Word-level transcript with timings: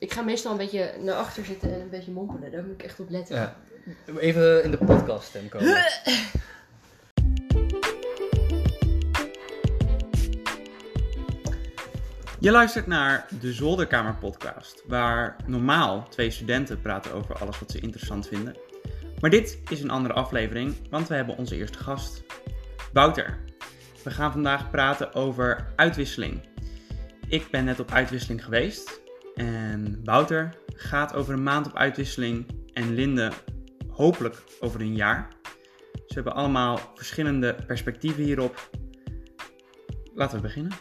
Ik 0.00 0.12
ga 0.12 0.22
meestal 0.22 0.52
een 0.52 0.58
beetje 0.58 0.94
naar 1.00 1.14
achter 1.14 1.44
zitten 1.44 1.72
en 1.72 1.80
een 1.80 1.90
beetje 1.90 2.10
mompelen. 2.10 2.50
Daar 2.50 2.62
moet 2.62 2.72
ik 2.72 2.82
echt 2.82 3.00
op 3.00 3.10
letten. 3.10 3.36
Ja. 3.36 3.56
Even 4.18 4.64
in 4.64 4.70
de 4.70 4.78
podcast 4.78 5.28
stem 5.28 5.48
komen. 5.48 5.68
Je 12.38 12.50
luistert 12.50 12.86
naar 12.86 13.26
de 13.40 13.52
Zolderkamer 13.52 14.14
podcast, 14.14 14.82
waar 14.86 15.36
normaal 15.46 16.08
twee 16.08 16.30
studenten 16.30 16.80
praten 16.80 17.12
over 17.12 17.34
alles 17.34 17.58
wat 17.58 17.70
ze 17.70 17.80
interessant 17.80 18.26
vinden. 18.26 18.56
Maar 19.20 19.30
dit 19.30 19.58
is 19.70 19.82
een 19.82 19.90
andere 19.90 20.14
aflevering, 20.14 20.88
want 20.90 21.08
we 21.08 21.14
hebben 21.14 21.36
onze 21.36 21.56
eerste 21.56 21.78
gast, 21.78 22.22
Wouter. 22.92 23.38
We 24.04 24.10
gaan 24.10 24.32
vandaag 24.32 24.70
praten 24.70 25.14
over 25.14 25.66
uitwisseling. 25.76 26.48
Ik 27.28 27.50
ben 27.50 27.64
net 27.64 27.80
op 27.80 27.90
uitwisseling 27.90 28.44
geweest 28.44 28.99
en 29.34 30.00
Wouter 30.04 30.56
gaat 30.66 31.14
over 31.14 31.34
een 31.34 31.42
maand 31.42 31.66
op 31.66 31.76
uitwisseling 31.76 32.46
en 32.72 32.94
Linde 32.94 33.30
hopelijk 33.88 34.42
over 34.60 34.80
een 34.80 34.94
jaar. 34.94 35.28
Ze 35.92 36.14
hebben 36.14 36.34
allemaal 36.34 36.78
verschillende 36.94 37.54
perspectieven 37.66 38.22
hierop. 38.22 38.70
Laten 40.14 40.36
we 40.36 40.42
beginnen. 40.42 40.72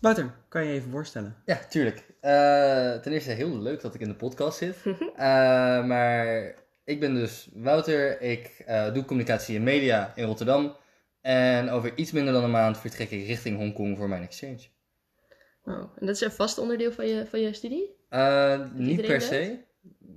Wouter, 0.00 0.34
kan 0.48 0.62
je 0.62 0.68
je 0.68 0.74
even 0.74 0.90
voorstellen? 0.90 1.36
Ja, 1.44 1.58
tuurlijk. 1.68 2.04
Eh, 2.20 2.94
ten 3.00 3.12
eerste 3.12 3.30
heel 3.30 3.58
leuk 3.58 3.80
dat 3.80 3.94
ik 3.94 4.00
in 4.00 4.08
de 4.08 4.14
podcast 4.14 4.58
zit. 4.58 4.76
Eh, 5.16 5.84
maar 5.84 6.54
ik 6.84 7.00
ben 7.00 7.14
dus 7.14 7.48
Wouter. 7.54 8.20
Ik 8.20 8.62
eh, 8.66 8.92
doe 8.92 9.04
communicatie 9.04 9.56
en 9.56 9.62
media 9.62 10.12
in 10.14 10.24
Rotterdam. 10.24 10.76
En 11.24 11.70
over 11.70 11.96
iets 11.96 12.12
minder 12.12 12.32
dan 12.32 12.44
een 12.44 12.50
maand 12.50 12.78
vertrek 12.78 13.10
ik 13.10 13.26
richting 13.26 13.56
Hongkong 13.56 13.96
voor 13.96 14.08
mijn 14.08 14.22
exchange. 14.22 14.58
Oh, 15.64 15.74
en 15.74 16.06
dat 16.06 16.14
is 16.14 16.20
een 16.20 16.32
vast 16.32 16.58
onderdeel 16.58 16.92
van 16.92 17.06
je, 17.06 17.26
van 17.26 17.40
je 17.40 17.52
studie? 17.52 17.96
Uh, 18.10 18.60
niet 18.74 19.02
per 19.02 19.20
se. 19.20 19.58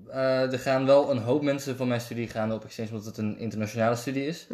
Uh, 0.07 0.51
er 0.51 0.59
gaan 0.59 0.85
wel 0.85 1.11
een 1.11 1.17
hoop 1.17 1.41
mensen 1.41 1.75
van 1.75 1.87
mijn 1.87 2.01
studie 2.01 2.27
gaan 2.27 2.53
op 2.53 2.63
exchange 2.63 2.89
omdat 2.89 3.05
het 3.05 3.17
een 3.17 3.37
internationale 3.37 3.95
studie 3.95 4.25
is. 4.25 4.45
Hm. 4.47 4.53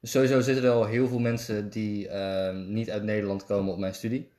Dus 0.00 0.10
sowieso 0.10 0.40
zitten 0.40 0.64
er 0.64 0.70
al 0.70 0.86
heel 0.86 1.08
veel 1.08 1.18
mensen 1.18 1.70
die 1.70 2.08
ehm, 2.08 2.72
niet 2.72 2.90
uit 2.90 3.02
Nederland 3.02 3.44
komen 3.44 3.72
op 3.72 3.78
mijn 3.78 3.94
studie. 3.94 4.30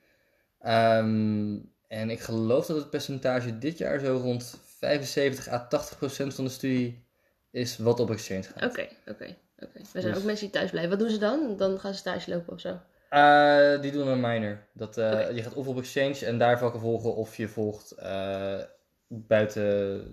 Ehm, 0.60 1.58
en 1.88 2.10
ik 2.10 2.20
geloof 2.20 2.66
dat 2.66 2.78
het 2.78 2.90
percentage 2.90 3.58
dit 3.58 3.78
jaar 3.78 4.00
zo 4.00 4.18
rond 4.18 4.60
75 4.80 5.48
à 5.48 5.68
80 5.68 5.98
procent 5.98 6.34
van 6.34 6.44
de 6.44 6.52
studie 6.52 7.06
is 7.52 7.78
wat 7.78 8.00
op 8.00 8.12
exchange 8.12 8.44
gaat. 8.44 8.64
Oké, 8.64 8.88
oké. 9.08 9.36
Oké. 9.60 9.80
Er 9.80 9.86
zijn 9.92 10.04
Dus- 10.04 10.18
ook 10.18 10.24
mensen 10.24 10.46
die 10.46 10.54
thuis 10.56 10.70
blijven. 10.70 10.92
Wat 10.92 11.00
doen 11.00 11.10
ze 11.10 11.18
dan? 11.18 11.58
Dan 11.58 11.80
gaan 11.80 11.92
ze 11.94 12.00
stage 12.00 12.30
lopen 12.32 12.54
of 12.54 12.60
zo? 12.60 12.80
Eh, 13.10 13.82
die 13.82 13.92
doen 13.92 14.08
een 14.08 14.20
minor. 14.22 14.58
Dat, 14.74 14.98
eh. 14.98 15.36
Je 15.36 15.44
gaat 15.44 15.54
of 15.54 15.68
op 15.68 15.78
exchange 15.78 16.26
en 16.26 16.38
daar 16.38 16.60
vakken 16.60 16.80
volgen 16.80 17.16
of 17.16 17.36
je 17.38 17.48
volgt 17.48 17.92
eh, 17.92 18.60
buiten 19.08 19.64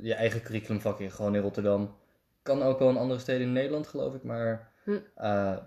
je 0.03 0.15
eigen 0.15 0.43
curriculumvak 0.43 1.01
in, 1.01 1.11
gewoon 1.11 1.35
in 1.35 1.41
Rotterdam. 1.43 1.97
Kan 2.43 2.63
ook 2.63 2.79
wel 2.79 2.89
in 2.89 2.97
andere 2.97 3.21
steden 3.21 3.43
in 3.47 3.53
Nederland 3.53 3.87
geloof 3.87 4.15
ik, 4.15 4.23
maar 4.23 4.69
Hm. 4.85 4.99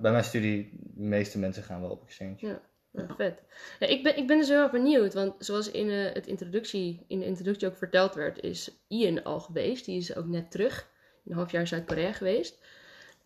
bij 0.01 0.11
mijn 0.11 0.23
studie, 0.23 0.69
de 0.73 1.01
meeste 1.03 1.39
mensen 1.39 1.63
gaan 1.63 1.81
wel 1.81 1.89
op 1.89 2.03
exchange. 2.03 2.35
Ja. 2.37 2.61
Ja, 2.91 3.07
vet. 3.17 3.41
Ja, 3.79 3.87
ik, 3.87 4.03
ben, 4.03 4.17
ik 4.17 4.27
ben 4.27 4.37
dus 4.37 4.47
heel 4.49 4.61
erg 4.61 4.71
benieuwd, 4.71 5.13
want 5.13 5.33
zoals 5.37 5.71
in, 5.71 5.89
het 5.89 6.27
introductie, 6.27 7.05
in 7.07 7.19
de 7.19 7.25
introductie 7.25 7.67
ook 7.67 7.77
verteld 7.77 8.15
werd, 8.15 8.41
is 8.41 8.83
Ian 8.87 9.23
al 9.23 9.39
geweest. 9.39 9.85
Die 9.85 9.97
is 9.97 10.15
ook 10.15 10.25
net 10.25 10.51
terug, 10.51 10.89
een 11.25 11.33
half 11.35 11.51
jaar 11.51 11.61
in 11.61 11.67
Zuid-Korea 11.67 12.11
geweest. 12.11 12.59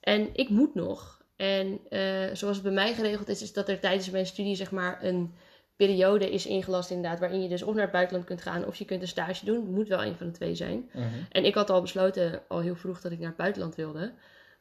En 0.08 0.30
ik 0.34 0.50
moet 0.50 0.76
nog. 0.76 1.22
En 1.36 1.80
eh, 1.90 2.02
zoals 2.34 2.56
het 2.56 2.64
bij 2.64 2.72
mij 2.72 2.94
geregeld 2.94 3.28
is, 3.28 3.42
is 3.42 3.54
dat 3.54 3.70
er 3.70 3.80
tijdens 3.80 4.10
mijn 4.10 4.26
studie 4.26 4.56
zeg 4.56 4.72
maar 4.72 5.04
een 5.04 5.34
periode 5.76 6.32
is 6.32 6.46
ingelast 6.46 6.90
inderdaad, 6.90 7.20
waarin 7.20 7.42
je 7.42 7.50
dus 7.50 7.64
of 7.64 7.74
naar 7.74 7.84
het 7.84 7.92
buitenland 7.92 8.26
kunt 8.26 8.42
gaan 8.42 8.66
of 8.66 8.76
je 8.76 8.86
kunt 8.86 9.02
een 9.02 9.08
stage 9.08 9.46
doen. 9.46 9.56
Het 9.56 9.76
moet 9.76 9.88
wel 9.88 10.04
een 10.04 10.16
van 10.16 10.28
de 10.28 10.34
twee 10.34 10.56
zijn. 10.56 10.90
Mhm. 10.94 11.06
En 11.32 11.46
ik 11.46 11.56
had 11.56 11.70
al 11.70 11.82
besloten, 11.82 12.42
al 12.48 12.60
heel 12.60 12.76
vroeg, 12.76 13.02
dat 13.02 13.12
ik 13.12 13.20
naar 13.20 13.28
het 13.28 13.38
buitenland 13.38 13.76
wilde. 13.76 14.14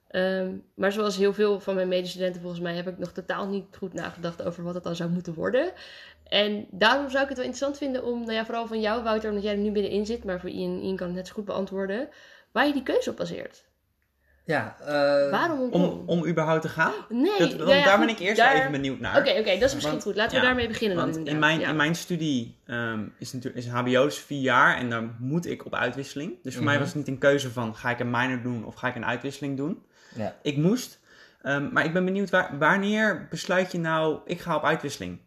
Ehm, 0.09 0.55
maar 0.75 0.93
zoals 0.93 1.17
heel 1.17 1.33
veel 1.33 1.61
van 1.61 1.75
mijn 1.75 1.89
medestudenten 1.89 2.41
volgens 2.41 2.63
mij, 2.63 2.75
heb 2.75 2.89
ik 2.89 2.99
nog 2.99 3.13
totaal 3.13 3.49
niet 3.49 3.77
goed 3.77 3.93
nagedacht 3.93 4.43
over 4.43 4.63
wat 4.63 4.75
het 4.75 4.85
dan 4.85 4.97
zou 4.97 5.11
moeten 5.11 5.35
worden. 5.35 5.73
En 6.29 6.67
daarom 6.71 7.11
zou 7.11 7.23
ik 7.23 7.29
het 7.29 7.39
wel 7.39 7.47
interessant 7.47 7.79
vinden 7.79 8.05
om, 8.05 8.21
nou 8.21 8.33
ja, 8.33 8.45
vooral 8.45 8.67
van 8.67 8.81
jou 8.81 9.03
Wouter, 9.03 9.29
omdat 9.29 9.45
jij 9.45 9.53
er 9.53 9.59
nu 9.59 9.73
binnenin 9.73 10.07
zit, 10.07 10.25
maar 10.25 10.41
voor 10.41 10.51
Ian, 10.51 10.81
Ian 10.81 10.97
kan 10.97 11.07
het 11.07 11.17
net 11.17 11.27
zo 11.27 11.35
goed 11.35 11.45
beantwoorden, 11.45 12.09
waar 12.53 12.67
je 12.67 12.73
die 12.73 12.83
keuze 12.83 13.11
op 13.11 13.17
baseert. 13.17 13.65
Ja, 14.47 14.77
eh, 14.81 15.31
Waarom 15.31 15.71
Om, 15.73 16.03
om 16.07 16.27
überhaupt 16.27 16.63
te 16.63 16.69
gaan? 16.69 16.93
Nee, 17.09 17.39
Dat, 17.39 17.55
want 17.55 17.71
ja, 17.71 17.85
daar 17.85 17.97
goed, 17.97 18.07
ben 18.07 18.15
ik 18.15 18.19
eerst 18.21 18.37
daar- 18.37 18.49
wel 18.53 18.59
even 18.61 18.73
benieuwd 18.73 19.01
naar. 19.01 19.19
Oké, 19.19 19.31
oké, 19.31 19.45
dat 19.59 19.63
is 19.63 19.73
misschien 19.75 19.91
Want- 19.91 20.03
goed. 20.03 20.15
Laten 20.17 20.35
ja, 20.35 20.41
we 20.41 20.47
daarmee 20.47 20.69
beginnen 20.69 20.97
dan 20.97 21.27
in 21.27 21.39
mijn, 21.39 21.61
Ja. 21.61 21.69
in 21.69 21.77
mijn 21.77 21.95
studie 21.95 22.59
ehm, 22.67 23.05
is, 23.19 23.33
natuurlijk, 23.33 23.65
is 23.65 23.71
HBO 23.71 24.07
is 24.07 24.19
vier 24.19 24.41
jaar 24.41 24.77
en 24.77 24.91
dan 24.91 25.15
moet 25.19 25.47
ik 25.47 25.65
op 25.67 25.75
uitwisseling. 25.75 26.33
Dus 26.43 26.55
voor 26.55 26.65
mij 26.65 26.73
Mhm. 26.75 26.83
was 26.83 26.89
het 26.93 26.99
niet 26.99 27.09
een 27.09 27.19
keuze 27.19 27.51
van 27.51 27.75
ga 27.77 27.91
ik 27.91 28.01
een 28.01 28.11
minor 28.11 28.43
doen 28.43 28.65
of 28.65 28.75
ga 28.75 28.89
ik 28.89 28.95
een 28.95 29.07
uitwisseling 29.07 29.57
doen. 29.57 29.83
ja. 30.15 30.35
Ik 30.43 30.57
moest. 30.57 30.99
Ehm, 31.43 31.73
maar 31.73 31.85
ik 31.85 31.93
ben 31.93 32.05
benieuwd, 32.05 32.31
waar, 32.31 32.59
wanneer 32.59 33.27
besluit 33.31 33.73
je 33.73 33.79
nou, 33.79 34.19
ik 34.25 34.41
ga 34.41 34.57
op 34.57 34.65
uitwisseling? 34.65 35.19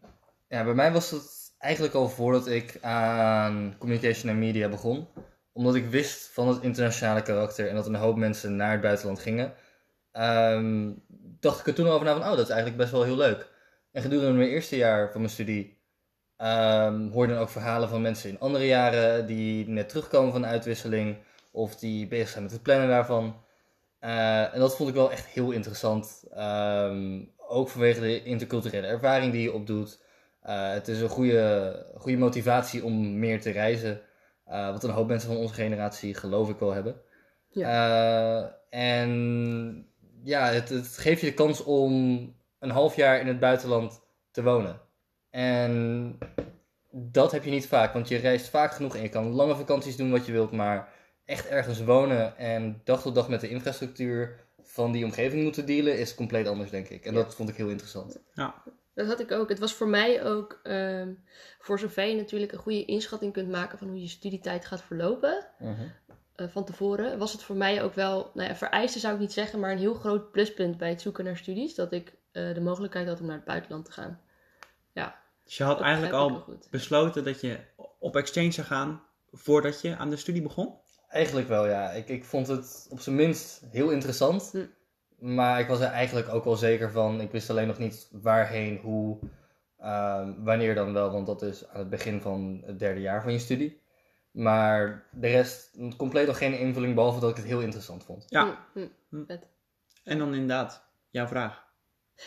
ja, 0.48 0.64
bij 0.64 0.74
mij 0.74 0.92
was 0.92 1.12
het 1.12 1.54
eigenlijk 1.58 1.94
al 1.94 2.10
voordat 2.10 2.48
ik 2.48 2.78
aan 2.82 3.76
communication 3.80 4.32
en 4.32 4.40
media 4.40 4.70
begon. 4.70 5.08
Omdat 5.54 5.76
ik 5.76 5.90
wist 5.90 6.30
van 6.34 6.48
het 6.48 6.62
internationale 6.62 7.22
karakter 7.22 7.68
en 7.70 7.76
dat 7.76 7.88
een 7.88 7.96
hoop 7.96 8.16
mensen 8.16 8.56
naar 8.56 8.72
het 8.72 8.82
buitenland 8.82 9.20
gingen. 9.20 9.54
ehm, 10.12 10.92
dacht 11.40 11.60
ik 11.60 11.68
er 11.68 11.74
toen 11.74 11.88
over 11.88 12.06
na 12.06 12.14
van, 12.14 12.22
oh, 12.22 12.30
dat 12.30 12.40
is 12.40 12.50
eigenlijk 12.50 12.78
best 12.78 12.92
wel 12.92 13.04
heel 13.04 13.18
leuk. 13.18 13.50
En 13.92 14.02
gedurende 14.02 14.38
mijn 14.38 14.50
eerste 14.50 14.76
jaar 14.78 15.12
van 15.12 15.22
mijn 15.22 15.34
studie 15.34 15.78
ehm 16.38 17.10
hoorde 17.12 17.34
dan 17.34 17.42
ook 17.42 17.50
verhalen 17.50 17.90
van 17.90 18.02
mensen 18.02 18.30
in 18.30 18.40
andere 18.40 18.66
jaren 18.66 19.26
die 19.26 19.68
net 19.68 19.90
terugkomen 19.90 20.32
van 20.32 20.42
de 20.42 20.48
uitwisseling 20.48 21.18
of 21.52 21.76
die 21.76 22.08
bezig 22.08 22.30
zijn 22.30 22.44
met 22.44 22.52
het 22.52 22.62
plannen 22.62 22.88
daarvan. 22.88 23.44
Eh, 24.00 24.54
en 24.54 24.60
dat 24.60 24.76
vond 24.76 24.90
ik 24.90 24.96
wel 24.96 25.12
echt 25.12 25.26
heel 25.26 25.52
interessant. 25.52 26.24
Ehm, 26.34 27.22
ook 27.38 27.70
vanwege 27.70 28.00
de 28.00 28.24
interculturele 28.24 28.88
ervaring 28.88 29.32
die 29.32 29.42
je 29.42 29.54
opdoet. 29.54 30.00
Eh, 30.42 30.72
het 30.72 30.88
is 30.88 31.02
een 31.02 31.10
goede, 31.10 31.86
goede 31.96 32.18
motivatie 32.18 32.84
om 32.84 33.20
meer 33.20 33.42
te 33.42 33.52
reizen. 33.52 34.02
Eh, 34.50 34.72
wat 34.72 34.84
een 34.84 34.90
hoop 34.90 35.08
mensen 35.08 35.30
van 35.30 35.38
onze 35.38 35.54
generatie 35.54 36.14
geloof 36.14 36.50
ik 36.50 36.60
wel 36.60 36.72
hebben. 36.74 37.02
Eh, 37.54 38.46
en 38.70 39.88
ja, 40.24 40.46
het, 40.46 40.70
het 40.70 40.98
geeft 40.98 41.22
je 41.22 41.28
de 41.28 41.34
kans 41.34 41.64
om 41.64 41.92
een 42.60 42.70
half 42.70 42.96
jaar 42.96 43.20
in 43.20 43.28
het 43.28 43.40
buitenland 43.40 44.02
te 44.32 44.44
wonen. 44.44 44.80
En 45.30 46.18
dat 46.92 47.32
heb 47.32 47.44
je 47.44 47.52
niet 47.52 47.68
vaak, 47.68 47.94
want 47.94 48.08
je 48.08 48.18
reist 48.18 48.50
vaak 48.50 48.72
genoeg 48.74 48.96
en 48.96 49.02
je 49.02 49.10
kan 49.10 49.32
lange 49.32 49.56
vakanties 49.56 49.96
doen 49.96 50.12
wat 50.12 50.26
je 50.26 50.32
wilt, 50.32 50.52
maar 50.52 50.90
echt 51.26 51.48
ergens 51.48 51.84
wonen 51.84 52.38
en 52.38 52.82
dag 52.84 53.02
tot 53.02 53.16
dag 53.16 53.30
met 53.30 53.42
de 53.42 53.50
infrastructuur 53.50 54.40
van 54.62 54.92
die 54.92 55.06
omgeving 55.06 55.44
moeten 55.44 55.66
dealen 55.66 56.00
is 56.00 56.16
compleet 56.16 56.48
anders, 56.48 56.70
denk 56.70 56.88
ik. 56.88 57.06
En 57.06 57.14
Ja. 57.14 57.20
dat 57.24 57.36
vond 57.36 57.50
ik 57.50 57.56
heel 57.56 57.70
interessant. 57.70 58.20
Ja, 58.34 58.64
Dat 59.00 59.08
had 59.08 59.20
ik 59.20 59.32
ook. 59.32 59.50
Het 59.50 59.60
was 59.60 59.74
voor 59.74 59.88
mij 59.88 60.24
ook, 60.24 60.60
ehm, 60.64 61.14
voor 61.60 61.80
zover 61.80 62.06
je 62.06 62.16
natuurlijk 62.16 62.52
een 62.52 62.60
goede 62.60 62.86
inschatting 62.86 63.34
kunt 63.34 63.50
maken 63.50 63.78
van 63.78 63.88
hoe 63.88 64.02
je 64.02 64.08
studietijd 64.08 64.66
gaat 64.66 64.82
verlopen, 64.82 65.48
eh, 66.36 66.48
van 66.48 66.66
tevoren, 66.66 67.18
was 67.18 67.32
het 67.32 67.44
voor 67.44 67.56
mij 67.56 67.84
ook 67.84 67.94
wel, 67.94 68.32
nou 68.34 68.50
ja, 68.50 68.56
vereiste 68.56 69.00
zou 69.00 69.14
ik 69.14 69.20
niet 69.20 69.34
zeggen, 69.34 69.60
maar 69.60 69.72
een 69.72 69.78
heel 69.78 69.94
groot 69.94 70.32
pluspunt 70.32 70.78
bij 70.78 70.90
het 70.90 71.02
zoeken 71.02 71.24
naar 71.24 71.38
studies, 71.38 71.76
dat 71.76 71.92
ik 71.92 72.14
eh, 72.32 72.54
de 72.54 72.62
mogelijkheid 72.62 73.08
had 73.08 73.20
om 73.20 73.26
naar 73.26 73.36
het 73.36 73.46
buitenland 73.46 73.86
te 73.86 73.92
gaan. 73.92 74.22
Ja, 74.94 75.22
dus 75.44 75.58
je 75.58 75.64
had 75.64 75.78
dat 75.78 75.86
eigenlijk 75.86 76.16
al 76.16 76.58
besloten 76.70 77.24
dat 77.24 77.42
je 77.42 77.60
op 78.00 78.16
exchange 78.16 78.52
zou 78.52 78.68
gaan 78.68 79.02
voordat 79.32 79.82
je 79.82 79.96
aan 79.96 80.10
de 80.10 80.16
studie 80.16 80.42
begon? 80.42 80.74
Eigenlijk 81.10 81.48
wel, 81.48 81.68
ja. 81.68 81.92
Ik, 81.92 82.10
ik 82.10 82.26
vond 82.26 82.48
het 82.48 82.88
op 82.90 83.00
zijn 83.00 83.16
minst 83.16 83.62
heel 83.72 83.90
interessant. 83.90 84.50
Hm. 84.52 84.66
Maar 85.20 85.60
ik 85.60 85.68
was 85.68 85.80
er 85.80 85.92
eigenlijk 85.92 86.30
ook 86.34 86.44
wel 86.44 86.56
zeker 86.56 86.92
van. 86.92 87.22
Ik 87.22 87.32
wist 87.32 87.50
alleen 87.50 87.68
nog 87.68 87.78
niet 87.78 88.10
waarheen, 88.12 88.78
hoe, 88.78 89.18
ehm, 89.78 90.34
wanneer 90.38 90.76
dan 90.76 90.94
wel. 90.94 91.12
Want 91.12 91.26
dat 91.26 91.42
is 91.42 91.68
aan 91.68 91.80
het 91.80 91.90
begin 91.90 92.22
van 92.22 92.62
het 92.66 92.80
derde 92.80 93.02
jaar 93.02 93.22
van 93.24 93.32
je 93.32 93.40
studie. 93.40 93.82
Maar 94.32 95.08
de 95.12 95.28
rest, 95.28 95.78
compleet 95.98 96.28
nog 96.28 96.38
geen 96.38 96.60
invulling, 96.60 96.96
behalve 96.96 97.20
dat 97.20 97.30
ik 97.30 97.36
het 97.36 97.46
heel 97.46 97.62
interessant 97.62 98.04
vond. 98.04 98.26
Ja, 98.28 98.58
hm, 98.74 98.88
Hm. 99.10 99.26
vet. 99.26 99.48
en 100.04 100.18
dan 100.18 100.34
inderdaad, 100.34 100.86
jouw 101.10 101.28
vraag. 101.28 101.68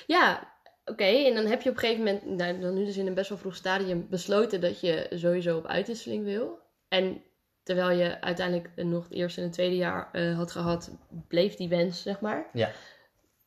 Ja, 0.06 0.52
oké. 0.84 1.04
En 1.04 1.34
dan 1.34 1.46
heb 1.46 1.62
je 1.62 1.68
op 1.70 1.74
een 1.74 1.80
gegeven 1.80 2.04
moment, 2.04 2.24
nou, 2.26 2.60
dan 2.60 2.74
nu 2.74 2.84
dus 2.84 2.96
in 2.96 3.06
een 3.06 3.14
best 3.14 3.28
wel 3.28 3.38
vroeg 3.38 3.54
stadium, 3.54 4.06
besloten 4.10 4.60
dat 4.60 4.80
je 4.80 5.06
sowieso 5.10 5.56
op 5.56 5.66
uitwisseling 5.66 6.24
wil. 6.24 6.58
En 6.88 7.22
terwijl 7.62 7.98
je 7.98 8.20
uiteindelijk 8.20 8.70
nog 8.76 9.04
het 9.04 9.12
eerste 9.12 9.40
en 9.40 9.46
het 9.46 9.54
tweede 9.54 9.76
jaar 9.76 10.08
eh, 10.12 10.36
had 10.36 10.52
gehad, 10.52 10.90
bleef 11.28 11.54
die 11.54 11.68
wens, 11.68 12.02
zeg 12.02 12.20
maar. 12.20 12.46
Ja. 12.52 12.70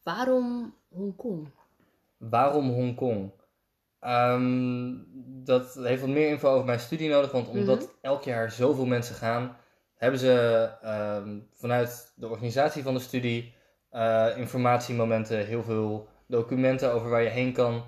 Waarom 0.03 0.75
Hongkong? 0.89 1.49
Waarom 2.17 2.69
Hongkong? 2.69 3.31
Ehm, 3.99 4.93
dat 5.43 5.73
heeft 5.73 6.01
wat 6.01 6.09
meer 6.09 6.29
info 6.29 6.49
over 6.49 6.65
mijn 6.65 6.79
studie 6.79 7.09
nodig, 7.09 7.31
want 7.31 7.47
omdat 7.47 7.95
elk 8.01 8.23
jaar 8.23 8.51
zoveel 8.51 8.85
mensen 8.85 9.15
gaan, 9.15 9.57
hebben 9.95 10.19
ze 10.19 10.69
ehm, 10.81 11.39
vanuit 11.53 12.13
de 12.15 12.27
organisatie 12.27 12.83
van 12.83 12.93
de 12.93 12.99
studie 12.99 13.53
eh, 13.89 14.27
informatiemomenten, 14.37 15.45
heel 15.45 15.63
veel 15.63 16.07
documenten 16.27 16.93
over 16.93 17.09
waar 17.09 17.21
je 17.21 17.29
heen 17.29 17.53
kan. 17.53 17.83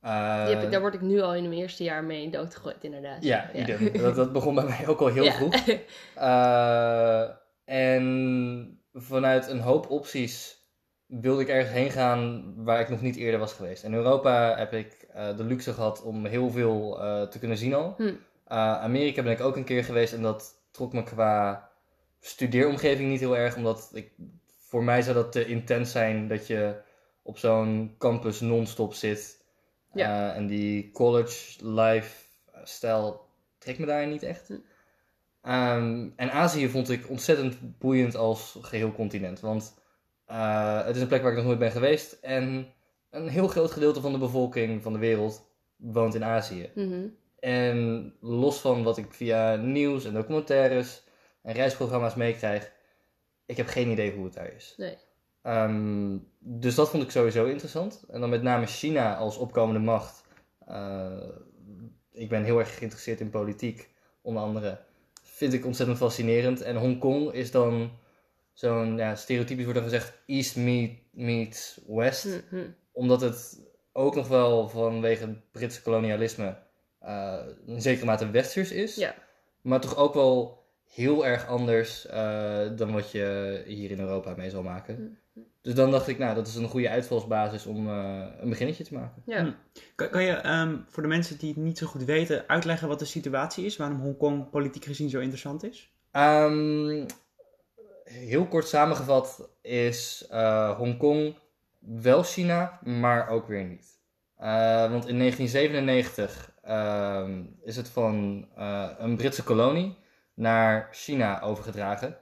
Eh, 0.00 0.44
Die 0.44 0.54
heb 0.54 0.64
ik, 0.64 0.70
daar 0.70 0.80
word 0.80 0.94
ik 0.94 1.00
nu 1.00 1.20
al 1.20 1.34
in 1.34 1.48
mijn 1.48 1.60
eerste 1.60 1.82
jaar 1.84 2.04
mee 2.04 2.30
doodgegooid, 2.30 2.84
inderdaad. 2.84 3.22
Ja. 3.22 3.50
Dat, 3.92 4.14
dat 4.14 4.32
begon 4.32 4.54
bij 4.54 4.64
mij 4.64 4.86
ook 4.88 5.00
al 5.00 5.06
heel 5.06 5.24
Ja. 5.24 5.32
vroeg. 5.32 5.54
Eh, 6.14 7.28
en 7.64 8.80
vanuit 8.92 9.48
een 9.48 9.60
hoop 9.60 9.90
opties 9.90 10.58
wilde 11.06 11.42
ik 11.42 11.48
ergens 11.48 11.72
heen 11.74 11.90
gaan 11.90 12.52
waar 12.64 12.80
ik 12.80 12.88
nog 12.88 13.00
niet 13.00 13.16
eerder 13.16 13.40
was 13.40 13.52
geweest. 13.52 13.84
In 13.84 13.94
Europa 13.94 14.56
heb 14.56 14.72
ik 14.72 15.06
eh, 15.12 15.36
de 15.36 15.44
luxe 15.44 15.72
gehad 15.72 16.02
om 16.02 16.26
heel 16.26 16.50
veel 16.50 16.98
te 17.30 17.38
kunnen 17.38 17.56
zien 17.58 17.74
al. 17.74 17.94
Hm. 17.96 18.12
Amerika 18.46 19.22
ben 19.22 19.32
ik 19.32 19.40
ook 19.40 19.56
een 19.56 19.64
keer 19.64 19.84
geweest 19.84 20.12
en 20.12 20.22
dat 20.22 20.54
trok 20.70 20.92
me 20.92 21.02
qua 21.02 21.68
studeeromgeving 22.20 23.08
niet 23.10 23.20
heel 23.20 23.36
erg, 23.36 23.56
omdat 23.56 23.90
ik, 23.92 24.10
voor 24.68 24.84
mij 24.84 25.02
zou 25.02 25.14
dat 25.14 25.32
te 25.32 25.46
intens 25.46 25.92
zijn 25.92 26.28
dat 26.28 26.46
je 26.46 26.74
op 27.22 27.38
zo'n 27.38 27.94
campus 27.98 28.40
non-stop 28.40 28.94
zit. 28.94 29.39
Ja. 29.92 30.30
Eh, 30.30 30.36
en 30.36 30.46
die 30.46 30.90
college 30.90 31.66
lifestyle 31.66 33.18
trekt 33.58 33.78
me 33.78 33.86
daar 33.86 34.06
niet 34.06 34.22
echt. 34.22 34.48
Hm. 34.48 34.54
Ehm, 35.42 36.08
en 36.16 36.30
Azië 36.30 36.68
vond 36.68 36.90
ik 36.90 37.08
ontzettend 37.08 37.78
boeiend 37.78 38.14
als 38.14 38.58
geheel 38.60 38.92
continent. 38.92 39.40
Want 39.40 39.74
eh, 40.26 40.84
het 40.84 40.96
is 40.96 41.02
een 41.02 41.08
plek 41.08 41.22
waar 41.22 41.30
ik 41.30 41.36
nog 41.36 41.46
nooit 41.46 41.58
ben 41.58 41.70
geweest. 41.70 42.12
En 42.12 42.72
een 43.10 43.28
heel 43.28 43.48
groot 43.48 43.70
gedeelte 43.70 44.00
van 44.00 44.12
de 44.12 44.18
bevolking 44.18 44.82
van 44.82 44.92
de 44.92 44.98
wereld 44.98 45.48
woont 45.76 46.14
in 46.14 46.24
Azië. 46.24 46.70
Mhm. 46.74 47.06
En 47.38 48.12
los 48.20 48.60
van 48.60 48.82
wat 48.82 48.98
ik 48.98 49.12
via 49.12 49.56
nieuws 49.56 50.04
en 50.04 50.14
documentaires 50.14 51.02
en 51.42 51.54
reisprogramma's 51.54 52.14
meekrijg, 52.14 52.72
ik 53.46 53.56
heb 53.56 53.66
geen 53.66 53.90
idee 53.90 54.12
hoe 54.12 54.24
het 54.24 54.34
daar 54.34 54.52
is. 54.52 54.74
Nee. 54.76 54.96
Ehm, 55.42 56.16
dus 56.38 56.74
dat 56.74 56.90
vond 56.90 57.02
ik 57.02 57.10
sowieso 57.10 57.44
interessant. 57.44 58.04
En 58.10 58.20
dan 58.20 58.30
met 58.30 58.42
name 58.42 58.66
China 58.66 59.16
als 59.16 59.36
opkomende 59.36 59.80
macht. 59.80 60.24
Eh, 60.66 61.28
ik 62.12 62.28
ben 62.28 62.44
heel 62.44 62.58
erg 62.58 62.76
geïnteresseerd 62.76 63.20
in 63.20 63.30
politiek, 63.30 63.90
onder 64.22 64.42
andere. 64.42 64.78
Vind 65.22 65.52
ik 65.52 65.66
ontzettend 65.66 65.98
fascinerend. 65.98 66.60
En 66.60 66.76
Hongkong 66.76 67.32
is 67.32 67.50
dan 67.50 67.90
zo'n, 68.52 68.96
ja, 68.96 69.14
stereotypisch 69.14 69.64
wordt 69.64 69.78
er 69.78 69.84
gezegd, 69.84 70.12
East 70.26 70.56
meet, 70.56 70.98
meets 71.10 71.80
West 71.86 72.42
Mhm. 72.50 72.62
omdat 72.92 73.20
het 73.20 73.58
ook 73.92 74.14
nog 74.14 74.28
wel 74.28 74.68
vanwege 74.68 75.26
het 75.26 75.50
Britse 75.50 75.82
kolonialisme 75.82 76.56
eh 77.00 77.38
in 77.66 77.82
zekere 77.82 78.06
mate 78.06 78.30
westers 78.30 78.70
is. 78.70 78.94
Ja. 78.96 79.14
Maar 79.60 79.80
toch 79.80 79.96
ook 79.96 80.14
wel 80.14 80.64
heel 80.86 81.26
erg 81.26 81.46
anders 81.46 82.06
eh, 82.06 82.66
dan 82.76 82.92
wat 82.92 83.10
je 83.10 83.62
hier 83.66 83.90
in 83.90 84.00
Europa 84.00 84.34
mee 84.36 84.50
zal 84.50 84.62
maken. 84.62 85.18
Dus 85.62 85.74
dan 85.74 85.90
dacht 85.90 86.08
ik, 86.08 86.18
nou, 86.18 86.34
dat 86.34 86.46
is 86.46 86.54
een 86.54 86.68
goede 86.68 86.88
uitvalsbasis 86.88 87.66
om 87.66 87.88
eh, 87.88 88.24
een 88.40 88.48
beginnetje 88.48 88.84
te 88.84 88.94
maken. 88.94 89.22
Ja. 89.26 89.42
Hm. 89.42 89.50
Kan, 89.94 90.08
kan 90.08 90.22
je 90.22 90.32
ehm, 90.32 90.76
voor 90.88 91.02
de 91.02 91.08
mensen 91.08 91.38
die 91.38 91.48
het 91.48 91.62
niet 91.62 91.78
zo 91.78 91.86
goed 91.86 92.04
weten 92.04 92.48
uitleggen 92.48 92.88
wat 92.88 92.98
de 92.98 93.04
situatie 93.04 93.64
is? 93.64 93.76
Waarom 93.76 94.00
Hongkong 94.00 94.50
politiek 94.50 94.84
gezien 94.84 95.10
zo 95.10 95.18
interessant 95.18 95.64
is? 95.64 95.92
Ehm, 96.10 97.06
heel 98.04 98.46
kort 98.46 98.68
samengevat 98.68 99.50
is 99.62 100.26
eh, 100.30 100.76
Hongkong 100.76 101.36
wel 101.78 102.22
China, 102.22 102.80
maar 102.84 103.28
ook 103.28 103.46
weer 103.46 103.64
niet. 103.64 103.98
Eh, 104.36 104.90
want 104.90 105.06
in 105.06 105.18
1997 105.18 106.52
ehm, 106.62 107.44
is 107.64 107.76
het 107.76 107.88
van 107.88 108.46
eh, 108.56 108.88
een 108.98 109.16
Britse 109.16 109.42
kolonie 109.42 109.98
naar 110.34 110.88
China 110.92 111.40
overgedragen. 111.40 112.16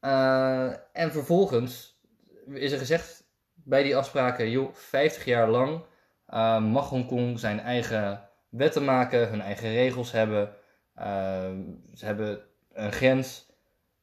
Eh, 0.00 0.66
en 0.92 1.12
vervolgens 1.12 1.91
is 2.46 2.72
er 2.72 2.78
gezegd 2.78 3.24
bij 3.54 3.82
die 3.82 3.96
afspraken, 3.96 4.50
joh, 4.50 4.74
50 4.74 5.24
jaar 5.24 5.48
lang 5.48 5.84
eh, 6.26 6.60
mag 6.60 6.88
Hongkong 6.88 7.38
zijn 7.38 7.60
eigen 7.60 8.28
wetten 8.48 8.84
maken, 8.84 9.28
hun 9.28 9.40
eigen 9.40 9.72
regels 9.72 10.12
hebben. 10.12 10.54
Ehm, 10.94 11.60
ze 11.94 12.04
hebben 12.04 12.40
een 12.72 12.92
grens. 12.92 13.46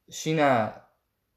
China 0.08 0.88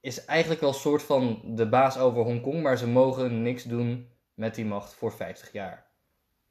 is 0.01 0.25
eigenlijk 0.25 0.61
wel 0.61 0.69
een 0.69 0.75
soort 0.75 1.03
van 1.03 1.43
de 1.45 1.69
baas 1.69 1.99
over 1.99 2.23
Hongkong, 2.23 2.63
maar 2.63 2.79
ze 2.79 2.89
mogen 2.89 3.43
niks 3.43 3.63
doen 3.63 4.09
met 4.35 4.55
die 4.55 4.65
macht 4.65 4.95
voor 4.95 5.13
50 5.13 5.53
jaar. 5.53 5.87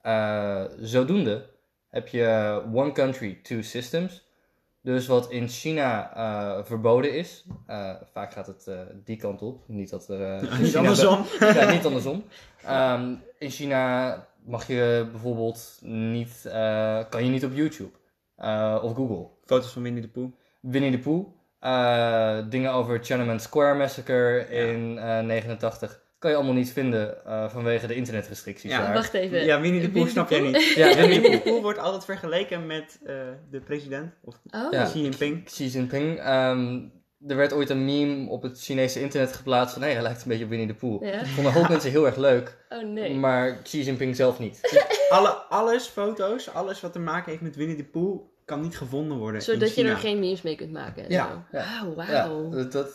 Eh, 0.02 0.66
zodoende 0.80 1.50
heb 1.90 2.08
je 2.08 2.62
One 2.74 2.92
Country, 2.92 3.40
Two 3.44 3.62
Systems. 3.62 4.30
Dus 4.84 5.08
wat 5.08 5.32
in 5.32 5.48
China 5.48 6.16
eh, 6.16 6.66
verboden 6.66 7.14
is, 7.14 7.46
eh, 7.68 7.96
vaak 8.12 8.34
gaat 8.34 8.48
het 8.48 8.68
eh, 8.68 8.80
die 9.04 9.18
kant 9.18 9.42
op. 9.42 9.64
Niet 9.68 9.90
dat 9.90 10.10
er. 10.10 10.60
Niet 10.62 10.78
andersom. 10.78 11.26
ja, 11.40 11.72
niet 11.72 11.86
andersom. 11.86 12.24
Ehm, 12.64 13.16
in 13.38 13.50
China 13.50 14.28
mag 14.46 14.68
je 14.68 15.08
bijvoorbeeld 15.12 15.80
niet, 15.82 16.42
kan 17.10 17.24
je 17.24 17.30
niet 17.30 17.46
op 17.46 17.54
YouTube 17.54 17.92
of 18.82 18.94
Google. 18.96 19.28
Foto's 19.46 19.72
van 19.72 19.82
Winnie 19.82 20.02
de 20.02 20.08
Pooh. 20.08 20.32
Winnie 20.60 20.92
de 20.92 21.00
Pooh. 21.00 21.28
dingen 22.50 22.72
over 22.72 23.02
Tiananmen 23.02 23.40
Square 23.40 23.78
Massacre 23.78 24.48
in 24.50 24.98
eh 24.98 25.20
89 25.20 26.02
kan 26.22 26.30
je 26.32 26.38
allemaal 26.38 26.56
niet 26.56 26.72
vinden 26.72 27.26
eh, 27.26 27.50
vanwege 27.50 27.88
de 27.88 27.96
internetrestricties 27.96 28.72
Ja, 28.72 28.82
daar. 28.82 28.94
Wacht 28.94 29.14
even. 29.14 29.46
Ja, 29.46 29.62
Winnie 29.62 29.82
de 29.82 29.90
Pooh 29.90 30.08
snap 30.08 30.30
jij 30.30 30.40
niet. 30.40 30.64
Ja, 30.64 30.90
En 30.96 31.08
Winnie 31.08 31.32
de 31.32 31.40
Pooh 31.42 31.62
wordt 31.62 31.80
altijd 31.80 32.06
vergeleken 32.06 32.66
met 32.66 33.00
eh, 33.06 33.16
de 33.52 33.60
president, 33.60 34.14
of 34.24 34.36
Oh. 34.52 34.72
Ja. 34.72 34.84
Xi 34.86 35.02
Jinping. 35.02 35.44
Xi 35.46 35.68
Jinping. 35.68 36.20
ehm, 36.20 36.80
er 37.28 37.36
werd 37.36 37.54
ooit 37.54 37.70
een 37.70 37.86
meme 37.86 38.30
op 38.30 38.42
het 38.42 38.62
Chinese 38.64 39.02
internet 39.02 39.34
geplaatst 39.34 39.74
van 39.74 39.82
hey, 39.84 39.94
hij 39.94 40.02
lijkt 40.02 40.22
een 40.24 40.28
beetje 40.28 40.44
op 40.44 40.50
Winnie 40.50 40.68
de 40.68 40.74
Pooh. 40.74 41.04
Ja. 41.04 41.26
Vonden 41.26 41.54
een 41.54 41.60
hoop 41.60 41.70
mensen 41.76 41.92
heel 41.92 42.06
erg 42.06 42.16
leuk, 42.16 42.58
Oh 42.70 42.84
nee. 42.84 43.14
maar 43.14 43.62
Xi 43.62 43.82
Jinping 43.84 44.16
zelf 44.16 44.40
niet. 44.40 44.60
Alle, 45.10 45.30
alles, 45.30 45.88
foto's, 45.88 46.50
alles 46.50 46.82
wat 46.82 46.94
te 46.94 47.00
maken 47.00 47.30
heeft 47.30 47.44
met 47.44 47.56
Winnie 47.56 47.76
de 47.78 47.84
Pooh 47.86 48.22
kan 48.52 48.62
niet 48.62 48.78
gevonden 48.78 49.18
worden 49.18 49.36
in 49.36 49.42
Zodat 49.42 49.76
je 49.76 49.84
er 49.84 49.98
geen 49.98 50.20
memes 50.20 50.42
mee 50.42 50.56
kunt 50.56 50.72
maken. 50.72 51.04
en 51.04 51.12
Ja, 51.12 51.28
zo. 51.52 51.58
ja. 51.58 51.86
Wauw, 51.96 52.50
Ja, 52.50 52.56
dat, 52.56 52.72
dat 52.72 52.90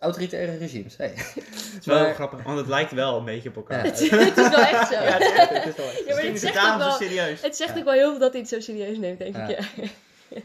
autoritaire 0.00 0.56
regimes. 0.56 0.96
Hey. 0.96 1.12
Het 1.14 1.76
is 1.80 1.86
wel 1.86 2.00
Maar- 2.02 2.14
grappig, 2.14 2.42
want 2.42 2.58
het 2.58 2.66
lijkt 2.68 2.92
wel 2.92 3.18
een 3.18 3.24
beetje 3.24 3.48
op 3.48 3.56
elkaar. 3.56 3.84
Ja. 3.84 3.90
het 3.90 4.00
is 4.00 4.48
wel 4.48 4.58
echt 4.58 4.88
zo. 4.88 4.94
Ja, 4.94 5.00
het, 5.00 5.22
is- 5.22 5.58
het 5.58 5.66
is 5.66 5.76
wel 5.76 5.86
echt. 5.86 5.98
Ja, 5.98 6.14
maar 6.14 6.24
Misschien 6.24 6.26
het 6.26 6.34
is 6.34 6.40
zegt 6.40 6.56
ook 6.66 6.72
zo 6.72 6.78
wel- 6.78 6.90
serieus. 6.90 7.42
Het 7.42 7.56
zegt 7.56 7.78
ook 7.78 7.84
wel 7.84 7.92
heel 7.92 8.10
veel 8.10 8.18
dat 8.18 8.32
hij 8.32 8.40
het 8.40 8.50
zo 8.50 8.60
serieus 8.60 8.98
neemt, 8.98 9.18
denk 9.18 9.36
Ja. 9.36 9.48
ik. 9.48 9.58
Ja. 9.80 10.40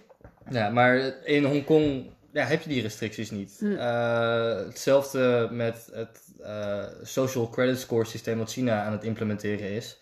Ja, 0.49 0.69
maar 0.69 1.13
in 1.23 1.43
Hongkong 1.45 2.09
ja, 2.33 2.45
heb 2.45 2.61
je 2.61 2.69
die 2.69 2.81
restricties 2.81 3.31
niet. 3.31 3.55
Hm. 3.59 3.75
Eh, 3.75 4.55
hetzelfde 4.55 5.47
met 5.51 5.89
het 5.93 6.19
eh, 6.43 6.83
social 7.03 7.49
credit 7.49 7.79
score 7.79 8.05
systeem 8.05 8.37
wat 8.37 8.51
China 8.51 8.83
aan 8.83 8.91
het 8.91 9.03
implementeren 9.03 9.69
is. 9.71 9.97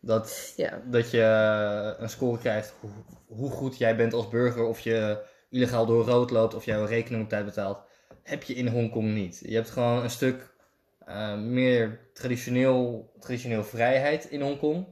Dat, 0.00 0.52
Ja. 0.56 0.82
dat 0.86 1.10
je 1.10 1.22
een 1.98 2.08
score 2.08 2.38
krijgt 2.38 2.74
hoe, 2.80 2.90
hoe 3.26 3.50
goed 3.50 3.78
jij 3.78 3.96
bent 3.96 4.12
als 4.12 4.28
burger, 4.28 4.64
of 4.64 4.80
je 4.80 5.22
illegaal 5.50 5.86
door 5.86 6.04
rood 6.04 6.30
loopt, 6.30 6.54
of 6.54 6.64
jouw 6.64 6.84
rekening 6.84 7.22
op 7.22 7.28
tijd 7.28 7.44
betaalt. 7.44 7.82
Heb 8.22 8.42
je 8.42 8.54
in 8.54 8.66
Hongkong 8.66 9.14
niet. 9.14 9.40
Je 9.44 9.54
hebt 9.54 9.70
gewoon 9.70 10.02
een 10.02 10.10
stuk 10.10 10.54
eh, 11.06 11.38
meer 11.38 12.00
traditioneel, 12.12 13.12
traditioneel 13.18 13.64
vrijheid 13.64 14.24
in 14.24 14.40
Hongkong. 14.40 14.86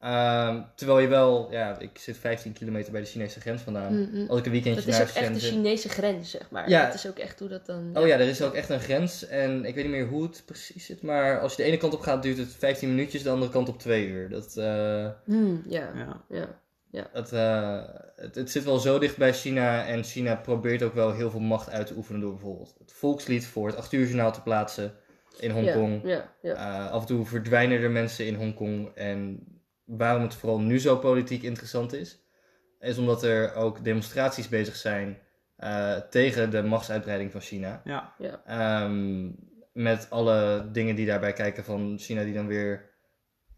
Ehm, 0.00 0.62
terwijl 0.74 0.98
je 0.98 1.08
wel, 1.08 1.48
ja, 1.50 1.78
ik 1.78 1.98
zit 1.98 2.16
15 2.16 2.52
kilometer 2.52 2.92
bij 2.92 3.00
de 3.00 3.06
Chinese 3.06 3.40
grens 3.40 3.62
vandaan. 3.62 4.00
Mhm. 4.00 4.26
Als 4.28 4.38
ik 4.38 4.46
een 4.46 4.52
weekendje 4.52 4.80
Dat 4.80 4.88
is 4.88 4.98
naar 4.98 5.08
ook 5.08 5.14
echt 5.14 5.34
de 5.34 5.40
Shenzhen... 5.40 5.50
Chinese 5.50 5.88
grens, 5.88 6.30
zeg 6.30 6.50
maar. 6.50 6.68
Ja. 6.68 6.86
Dat 6.86 6.94
is 6.94 7.06
ook 7.06 7.18
echt 7.18 7.38
hoe 7.38 7.48
dat 7.48 7.66
dan... 7.66 7.90
Oh 7.94 8.06
ja, 8.06 8.14
er 8.14 8.28
is 8.28 8.42
ook 8.42 8.54
echt 8.54 8.68
een 8.68 8.80
grens. 8.80 9.26
En 9.26 9.64
ik 9.64 9.74
weet 9.74 9.84
niet 9.84 9.92
meer 9.92 10.06
hoe 10.06 10.22
het 10.22 10.42
precies 10.46 10.86
zit. 10.86 11.02
Maar 11.02 11.40
als 11.40 11.54
je 11.54 11.62
de 11.62 11.68
ene 11.68 11.76
kant 11.76 11.94
op 11.94 12.00
gaat, 12.00 12.22
duurt 12.22 12.38
het 12.38 12.54
15 12.58 12.88
minuutjes. 12.88 13.22
De 13.22 13.30
andere 13.30 13.52
kant 13.52 13.68
op 13.68 13.78
2 13.78 14.06
uur. 14.06 14.28
Dat, 14.28 14.56
eh, 14.56 15.08
Hmm, 15.24 15.62
ja. 15.68 15.92
Ja. 16.28 16.60
ja. 16.90 17.08
het, 17.12 17.32
eh, 17.32 17.82
het, 18.16 18.34
het 18.34 18.50
zit 18.50 18.64
wel 18.64 18.78
zo 18.78 18.98
dicht 18.98 19.16
bij 19.16 19.32
China. 19.32 19.86
En 19.86 20.04
China 20.04 20.36
probeert 20.36 20.82
ook 20.82 20.94
wel 20.94 21.12
heel 21.12 21.30
veel 21.30 21.40
macht 21.40 21.70
uit 21.70 21.86
te 21.86 21.94
oefenen. 21.96 22.20
Door 22.20 22.32
bijvoorbeeld 22.32 22.74
het 22.78 22.92
volkslied 22.92 23.46
voor 23.46 23.66
het 23.66 23.76
8 23.76 23.92
uur 23.92 24.04
journaal 24.04 24.32
te 24.32 24.42
plaatsen 24.42 24.92
in 25.38 25.50
Hongkong. 25.50 26.00
Ja, 26.02 26.08
ja, 26.08 26.30
ja. 26.42 26.84
Eh, 26.86 26.90
af 26.90 27.00
en 27.00 27.06
toe 27.06 27.26
verdwijnen 27.26 27.80
er 27.80 27.90
mensen 27.90 28.26
in 28.26 28.34
Hongkong. 28.34 28.90
En 28.94 29.40
waarom 29.86 30.22
het 30.22 30.34
vooral 30.34 30.60
nu 30.60 30.78
zo 30.78 30.96
politiek 30.96 31.42
interessant 31.42 31.92
is, 31.92 32.18
is 32.80 32.98
omdat 32.98 33.22
er 33.22 33.54
ook 33.54 33.84
demonstraties 33.84 34.48
bezig 34.48 34.76
zijn 34.76 35.18
eh, 35.56 35.96
tegen 35.96 36.50
de 36.50 36.62
machtsuitbreiding 36.62 37.32
van 37.32 37.40
China. 37.40 37.80
Ja. 37.84 38.42
Ehm, 38.46 39.30
met 39.72 40.10
alle 40.10 40.68
dingen 40.72 40.96
die 40.96 41.06
daarbij 41.06 41.32
kijken 41.32 41.64
van 41.64 41.98
China 41.98 42.24
die 42.24 42.34
dan 42.34 42.46
weer 42.46 42.90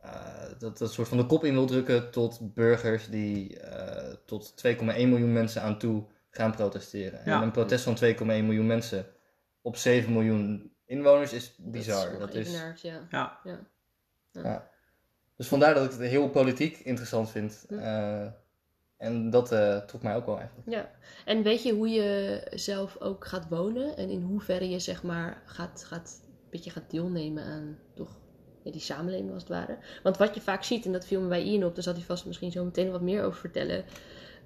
eh, 0.01 0.59
dat, 0.59 0.79
dat 0.79 0.93
soort 0.93 1.09
van 1.09 1.19
de 1.19 1.27
kop 1.27 1.45
in 1.45 1.55
wil 1.55 1.67
drukken 1.67 2.11
tot 2.11 2.55
burgers 2.55 3.09
die 3.09 3.61
eh, 3.61 4.15
tot 4.27 4.55
2,1 4.67 4.81
miljoen 4.85 5.33
mensen 5.33 5.63
aan 5.63 5.79
toe 5.79 6.07
gaan 6.31 6.55
protesteren. 6.55 7.21
Ja. 7.25 7.37
En 7.37 7.43
een 7.43 7.51
protest 7.51 7.85
van 7.85 7.97
2,1 8.05 8.25
miljoen 8.27 8.67
mensen 8.67 9.07
op 9.63 9.77
7 9.77 10.13
miljoen 10.13 10.73
inwoners 10.87 11.33
is 11.33 11.57
Dat 11.57 11.71
bizar. 11.71 12.13
is 12.13 12.19
Dat 12.19 12.35
is, 12.35 12.53
ja. 12.83 13.07
Ja. 13.11 13.41
ja. 14.33 14.71
Dus 15.39 15.49
vandaar 15.49 15.75
dat 15.75 15.85
ik 15.85 15.91
het 15.91 16.01
heel 16.01 16.29
politiek 16.29 16.79
interessant 16.79 17.31
vind. 17.31 17.65
Hm. 17.69 17.79
Eh, 17.79 18.27
en 18.97 19.31
dat 19.31 19.53
eh, 19.53 19.77
trok 19.77 20.03
mij 20.03 20.17
ook 20.17 20.27
wel 20.27 20.39
eigenlijk. 20.39 20.71
Ja, 20.71 20.91
en 21.25 21.43
weet 21.43 21.63
je 21.63 21.73
hoe 21.73 21.89
je 21.89 22.41
zelf 22.55 23.01
ook 23.01 23.27
gaat 23.27 23.49
wonen 23.49 23.97
en 23.97 24.11
in 24.11 24.23
hoeverre 24.23 24.69
je 24.69 24.79
zeg 24.79 25.03
maar 25.03 25.43
gaat, 25.45 25.85
gaat, 25.85 26.21
een 26.23 26.51
beetje 26.51 26.71
gaat 26.71 26.91
deelnemen 26.91 27.45
aan 27.45 27.79
toch 27.95 28.17
ja, 28.63 28.71
die 28.71 28.81
samenleving 28.81 29.33
als 29.33 29.43
het 29.43 29.51
ware. 29.51 29.79
Want 30.03 30.17
wat 30.17 30.35
je 30.35 30.41
vaak 30.41 30.63
ziet, 30.63 30.85
en 30.85 30.93
dat 30.93 31.07
viel 31.07 31.21
me 31.21 31.29
bij 31.29 31.43
Ian 31.43 31.65
op, 31.65 31.75
daar 31.75 31.85
zal 31.85 31.95
hij 31.95 32.03
vast 32.03 32.27
misschien 32.27 32.53
zo 32.53 32.65
meteen 32.65 32.91
wat 32.91 33.01
meer 33.01 33.23
over 33.23 33.41
vertellen. 33.41 33.85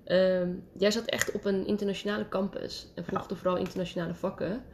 Ehm, 0.04 0.54
jij 0.78 0.90
zat 0.90 1.04
echt 1.04 1.32
op 1.32 1.44
een 1.44 1.66
internationale 1.66 2.28
campus 2.28 2.92
en 2.94 3.04
volgde 3.04 3.36
vooral 3.36 3.56
internationale 3.56 4.14
vakken. 4.14 4.64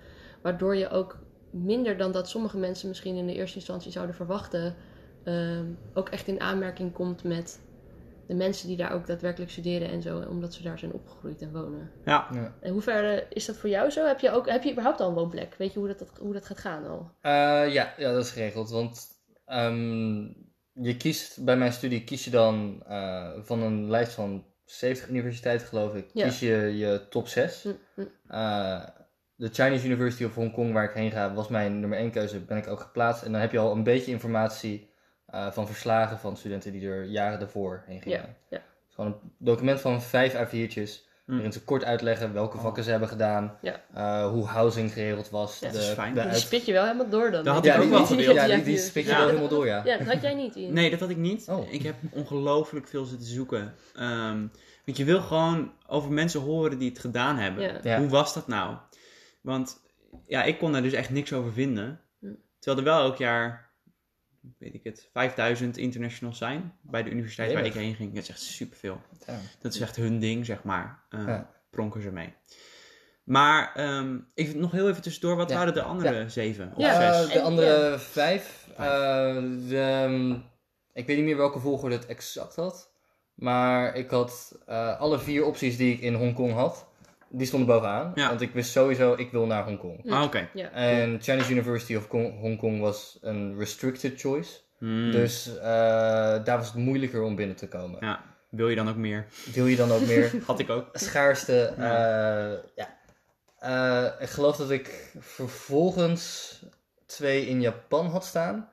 Waardoor 0.42 0.76
je 0.76 0.88
ook 0.88 1.18
minder 1.50 1.96
dan 1.96 2.12
dat 2.12 2.28
sommige 2.28 2.58
mensen 2.58 2.88
misschien 2.88 3.16
in 3.16 3.26
de 3.26 3.34
eerste 3.34 3.56
instantie 3.56 3.92
zouden 3.92 4.14
verwachten, 4.14 4.74
ehm, 5.28 5.64
ook 5.94 6.08
echt 6.08 6.26
in 6.28 6.40
aanmerking 6.40 6.92
komt 6.92 7.24
met 7.24 7.60
de 8.26 8.34
mensen 8.34 8.68
die 8.68 8.76
daar 8.76 8.92
ook 8.92 9.06
daadwerkelijk 9.06 9.50
studeren 9.50 9.88
en 9.88 10.02
zo, 10.02 10.18
omdat 10.28 10.54
ze 10.54 10.62
daar 10.62 10.78
zijn 10.78 10.92
opgegroeid 10.92 11.42
en 11.42 11.52
wonen. 11.52 11.90
Ja, 12.04 12.26
Ja. 12.32 12.54
En 12.60 12.72
hoe 12.72 12.82
ver 12.82 13.18
eh, 13.18 13.24
is 13.28 13.44
dat 13.44 13.56
voor 13.56 13.70
jou 13.70 13.90
zo? 13.90 14.06
Heb 14.06 14.20
je, 14.20 14.30
ook, 14.30 14.48
heb 14.48 14.62
je 14.62 14.70
überhaupt 14.70 15.00
al 15.00 15.08
een 15.08 15.14
woonplek? 15.14 15.54
Weet 15.58 15.72
je 15.72 15.78
hoe 15.78 15.88
dat, 15.88 16.10
hoe 16.20 16.32
dat 16.32 16.46
gaat 16.46 16.58
gaan 16.58 16.86
al? 16.86 17.10
Eh, 17.20 17.72
ja, 17.72 17.94
ja, 17.96 18.12
dat 18.12 18.24
is 18.24 18.30
geregeld. 18.30 18.70
Want 18.70 19.06
ehm, 19.44 20.22
je 20.72 20.96
kiest, 20.98 21.44
bij 21.44 21.56
mijn 21.56 21.72
studie 21.72 22.04
kies 22.04 22.24
je 22.24 22.30
dan 22.30 22.82
eh, 22.86 23.30
van 23.42 23.62
een 23.62 23.90
lijst 23.90 24.12
van 24.12 24.44
70 24.64 25.08
universiteiten, 25.08 25.66
geloof 25.66 25.94
ik, 25.94 26.10
Ja. 26.12 26.24
kies 26.24 26.40
je 26.40 26.76
je 26.76 27.06
top 27.10 27.28
6. 27.28 27.62
Hm, 27.62 27.70
hm. 27.94 28.06
de 29.34 29.48
Chinese 29.52 29.86
University 29.86 30.24
of 30.24 30.34
Hong 30.34 30.52
Kong, 30.52 30.72
waar 30.72 30.84
ik 30.84 30.94
heen 30.94 31.10
ga, 31.10 31.34
was 31.34 31.48
mijn 31.48 31.80
nummer 31.80 31.98
1 31.98 32.10
keuze. 32.10 32.38
Ben 32.40 32.56
ik 32.56 32.66
ook 32.68 32.80
geplaatst. 32.80 33.22
En 33.22 33.32
dan 33.32 33.40
heb 33.40 33.52
je 33.52 33.58
al 33.58 33.72
een 33.72 33.82
beetje 33.82 34.10
informatie 34.10 34.87
eh, 35.30 35.50
van 35.50 35.66
verslagen 35.66 36.18
van 36.18 36.36
studenten 36.36 36.72
die 36.72 36.88
er 36.88 37.04
jaren 37.04 37.38
daarvoor 37.38 37.82
heen 37.86 38.00
gingen. 38.02 38.18
Ja, 38.18 38.28
ja. 38.50 38.56
Is 38.88 38.94
gewoon 38.94 39.10
een 39.12 39.32
document 39.38 39.80
van 39.80 40.02
vijf 40.02 40.34
A4'tjes. 40.34 41.06
Hm. 41.24 41.32
Waarin 41.34 41.52
ze 41.52 41.64
kort 41.64 41.84
uitleggen 41.84 42.32
welke 42.32 42.56
Oh. 42.56 42.62
vakken 42.62 42.84
ze 42.84 42.90
hebben 42.90 43.08
gedaan. 43.08 43.58
Ja. 43.62 43.80
eh, 43.94 44.28
hoe 44.30 44.44
housing 44.44 44.92
geregeld 44.92 45.30
was. 45.30 45.58
Ja, 45.58 45.66
de, 45.68 45.72
dat 45.74 45.82
is 45.82 45.88
fijn. 45.88 46.14
de 46.14 46.20
Die 46.20 46.30
uit- 46.30 46.38
spit 46.40 46.64
je 46.66 46.72
wel 46.72 46.84
helemaal 46.84 47.08
door 47.08 47.30
dan. 47.30 47.44
Dat 47.44 47.54
had 47.54 47.66
ik 47.66 47.76
ook 47.82 47.90
wel 47.90 48.04
gewild. 48.06 48.34
Ja, 48.34 48.56
die- 48.56 48.78
spit 48.78 49.04
je 49.04 49.10
Ja. 49.10 49.16
wel 49.18 49.26
helemaal 49.26 49.48
door, 49.48 49.66
ja. 49.66 49.82
Ja, 49.84 49.96
dat 49.96 50.06
had 50.06 50.22
jij 50.22 50.34
niet 50.34 50.56
in. 50.56 50.72
Nee, 50.72 50.90
dat 50.90 51.00
had 51.00 51.10
ik 51.10 51.16
niet. 51.16 51.48
Oh. 51.48 51.72
Ik 51.72 51.82
heb 51.82 51.94
ongelooflijk 52.10 52.88
veel 52.88 53.04
zitten 53.04 53.28
zoeken. 53.28 53.74
Ehm, 53.94 54.46
want 54.84 54.96
je 54.96 55.04
wil 55.04 55.20
gewoon 55.20 55.72
over 55.86 56.12
mensen 56.12 56.40
horen 56.40 56.78
die 56.78 56.88
het 56.88 56.98
gedaan 56.98 57.36
hebben. 57.36 57.62
Ja. 57.64 57.78
Ja. 57.82 57.98
Hoe 57.98 58.08
was 58.08 58.34
dat 58.34 58.46
nou? 58.48 58.76
Want 59.40 59.80
ja, 60.26 60.42
ik 60.44 60.58
kon 60.58 60.72
daar 60.72 60.82
dus 60.82 60.92
echt 60.92 61.10
niks 61.10 61.32
over 61.32 61.52
vinden. 61.52 62.00
Hm. 62.20 62.26
Terwijl 62.58 62.84
er 62.86 62.92
wel 62.92 63.02
elk 63.02 63.16
jaar, 63.16 63.67
weet 64.58 64.74
ik 64.74 64.84
het, 64.84 65.08
5000 65.12 65.76
internationals 65.76 66.38
zijn 66.38 66.72
bij 66.80 67.02
de 67.02 67.10
universiteit 67.10 67.52
waar 67.52 67.66
ik 67.66 67.72
heen 67.72 67.94
ging. 67.94 68.14
Dat 68.14 68.22
is 68.22 68.28
echt 68.28 68.40
superveel. 68.40 69.00
Ja. 69.26 69.38
Dat 69.60 69.74
is 69.74 69.80
echt 69.80 69.96
hun 69.96 70.18
ding, 70.18 70.46
zeg 70.46 70.62
maar. 70.62 71.02
Eh 71.10 71.26
Ja. 71.26 71.50
Pronken 71.70 72.02
ze 72.02 72.10
mee. 72.10 72.34
Maar 73.24 73.72
ehm, 73.74 74.18
ik 74.34 74.54
nog 74.54 74.72
heel 74.72 74.88
even 74.88 75.02
tussendoor, 75.02 75.36
wat 75.36 75.50
Ja. 75.50 75.56
waren 75.56 75.74
de 75.74 75.82
andere 75.82 76.28
zeven 76.28 76.72
of 76.74 76.82
Ja. 76.82 77.12
zes? 77.12 77.26
Eh, 77.28 77.32
de 77.32 77.40
andere 77.42 77.98
vijf. 77.98 78.68
Vijf. 78.74 78.78
eh, 78.78 79.42
de, 79.68 79.78
ehm, 79.80 80.30
ik 80.92 81.06
weet 81.06 81.16
niet 81.16 81.24
meer 81.24 81.36
welke 81.36 81.58
volgorde 81.58 81.94
het 81.94 82.06
exact 82.06 82.54
had. 82.56 82.92
Maar 83.34 83.94
ik 83.94 84.10
had 84.10 84.58
eh, 84.66 85.00
alle 85.00 85.18
vier 85.18 85.44
opties 85.44 85.76
die 85.76 85.92
ik 85.94 86.00
in 86.00 86.14
Hongkong 86.14 86.52
had. 86.52 86.87
Die 87.30 87.46
stonden 87.46 87.68
bovenaan. 87.68 88.12
Ja. 88.14 88.28
Want 88.28 88.40
ik 88.40 88.52
wist 88.52 88.70
sowieso, 88.70 89.14
ik 89.16 89.30
wil 89.30 89.46
naar 89.46 89.64
Hongkong. 89.64 90.10
Ah, 90.12 90.22
oké. 90.22 90.48
Ja. 90.54 90.70
En 90.70 91.18
Chinese 91.22 91.50
University 91.52 91.94
of 91.96 92.08
Kong- 92.08 92.40
Hongkong 92.40 92.80
was 92.80 93.18
een 93.20 93.58
restricted 93.58 94.20
choice. 94.20 94.60
Hmm. 94.78 95.10
Dus 95.10 95.56
eh, 95.58 95.62
daar 96.44 96.56
was 96.56 96.66
het 96.66 96.74
moeilijker 96.74 97.22
om 97.22 97.36
binnen 97.36 97.56
te 97.56 97.68
komen. 97.68 97.96
Ja, 98.00 98.24
wil 98.50 98.68
je 98.68 98.76
dan 98.76 98.88
ook 98.88 98.96
meer? 98.96 99.26
Wil 99.52 99.66
je 99.66 99.76
dan 99.76 99.90
ook 99.92 100.06
meer 100.06 100.32
Had 100.46 100.58
ik 100.58 100.70
ook. 100.70 100.88
schaarste. 100.98 101.74
Ja. 101.76 102.52
eh, 102.52 102.58
ja. 102.74 102.96
Eh, 103.58 104.22
ik 104.22 104.28
geloof 104.28 104.56
dat 104.56 104.70
ik 104.70 105.10
vervolgens 105.18 106.52
twee 107.06 107.46
in 107.46 107.60
Japan 107.60 108.06
had 108.06 108.24
staan. 108.24 108.68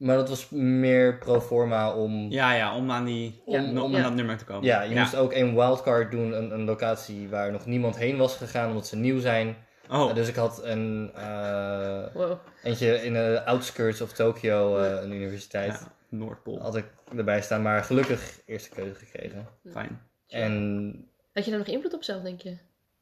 Maar 0.00 0.16
dat 0.16 0.28
was 0.28 0.48
meer 0.50 1.18
pro 1.18 1.40
forma 1.40 1.94
om. 1.94 2.30
Ja, 2.30 2.52
ja, 2.54 2.76
om 2.76 2.90
aan 2.90 3.04
die, 3.04 3.42
Ja. 3.46 3.62
om, 3.64 3.78
om 3.78 3.90
Ja. 3.90 3.96
aan 3.96 4.02
dat 4.02 4.14
nummer 4.14 4.36
te 4.36 4.44
komen. 4.44 4.64
Ja, 4.64 4.82
je 4.82 4.98
moest 4.98 5.16
ook 5.16 5.32
een 5.32 5.54
wildcard 5.54 6.10
doen, 6.10 6.32
een, 6.32 6.50
een 6.50 6.64
locatie 6.64 7.28
waar 7.28 7.52
nog 7.52 7.66
niemand 7.66 7.96
heen 7.96 8.16
was 8.16 8.36
gegaan 8.36 8.68
omdat 8.68 8.86
ze 8.86 8.96
nieuw 8.96 9.20
zijn. 9.20 9.56
Oh, 9.90 10.08
Eh, 10.08 10.14
dus 10.14 10.28
ik 10.28 10.34
had 10.34 10.64
een 10.64 11.12
uh, 11.16 12.04
Wow. 12.14 12.38
eentje 12.62 13.04
in 13.04 13.12
de 13.12 13.42
outskirts 13.44 14.00
of 14.00 14.12
Tokyo, 14.12 14.78
uh, 14.82 15.02
een 15.02 15.12
universiteit. 15.12 15.72
ja, 15.72 15.92
Noordpool. 16.08 16.60
Had 16.60 16.76
ik 16.76 16.84
erbij 17.16 17.42
staan, 17.42 17.62
maar 17.62 17.84
gelukkig 17.84 18.40
eerste 18.46 18.70
keuze 18.70 18.94
gekregen. 18.94 19.46
Fijn. 19.70 20.00
En 20.28 20.94
Had 21.32 21.44
je 21.44 21.50
daar 21.50 21.58
nog 21.60 21.68
invloed 21.68 21.94
op 21.94 22.02
zelf, 22.04 22.22
denk 22.22 22.40
je? 22.40 22.56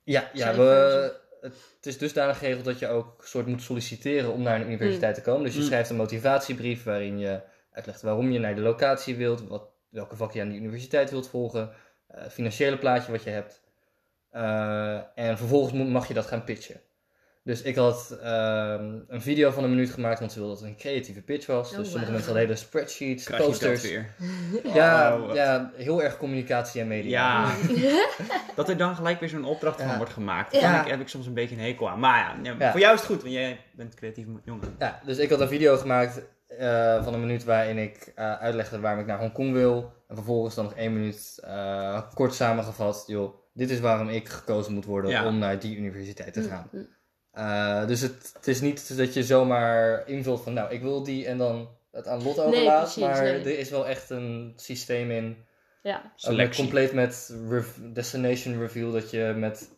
Ja, 0.04 0.30
ja 0.32 0.54
we, 0.54 1.12
het 1.40 1.86
is 1.86 1.98
dusdanig 1.98 2.38
geregeld 2.38 2.64
dat 2.64 2.78
je 2.78 2.88
ook 2.88 3.24
soort 3.24 3.46
moet 3.46 3.62
solliciteren 3.62 4.32
om 4.32 4.42
naar 4.42 4.60
een 4.60 4.66
universiteit 4.66 5.14
te 5.14 5.22
komen. 5.22 5.44
Dus 5.44 5.54
je 5.54 5.60
Mm. 5.60 5.66
schrijft 5.66 5.90
een 5.90 5.96
motivatiebrief 5.96 6.84
waarin 6.84 7.18
je 7.18 7.40
uitlegt 7.72 8.02
waarom 8.02 8.30
je 8.30 8.38
naar 8.38 8.54
de 8.54 8.60
locatie 8.60 9.16
wilt, 9.16 9.48
wat, 9.48 9.68
welke 9.88 10.16
vak 10.16 10.32
je 10.32 10.40
aan 10.40 10.48
die 10.48 10.58
universiteit 10.60 11.10
wilt 11.10 11.28
volgen, 11.28 11.70
eh, 12.06 12.22
het 12.22 12.32
financiële 12.32 12.78
plaatje 12.78 13.12
wat 13.12 13.22
je 13.22 13.30
hebt. 13.30 13.60
Eh, 14.30 15.00
en 15.14 15.38
vervolgens 15.38 15.72
mag 15.88 16.08
je 16.08 16.14
dat 16.14 16.26
gaan 16.26 16.44
pitchen. 16.44 16.80
Dus 17.48 17.62
ik 17.62 17.76
had 17.76 18.18
ehm, 18.22 18.94
een 19.08 19.22
video 19.22 19.50
van 19.50 19.64
een 19.64 19.70
minuut 19.70 19.90
gemaakt, 19.90 20.18
want 20.18 20.32
ze 20.32 20.38
wilden 20.38 20.56
dat 20.56 20.64
het 20.66 20.74
een 20.74 20.80
creatieve 20.80 21.22
pitch 21.22 21.46
was. 21.46 21.70
Oh, 21.70 21.76
dus 21.76 21.90
sommige 21.90 21.92
wauw. 21.98 22.10
mensen 22.10 22.24
hadden 22.26 22.42
hele 22.46 22.56
spreadsheets, 22.56 23.24
Krijg 23.24 23.42
je 23.42 23.48
dat 23.50 23.58
posters. 23.58 23.82
weer. 23.82 24.14
Ja, 24.74 25.18
Oh, 25.18 25.34
ja, 25.34 25.70
heel 25.76 26.02
erg 26.02 26.16
communicatie 26.16 26.80
en 26.80 26.88
media. 26.88 27.10
Ja, 27.10 27.54
dat 28.56 28.68
er 28.68 28.76
dan 28.76 28.96
gelijk 28.96 29.20
weer 29.20 29.28
zo'n 29.28 29.44
opdracht 29.44 29.82
van 29.82 29.96
wordt 29.96 30.12
gemaakt. 30.12 30.52
Ja. 30.54 30.60
Daar 30.60 30.74
heb 30.74 30.84
ik, 30.84 30.90
heb 30.90 31.00
ik 31.00 31.08
soms 31.08 31.26
een 31.26 31.34
beetje 31.34 31.54
een 31.56 31.62
hekel 31.62 31.88
aan. 31.90 31.98
Maar 32.00 32.18
ja, 32.18 32.50
ja, 32.50 32.54
Ja. 32.58 32.70
voor 32.70 32.80
jou 32.80 32.94
is 32.94 33.00
het 33.00 33.08
goed, 33.10 33.22
want 33.22 33.34
jij 33.34 33.60
bent 33.72 33.94
creatief 33.94 34.26
jongen. 34.44 34.74
Ja, 34.78 35.00
dus 35.04 35.18
ik 35.18 35.30
had 35.30 35.40
een 35.40 35.48
video 35.48 35.76
gemaakt 35.76 36.20
eh, 36.46 37.04
van 37.04 37.14
een 37.14 37.20
minuut 37.20 37.44
waarin 37.44 37.78
ik 37.78 38.12
eh, 38.14 38.32
uitlegde 38.32 38.80
waarom 38.80 39.00
ik 39.00 39.06
naar 39.06 39.18
Hongkong 39.18 39.52
wil. 39.52 39.92
En 40.08 40.14
vervolgens 40.16 40.54
dan 40.54 40.64
nog 40.64 40.74
één 40.74 40.92
minuut 40.92 41.40
eh, 41.44 42.02
kort 42.14 42.34
samengevat. 42.34 43.04
Joh, 43.06 43.34
dit 43.52 43.70
is 43.70 43.80
waarom 43.80 44.08
ik 44.08 44.28
gekozen 44.28 44.74
moet 44.74 44.84
worden 44.84 45.10
Ja. 45.10 45.26
om 45.26 45.38
naar 45.38 45.58
die 45.58 45.76
universiteit 45.76 46.32
te 46.32 46.42
gaan. 46.42 46.68
Mm, 46.72 46.80
mm. 46.80 46.96
Eh, 47.38 47.86
dus 47.86 48.00
het, 48.00 48.30
het 48.36 48.46
is 48.48 48.60
niet 48.60 48.96
dat 48.96 49.14
je 49.14 49.22
zomaar 49.24 50.08
invult 50.08 50.42
van 50.42 50.52
nou, 50.52 50.72
ik 50.72 50.82
wil 50.82 51.02
die 51.02 51.26
en 51.26 51.38
dan 51.38 51.68
het 51.90 52.06
aan 52.08 52.22
lot 52.22 52.36
Nee, 52.36 52.44
overlaat. 52.46 52.82
precies, 52.82 53.02
maar 53.02 53.22
nee. 53.22 53.40
er 53.40 53.58
is 53.58 53.70
wel 53.70 53.86
echt 53.86 54.10
een 54.10 54.52
systeem 54.56 55.10
in. 55.10 55.36
Ja. 55.82 56.12
Selectie. 56.16 56.62
compleet 56.62 56.92
met 56.92 57.34
rev- 57.48 57.76
destination 57.92 58.58
reveal. 58.60 58.90
Dat 58.90 59.10
je 59.10 59.34
met 59.36 59.68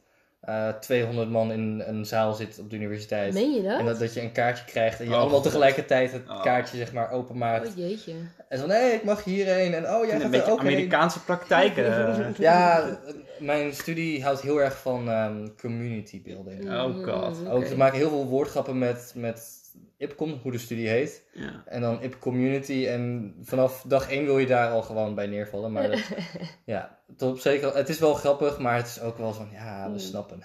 eh 0.40 0.68
200 0.68 1.30
man 1.30 1.52
in 1.52 1.82
een 1.87 2.04
zaal 2.04 2.35
zit 2.35 2.59
op 2.59 2.70
de 2.70 2.76
universiteit. 2.76 3.35
Meen 3.35 3.50
je 3.54 3.62
dat? 3.62 3.78
En 3.78 3.85
dat, 3.85 3.99
dat 3.99 4.14
je 4.14 4.20
een 4.20 4.32
kaartje 4.32 4.64
krijgt 4.64 4.99
en 4.99 5.04
je 5.04 5.11
Oh, 5.11 5.16
allemaal 5.16 5.35
God. 5.35 5.44
tegelijkertijd 5.44 6.12
het 6.12 6.28
Oh. 6.28 6.42
kaartje 6.42 6.76
zeg 6.76 6.92
maar 6.92 7.11
openmaakt. 7.11 7.68
Oh 7.68 7.76
jeetje. 7.76 8.12
En 8.49 8.59
zo, 8.59 8.66
nee, 8.66 8.92
ik 8.92 9.04
mag 9.04 9.25
hierheen. 9.25 9.75
En 9.75 9.90
oh, 9.90 10.04
jij 10.04 10.12
gaat 10.14 10.23
er 10.23 10.30
beetje 10.30 10.52
ook 10.52 10.62
heen. 10.62 10.70
Amerikaanse 10.73 11.25
praktijken. 11.25 11.85
eh. 12.18 12.26
Ja, 12.38 12.80
eh, 12.80 13.14
mijn 13.38 13.75
studie 13.75 14.23
houdt 14.25 14.40
heel 14.40 14.61
erg 14.61 14.78
van 14.78 15.09
ehm, 15.11 15.49
community 15.61 16.23
building. 16.23 16.70
Oh 16.70 17.04
god. 17.04 17.40
Mm, 17.40 17.47
Ook, 17.49 17.66
ze 17.66 17.76
maken 17.76 17.99
heel 17.99 18.09
veel 18.09 18.26
woordgrappen 18.26 18.78
met, 18.78 19.12
met 19.16 19.60
IPCOM, 20.00 20.33
hoe 20.42 20.52
de 20.52 20.59
studie 20.59 20.88
heet. 20.88 21.25
ja. 21.33 21.62
En 21.66 21.80
dan 21.80 22.02
IP 22.02 22.19
Community. 22.19 22.87
En 22.87 23.35
vanaf 23.42 23.85
dag 23.87 24.11
één 24.11 24.25
wil 24.25 24.38
je 24.38 24.47
daar 24.47 24.71
al 24.71 24.83
gewoon 24.83 25.14
bij 25.14 25.26
neervallen. 25.26 25.73
Maar 25.73 25.90
dat- 25.90 26.09
ja, 26.64 26.99
tot 27.16 27.33
op 27.33 27.38
zeker, 27.38 27.75
het 27.76 27.88
is 27.88 27.99
wel 27.99 28.14
grappig, 28.14 28.59
maar 28.59 28.76
het 28.76 28.87
is 28.87 29.00
ook 29.00 29.19
wel 29.19 29.33
van, 29.33 29.49
ja, 29.52 29.85
we 29.85 29.90
Mm. 29.90 29.99
snappen. 29.99 30.42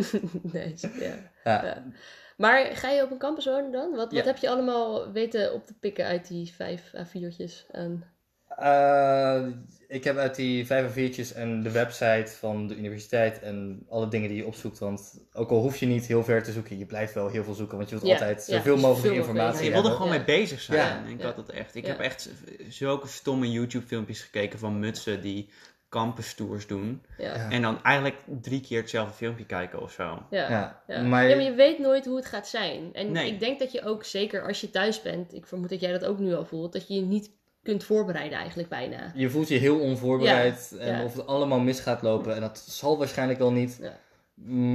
nee, 0.52 0.74
ja. 1.00 1.14
Ja. 1.44 1.64
Ja. 1.64 1.84
Maar 2.36 2.64
ga 2.76 2.90
je 2.90 3.02
op 3.02 3.10
een 3.10 3.18
campus 3.18 3.44
wonen 3.44 3.72
dan? 3.72 3.90
Wat, 3.94 4.12
wat 4.12 4.24
heb 4.24 4.36
je 4.36 4.48
allemaal 4.50 5.12
weten 5.12 5.52
op 5.52 5.66
te 5.66 5.74
pikken 5.80 6.04
uit 6.04 6.28
die 6.28 6.52
vijf 6.54 6.92
A4'tjes? 6.96 7.70
aan? 7.70 8.04
Eh, 8.56 9.46
ik 9.88 10.04
heb 10.04 10.16
uit 10.16 10.34
die 10.34 10.66
vijf 10.66 10.84
en 10.84 10.92
viertjes 10.92 11.32
en 11.32 11.62
de 11.62 11.70
website 11.70 12.26
van 12.38 12.66
de 12.66 12.76
universiteit 12.76 13.40
en 13.40 13.86
alle 13.88 14.08
dingen 14.08 14.28
die 14.28 14.36
je 14.36 14.46
opzoekt. 14.46 14.78
Want 14.78 15.20
ook 15.32 15.50
al 15.50 15.60
hoef 15.60 15.76
je 15.76 15.86
niet 15.86 16.06
heel 16.06 16.24
ver 16.24 16.42
te 16.42 16.52
zoeken, 16.52 16.78
je 16.78 16.86
blijft 16.86 17.14
wel 17.14 17.28
heel 17.28 17.44
veel 17.44 17.54
zoeken. 17.54 17.76
Want 17.76 17.88
je 17.90 17.94
wilt 17.96 18.06
Ja, 18.08 18.12
altijd 18.12 18.46
ja, 18.46 18.56
zoveel 18.56 18.76
mogelijk 18.76 18.96
zoveel 18.98 19.12
informatie 19.18 19.44
mogelijk 19.44 19.64
je 19.66 19.70
wilde 19.72 19.88
hebben. 19.88 20.06
gewoon 20.06 20.12
Ja. 20.20 20.24
mee 20.26 20.38
bezig 20.40 20.60
zijn. 20.60 21.04
Ja. 21.04 21.10
Ik 21.12 21.20
Ja. 21.20 21.26
had 21.26 21.36
het 21.36 21.50
echt. 21.50 21.74
Ik 21.74 21.82
Ja. 21.84 21.90
heb 21.90 22.00
echt 22.00 22.30
zulke 22.68 23.08
stomme 23.08 23.50
YouTube 23.50 23.86
filmpjes 23.86 24.20
gekeken 24.20 24.58
van 24.58 24.78
mutsen 24.78 25.20
die 25.20 25.48
campus 25.88 26.34
tours 26.34 26.66
doen. 26.66 27.02
Ja. 27.18 27.24
Ja. 27.26 27.34
Ja. 27.34 27.50
En 27.50 27.62
dan 27.62 27.82
eigenlijk 27.82 28.16
drie 28.40 28.60
keer 28.60 28.80
hetzelfde 28.80 29.14
filmpje 29.14 29.46
kijken 29.46 29.82
of 29.82 29.92
zo. 29.92 30.02
Ja. 30.30 30.50
Ja, 30.50 30.82
Ja. 30.86 31.02
maar, 31.02 31.28
Ja, 31.28 31.34
maar 31.36 31.44
je 31.44 31.52
weet 31.54 31.78
nooit 31.78 32.04
hoe 32.04 32.16
het 32.16 32.26
gaat 32.26 32.48
zijn. 32.48 32.94
En 32.94 33.12
Nee. 33.12 33.30
ik 33.32 33.40
denk 33.40 33.58
dat 33.58 33.72
je 33.72 33.84
ook, 33.84 34.04
zeker 34.04 34.46
als 34.46 34.60
je 34.60 34.70
thuis 34.70 35.02
bent, 35.02 35.34
ik 35.34 35.46
vermoed 35.46 35.68
dat 35.68 35.80
jij 35.80 35.92
dat 35.92 36.04
ook 36.04 36.18
nu 36.18 36.34
al 36.34 36.44
voelt, 36.44 36.72
dat 36.72 36.88
je 36.88 36.94
je 36.94 37.00
niet 37.00 37.30
kunt 37.62 37.84
voorbereiden 37.84 38.38
eigenlijk 38.38 38.68
bijna. 38.68 39.12
je 39.14 39.30
voelt 39.30 39.48
je 39.48 39.56
heel 39.56 39.80
onvoorbereid. 39.80 40.76
en 40.78 40.96
ja. 40.96 41.04
of 41.04 41.14
het 41.16 41.26
allemaal 41.26 41.60
mis 41.60 41.80
gaat 41.80 42.02
lopen. 42.02 42.34
En 42.34 42.40
dat 42.40 42.58
zal 42.58 42.98
waarschijnlijk 42.98 43.38
wel 43.38 43.52
niet. 43.52 43.78
Ja. 43.80 43.98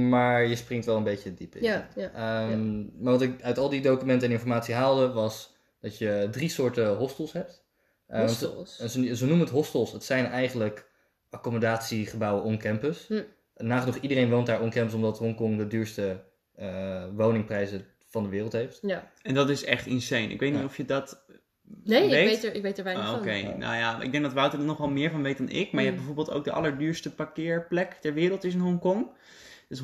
Maar 0.08 0.46
je 0.46 0.56
springt 0.56 0.86
wel 0.86 0.96
een 0.96 1.02
beetje 1.04 1.34
diep 1.34 1.54
in. 1.54 1.62
Ja, 1.62 1.88
ja. 1.94 2.10
Ehm, 2.12 2.78
Maar 2.78 3.12
wat 3.12 3.22
ik 3.22 3.42
uit 3.42 3.58
al 3.58 3.68
die 3.68 3.80
documenten 3.80 4.28
en 4.28 4.34
informatie 4.34 4.74
haalde, 4.74 5.12
was 5.12 5.56
dat 5.80 5.98
je 5.98 6.28
drie 6.30 6.48
soorten 6.48 6.96
hostels 6.96 7.32
hebt. 7.32 7.64
Eh, 8.06 8.18
want 8.18 8.30
Hostels. 8.30 8.76
Ze, 8.76 9.16
ze 9.16 9.26
noemen 9.26 9.44
het 9.44 9.54
hostels. 9.54 9.92
Het 9.92 10.04
zijn 10.04 10.26
eigenlijk 10.26 10.90
accommodatiegebouwen 11.30 12.44
on 12.44 12.58
campus. 12.58 13.06
Hm. 13.06 13.22
Nagenoeg 13.56 13.96
iedereen 13.96 14.30
woont 14.30 14.46
daar 14.46 14.60
on 14.60 14.70
campus 14.70 14.94
omdat 14.94 15.18
Hongkong 15.18 15.56
de 15.56 15.66
duurste 15.66 16.20
eh, 16.54 17.04
woningprijzen 17.14 17.86
van 18.06 18.22
de 18.22 18.28
wereld 18.28 18.52
heeft. 18.52 18.78
Ja. 18.82 19.10
En 19.22 19.34
dat 19.34 19.50
is 19.50 19.64
echt 19.64 19.86
insane. 19.86 20.28
Ik 20.28 20.40
weet 20.40 20.52
niet 20.52 20.64
of 20.64 20.76
je 20.76 20.84
dat 20.84 21.24
Nee, 21.84 22.02
ik 22.04 22.10
weet? 22.10 22.44
er, 22.44 22.54
ik 22.54 22.62
weet 22.62 22.78
er 22.78 22.84
weinig 22.84 23.06
Ah, 23.08 23.14
Oké, 23.18 23.40
van. 23.40 23.58
nou 23.58 23.76
ja, 23.76 24.00
ik 24.00 24.12
denk 24.12 24.24
dat 24.24 24.32
Wouter 24.32 24.58
er 24.58 24.64
nog 24.64 24.78
wel 24.78 24.88
meer 24.88 25.10
van 25.10 25.22
weet 25.22 25.38
dan 25.38 25.48
ik. 25.48 25.72
Maar 25.72 25.82
je 25.82 25.88
hebt 25.88 26.00
Mm. 26.00 26.06
bijvoorbeeld 26.06 26.36
ook 26.36 26.44
de 26.44 26.52
allerduurste 26.52 27.14
parkeerplek 27.14 27.92
ter 28.00 28.14
wereld 28.14 28.44
is 28.44 28.54
in 28.54 28.60
Hongkong. 28.60 29.06
Dat 29.68 29.78
is 29.78 29.80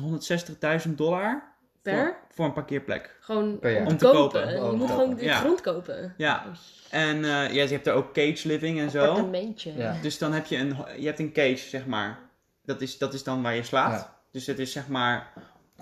160.000 0.87 0.97
dollar 0.97 1.53
Per? 1.81 1.95
Voor, 2.05 2.15
voor 2.29 2.45
een 2.45 2.53
parkeerplek. 2.53 3.17
Gewoon 3.19 3.59
Per 3.59 3.71
jaar. 3.71 3.81
om 3.81 3.87
te 3.87 3.91
Om 3.93 3.97
te 3.97 4.05
kopen. 4.05 4.41
kopen. 4.41 4.53
Je 4.55 4.61
Oh, 4.63 4.69
moet 4.71 4.79
kopen. 4.79 4.95
gewoon 4.95 5.15
de 5.15 5.23
Ja. 5.23 5.35
grond 5.39 5.61
kopen. 5.61 6.13
Ja. 6.17 6.45
En 6.89 7.15
eh, 7.15 7.31
ja, 7.31 7.47
je 7.63 7.67
hebt 7.67 7.87
er 7.87 7.93
ook 7.93 8.13
cage 8.13 8.47
living 8.47 8.79
en 8.79 8.89
zo. 8.89 8.99
Appartementje. 9.03 9.73
Ja. 9.77 9.95
Dus 10.01 10.17
dan 10.17 10.33
heb 10.33 10.45
je 10.45 10.57
een, 10.57 10.75
je 10.97 11.05
hebt 11.05 11.19
een 11.19 11.31
cage, 11.33 11.57
zeg 11.69 11.85
maar. 11.85 12.19
Dat 12.65 12.81
is, 12.81 12.97
dat 12.97 13.13
is 13.13 13.23
dan 13.23 13.41
waar 13.41 13.55
je 13.55 13.63
slaapt. 13.63 13.99
Ja. 13.99 14.15
Dus 14.31 14.45
het 14.45 14.59
is 14.59 14.71
zeg 14.71 14.87
maar 14.87 15.33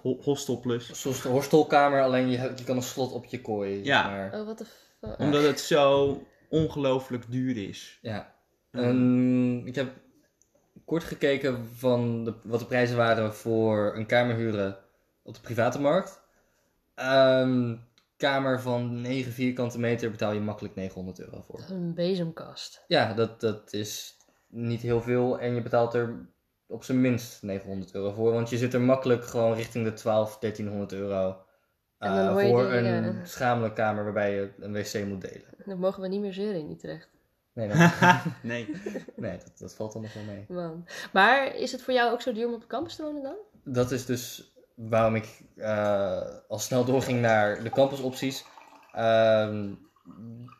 ho- 0.01 0.17
hostel 0.21 0.59
plus. 0.59 0.89
Zoals 0.91 1.21
de 1.21 1.29
horstelkamer, 1.29 2.01
alleen 2.01 2.29
je, 2.29 2.37
hebt- 2.37 2.59
je 2.59 2.65
kan 2.65 2.75
een 2.75 2.81
slot 2.81 3.11
op 3.11 3.25
je 3.25 3.41
kooi. 3.41 3.83
Ja. 3.83 4.09
Maar. 4.09 4.39
Oh, 4.39 4.45
wat 4.45 4.57
de 4.57 4.65
Omdat 5.17 5.43
het 5.43 5.59
zo 5.59 6.17
ongelooflijk 6.49 7.31
duur 7.31 7.69
is. 7.69 7.99
Ja. 8.01 8.35
Ehm, 8.71 9.67
ik 9.67 9.75
heb 9.75 9.91
kort 10.85 11.03
gekeken 11.03 11.65
van 11.65 12.23
de, 12.23 12.33
wat 12.43 12.59
de 12.59 12.65
prijzen 12.65 12.97
waren 12.97 13.33
voor 13.33 13.95
een 13.95 14.05
kamer 14.05 14.35
huren 14.35 14.77
op 15.23 15.33
de 15.33 15.41
private 15.41 15.79
markt. 15.79 16.21
Ehm, 16.95 17.75
kamer 18.17 18.61
van 18.61 19.01
9 19.01 19.31
vierkante 19.31 19.79
meter 19.79 20.11
betaal 20.11 20.33
je 20.33 20.39
makkelijk 20.39 20.75
900 20.75 21.19
euro 21.19 21.41
voor. 21.41 21.63
Een 21.69 21.93
bezemkast. 21.93 22.83
Ja, 22.87 23.13
dat, 23.13 23.41
dat 23.41 23.73
is 23.73 24.17
niet 24.47 24.81
heel 24.81 25.01
veel 25.01 25.39
en 25.39 25.55
je 25.55 25.61
betaalt 25.61 25.93
er 25.93 26.29
op 26.67 26.83
zijn 26.83 27.01
minst 27.01 27.43
900 27.43 27.93
euro 27.93 28.11
voor. 28.11 28.31
Want 28.31 28.49
je 28.49 28.57
zit 28.57 28.73
er 28.73 28.81
makkelijk 28.81 29.25
gewoon 29.25 29.53
richting 29.53 29.85
de 29.85 29.93
12, 29.93 30.39
1300 30.39 30.91
euro 30.91 31.45
En 32.03 32.15
dan 32.15 32.39
eh, 32.39 32.49
voor 32.49 32.71
een 32.71 33.03
ja. 33.03 33.13
schamele 33.23 33.73
kamer 33.73 34.03
waarbij 34.03 34.33
je 34.35 34.51
een 34.59 34.73
wc 34.73 35.05
moet 35.05 35.21
delen. 35.21 35.47
Dan 35.65 35.79
mogen 35.79 36.01
we 36.01 36.07
niet 36.07 36.21
meer 36.21 36.33
zeuren 36.33 36.59
in 36.59 36.71
Utrecht. 36.71 37.09
Nee, 37.53 37.67
dat, 37.67 37.77
nee. 38.41 38.69
nee 39.15 39.37
dat, 39.37 39.57
dat 39.57 39.75
valt 39.75 39.93
dan 39.93 40.01
nog 40.01 40.13
wel 40.13 40.23
mee. 40.23 40.45
Man. 40.47 40.85
Maar 41.11 41.55
is 41.55 41.71
het 41.71 41.81
voor 41.81 41.93
jou 41.93 42.11
ook 42.11 42.21
zo 42.21 42.33
duur 42.33 42.47
om 42.47 42.53
op 42.53 42.61
de 42.61 42.67
campus 42.67 42.95
te 42.95 43.03
wonen 43.03 43.23
dan? 43.23 43.35
dat 43.63 43.91
is 43.91 44.05
dus 44.05 44.53
waarom 44.75 45.15
ik 45.15 45.43
eh, 45.55 46.21
al 46.47 46.59
snel 46.59 46.85
doorging 46.85 47.21
naar 47.21 47.63
de 47.63 47.69
campusopties. 47.69 48.45
Ehm, 48.93 49.73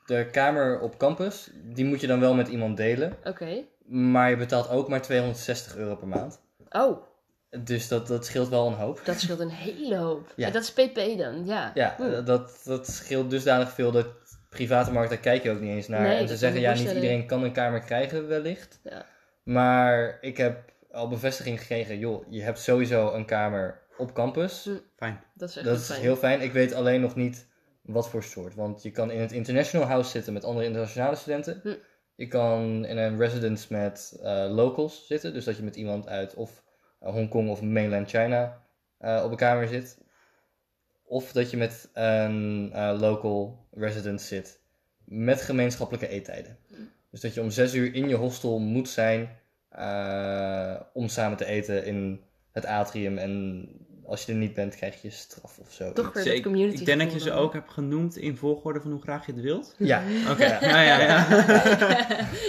de 0.05 0.29
kamer 0.31 0.79
op 0.79 0.97
campus, 0.97 1.51
die 1.63 1.85
moet 1.85 2.01
je 2.01 2.07
dan 2.07 2.19
wel 2.19 2.33
met 2.33 2.47
iemand 2.47 2.77
delen. 2.77 3.17
Oké. 3.23 3.63
Maar 3.85 4.29
je 4.29 4.37
betaalt 4.37 4.69
ook 4.69 4.87
maar 4.87 5.01
260 5.01 5.75
euro 5.75 5.95
per 5.95 6.07
maand. 6.07 6.41
Oh, 6.69 7.01
Dus 7.59 7.87
dat, 7.87 8.07
dat 8.07 8.25
scheelt 8.25 8.49
wel 8.49 8.67
een 8.67 8.73
hoop. 8.73 9.01
dat 9.05 9.19
scheelt 9.19 9.39
een 9.39 9.49
hele 9.49 9.95
hoop. 9.97 10.33
Ja. 10.35 10.47
En 10.47 10.53
dat 10.53 10.63
is 10.63 10.71
pp 10.73 11.17
dan, 11.17 11.45
ja. 11.45 11.71
Ja, 11.73 11.93
Hm. 11.97 12.23
dat, 12.23 12.61
dat 12.63 12.87
scheelt 12.87 13.29
dusdanig 13.29 13.71
veel 13.71 13.91
dat 13.91 14.07
private 14.49 14.91
markt, 14.91 15.09
daar 15.09 15.19
kijk 15.19 15.43
je 15.43 15.51
ook 15.51 15.59
niet 15.59 15.69
eens 15.75 15.87
naar. 15.87 16.01
Nee, 16.01 16.17
en 16.17 16.27
ze 16.27 16.37
zeggen, 16.37 16.61
ja, 16.61 16.73
niet 16.73 16.87
iedereen 16.91 17.25
kan 17.25 17.43
een 17.43 17.53
kamer 17.53 17.79
krijgen 17.79 18.27
wellicht. 18.27 18.79
Ja. 18.83 19.05
Maar 19.43 20.17
ik 20.21 20.37
heb 20.37 20.71
al 20.91 21.07
bevestiging 21.07 21.59
gekregen, 21.59 21.97
joh, 21.99 22.25
je 22.29 22.41
hebt 22.41 22.59
sowieso 22.59 23.13
een 23.13 23.25
kamer 23.25 23.81
op 23.97 24.13
campus. 24.13 24.63
Hm. 24.63 24.71
Fijn. 24.95 25.23
Dat 25.33 25.49
is 25.49 25.55
echt 25.55 25.65
Dat 25.65 25.73
heel 25.75 25.81
is 25.83 25.87
fijn. 25.89 26.01
heel 26.01 26.15
fijn. 26.15 26.41
Ik 26.41 26.51
weet 26.51 26.73
alleen 26.73 27.01
nog 27.01 27.15
niet 27.15 27.47
wat 27.81 28.09
voor 28.09 28.23
soort. 28.23 28.55
Want 28.55 28.83
je 28.83 28.91
kan 28.91 29.11
in 29.11 29.19
het 29.19 29.31
International 29.31 29.87
House 29.87 30.09
zitten 30.09 30.33
met 30.33 30.43
andere 30.43 30.65
internationale 30.65 31.15
studenten. 31.15 31.59
Hm. 31.63 31.73
Je 32.15 32.27
kan 32.27 32.85
in 32.85 32.97
een 32.97 33.17
residence 33.17 33.65
met 33.69 34.19
eh, 34.23 34.45
locals 34.49 35.07
zitten. 35.07 35.33
Dus 35.33 35.45
dat 35.45 35.57
je 35.57 35.63
met 35.63 35.75
iemand 35.75 36.07
uit 36.07 36.33
of 36.33 36.63
Hongkong 37.03 37.49
of 37.49 37.61
mainland 37.61 38.09
China 38.09 38.61
eh, 38.97 39.21
op 39.25 39.31
een 39.31 39.37
kamer 39.37 39.67
zit. 39.67 39.97
Of 41.03 41.31
dat 41.31 41.51
je 41.51 41.57
met 41.57 41.89
een 41.93 42.69
eh, 42.73 42.99
local 42.99 43.65
resident 43.71 44.21
zit 44.21 44.61
met 45.03 45.41
gemeenschappelijke 45.41 46.07
eettijden. 46.07 46.57
Dus 47.09 47.21
dat 47.21 47.33
je 47.33 47.41
om 47.41 47.49
zes 47.49 47.73
uur 47.73 47.93
in 47.93 48.09
je 48.09 48.15
hostel 48.15 48.59
moet 48.59 48.89
zijn 48.89 49.29
eh, 49.69 50.75
om 50.93 51.07
samen 51.07 51.37
te 51.37 51.45
eten 51.45 51.85
in 51.85 52.21
het 52.51 52.65
atrium. 52.65 53.17
En 53.17 53.67
als 54.05 54.25
je 54.25 54.31
er 54.31 54.37
niet 54.37 54.53
bent, 54.53 54.75
krijg 54.75 55.01
je 55.01 55.09
straf 55.09 55.57
of 55.57 55.71
zo. 55.73 55.93
Toch 55.93 56.13
weer 56.13 56.23
Zeker. 56.23 56.43
community 56.43 56.79
Ik 56.79 56.85
denk 56.85 57.01
dat 57.01 57.13
je 57.13 57.19
ze 57.19 57.31
ook 57.31 57.53
hebt 57.53 57.71
genoemd 57.71 58.17
in 58.17 58.37
volgorde 58.37 58.81
van 58.81 58.91
hoe 58.91 59.01
graag 59.01 59.25
je 59.25 59.31
het 59.31 59.41
wilt. 59.41 59.75
Ja, 59.77 60.03
Oké, 60.31 60.45
Ja. 60.45 60.57
ja, 60.61 60.81
ja, 60.81 60.99
ja. 60.99 61.25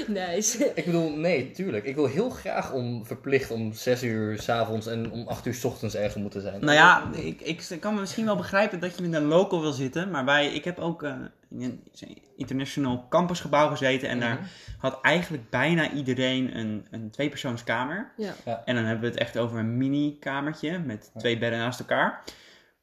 nice. 0.28 0.72
ik 0.74 0.84
bedoel, 0.84 1.10
nee, 1.16 1.50
tuurlijk. 1.50 1.84
Ik 1.84 1.94
wil 1.94 2.06
heel 2.06 2.30
graag 2.30 2.72
om 2.72 3.06
verplicht 3.06 3.50
om 3.50 3.72
6 3.72 4.02
uur 4.02 4.38
s'avonds 4.42 4.86
en 4.86 5.10
om 5.10 5.28
8 5.28 5.46
uur 5.46 5.54
s 5.54 5.64
ochtends 5.64 5.94
ergens 5.94 6.22
moeten 6.22 6.40
zijn. 6.40 6.60
Nou 6.60 6.72
ja, 6.72 7.10
ik, 7.12 7.40
ik 7.40 7.76
kan 7.80 7.94
me 7.94 8.00
misschien 8.00 8.24
wel 8.24 8.36
begrijpen 8.36 8.80
dat 8.80 8.96
je 8.96 9.02
met 9.02 9.12
een 9.20 9.28
local 9.28 9.60
wil 9.60 9.72
zitten. 9.72 10.10
Maar 10.10 10.24
wij, 10.24 10.46
ik 10.54 10.64
heb 10.64 10.78
ook 10.78 11.02
eh, 11.02 11.14
in 11.60 11.82
een 12.00 12.18
international 12.36 13.06
campusgebouw 13.08 13.68
gezeten. 13.68 14.08
En 14.08 14.20
daar 14.20 14.34
Mhm. 14.34 14.44
had 14.78 15.00
eigenlijk 15.00 15.50
bijna 15.50 15.90
iedereen 15.90 16.56
een, 16.58 16.86
een 16.90 17.10
tweepersoonskamer. 17.10 18.12
Ja. 18.16 18.34
En 18.64 18.74
dan 18.74 18.84
hebben 18.84 19.04
we 19.04 19.10
het 19.10 19.18
echt 19.18 19.38
over 19.38 19.58
een 19.58 19.76
mini-kamertje 19.76 20.78
met 20.78 21.10
twee 21.16 21.38
bedden 21.38 21.58
naast 21.58 21.80
elkaar. 21.80 22.22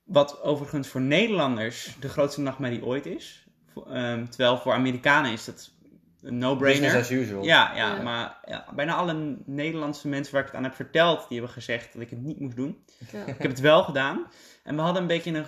Wat 0.04 0.42
overigens 0.42 0.88
voor 0.88 1.02
Nederlanders 1.02 1.96
de 2.00 2.10
grootste 2.10 2.42
nachtmerrie 2.42 2.86
ooit 2.86 3.06
is. 3.06 3.46
Ehm, 3.88 4.26
terwijl 4.28 4.58
voor 4.58 4.74
Amerikanen 4.74 5.32
is 5.32 5.46
dat 5.46 5.72
een 6.22 6.40
Business 6.40 6.46
no-brainer. 6.60 6.96
as 6.98 7.10
usual. 7.12 7.44
Ja, 7.44 7.76
ja, 7.76 7.96
Ja. 7.96 8.02
maar 8.02 8.38
ja, 8.46 8.66
bijna 8.76 8.94
alle 8.96 9.38
Nederlandse 9.46 10.08
mensen 10.08 10.34
waar 10.34 10.42
ik 10.42 10.48
het 10.48 10.58
aan 10.58 10.64
heb 10.64 10.74
verteld, 10.76 11.20
die 11.20 11.38
hebben 11.38 11.50
gezegd 11.56 11.94
dat 11.94 12.02
ik 12.02 12.10
het 12.10 12.22
niet 12.22 12.40
moest 12.40 12.56
doen. 12.56 12.84
Ja. 13.12 13.26
Ik 13.26 13.38
heb 13.38 13.52
het 13.52 13.60
wel 13.60 13.84
gedaan. 13.84 14.28
En 14.64 14.76
we 14.76 14.82
hadden 14.82 15.02
een 15.02 15.08
beetje 15.08 15.32
een, 15.34 15.46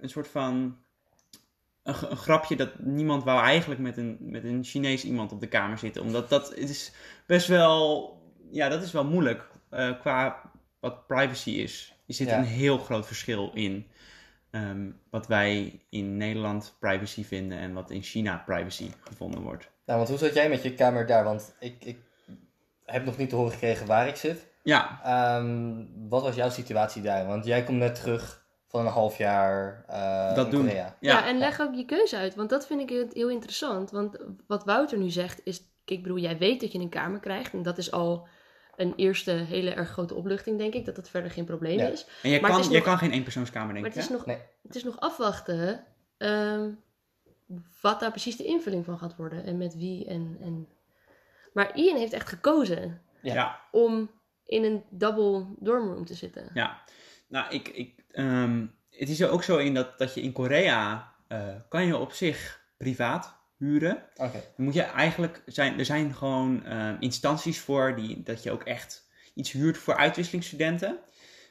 een 0.00 0.08
soort 0.08 0.28
van. 0.28 0.76
Een, 1.88 2.16
grapje 2.16 2.56
dat 2.56 2.78
niemand 2.78 3.24
wou 3.24 3.40
eigenlijk 3.42 3.80
met 3.80 3.96
een, 3.96 4.16
met 4.20 4.44
een 4.44 4.64
Chinees 4.64 5.04
iemand 5.04 5.32
op 5.32 5.40
de 5.40 5.46
kamer 5.48 5.78
zitten. 5.78 6.02
Omdat 6.02 6.28
dat 6.28 6.48
het 6.48 6.70
is 6.70 6.92
best 7.26 7.46
wel. 7.48 8.12
Ja, 8.50 8.68
dat 8.68 8.82
is 8.82 8.92
wel 8.92 9.04
moeilijk 9.04 9.48
eh, 9.70 10.00
qua 10.00 10.40
wat 10.80 11.06
privacy 11.06 11.50
is. 11.50 11.94
Er 12.06 12.14
zit 12.14 12.28
Ja. 12.28 12.38
een 12.38 12.44
heel 12.44 12.78
groot 12.78 13.06
verschil 13.06 13.50
in 13.54 13.86
ehm, 14.50 14.90
wat 15.10 15.26
wij 15.26 15.80
in 15.90 16.16
Nederland 16.16 16.76
privacy 16.80 17.24
vinden 17.24 17.58
en 17.58 17.72
wat 17.72 17.90
in 17.90 18.02
China 18.02 18.42
privacy 18.46 18.90
gevonden 19.00 19.40
wordt. 19.42 19.70
Nou, 19.86 19.98
want 19.98 20.10
hoe 20.10 20.18
zat 20.18 20.34
jij 20.34 20.48
met 20.48 20.62
je 20.62 20.74
kamer 20.74 21.06
daar? 21.06 21.24
Want 21.24 21.54
ik, 21.60 21.84
ik 21.84 21.98
heb 22.84 23.04
nog 23.04 23.16
niet 23.16 23.28
te 23.28 23.36
horen 23.36 23.52
gekregen 23.52 23.86
waar 23.86 24.08
ik 24.08 24.16
zit. 24.16 24.46
Ja, 24.62 25.00
Ehm, 25.04 25.84
wat 26.08 26.22
was 26.22 26.34
jouw 26.34 26.50
situatie 26.50 27.02
daar? 27.02 27.26
Want 27.26 27.44
jij 27.44 27.64
komt 27.64 27.78
net 27.78 27.94
terug 27.94 28.37
van 28.68 28.80
een 28.86 28.92
half 28.92 29.18
jaar 29.18 29.84
eh 29.86 30.34
Dat 30.34 30.44
in 30.44 30.50
doen. 30.52 30.66
Korea. 30.66 30.96
ja. 31.00 31.12
Ja, 31.18 31.26
en 31.26 31.38
leg 31.38 31.60
ook 31.60 31.74
je 31.74 31.84
keuze 31.84 32.16
uit. 32.16 32.34
Want 32.34 32.50
dat 32.50 32.66
vind 32.66 32.80
ik 32.90 33.08
heel, 33.12 33.28
interessant. 33.30 33.90
Want 33.90 34.16
wat 34.46 34.64
Wouter 34.64 34.98
nu 34.98 35.10
zegt 35.10 35.40
is... 35.44 35.62
Ik 35.84 36.02
bedoel, 36.02 36.18
jij 36.18 36.38
weet 36.38 36.60
dat 36.60 36.72
je 36.72 36.78
een 36.78 36.88
kamer 36.88 37.20
krijgt. 37.20 37.52
En 37.52 37.62
dat 37.62 37.78
is 37.78 37.92
al 37.92 38.28
een 38.76 38.92
eerste 38.96 39.30
hele 39.30 39.70
erg 39.70 39.88
grote 39.90 40.14
opluchting, 40.14 40.58
denk 40.58 40.74
ik. 40.74 40.84
Dat 40.84 40.96
dat 40.96 41.08
verder 41.08 41.30
geen 41.30 41.44
probleem 41.44 41.78
Ja. 41.78 41.86
is. 41.86 42.06
En 42.22 42.30
Maar 42.40 42.50
het 42.50 42.60
kan, 42.60 42.72
nog- 42.72 42.82
kan 42.82 42.98
geen 42.98 43.10
eenpersoonskamer, 43.10 43.74
denk 43.74 43.80
Maar 43.86 43.88
ik. 43.88 43.94
het 43.94 44.04
is 44.04 44.10
hè? 44.10 44.16
nog, 44.16 44.26
Nee. 44.26 44.38
het 44.62 44.74
is 44.74 44.84
nog 44.84 45.00
afwachten 45.00 45.84
ehm, 46.18 46.70
wat 47.80 48.00
daar 48.00 48.10
precies 48.10 48.36
de 48.36 48.44
invulling 48.44 48.84
van 48.84 48.98
gaat 48.98 49.16
worden. 49.16 49.44
En 49.44 49.56
met 49.58 49.76
wie. 49.76 50.06
En, 50.06 50.36
en... 50.40 50.68
Maar 51.52 51.76
Ian 51.76 51.96
heeft 51.96 52.12
echt 52.12 52.28
gekozen 52.28 53.02
Ja. 53.22 53.34
ja. 53.34 53.60
om 53.70 54.10
in 54.46 54.64
een 54.64 54.84
double 54.90 55.46
dormroom 55.58 56.04
te 56.04 56.14
zitten. 56.14 56.50
Ja, 56.54 56.80
nou, 57.28 57.54
ik, 57.54 57.68
ik, 57.68 58.04
ehm, 58.10 58.66
het 58.90 59.08
is 59.08 59.20
er 59.20 59.30
ook 59.30 59.42
zo 59.42 59.56
in 59.56 59.74
dat, 59.74 59.98
dat 59.98 60.14
je 60.14 60.22
in 60.22 60.32
Korea 60.32 61.14
eh, 61.28 61.54
kan 61.68 61.86
je 61.86 61.96
op 61.96 62.12
zich 62.12 62.60
privaat 62.76 63.36
huren. 63.58 64.02
Oké. 64.16 64.42
Dan 64.56 64.64
moet 64.64 64.74
je 64.74 64.82
eigenlijk 64.82 65.42
zijn, 65.46 65.78
er 65.78 65.84
zijn 65.84 66.14
gewoon 66.14 66.64
eh, 66.64 66.94
instanties 67.00 67.60
voor 67.60 67.96
die, 67.96 68.22
dat 68.22 68.42
je 68.42 68.50
ook 68.50 68.62
echt 68.62 69.08
iets 69.34 69.52
huurt 69.52 69.78
voor 69.78 69.96
uitwisselingsstudenten. 69.96 70.98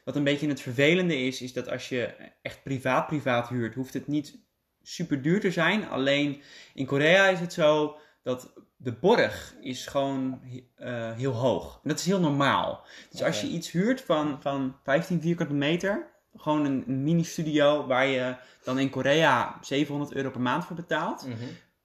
Wat 0.04 0.16
een 0.16 0.24
beetje 0.24 0.48
het 0.48 0.62
vervelende 0.62 1.18
is, 1.18 1.42
is 1.42 1.54
dat 1.54 1.70
als 1.70 1.90
je 1.90 2.16
echt 2.42 2.64
privaat 2.64 3.08
privaat 3.08 3.50
huurt, 3.50 3.76
hoeft 3.76 3.94
het 3.94 4.08
niet 4.08 4.38
super 4.84 5.22
duur 5.22 5.40
te 5.40 5.52
zijn. 5.52 5.88
Alleen 5.90 6.42
in 6.74 6.86
Korea 6.86 7.28
is 7.28 7.40
het 7.40 7.54
zo 7.54 7.98
dat 8.24 8.54
de 8.78 8.92
borg 8.92 9.56
is 9.62 9.86
gewoon 9.86 10.42
eh, 10.76 11.12
heel 11.14 11.32
hoog. 11.34 11.80
En 11.84 11.90
dat 11.90 12.00
is 12.00 12.06
heel 12.06 12.20
normaal. 12.20 12.86
Dus 13.12 13.24
als 13.24 13.42
je 13.42 13.48
iets 13.48 13.72
huurt 13.72 14.02
van, 14.02 14.38
van 14.42 14.76
15 14.84 15.22
vierkante 15.22 15.54
meter, 15.54 16.08
gewoon 16.36 16.66
een, 16.66 16.84
een 16.88 17.04
mini-studio 17.04 17.86
waar 17.88 18.06
je 18.06 18.36
dan 18.64 18.80
in 18.80 18.90
Korea 18.90 19.58
700 19.62 20.14
euro 20.14 20.30
per 20.30 20.42
maand 20.42 20.66
voor 20.66 20.76
betaalt, 20.76 21.28
Mhm. 21.28 21.36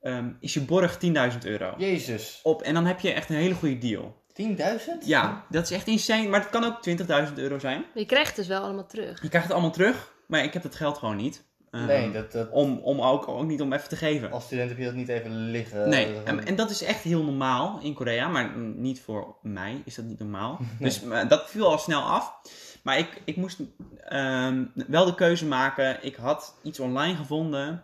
ehm, 0.00 0.30
is 0.40 0.54
je 0.54 0.60
borg 0.60 0.98
10.000 0.98 1.44
euro. 1.44 1.74
Jezus. 1.78 2.40
Op, 2.42 2.62
en 2.62 2.74
dan 2.74 2.86
heb 2.86 3.00
je 3.00 3.12
echt 3.12 3.30
een 3.30 3.36
hele 3.36 3.54
goede 3.54 3.78
deal. 3.78 4.20
10.000? 4.32 5.06
Ja, 5.06 5.44
dat 5.50 5.62
is 5.64 5.70
echt 5.70 5.86
insane, 5.86 6.28
maar 6.28 6.40
het 6.40 6.50
kan 6.50 6.64
ook 6.64 6.82
20.000 6.82 7.38
euro 7.38 7.58
zijn. 7.58 7.78
Maar 7.80 7.88
je 8.02 8.06
krijgt 8.06 8.26
het 8.26 8.36
dus 8.36 8.46
wel 8.46 8.62
allemaal 8.62 8.86
terug. 8.86 9.22
Je 9.22 9.28
krijgt 9.28 9.46
het 9.46 9.52
allemaal 9.56 9.72
terug, 9.72 10.12
maar 10.26 10.44
ik 10.44 10.52
heb 10.52 10.62
dat 10.62 10.74
geld 10.74 10.98
gewoon 10.98 11.16
niet. 11.16 11.44
Ehm, 11.72 11.86
Nee, 11.86 12.10
dat, 12.10 12.32
dat, 12.32 12.50
om, 12.50 12.78
om 12.78 13.00
ook, 13.00 13.28
ook 13.28 13.44
niet 13.44 13.60
om 13.60 13.72
even 13.72 13.88
te 13.88 13.96
geven. 13.96 14.30
als 14.30 14.44
student 14.44 14.68
heb 14.68 14.78
je 14.78 14.84
dat 14.84 14.94
niet 14.94 15.08
even 15.08 15.30
liggen. 15.50 15.88
Nee, 15.88 16.22
en, 16.22 16.46
en 16.46 16.56
dat 16.56 16.70
is 16.70 16.82
echt 16.82 17.02
heel 17.02 17.24
normaal 17.24 17.80
in 17.82 17.94
Korea, 17.94 18.28
maar 18.28 18.56
niet 18.56 19.00
voor 19.00 19.36
mij 19.42 19.82
is 19.84 19.94
dat 19.94 20.04
niet 20.04 20.18
normaal. 20.18 20.58
Dus 20.78 21.02
dat 21.28 21.50
viel 21.50 21.70
al 21.70 21.78
snel 21.78 22.02
af. 22.02 22.34
Maar 22.82 22.98
ik, 22.98 23.22
ik 23.24 23.36
moest 23.36 23.60
ehm, 24.04 24.64
wel 24.86 25.04
de 25.04 25.14
keuze 25.14 25.46
maken. 25.46 26.04
Ik 26.04 26.14
had 26.14 26.58
iets 26.62 26.80
online 26.80 27.16
gevonden. 27.16 27.82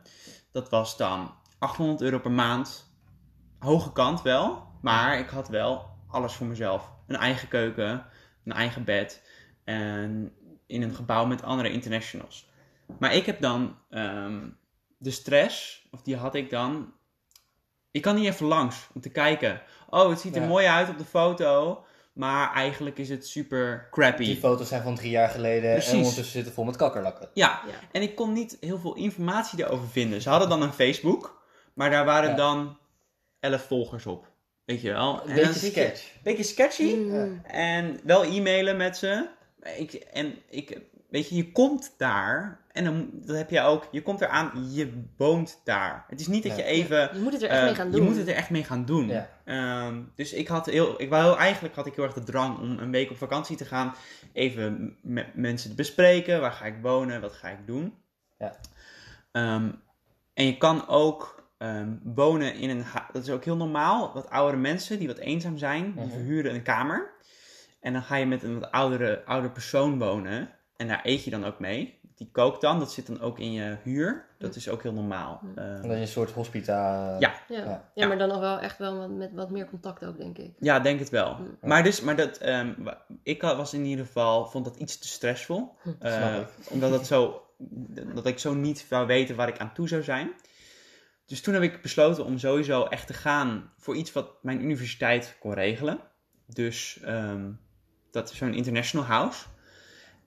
Dat 0.53 0.69
was 0.69 0.97
dan 0.97 1.35
800 1.59 2.01
euro 2.01 2.19
per 2.19 2.31
maand. 2.31 2.91
Hoge 3.59 3.93
kant 3.93 4.23
wel, 4.23 4.63
maar 4.83 5.19
ik 5.19 5.29
had 5.29 5.49
wel 5.49 5.87
alles 6.09 6.33
voor 6.33 6.47
mezelf. 6.47 6.93
Een 7.07 7.17
eigen 7.17 7.49
keuken, 7.49 8.05
een 8.45 8.53
eigen 8.53 8.85
bed 8.85 9.23
en 9.65 10.33
in 10.67 10.83
een 10.83 10.95
gebouw 10.95 11.27
met 11.27 11.43
andere 11.43 11.71
internationals. 11.71 12.48
Maar 12.99 13.15
ik 13.15 13.27
heb 13.27 13.41
dan 13.41 13.77
ehm, 13.91 14.49
de 14.99 15.11
stress, 15.11 15.87
of 15.91 16.03
die 16.03 16.17
had 16.17 16.35
ik 16.35 16.51
dan. 16.51 16.93
Ik 17.91 18.03
kan 18.03 18.15
niet 18.15 18.25
even 18.27 18.47
langs 18.47 18.89
om 18.95 19.01
te 19.01 19.11
kijken. 19.11 19.63
Oh, 19.91 20.09
het 20.11 20.21
ziet 20.21 20.37
er 20.37 20.43
Ja. 20.43 20.49
mooi 20.49 20.67
uit 20.67 20.89
op 20.89 20.99
de 20.99 21.05
foto, 21.05 21.85
maar 22.13 22.53
eigenlijk 22.55 22.99
is 22.99 23.09
het 23.09 23.27
super 23.27 23.89
crappy. 23.91 24.25
Die 24.25 24.37
foto's 24.37 24.69
zijn 24.69 24.83
van 24.83 24.95
drie 24.95 25.11
jaar 25.11 25.29
geleden 25.29 25.73
Precies. 25.73 25.91
en 25.91 25.97
ondertussen 25.99 26.33
zitten 26.33 26.53
vol 26.53 26.65
met 26.65 26.77
kakkerlakken. 26.77 27.31
Ja, 27.35 27.63
Ja. 27.67 27.75
en 27.93 28.03
ik 28.03 28.15
kon 28.15 28.33
niet 28.33 28.57
heel 28.61 28.79
veel 28.79 28.95
informatie 28.95 29.59
daarover 29.59 29.89
vinden. 29.89 30.23
Ze 30.23 30.29
hadden 30.31 30.49
dan 30.49 30.63
een 30.63 30.73
Facebook, 30.73 31.43
maar 31.75 31.91
daar 31.91 32.05
waren 32.05 32.31
Ja. 32.31 32.37
dan 32.37 32.79
11 33.41 33.67
volgers 33.67 34.07
op. 34.07 34.27
Weet 34.65 34.81
je 34.81 34.93
wel? 34.93 35.21
Een 35.23 35.29
En 35.29 35.35
beetje 35.35 35.71
sketch. 35.71 36.13
Beetje 36.23 36.43
sketchy. 36.43 36.95
Mm. 36.95 37.41
En 37.45 38.01
wel 38.05 38.25
e-mailen 38.25 38.77
met 38.77 38.97
ze. 38.97 39.29
Ik, 39.77 39.93
en 39.93 40.35
ik, 40.49 40.79
weet 41.09 41.29
je, 41.29 41.35
je 41.37 41.53
komt 41.53 41.95
daar. 41.97 42.61
En 42.73 42.85
dan 42.85 43.11
dat 43.13 43.37
heb 43.37 43.51
je 43.51 43.61
ook. 43.61 43.89
Je 43.91 44.03
komt 44.03 44.21
eraan, 44.21 44.51
je 44.73 45.05
woont 45.17 45.61
daar. 45.65 46.05
Het 46.09 46.21
is 46.21 46.27
niet 46.27 46.43
dat 46.43 46.53
Ja. 46.53 46.59
je 46.59 46.65
even. 46.65 47.11
Je 47.15 47.21
moet 47.21 47.33
het 47.33 47.43
er 47.43 47.49
echt 47.49 47.59
eh, 47.59 47.65
mee 47.65 47.75
gaan 47.75 47.91
doen. 47.91 48.01
Je 48.03 48.09
moet 48.09 48.17
het 48.19 48.29
er 48.29 48.35
echt 48.35 48.51
mee 48.51 48.65
gaan 48.65 48.85
doen. 48.85 49.09
Ja. 49.09 49.29
Ehm, 49.45 50.03
dus 50.15 50.33
ik 50.33 50.49
had 50.49 50.67
heel, 50.67 51.01
ik 51.01 51.09
wou 51.09 51.23
heel, 51.23 51.39
eigenlijk 51.39 51.75
had 51.75 51.87
ik 51.87 51.95
heel 51.95 52.05
erg 52.05 52.13
de 52.15 52.23
drang 52.23 52.59
om 52.59 52.79
een 52.79 52.91
week 52.91 53.11
op 53.11 53.17
vakantie 53.17 53.57
te 53.57 53.65
gaan. 53.65 53.95
Even 54.33 54.97
met 55.03 55.35
mensen 55.35 55.71
te 55.71 55.77
bespreken. 55.77 56.41
Waar 56.41 56.53
ga 56.53 56.65
ik 56.65 56.77
wonen? 56.83 57.21
Wat 57.21 57.33
ga 57.33 57.49
ik 57.49 57.67
doen? 57.67 57.95
Ja. 58.39 58.55
Ehm, 59.33 59.71
en 60.35 60.45
je 60.47 60.57
kan 60.57 60.89
ook 60.89 61.37
ehm, 61.59 61.93
wonen 62.05 62.55
in 62.55 62.71
een... 62.71 62.85
Dat 63.13 63.23
is 63.23 63.31
ook 63.31 63.45
heel 63.45 63.57
normaal. 63.57 64.13
Wat 64.15 64.31
oudere 64.31 64.57
mensen 64.59 64.99
die 64.99 65.07
wat 65.07 65.19
eenzaam 65.19 65.59
zijn, 65.59 65.93
die 65.93 66.05
Mhm. 66.05 66.11
verhuren 66.11 66.55
een 66.55 66.63
kamer. 66.63 67.11
En 67.81 67.93
dan 67.93 68.03
ga 68.03 68.17
je 68.17 68.27
met 68.27 68.43
een 68.43 68.61
wat 68.61 68.71
oudere, 68.71 69.25
ouder 69.25 69.51
persoon 69.51 69.99
wonen. 69.99 70.51
En 70.79 70.89
daar 70.89 71.01
eet 71.03 71.25
je 71.25 71.31
dan 71.31 71.45
ook 71.45 71.59
mee. 71.59 71.99
Die 72.15 72.29
kookt 72.33 72.61
dan. 72.61 72.79
Dat 72.79 72.93
zit 72.93 73.07
dan 73.07 73.21
ook 73.21 73.39
in 73.39 73.53
je 73.53 73.77
huur. 73.83 74.27
Dat 74.39 74.57
is 74.57 74.69
ook 74.69 74.83
heel 74.83 74.93
normaal. 74.93 75.41
En 75.55 75.83
dat 75.83 75.91
je 75.91 75.97
een 75.97 76.09
soort 76.09 76.31
hospita... 76.31 77.17
Ja. 77.19 77.35
Ja. 77.49 77.65
Ja. 77.65 77.91
Ja. 77.95 78.07
maar 78.07 78.19
dan 78.19 78.29
nog 78.29 78.41
wel 78.41 78.59
echt 78.59 78.79
wel 78.79 79.09
met 79.09 79.33
wat 79.33 79.51
meer 79.51 79.69
contact 79.69 80.05
ook, 80.05 80.19
denk 80.19 80.39
ik. 80.39 80.53
Ja, 80.59 80.81
denk 80.81 80.99
het 80.99 81.09
wel. 81.09 81.35
Mm. 81.35 81.57
Maar, 81.61 81.83
dus, 81.83 82.01
maar 82.01 82.17
dat, 82.17 82.37
ehm, 82.37 82.73
ik 83.23 83.43
was 83.43 83.75
in 83.75 83.85
ieder 83.85 84.05
geval, 84.05 84.47
vond 84.47 84.65
dat 84.65 84.77
iets 84.77 84.99
te 84.99 85.09
stressvol. 85.09 85.75
Eh, 85.99 86.39
omdat 86.69 86.91
het 86.91 87.07
zo, 87.07 87.43
dat 88.15 88.27
ik 88.27 88.39
zo 88.39 88.55
niet 88.55 88.87
zou 88.89 89.07
weten 89.07 89.37
waar 89.37 89.49
ik 89.49 89.59
aan 89.59 89.73
toe 89.73 89.89
zou 89.89 90.03
zijn. 90.03 90.31
Dus 91.27 91.41
toen 91.41 91.55
heb 91.55 91.63
ik 91.63 91.83
besloten 91.83 92.25
om 92.25 92.39
sowieso 92.39 92.85
echt 92.85 93.07
te 93.07 93.13
gaan 93.13 93.73
voor 93.79 93.97
iets 93.97 94.13
wat 94.13 94.43
mijn 94.43 94.63
universiteit 94.63 95.37
kon 95.41 95.53
regelen. 95.53 95.99
Dus 96.47 97.01
ehm, 97.05 97.51
dat 98.11 98.31
is 98.31 98.37
zo'n 98.37 98.55
international 98.55 99.07
house. 99.07 99.47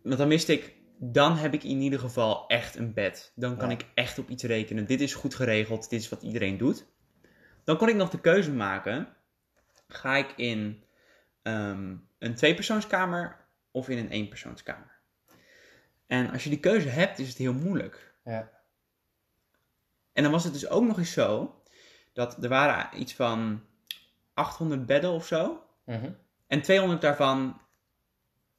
Want 0.03 0.17
dan 0.17 0.27
wist 0.27 0.49
ik, 0.49 0.73
dan 0.97 1.37
heb 1.37 1.53
ik 1.53 1.63
in 1.63 1.81
ieder 1.81 1.99
geval 1.99 2.47
echt 2.47 2.75
een 2.75 2.93
bed. 2.93 3.31
Dan 3.35 3.57
kan 3.57 3.69
Ja. 3.69 3.75
ik 3.75 3.85
echt 3.93 4.19
op 4.19 4.29
iets 4.29 4.43
rekenen. 4.43 4.85
Dit 4.85 5.01
is 5.01 5.13
goed 5.13 5.35
geregeld, 5.35 5.89
dit 5.89 5.99
is 6.01 6.09
wat 6.09 6.21
iedereen 6.23 6.57
doet. 6.57 6.85
Dan 7.63 7.77
kon 7.77 7.89
ik 7.89 7.95
nog 7.95 8.09
de 8.09 8.19
keuze 8.21 8.51
maken. 8.51 9.07
Ga 9.87 10.15
ik 10.15 10.31
in 10.35 10.83
ehm, 11.41 11.95
een 12.19 12.35
tweepersoonskamer 12.35 13.37
of 13.71 13.89
in 13.89 13.97
een 13.97 14.09
eenpersoonskamer? 14.09 14.99
En 16.07 16.31
als 16.31 16.43
je 16.43 16.49
die 16.49 16.59
keuze 16.59 16.87
hebt, 16.89 17.19
is 17.19 17.27
het 17.27 17.37
heel 17.37 17.53
moeilijk. 17.53 18.13
Ja. 18.23 18.51
En 20.13 20.23
dan 20.23 20.31
was 20.31 20.43
het 20.43 20.53
dus 20.53 20.67
ook 20.67 20.83
nog 20.83 20.97
eens 20.97 21.11
zo 21.13 21.61
dat 22.13 22.43
er 22.43 22.49
waren 22.49 22.99
iets 23.01 23.13
van 23.13 23.63
800 24.33 24.85
bedden 24.85 25.11
of 25.11 25.25
zo. 25.25 25.63
Mhm. 25.85 26.11
En 26.47 26.61
200 26.61 27.01
daarvan 27.01 27.61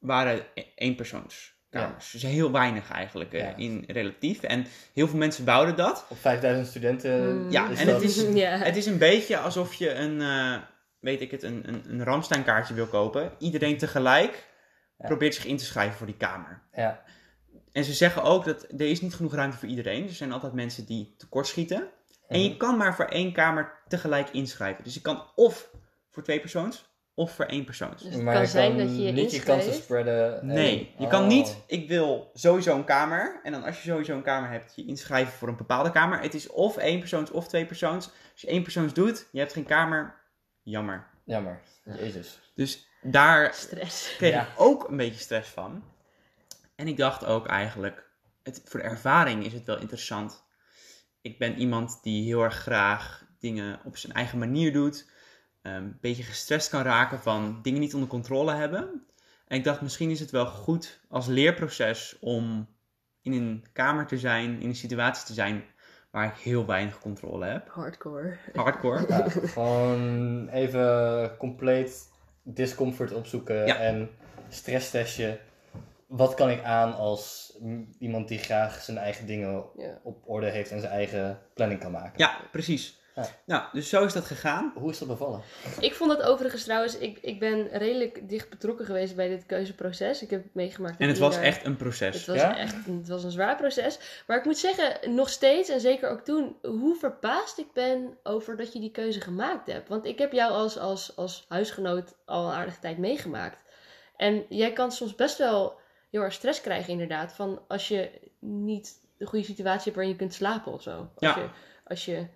waren 0.03 0.45
e- 0.55 0.63
eenpersoonskamers. 0.75 2.11
Dus 2.11 2.23
heel 2.23 2.53
weinig 2.53 2.91
eigenlijk 2.91 3.33
eh, 3.33 3.41
Ja. 3.41 3.57
in 3.57 3.85
relatief. 3.87 4.43
En 4.43 4.67
heel 4.93 5.09
veel 5.09 5.19
mensen 5.19 5.45
wouden 5.45 5.77
dat. 5.77 6.07
Op 6.09 6.19
5000 6.19 6.67
studenten 6.69 7.37
Mm. 7.43 7.51
Ja, 7.51 7.69
is 7.69 7.81
en 7.81 7.87
dat... 7.87 7.95
het 8.03 8.11
is- 8.11 8.23
ja. 8.45 8.57
Het 8.59 8.77
is 8.77 8.87
een 8.87 8.99
beetje 8.99 9.39
alsof 9.39 9.75
je 9.75 9.95
een, 9.95 10.21
eh, 10.21 10.57
weet 11.01 11.21
ik 11.21 11.31
het, 11.31 11.43
een, 11.43 11.63
een, 11.69 11.83
een 11.89 12.05
Ramstein-kaartje 12.05 12.75
wil 12.75 12.87
kopen. 12.87 13.33
Iedereen 13.39 13.79
tegelijk 13.79 14.51
Ja. 14.99 15.07
probeert 15.07 15.35
zich 15.35 15.45
in 15.47 15.57
te 15.57 15.65
schrijven 15.65 15.97
voor 15.97 16.07
die 16.07 16.17
kamer. 16.17 16.63
Ja. 16.73 17.03
En 17.73 17.85
ze 17.85 17.93
zeggen 17.93 18.23
ook 18.23 18.45
dat 18.45 18.63
er 18.63 18.81
is 18.91 19.01
niet 19.01 19.15
genoeg 19.15 19.35
ruimte 19.35 19.57
voor 19.57 19.69
iedereen. 19.69 20.07
Er 20.09 20.15
zijn 20.15 20.33
altijd 20.33 20.53
mensen 20.53 20.87
die 20.87 21.15
tekortschieten. 21.19 21.89
En 22.29 22.39
Mhm. 22.41 22.49
je 22.49 22.57
kan 22.57 22.77
maar 22.77 22.95
voor 22.95 23.05
één 23.05 23.33
kamer 23.33 23.73
tegelijk 23.89 24.29
inschrijven. 24.31 24.85
Dus 24.85 24.95
je 24.95 25.01
kan 25.01 25.27
of 25.35 25.71
voor 26.11 26.23
twee 26.23 26.41
persoons 26.41 26.91
of 27.15 27.33
voor 27.35 27.45
één 27.45 27.65
persoons. 27.65 28.03
Dus 28.03 28.15
het 28.15 28.23
maar 28.23 28.33
kan 28.33 28.43
je 28.43 28.49
zijn 28.49 28.77
kan 28.77 28.87
dat 28.87 28.97
je 28.97 29.03
je 29.03 29.13
niet 29.13 29.33
je 29.33 29.43
kansen 29.43 29.75
spreaden. 29.75 30.41
en- 30.41 30.47
Nee, 30.47 30.95
je 30.99 31.05
Oh. 31.05 31.11
kan 31.11 31.27
niet. 31.27 31.57
Ik 31.67 31.89
wil 31.89 32.31
sowieso 32.35 32.77
een 32.77 32.85
kamer. 32.85 33.41
En 33.43 33.53
dan 33.53 33.63
als 33.65 33.83
je 33.83 33.89
sowieso 33.91 34.15
een 34.17 34.23
kamer 34.23 34.51
hebt, 34.51 34.73
je 34.77 34.85
inschrijven 34.87 35.33
voor 35.33 35.49
een 35.49 35.57
bepaalde 35.57 35.91
kamer. 35.91 36.21
Het 36.21 36.35
is 36.35 36.47
of 36.49 36.77
één 36.77 36.99
persoons 36.99 37.31
of 37.31 37.49
twee 37.49 37.67
persoons. 37.67 38.07
Als 38.33 38.41
je 38.41 38.47
één 38.47 38.63
persoons 38.63 38.93
doet, 38.95 39.29
je 39.33 39.39
hebt 39.39 39.53
geen 39.53 39.65
kamer. 39.67 40.15
Jammer. 40.63 41.07
Jammer. 41.25 41.61
Jezus. 41.85 42.41
Dus 42.55 42.87
daar 43.03 43.55
Stress. 43.55 44.17
kreeg 44.17 44.33
Ja. 44.33 44.41
ik 44.43 44.49
ook 44.57 44.89
een 44.89 44.97
beetje 44.97 45.21
stress 45.21 45.51
van. 45.51 45.85
En 46.77 46.89
ik 46.89 46.97
dacht 46.97 47.25
ook 47.25 47.47
eigenlijk, 47.47 48.11
het, 48.43 48.61
voor 48.65 48.81
de 48.81 48.87
ervaring 48.87 49.45
is 49.45 49.53
het 49.53 49.65
wel 49.65 49.79
interessant. 49.81 50.45
Ik 51.21 51.39
ben 51.39 51.59
iemand 51.59 51.99
die 52.03 52.25
heel 52.25 52.43
erg 52.43 52.55
graag 52.55 53.25
dingen 53.39 53.81
op 53.85 53.97
zijn 53.97 54.13
eigen 54.13 54.39
manier 54.39 54.73
doet. 54.73 55.11
Ehm, 55.63 55.75
een 55.77 55.99
beetje 56.01 56.23
gestrest 56.23 56.69
kan 56.69 56.83
raken 56.83 57.19
van 57.21 57.59
dingen 57.63 57.81
niet 57.81 57.95
onder 57.95 58.09
controle 58.09 58.53
hebben. 58.55 59.07
En 59.47 59.59
ik 59.59 59.65
dacht, 59.65 59.81
misschien 59.81 60.11
is 60.11 60.21
het 60.21 60.31
wel 60.31 60.47
goed 60.47 61.01
als 61.09 61.27
leerproces 61.27 62.17
om 62.21 62.67
in 63.23 63.33
een 63.33 63.65
kamer 63.73 64.07
te 64.07 64.19
zijn, 64.19 64.61
in 64.61 64.69
een 64.69 64.75
situatie 64.77 65.27
te 65.27 65.33
zijn 65.35 65.65
waar 66.11 66.25
ik 66.27 66.37
heel 66.43 66.67
weinig 66.67 66.99
controle 66.99 67.45
heb. 67.47 67.69
Hardcore. 67.69 68.37
Hardcore. 68.55 69.05
Ja, 69.09 69.29
gewoon 69.29 70.49
even 70.49 71.37
compleet 71.39 72.11
discomfort 72.43 73.13
opzoeken 73.13 73.67
Ja. 73.67 73.77
en 73.77 74.11
stresstestje. 74.49 75.39
Wat 76.07 76.35
kan 76.35 76.51
ik 76.51 76.63
aan 76.65 76.95
als 76.97 77.57
iemand 77.99 78.29
die 78.29 78.39
graag 78.39 78.81
zijn 78.83 78.99
eigen 78.99 79.27
dingen 79.27 79.65
Ja. 79.77 79.99
op 80.03 80.23
orde 80.29 80.49
heeft 80.51 80.71
en 80.71 80.81
zijn 80.81 80.93
eigen 80.93 81.39
planning 81.55 81.81
kan 81.81 81.91
maken? 81.93 82.13
Ja, 82.17 82.41
precies. 82.51 83.01
Ja. 83.15 83.27
Nou, 83.45 83.63
dus 83.73 83.89
zo 83.89 84.05
is 84.05 84.13
dat 84.13 84.25
gegaan. 84.25 84.73
Hoe 84.75 84.91
is 84.91 84.99
dat 84.99 85.09
bevallen? 85.09 85.41
Ik 85.81 85.95
vond 85.95 86.11
dat 86.11 86.23
overigens 86.23 86.65
trouwens, 86.65 86.99
ik, 86.99 87.19
ik 87.21 87.39
ben 87.39 87.69
redelijk 87.69 88.29
dicht 88.29 88.51
betrokken 88.51 88.85
geweest 88.87 89.17
bij 89.17 89.29
dit 89.29 89.47
keuzeproces. 89.47 90.23
Ik 90.23 90.31
heb 90.31 90.43
het 90.43 90.55
meegemaakt. 90.55 91.01
En 91.01 91.09
het 91.09 91.19
was 91.19 91.37
echt 91.37 91.65
een 91.65 91.77
proces. 91.77 92.17
Het 92.17 92.27
was 92.27 92.37
Ja? 92.37 92.57
echt 92.59 92.87
een, 92.87 92.97
het 92.99 93.09
was 93.09 93.25
een 93.25 93.31
zwaar 93.31 93.57
proces. 93.57 93.99
Maar 94.27 94.39
ik 94.39 94.45
moet 94.45 94.59
zeggen, 94.59 95.15
nog 95.15 95.29
steeds, 95.29 95.69
en 95.69 95.81
zeker 95.81 96.09
ook 96.11 96.21
toen, 96.21 96.57
hoe 96.63 96.97
verbaasd 96.97 97.59
ik 97.59 97.73
ben 97.73 98.17
over 98.23 98.57
dat 98.57 98.73
je 98.73 98.81
die 98.81 98.91
keuze 98.91 99.21
gemaakt 99.21 99.67
hebt. 99.73 99.89
Want 99.89 100.05
ik 100.05 100.19
heb 100.19 100.33
jou 100.33 100.53
als, 100.53 100.79
als, 100.79 101.17
als 101.17 101.45
huisgenoot 101.49 102.15
al 102.25 102.47
een 102.47 102.53
aardige 102.55 102.81
tijd 102.81 102.99
meegemaakt. 102.99 103.59
En 104.17 104.45
jij 104.49 104.73
kan 104.73 104.93
soms 104.93 105.15
best 105.15 105.39
wel 105.39 105.79
heel 106.11 106.21
erg 106.23 106.33
stress 106.33 106.61
krijgen, 106.61 106.93
inderdaad. 106.93 107.33
Van 107.33 107.61
als 107.69 107.89
je 107.89 108.11
niet 108.39 108.93
de 109.19 109.27
goede 109.27 109.45
situatie 109.45 109.83
hebt 109.85 109.95
waarin 109.95 110.13
je 110.13 110.19
kunt 110.19 110.35
slapen 110.35 110.73
of 110.73 110.83
zo. 110.83 110.91
Als, 110.91 111.09
Ja. 111.19 111.37
je, 111.39 111.49
als 111.85 112.05
je 112.05 112.27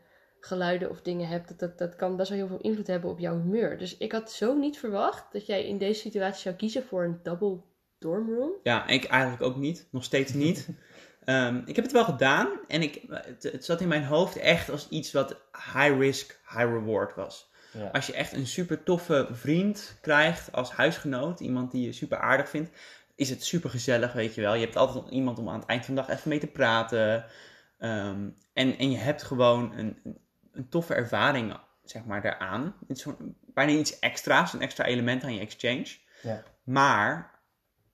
geluiden 0.47 0.91
of 0.91 1.03
dingen 1.03 1.29
hebt, 1.29 1.49
dat, 1.49 1.59
dat, 1.59 1.79
dat 1.79 1.97
kan 1.97 2.17
best 2.17 2.29
wel 2.29 2.39
heel 2.39 2.49
veel 2.49 2.61
invloed 2.61 2.87
hebben 2.87 3.11
op 3.11 3.19
jouw 3.19 3.43
humeur. 3.43 3.79
Dus 3.79 3.97
ik 3.97 4.13
had 4.13 4.33
zo 4.33 4.55
niet 4.55 4.79
verwacht 4.79 5.33
dat 5.33 5.47
jij 5.47 5.67
in 5.67 5.79
deze 5.79 6.01
situatie 6.01 6.43
zou 6.43 6.55
kiezen 6.55 6.85
voor 6.85 7.05
een 7.05 7.21
double 7.23 7.61
dorm 7.99 8.35
room. 8.35 8.53
Ja, 8.63 8.87
ik 8.87 9.05
eigenlijk 9.05 9.43
ook 9.43 9.57
niet. 9.57 9.89
Nog 9.91 10.05
steeds 10.05 10.33
niet. 10.33 10.69
Ehm, 11.25 11.63
ik 11.65 11.77
heb 11.77 11.85
het 11.85 11.95
wel 11.95 12.05
gedaan 12.05 12.49
en 12.69 12.83
ik, 12.83 13.03
het, 13.09 13.43
het 13.43 13.65
zat 13.65 13.81
in 13.81 13.89
mijn 13.89 14.05
hoofd 14.05 14.37
echt 14.37 14.71
als 14.71 14.89
iets 14.89 15.13
wat 15.13 15.41
high 15.53 15.99
risk, 15.99 16.41
high 16.49 16.65
reward 16.65 17.15
was. 17.15 17.51
Ja. 17.73 17.89
Als 17.93 18.07
je 18.07 18.13
echt 18.13 18.33
een 18.33 18.47
super 18.47 18.83
toffe 18.83 19.29
vriend 19.31 19.99
krijgt 20.01 20.53
als 20.53 20.71
huisgenoot, 20.71 21.41
iemand 21.41 21.71
die 21.71 21.85
je 21.85 21.93
super 21.93 22.19
aardig 22.19 22.49
vindt, 22.49 22.71
is 23.15 23.31
het 23.31 23.45
super 23.45 23.71
gezellig, 23.71 24.13
weet 24.13 24.35
je 24.35 24.41
wel. 24.41 24.55
Je 24.55 24.65
hebt 24.65 24.77
altijd 24.77 25.09
iemand 25.11 25.39
om 25.39 25.49
aan 25.49 25.59
het 25.59 25.69
eind 25.69 25.85
van 25.85 25.95
de 25.95 26.01
dag 26.01 26.11
even 26.11 26.29
mee 26.29 26.39
te 26.39 26.47
praten. 26.47 27.25
Ehm, 27.79 28.29
en, 28.53 28.79
en 28.79 28.91
je 28.91 28.99
hebt 28.99 29.23
gewoon 29.23 29.73
een, 29.77 29.99
een, 30.05 30.19
een 30.57 30.69
toffe 30.69 30.95
ervaring, 30.95 31.57
zeg 31.85 32.05
maar, 32.05 32.23
daaraan. 32.23 32.75
Het 32.89 32.97
is 32.99 33.07
bijna 33.55 33.73
iets 33.73 33.99
extra's, 33.99 34.53
een 34.53 34.61
extra 34.63 34.85
element 34.85 35.25
aan 35.25 35.35
je 35.35 35.41
exchange. 35.41 35.87
Ja. 36.23 36.43
Maar 36.65 37.41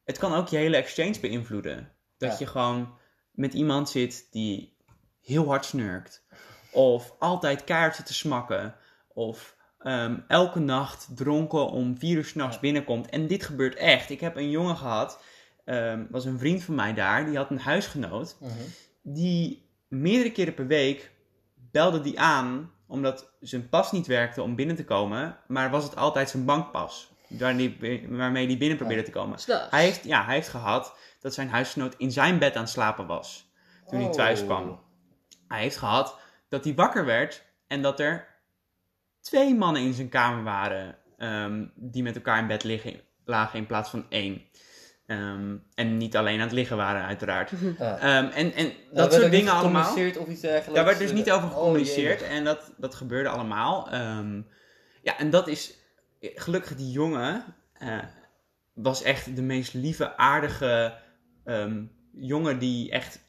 het 0.05 0.19
kan 0.19 0.35
ook 0.35 0.49
je 0.49 0.57
hele 0.57 0.77
exchange 0.77 1.21
beïnvloeden. 1.21 1.93
Dat 2.19 2.31
Ja. 2.33 2.37
je 2.39 2.47
gewoon 2.47 2.95
met 3.31 3.55
iemand 3.55 3.89
zit 3.91 4.27
die 4.31 4.77
heel 5.23 5.47
hard 5.47 5.65
snurkt. 5.65 6.25
Of 6.73 7.15
altijd 7.19 7.65
zit 7.65 8.07
te 8.07 8.15
smakken. 8.15 8.75
Of 9.09 9.57
ehm, 9.79 10.19
elke 10.29 10.59
nacht 10.61 11.09
dronken 11.17 11.71
om 11.71 11.99
vier 11.99 12.17
uur 12.17 12.25
s'nachts 12.25 12.55
Ja. 12.55 12.61
binnenkomt. 12.61 13.09
En 13.09 13.27
dit 13.27 13.43
gebeurt 13.43 13.75
echt. 13.75 14.11
Ik 14.11 14.21
heb 14.21 14.37
een 14.37 14.51
jongen 14.51 14.77
gehad, 14.77 15.23
ehm, 15.65 16.05
was 16.11 16.25
een 16.25 16.39
vriend 16.39 16.63
van 16.63 16.75
mij 16.75 16.95
daar, 16.95 17.25
die 17.27 17.37
had 17.37 17.51
een 17.51 17.59
huisgenoot. 17.61 18.37
Mhm. 18.41 18.53
Die 19.03 19.69
meerdere 19.89 20.33
keren 20.33 20.55
per 20.55 20.67
week 20.67 21.12
belde 21.73 22.01
die 22.01 22.21
aan 22.21 22.71
omdat 22.87 23.33
zijn 23.41 23.69
pas 23.69 23.93
niet 23.93 24.07
werkte 24.07 24.43
om 24.43 24.55
binnen 24.55 24.77
te 24.77 24.85
komen, 24.85 25.37
maar 25.47 25.71
was 25.71 25.85
het 25.85 25.97
altijd 25.97 26.31
zijn 26.31 26.45
bankpas 26.45 27.13
waar 27.29 27.57
die, 27.57 28.07
waarmee 28.09 28.47
hij 28.47 28.59
binnen 28.59 28.77
probeerde 28.77 29.03
te 29.03 29.11
komen. 29.11 29.39
Hij 29.71 29.83
heeft, 29.83 30.05
ja, 30.05 30.25
hij 30.25 30.35
heeft 30.35 30.49
gehad 30.49 30.97
dat 31.21 31.35
zijn 31.35 31.49
huisgenoot 31.49 31.95
in 31.99 32.13
zijn 32.13 32.39
bed 32.39 32.57
aan 32.57 32.63
het 32.63 32.71
slapen 32.71 33.07
was 33.07 33.51
toen 33.87 33.99
hij 33.99 34.09
Oh. 34.09 34.15
thuis 34.15 34.45
kwam. 34.45 34.81
Hij 35.49 35.61
heeft 35.61 35.77
gehad 35.77 36.19
dat 36.49 36.65
hij 36.65 36.75
wakker 36.75 37.05
werd 37.05 37.45
en 37.67 37.83
dat 37.83 38.01
er 38.01 38.27
twee 39.21 39.55
mannen 39.55 39.83
in 39.83 39.93
zijn 39.93 40.09
kamer 40.09 40.43
waren 40.45 40.99
ehm, 41.19 41.67
die 41.75 42.03
met 42.03 42.15
elkaar 42.15 42.39
in 42.39 42.47
bed 42.47 42.65
liggen, 42.65 43.01
lagen 43.25 43.59
in 43.59 43.67
plaats 43.67 43.91
van 43.91 44.07
één. 44.09 44.43
Ehm, 45.07 45.57
en 45.75 45.97
niet 45.97 46.17
alleen 46.17 46.35
aan 46.39 46.47
het 46.47 46.53
liggen 46.53 46.77
waren, 46.77 47.05
uiteraard. 47.05 47.51
Ja. 47.79 47.99
Ehm, 47.99 48.31
en, 48.33 48.55
en 48.55 48.65
Nou, 48.67 48.75
dat 48.93 49.13
soort 49.13 49.31
dingen 49.31 49.53
allemaal. 49.53 49.83
gecommuniceerd 49.85 50.17
Of 50.25 50.29
iets 50.33 50.41
dergelijks. 50.41 50.75
Daar 50.75 50.85
werd 50.85 50.99
dus 50.99 51.13
niet 51.13 51.31
over 51.31 51.49
Oh, 51.49 51.55
gecommuniceerd 51.55 52.23
en 52.23 52.45
dat, 52.45 52.73
dat 52.77 52.95
gebeurde 52.95 53.29
allemaal. 53.29 53.91
Ehm, 53.91 54.41
ja, 55.03 55.19
en 55.19 55.31
dat 55.31 55.49
is 55.49 55.75
gelukkig 56.21 56.77
die 56.77 56.91
jongen 56.91 57.45
eh, 57.73 57.99
was 58.75 59.03
echt 59.03 59.37
de 59.37 59.43
meest 59.43 59.75
lieve, 59.75 60.17
aardige 60.17 60.95
ehm, 61.45 61.83
jongen 62.13 62.59
die 62.59 62.91
echt 62.91 63.21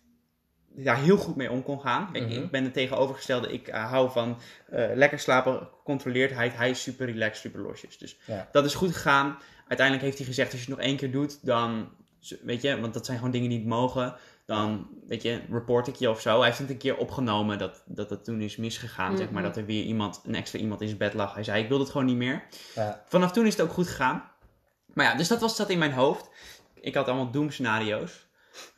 daar 0.76 0.98
heel 0.98 1.18
goed 1.18 1.36
mee 1.36 1.52
om 1.52 1.64
kon 1.64 1.82
gaan. 1.82 2.12
Kijk, 2.12 2.26
Mhm. 2.30 2.34
Ik 2.42 2.52
ben 2.52 2.64
het 2.64 2.74
tegenovergestelde. 2.74 3.52
Ik 3.54 3.68
eh, 3.68 3.90
hou 3.92 4.12
van 4.12 4.38
eh, 4.70 4.86
lekker 4.96 5.20
slapen, 5.20 5.60
gecontroleerdheid. 5.78 6.56
Hij 6.56 6.70
is 6.70 6.82
super 6.82 7.06
relaxed, 7.06 7.38
super 7.42 7.62
losjes. 7.62 7.98
Dus 7.98 8.18
Ja. 8.26 8.50
dat 8.52 8.66
is 8.66 8.74
goed 8.74 8.94
gegaan. 8.94 9.38
Uiteindelijk 9.67 10.06
heeft 10.06 10.17
hij 10.17 10.28
gezegd, 10.28 10.52
als 10.52 10.62
je 10.63 10.67
het 10.67 10.78
nog 10.78 10.86
één 10.86 10.97
keer 10.97 11.12
doet, 11.12 11.45
dan, 11.45 11.89
weet 12.41 12.62
je, 12.62 12.80
want 12.80 12.93
dat 12.93 13.06
zijn 13.06 13.17
gewoon 13.17 13.32
dingen 13.34 13.49
die 13.49 13.58
niet 13.58 13.67
mogen. 13.67 14.15
Dan, 14.45 14.88
weet 15.08 15.21
je, 15.21 15.41
report 15.49 15.88
ik 15.88 15.95
je 15.95 16.10
of 16.10 16.21
zo. 16.21 16.38
Hij 16.38 16.47
heeft 16.47 16.60
het 16.60 16.69
een 16.69 16.78
keer 16.78 16.97
opgenomen 16.97 17.58
dat 17.58 17.84
dat, 17.86 18.10
het 18.10 18.23
toen 18.23 18.41
is 18.41 18.56
misgegaan, 18.56 19.17
zeg 19.17 19.26
maar. 19.32 19.41
Mhm. 19.41 19.52
Dat 19.52 19.58
er 19.58 19.65
weer 19.65 19.84
iemand, 19.84 20.21
een 20.26 20.36
extra 20.36 20.60
iemand 20.60 20.82
in 20.82 20.88
zijn 20.88 20.99
bed 20.99 21.13
lag. 21.13 21.34
Hij 21.34 21.43
zei, 21.43 21.63
ik 21.63 21.69
wil 21.69 21.80
het 21.80 21.89
gewoon 21.89 22.08
niet 22.08 22.15
meer. 22.15 22.43
Ja. 22.76 23.04
Vanaf 23.08 23.32
toen 23.32 23.45
is 23.45 23.54
het 23.58 23.62
ook 23.62 23.73
goed 23.73 23.88
gegaan. 23.88 24.32
Maar 24.93 25.06
ja, 25.06 25.15
dus 25.15 25.28
dat 25.28 25.41
was, 25.41 25.56
zat 25.56 25.69
in 25.69 25.78
mijn 25.80 25.93
hoofd. 25.93 26.30
Ik 26.73 26.95
had 26.95 27.08
allemaal 27.08 27.32
doemscenario's. 27.32 28.28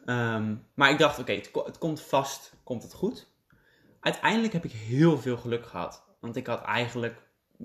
Ehm, 0.05 0.55
maar 0.73 0.89
ik 0.89 0.97
dacht, 0.97 1.19
oké, 1.19 1.33
het, 1.33 1.51
ko- 1.51 1.65
het 1.65 1.77
komt 1.77 2.01
vast, 2.01 2.53
komt 2.63 2.83
het 2.83 2.93
goed. 2.93 3.27
Uiteindelijk 3.99 4.53
heb 4.53 4.65
ik 4.65 4.71
heel 4.71 5.17
veel 5.17 5.37
geluk 5.37 5.65
gehad. 5.65 6.03
Want 6.19 6.35
ik 6.35 6.47
had 6.47 6.61
eigenlijk, 6.61 7.21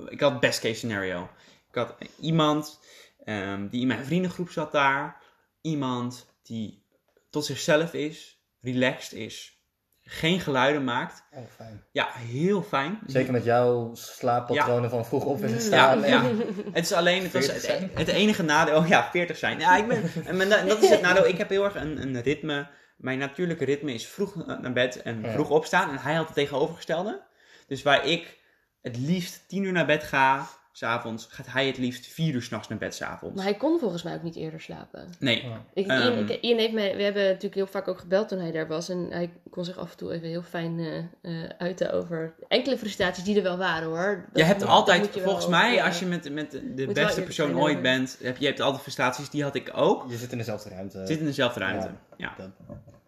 ik 0.09 0.21
had 0.21 0.41
best 0.41 0.61
case 0.61 0.75
scenario. 0.75 1.29
Ik 1.69 1.75
had 1.75 1.95
iemand 2.21 2.81
ehm, 3.25 3.69
die 3.69 3.81
in 3.81 3.87
mijn 3.87 4.05
vriendengroep 4.05 4.51
zat 4.51 4.73
daar. 4.73 5.23
Iemand 5.61 6.27
die 6.43 6.85
tot 7.31 7.45
zichzelf 7.45 7.93
is, 7.95 8.43
relaxed 8.61 9.13
is, 9.13 9.59
geen 10.03 10.41
geluiden 10.41 10.85
maakt. 10.85 11.23
Oh, 11.33 11.43
fijn. 11.57 11.85
Ja, 11.93 12.09
heel 12.13 12.63
fijn. 12.63 12.99
Zeker 13.07 13.33
met 13.33 13.45
jouw 13.45 13.95
slaappatronen 13.95 14.91
van 14.91 15.07
vroeg 15.07 15.25
op 15.25 15.43
en 15.43 15.49
Ja, 15.49 15.55
Ja, 15.55 15.61
staan. 15.61 16.01
ja. 16.01 16.25
en- 16.25 16.39
Het 16.73 16.85
is 16.85 16.93
alleen, 16.93 17.23
het 17.23 17.33
was 17.33 17.47
40 17.47 17.67
het, 17.81 17.99
het 17.99 18.09
enige 18.09 18.43
nadeel. 18.43 18.77
Oh 18.77 18.89
ja, 18.89 19.11
40 19.11 19.37
zijn. 19.37 19.59
Ja, 19.59 19.77
ik 19.77 19.87
ben, 19.89 20.03
en 20.25 20.49
dat 20.69 20.83
is 20.83 20.89
het 20.91 21.01
nadeel. 21.03 21.27
Ik 21.27 21.39
heb 21.39 21.49
heel 21.49 21.65
erg 21.65 21.75
een, 21.75 22.03
een 22.03 22.21
ritme. 22.23 22.69
Mijn 22.97 23.19
natuurlijke 23.19 23.65
ritme 23.65 23.93
is 23.95 24.07
vroeg 24.09 24.35
naar 24.47 24.73
bed 24.73 25.03
en 25.03 25.23
Ja. 25.23 25.31
vroeg 25.33 25.51
opstaan. 25.51 25.91
En 25.91 25.99
hij 25.99 26.15
had 26.15 26.27
het 26.27 26.35
tegenovergestelde. 26.35 27.23
Dus 27.67 27.83
waar 27.83 28.07
ik 28.07 28.39
het 28.83 28.97
liefst 28.99 29.49
10 29.49 29.65
uur 29.65 29.73
naar 29.73 29.87
bed 29.87 30.03
ga, 30.05 30.47
s'avonds, 30.81 31.27
gaat 31.31 31.47
hij 31.49 31.67
het 31.67 31.79
liefst 31.79 32.07
4 32.07 32.35
uur 32.35 32.43
s'nachts 32.43 32.69
naar 32.69 32.79
bed, 32.79 32.95
s'avonds. 32.95 33.37
Maar 33.37 33.45
hij 33.45 33.55
kon 33.55 33.79
volgens 33.79 34.03
mij 34.03 34.15
ook 34.15 34.23
niet 34.23 34.37
eerder 34.37 34.61
slapen. 34.61 35.09
Nee. 35.19 35.43
Ja. 35.45 35.63
Ik, 35.75 35.87
Ehm. 35.87 36.01
Ian, 36.03 36.29
ik- 36.29 36.41
Ian 36.41 36.59
heeft 36.59 36.73
mij, 36.73 36.97
we 36.97 37.03
hebben 37.03 37.23
natuurlijk 37.25 37.55
heel 37.55 37.67
vaak 37.67 37.89
ook 37.89 37.99
gebeld 37.99 38.29
toen 38.29 38.39
hij 38.39 38.51
daar 38.53 38.69
was. 38.69 38.89
En 38.89 39.07
hij 39.11 39.31
kon 39.51 39.65
zich 39.65 39.79
af 39.79 39.91
en 39.91 39.97
toe 39.97 40.13
even 40.13 40.29
heel 40.29 40.43
fijn 40.43 40.79
eh, 40.79 40.99
eh, 41.43 41.51
uiten 41.59 41.93
over 41.93 42.35
enkele 42.49 42.79
frustraties 42.79 43.25
die 43.25 43.37
er 43.37 43.43
wel 43.43 43.57
waren 43.59 43.89
hoor. 43.89 44.25
Dat 44.33 44.39
Je 44.43 44.45
hebt 44.45 44.59
moet- 44.61 44.69
altijd, 44.69 45.15
je 45.15 45.21
volgens 45.21 45.47
mij, 45.47 45.83
als 45.83 45.99
je 45.99 46.07
met, 46.07 46.33
met 46.33 46.51
de 46.51 46.87
beste 46.93 47.23
persoon 47.23 47.55
ooit 47.61 47.71
over. 47.71 47.83
bent, 47.83 48.19
heb 48.23 48.37
je 48.37 48.47
hebt 48.47 48.61
altijd 48.61 48.83
frustraties, 48.83 49.31
die 49.31 49.43
had 49.43 49.55
ik 49.55 49.71
ook. 49.75 50.05
Je 50.11 50.17
zit 50.17 50.33
in 50.33 50.39
dezelfde 50.39 50.69
ruimte. 50.71 51.07
Zit 51.07 51.19
in 51.19 51.25
dezelfde 51.25 51.61
ruimte. 51.61 51.91
Ja, 52.17 52.35
Dat- 52.37 52.51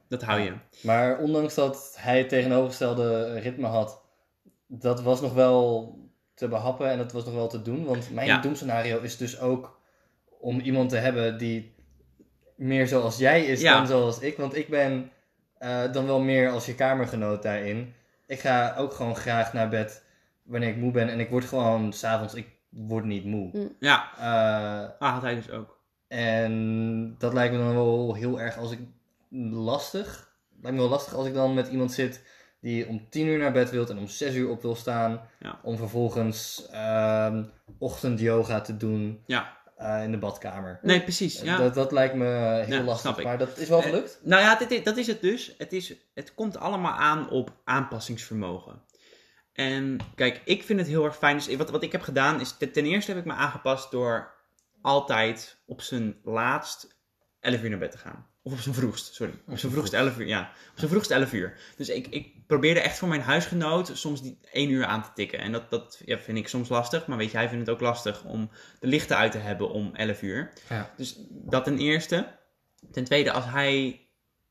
dat 0.09 0.23
hou 0.23 0.41
je. 0.41 0.53
Maar 0.83 1.19
ondanks 1.19 1.55
dat 1.55 1.95
hij 1.99 2.19
het 2.19 2.29
tegenovergestelde 2.29 3.39
ritme 3.39 3.67
had, 3.67 4.01
dat 4.67 5.03
was 5.03 5.21
nog 5.21 5.33
wel 5.35 5.91
te 6.43 6.49
behappen 6.49 6.91
en 6.91 6.99
dat 6.99 7.13
was 7.13 7.25
nog 7.25 7.35
wel 7.35 7.49
te 7.49 7.63
doen. 7.63 7.85
Want 7.85 8.11
mijn 8.11 8.27
Ja. 8.27 8.39
doemscenario 8.41 9.01
is 9.01 9.17
dus 9.17 9.41
ook 9.41 9.81
om 10.41 10.61
iemand 10.61 10.91
te 10.91 10.97
hebben 10.97 11.39
die 11.39 11.75
meer 12.57 12.87
zoals 12.89 13.19
jij 13.19 13.45
is 13.45 13.61
Ja. 13.61 13.77
dan 13.77 13.87
zoals 13.87 14.19
ik. 14.21 14.37
Want 14.37 14.57
ik 14.57 14.69
ben 14.69 15.11
eh, 15.59 15.93
dan 15.93 16.07
wel 16.07 16.21
meer 16.21 16.51
als 16.51 16.67
je 16.67 16.75
kamergenoot 16.75 17.43
daarin. 17.43 17.95
Ik 18.27 18.41
ga 18.41 18.75
ook 18.79 18.93
gewoon 18.95 19.17
graag 19.17 19.53
naar 19.53 19.69
bed 19.69 20.05
wanneer 20.43 20.69
ik 20.69 20.77
moe 20.77 20.91
ben. 20.93 21.09
En 21.09 21.21
ik 21.21 21.31
word 21.31 21.45
gewoon 21.45 21.93
s'avonds, 21.93 22.35
ik 22.35 22.47
word 22.69 23.05
niet 23.05 23.25
moe. 23.25 23.71
Ja, 23.81 24.11
Eh, 24.19 24.91
ah, 24.99 25.13
had 25.13 25.23
hij 25.23 25.35
dus 25.35 25.51
ook. 25.51 25.79
en 26.09 27.15
dat 27.19 27.33
lijkt 27.33 27.53
me 27.55 27.59
dan 27.61 27.75
wel 27.75 28.15
heel 28.15 28.41
erg 28.41 28.59
als 28.59 28.73
ik 28.73 28.79
lastig. 29.51 30.31
Lijkt 30.61 30.77
me 30.77 30.83
wel 30.83 30.91
lastig 30.93 31.15
als 31.15 31.27
ik 31.27 31.35
dan 31.35 31.55
met 31.55 31.69
iemand 31.69 31.93
zit 31.93 32.23
die 32.63 32.87
om 32.89 33.07
10 33.11 33.27
uur 33.27 33.39
naar 33.39 33.53
bed 33.53 33.71
wilt 33.71 33.91
en 33.91 33.99
om 33.99 34.07
6 34.09 34.35
uur 34.35 34.49
op 34.51 34.63
wil 34.63 34.75
staan. 34.75 35.21
Ja. 35.41 35.59
Om 35.63 35.77
vervolgens 35.77 36.67
ehm 36.71 37.45
ochtend-yoga 37.79 38.61
te 38.61 38.77
doen 38.77 39.23
Ja, 39.27 39.57
eh, 39.77 40.03
in 40.03 40.11
de 40.11 40.19
badkamer. 40.19 40.79
nee, 40.83 41.03
precies. 41.03 41.41
Ja. 41.41 41.57
Dat, 41.57 41.75
dat 41.75 41.93
lijkt 41.93 42.15
me 42.15 42.25
heel 42.67 42.77
Ja, 42.79 42.83
lastig, 42.83 43.01
snap 43.01 43.19
ik. 43.19 43.25
maar 43.25 43.39
dat 43.39 43.59
is 43.59 43.69
wel 43.69 43.79
Eh, 43.79 43.85
gelukt. 43.85 44.21
Nou 44.23 44.43
ja, 44.43 44.55
dit, 44.57 44.85
dat 44.85 44.97
is 44.97 45.07
het 45.07 45.21
dus. 45.21 45.55
Het, 45.59 45.73
is, 45.73 45.95
het 46.15 46.35
komt 46.35 46.57
allemaal 46.57 46.93
aan 46.93 47.31
op 47.31 47.51
aanpassingsvermogen. 47.65 48.83
En 49.53 49.97
kijk, 50.15 50.41
ik 50.45 50.63
vind 50.63 50.79
het 50.79 50.89
heel 50.89 51.05
erg 51.05 51.17
fijn. 51.17 51.37
Dus 51.37 51.57
wat, 51.57 51.71
wat 51.71 51.83
ik 51.83 51.93
heb 51.93 52.03
gedaan 52.03 52.41
is, 52.41 52.57
ten 52.57 52.73
ten 52.73 52.85
eerste 52.85 53.11
heb 53.11 53.21
ik 53.21 53.27
me 53.27 53.33
aangepast 53.33 53.91
door 53.91 54.33
altijd 54.83 55.63
op 55.67 55.81
zijn 55.83 56.17
laatst 56.25 56.97
11 57.41 57.63
uur 57.63 57.71
naar 57.71 57.79
bed 57.79 57.91
te 57.91 57.99
gaan. 57.99 58.27
Of 58.45 58.53
op 58.53 58.59
zijn 58.59 58.75
vroegst, 58.75 59.15
sorry. 59.15 59.33
Op 59.47 59.59
zijn 59.59 59.73
vroegst 59.73 59.93
11 59.93 60.19
uur, 60.19 60.27
ja. 60.27 60.53
Op 60.71 60.79
zijn 60.79 60.91
vroegst 60.91 61.11
11 61.11 61.33
uur. 61.33 61.59
Dus 61.77 61.89
ik, 61.89 62.07
ik 62.07 62.47
probeerde 62.47 62.81
echt 62.81 62.99
voor 62.99 63.09
mijn 63.09 63.21
huisgenoot 63.21 63.91
soms 63.95 64.23
die 64.23 64.39
1 64.53 64.71
uur 64.71 64.85
aan 64.85 65.03
te 65.03 65.09
tikken. 65.15 65.39
En 65.39 65.53
dat, 65.53 65.71
dat 65.71 66.03
ja, 66.05 66.19
vind 66.19 66.39
ik 66.39 66.49
soms 66.49 66.69
lastig. 66.69 67.07
Maar 67.07 67.19
weet 67.19 67.31
je, 67.31 67.37
hij 67.37 67.49
vindt 67.49 67.67
het 67.67 67.75
ook 67.75 67.83
lastig 67.83 68.25
om 68.25 68.51
de 68.81 68.87
lichten 68.87 69.17
uit 69.17 69.33
te 69.33 69.39
hebben 69.39 69.71
om 69.71 69.95
11 69.95 70.23
uur. 70.23 70.53
Ja. 70.69 70.93
Dus 70.97 71.17
dat 71.29 71.65
ten 71.65 71.79
eerste. 71.79 72.39
Ten 72.91 73.05
tweede, 73.05 73.33
als 73.33 73.45
hij 73.45 74.01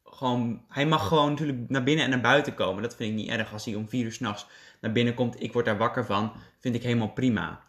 gewoon... 0.03 0.65
Hij 0.67 0.85
mag 0.85 1.07
gewoon 1.07 1.29
natuurlijk 1.29 1.69
naar 1.69 1.83
binnen 1.83 2.03
en 2.03 2.11
naar 2.11 2.21
buiten 2.21 2.53
komen. 2.53 2.83
Dat 2.83 2.95
vind 2.95 3.09
ik 3.09 3.15
niet 3.15 3.29
erg. 3.29 3.53
Als 3.53 3.65
hij 3.65 3.75
om 3.75 3.89
4 3.89 4.05
uur 4.05 4.11
s'nachts 4.11 4.45
naar 4.81 4.91
binnen 4.91 5.13
komt, 5.13 5.41
ik 5.43 5.53
word 5.53 5.65
daar 5.65 5.77
wakker 5.77 6.05
van. 6.05 6.33
Vind 6.59 6.75
ik 6.75 6.83
helemaal 6.83 7.11
prima. 7.11 7.63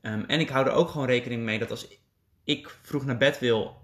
Ehm, 0.00 0.24
en 0.26 0.40
ik 0.40 0.48
hou 0.48 0.66
er 0.66 0.72
ook 0.72 0.88
gewoon 0.88 1.06
rekening 1.06 1.42
mee 1.42 1.58
dat 1.58 1.70
als 1.70 1.88
ik 2.44 2.76
vroeg 2.82 3.04
naar 3.04 3.16
bed 3.16 3.38
wil, 3.38 3.81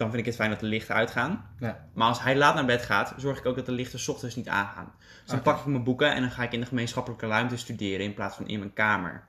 dan 0.00 0.08
vind 0.08 0.20
ik 0.20 0.26
het 0.26 0.34
fijn 0.36 0.50
dat 0.50 0.60
de 0.60 0.66
lichten 0.66 0.94
uitgaan. 0.94 1.50
Ja. 1.58 1.86
Maar 1.94 2.08
als 2.08 2.22
hij 2.22 2.36
laat 2.36 2.54
naar 2.54 2.64
bed 2.64 2.82
gaat, 2.82 3.14
zorg 3.16 3.38
ik 3.38 3.46
ook 3.46 3.56
dat 3.56 3.66
de 3.66 3.72
lichten 3.72 3.98
's 3.98 4.08
ochtends 4.08 4.36
niet 4.36 4.48
aangaan. 4.48 4.92
Dus 5.22 5.30
dan 5.30 5.42
pak 5.42 5.58
ik 5.58 5.66
mijn 5.66 5.84
boeken 5.84 6.14
en 6.14 6.20
dan 6.20 6.30
ga 6.30 6.42
ik 6.42 6.52
in 6.52 6.60
de 6.60 6.66
gemeenschappelijke 6.66 7.26
ruimte 7.26 7.56
studeren 7.56 8.04
in 8.06 8.14
plaats 8.14 8.36
van 8.36 8.48
in 8.48 8.58
mijn 8.58 8.72
kamer. 8.72 9.28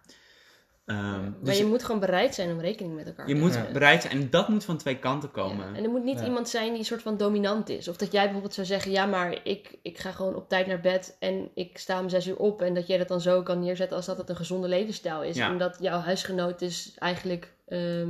Ehm, 0.85 1.21
Maar 1.21 1.31
dus 1.43 1.57
je 1.57 1.65
moet 1.65 1.83
gewoon 1.83 1.99
bereid 1.99 2.35
zijn 2.35 2.51
om 2.51 2.59
rekening 2.59 2.95
met 2.95 3.05
elkaar 3.05 3.27
je 3.27 3.33
te 3.33 3.39
moet 3.39 3.51
houden. 3.51 3.73
bereid 3.73 4.01
zijn 4.01 4.13
en 4.13 4.29
dat 4.29 4.47
moet 4.49 4.65
van 4.65 4.77
twee 4.77 4.97
kanten 4.99 5.31
komen. 5.31 5.69
Ja, 5.71 5.77
En 5.77 5.83
er 5.83 5.89
moet 5.89 6.03
niet 6.03 6.19
Ja. 6.19 6.25
iemand 6.25 6.49
zijn 6.49 6.73
die 6.73 6.83
soort 6.83 7.01
van 7.01 7.17
dominant 7.17 7.69
is. 7.69 7.87
Of 7.87 7.97
dat 7.97 8.11
jij 8.11 8.23
bijvoorbeeld 8.23 8.53
zou 8.53 8.67
zeggen, 8.67 8.91
ja, 8.91 9.05
maar 9.05 9.39
ik, 9.43 9.77
ik 9.81 9.97
ga 9.97 10.11
gewoon 10.11 10.35
op 10.35 10.49
tijd 10.49 10.67
naar 10.67 10.79
bed 10.79 11.15
en 11.19 11.49
ik 11.53 11.77
sta 11.77 11.99
om 11.99 12.09
zes 12.09 12.27
uur 12.27 12.37
op. 12.37 12.61
En 12.61 12.73
dat 12.73 12.87
jij 12.87 12.97
dat 12.97 13.07
dan 13.07 13.21
zo 13.21 13.43
kan 13.43 13.59
neerzetten 13.59 13.97
als 13.97 14.05
dat 14.05 14.17
het 14.17 14.29
een 14.29 14.35
gezonde 14.35 14.67
levensstijl 14.67 15.23
is. 15.23 15.35
Ja. 15.35 15.49
En 15.49 15.57
dat 15.57 15.77
jouw 15.79 15.99
huisgenoot 15.99 16.59
dus 16.59 16.95
eigenlijk... 16.97 17.53
ehm, 17.67 18.09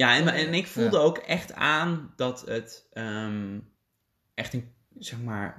Ja, 0.00 0.32
en, 0.32 0.54
ik 0.54 0.66
voelde 0.66 0.98
ook 0.98 1.18
echt 1.18 1.52
aan 1.54 2.12
dat 2.16 2.42
het 2.46 2.86
ehm, 2.92 3.58
echt 4.34 4.52
een, 4.54 4.72
zeg 4.98 5.20
maar, 5.20 5.56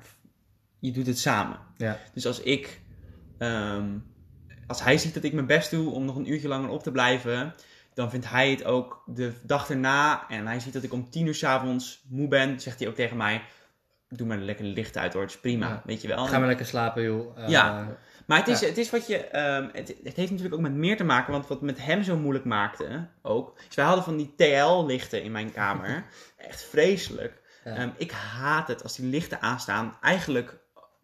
je 0.80 0.92
doet 0.92 1.08
het 1.08 1.20
samen. 1.20 1.60
Ja. 1.78 1.98
Dus 2.14 2.26
als 2.26 2.40
ik, 2.42 2.82
ehm, 3.38 3.98
als 4.68 4.84
hij 4.84 4.98
ziet 4.98 5.14
dat 5.14 5.24
ik 5.24 5.34
mijn 5.34 5.46
best 5.46 5.72
doe 5.72 5.90
om 5.92 6.06
nog 6.06 6.16
een 6.16 6.32
uurtje 6.32 6.48
langer 6.48 6.70
op 6.70 6.84
te 6.84 6.92
blijven, 6.92 7.54
dan 7.94 8.10
vindt 8.10 8.30
hij 8.30 8.50
het 8.52 8.64
ook 8.64 9.04
de 9.06 9.34
dag 9.44 9.70
erna. 9.70 10.30
En 10.30 10.48
hij 10.48 10.60
ziet 10.60 10.74
dat 10.74 10.84
ik 10.84 10.94
om 10.94 11.10
tien 11.10 11.28
uur 11.28 11.36
s'avonds 11.36 12.04
moe 12.10 12.28
ben, 12.28 12.60
zegt 12.60 12.80
hij 12.80 12.88
ook 12.88 12.96
tegen 12.96 13.18
mij, 13.18 13.42
doe 14.10 14.28
maar 14.28 14.38
lekker 14.38 14.66
licht 14.66 14.98
uit 14.98 15.14
hoor, 15.14 15.22
het 15.22 15.32
is 15.32 15.40
prima, 15.40 15.68
Ja. 15.68 15.82
weet 15.86 16.02
je 16.02 16.08
wel. 16.08 16.26
Ga 16.26 16.38
maar 16.40 16.48
lekker 16.48 16.66
slapen, 16.66 17.04
joh. 17.04 17.38
Eh, 17.38 17.50
Ja. 17.50 17.98
Maar 18.26 18.38
het 18.38 18.48
is, 18.48 18.60
Ja. 18.60 18.68
het 18.68 18.78
is 18.78 18.90
wat 18.90 19.08
je. 19.08 19.18
ehm, 19.18 19.70
het, 19.74 19.88
het 20.04 20.16
heeft 20.16 20.30
natuurlijk 20.30 20.54
ook 20.56 20.62
met 20.62 20.74
meer 20.74 20.98
te 20.98 21.04
maken. 21.04 21.32
Want 21.32 21.48
wat 21.48 21.62
met 21.62 21.84
hem 21.86 22.04
zo 22.04 22.18
moeilijk 22.18 22.46
maakte 22.46 23.08
ook. 23.22 23.58
Is 23.70 23.76
wij 23.76 23.86
hadden 23.86 24.04
van 24.04 24.18
die 24.18 24.34
TL-lichten 24.38 25.24
in 25.24 25.32
mijn 25.32 25.52
kamer. 25.52 26.06
Echt 26.50 26.64
vreselijk. 26.64 27.42
Ja. 27.64 27.76
Ehm, 27.76 27.90
ik 27.98 28.12
haat 28.12 28.68
het 28.68 28.84
als 28.84 28.96
die 28.96 29.06
lichten 29.10 29.42
aanstaan. 29.42 29.98
Eigenlijk 30.02 30.60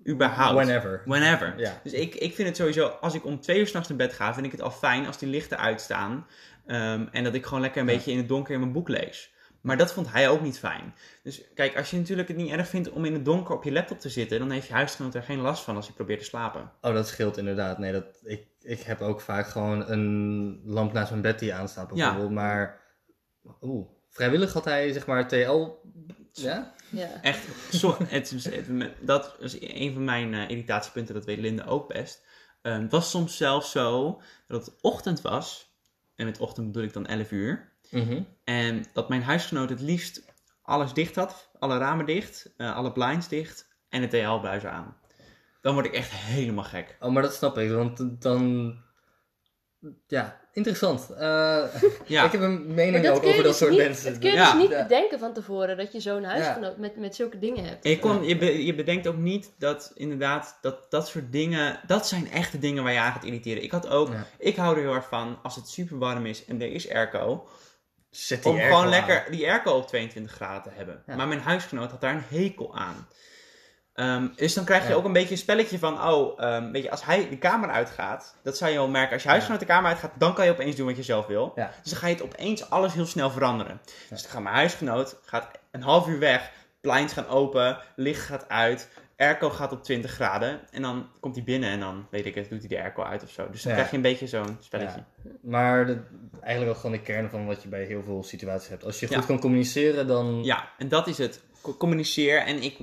überhaupt. 0.07 0.53
Whenever. 0.65 1.01
Whenever. 1.05 1.53
Ja. 1.57 1.79
Dus 1.83 1.93
ik, 1.93 2.15
ik 2.15 2.35
vind 2.35 2.47
het 2.47 2.57
sowieso. 2.57 2.87
Als 2.87 3.13
ik 3.13 3.25
om 3.25 3.39
twee 3.41 3.59
uur 3.59 3.67
s'nachts 3.67 3.89
naar 3.89 3.97
bed 3.97 4.13
ga. 4.13 4.33
Vind 4.33 4.45
ik 4.45 4.51
het 4.51 4.61
al 4.61 4.71
fijn 4.71 5.07
als 5.07 5.17
die 5.17 5.29
lichten 5.29 5.57
uitstaan. 5.57 6.27
ehm, 6.65 7.05
en 7.11 7.23
dat 7.23 7.33
ik 7.33 7.45
gewoon 7.45 7.61
lekker 7.61 7.81
een 7.81 7.87
beetje 7.87 8.11
in 8.11 8.17
het 8.17 8.27
donker 8.27 8.53
in 8.53 8.59
mijn 8.59 8.71
boek 8.71 8.87
lees. 8.87 9.33
Maar 9.61 9.77
dat 9.77 9.93
vond 9.93 10.11
hij 10.11 10.29
ook 10.29 10.41
niet 10.41 10.59
fijn. 10.59 10.93
Dus 11.23 11.41
kijk, 11.55 11.77
als 11.77 11.89
je 11.89 11.97
natuurlijk 11.97 12.27
het 12.27 12.37
niet 12.37 12.51
erg 12.51 12.67
vindt 12.67 12.89
om 12.89 13.05
in 13.05 13.13
het 13.13 13.25
donker 13.25 13.55
op 13.55 13.63
je 13.63 13.71
laptop 13.71 13.99
te 13.99 14.09
zitten, 14.09 14.39
dan 14.39 14.51
heeft 14.51 14.67
je 14.67 14.73
huisgenoot 14.73 15.15
er 15.15 15.23
geen 15.23 15.39
last 15.41 15.63
van 15.63 15.75
als 15.75 15.85
hij 15.85 15.95
probeert 15.95 16.19
te 16.19 16.25
slapen. 16.25 16.71
Oh, 16.81 16.93
dat 16.93 17.07
scheelt 17.07 17.37
inderdaad. 17.37 17.77
Nee, 17.77 17.91
dat, 17.91 18.05
ik, 18.23 18.47
ik 18.61 18.79
heb 18.81 19.01
ook 19.01 19.21
vaak 19.21 19.47
gewoon 19.47 19.89
een 19.89 20.61
lamp 20.65 20.93
naast 20.93 21.09
mijn 21.09 21.21
bed 21.21 21.39
die 21.39 21.53
aanstaat 21.53 21.87
bijvoorbeeld. 21.87 22.31
Maar, 22.31 22.79
oeh, 23.61 23.87
vrijwillig 24.09 24.53
had 24.53 24.65
hij 24.65 24.91
zeg 24.91 25.05
maar 25.05 25.27
TL... 25.27 25.65
Ja? 26.31 26.73
Ja. 26.89 27.21
Echt, 27.21 27.45
zo, 27.75 27.95
het, 28.03 28.31
is- 28.31 28.45
het- 28.45 28.91
dat 29.01 29.35
is 29.39 29.61
een 29.61 29.93
van 29.93 30.03
mijn 30.03 30.33
eh, 30.33 30.49
irritatiepunten, 30.49 31.13
dat 31.13 31.25
weet 31.25 31.37
Linde 31.39 31.65
ook 31.65 31.87
best. 31.93 32.25
Ehm, 32.61 32.81
het 32.81 32.91
was 32.91 33.09
soms 33.09 33.37
zelfs 33.37 33.71
zo 33.71 34.21
dat 34.47 34.65
het 34.65 34.75
ochtend 34.81 35.21
was, 35.21 35.75
en 36.15 36.25
met 36.25 36.39
ochtend 36.39 36.65
bedoel 36.67 36.83
ik 36.83 36.93
dan 36.93 37.05
11 37.05 37.31
uur, 37.31 37.71
Mhm. 37.91 38.21
en 38.43 38.85
dat 38.93 39.09
mijn 39.09 39.23
huisgenoot 39.23 39.69
het 39.69 39.81
liefst 39.81 40.25
alles 40.61 40.93
dicht 40.93 41.15
had, 41.15 41.49
alle 41.59 41.77
ramen 41.77 42.05
dicht, 42.05 42.53
eh, 42.57 42.75
alle 42.75 42.91
blinds 42.91 43.27
dicht 43.27 43.67
en 43.89 44.01
de 44.01 44.07
TL-buis 44.07 44.65
aan. 44.65 44.97
Dan 45.61 45.73
word 45.73 45.85
ik 45.85 45.93
echt 45.93 46.11
helemaal 46.11 46.63
gek. 46.63 46.97
Oh, 46.99 47.11
maar 47.11 47.21
dat 47.21 47.33
snap 47.33 47.57
ik, 47.57 47.71
want 47.71 48.21
dan... 48.21 48.73
Ja, 50.07 50.39
interessant. 50.53 51.09
Eh, 51.09 51.63
Ja, 52.05 52.25
Ik 52.25 52.31
heb 52.31 52.41
een 52.41 52.73
mening 52.73 53.07
ook 53.09 53.15
over 53.23 53.35
dat 53.35 53.43
dus 53.43 53.57
soort 53.57 53.69
niet, 53.71 53.79
mensen. 53.79 54.11
dat 54.11 54.19
kun 54.21 54.29
je 54.29 54.35
Ja. 54.35 54.51
dus 54.51 54.61
niet 54.61 54.69
Ja. 54.71 54.81
bedenken 54.83 55.19
van 55.19 55.33
tevoren, 55.33 55.77
dat 55.77 55.91
je 55.91 55.99
zo'n 55.99 56.23
huisgenoot 56.23 56.77
met, 56.77 56.95
met 56.97 57.15
zulke 57.15 57.39
dingen 57.39 57.65
hebt. 57.65 57.87
je, 57.87 57.99
kon, 57.99 58.23
je, 58.23 58.37
be- 58.37 58.65
je 58.65 58.75
bedenkt 58.75 59.07
ook 59.07 59.17
niet 59.17 59.53
dat 59.57 59.91
inderdaad 59.95 60.57
dat, 60.61 60.85
dat 60.91 61.07
soort 61.07 61.31
dingen, 61.31 61.79
dat 61.87 62.07
zijn 62.07 62.31
echte 62.31 62.59
dingen 62.59 62.83
waar 62.83 62.93
je 62.93 62.99
aan 62.99 63.11
gaat 63.11 63.23
irriteren. 63.23 63.63
Ik 63.63 63.71
had 63.71 63.87
ook, 63.87 64.11
Ja. 64.11 64.25
ik 64.37 64.55
hou 64.55 64.75
er 64.75 64.81
heel 64.81 64.93
erg 64.93 65.07
van 65.07 65.39
als 65.43 65.55
het 65.55 65.67
super 65.69 65.97
warm 65.97 66.25
is 66.25 66.45
en 66.45 66.61
er 66.61 66.71
is 66.71 66.89
airco, 66.91 67.47
Zet 68.09 68.43
die 68.43 68.51
om 68.51 68.59
gewoon 68.59 68.83
aan. 68.83 68.89
lekker 68.89 69.25
die 69.31 69.47
airco 69.49 69.71
op 69.71 69.87
22 69.87 70.31
graden 70.31 70.63
te 70.63 70.69
hebben. 70.77 71.03
Ja. 71.07 71.15
Maar 71.15 71.27
mijn 71.27 71.41
huisgenoot 71.41 71.91
had 71.91 72.01
daar 72.01 72.13
een 72.13 72.23
hekel 72.39 72.75
aan. 72.77 73.07
Ehm, 73.93 74.27
dus 74.35 74.53
dan 74.53 74.65
krijg 74.65 74.83
je 74.83 74.89
Ja. 74.89 74.95
ook 74.95 75.05
een 75.05 75.13
beetje 75.13 75.31
een 75.31 75.37
spelletje 75.37 75.79
van, 75.79 76.01
oh, 76.09 76.39
weet 76.71 76.83
je, 76.83 76.91
als 76.91 77.05
hij 77.05 77.29
de 77.29 77.37
kamer 77.37 77.69
uitgaat, 77.69 78.35
dat 78.43 78.57
zou 78.57 78.71
je 78.71 78.77
wel 78.77 78.87
merken. 78.87 79.13
Als 79.13 79.23
je 79.23 79.29
huisgenoot 79.29 79.59
de 79.59 79.65
kamer 79.65 79.89
uitgaat, 79.89 80.11
dan 80.17 80.33
kan 80.33 80.45
je 80.45 80.51
opeens 80.51 80.75
doen 80.75 80.85
wat 80.87 80.95
je 80.95 81.03
zelf 81.03 81.25
wil. 81.25 81.51
Ja. 81.55 81.71
Dus 81.81 81.91
dan 81.91 81.99
ga 81.99 82.07
je 82.07 82.13
het 82.13 82.23
opeens 82.23 82.69
alles 82.69 82.93
heel 82.93 83.05
snel 83.05 83.29
veranderen. 83.31 83.81
Dus 84.09 84.21
dan 84.21 84.31
gaat 84.31 84.41
mijn 84.41 84.55
huisgenoot, 84.55 85.19
gaat 85.25 85.47
een 85.71 85.81
half 85.83 86.07
uur 86.07 86.19
weg, 86.19 86.51
blinds 86.81 87.13
gaan 87.13 87.27
open, 87.27 87.77
licht 87.95 88.25
gaat 88.25 88.49
uit, 88.49 88.89
airco 89.17 89.49
gaat 89.49 89.71
op 89.71 89.83
20 89.83 90.11
graden. 90.11 90.59
En 90.71 90.81
dan 90.81 91.07
komt 91.19 91.35
hij 91.35 91.43
binnen 91.43 91.69
en 91.69 91.79
dan, 91.79 92.07
weet 92.11 92.25
ik 92.25 92.35
het, 92.35 92.49
doet 92.49 92.59
hij 92.59 92.67
de 92.67 92.81
airco 92.81 93.03
uit 93.03 93.23
of 93.23 93.29
zo. 93.29 93.49
Dus 93.49 93.61
dan 93.61 93.71
Ja. 93.71 93.77
krijg 93.77 93.89
je 93.91 93.95
een 93.95 94.01
beetje 94.03 94.27
zo'n 94.27 94.57
spelletje. 94.59 95.03
Maar 95.41 95.85
de- 95.85 96.01
eigenlijk 96.41 96.71
wel 96.71 96.81
gewoon 96.81 96.91
de 96.97 97.01
kern 97.03 97.29
van 97.29 97.45
wat 97.45 97.61
je 97.63 97.67
bij 97.69 97.83
heel 97.83 98.03
veel 98.03 98.23
situaties 98.23 98.69
hebt. 98.69 98.83
Als 98.83 98.99
je 98.99 99.07
goed 99.07 99.15
Ja. 99.15 99.21
kan 99.21 99.39
communiceren, 99.39 100.07
dan... 100.07 100.43
Ja, 100.43 100.69
en 100.77 100.87
dat 100.87 101.07
is 101.07 101.17
het. 101.17 101.41
Co- 101.61 101.73
Communiceer. 101.77 102.37
En 102.39 102.63
ik, 102.63 102.77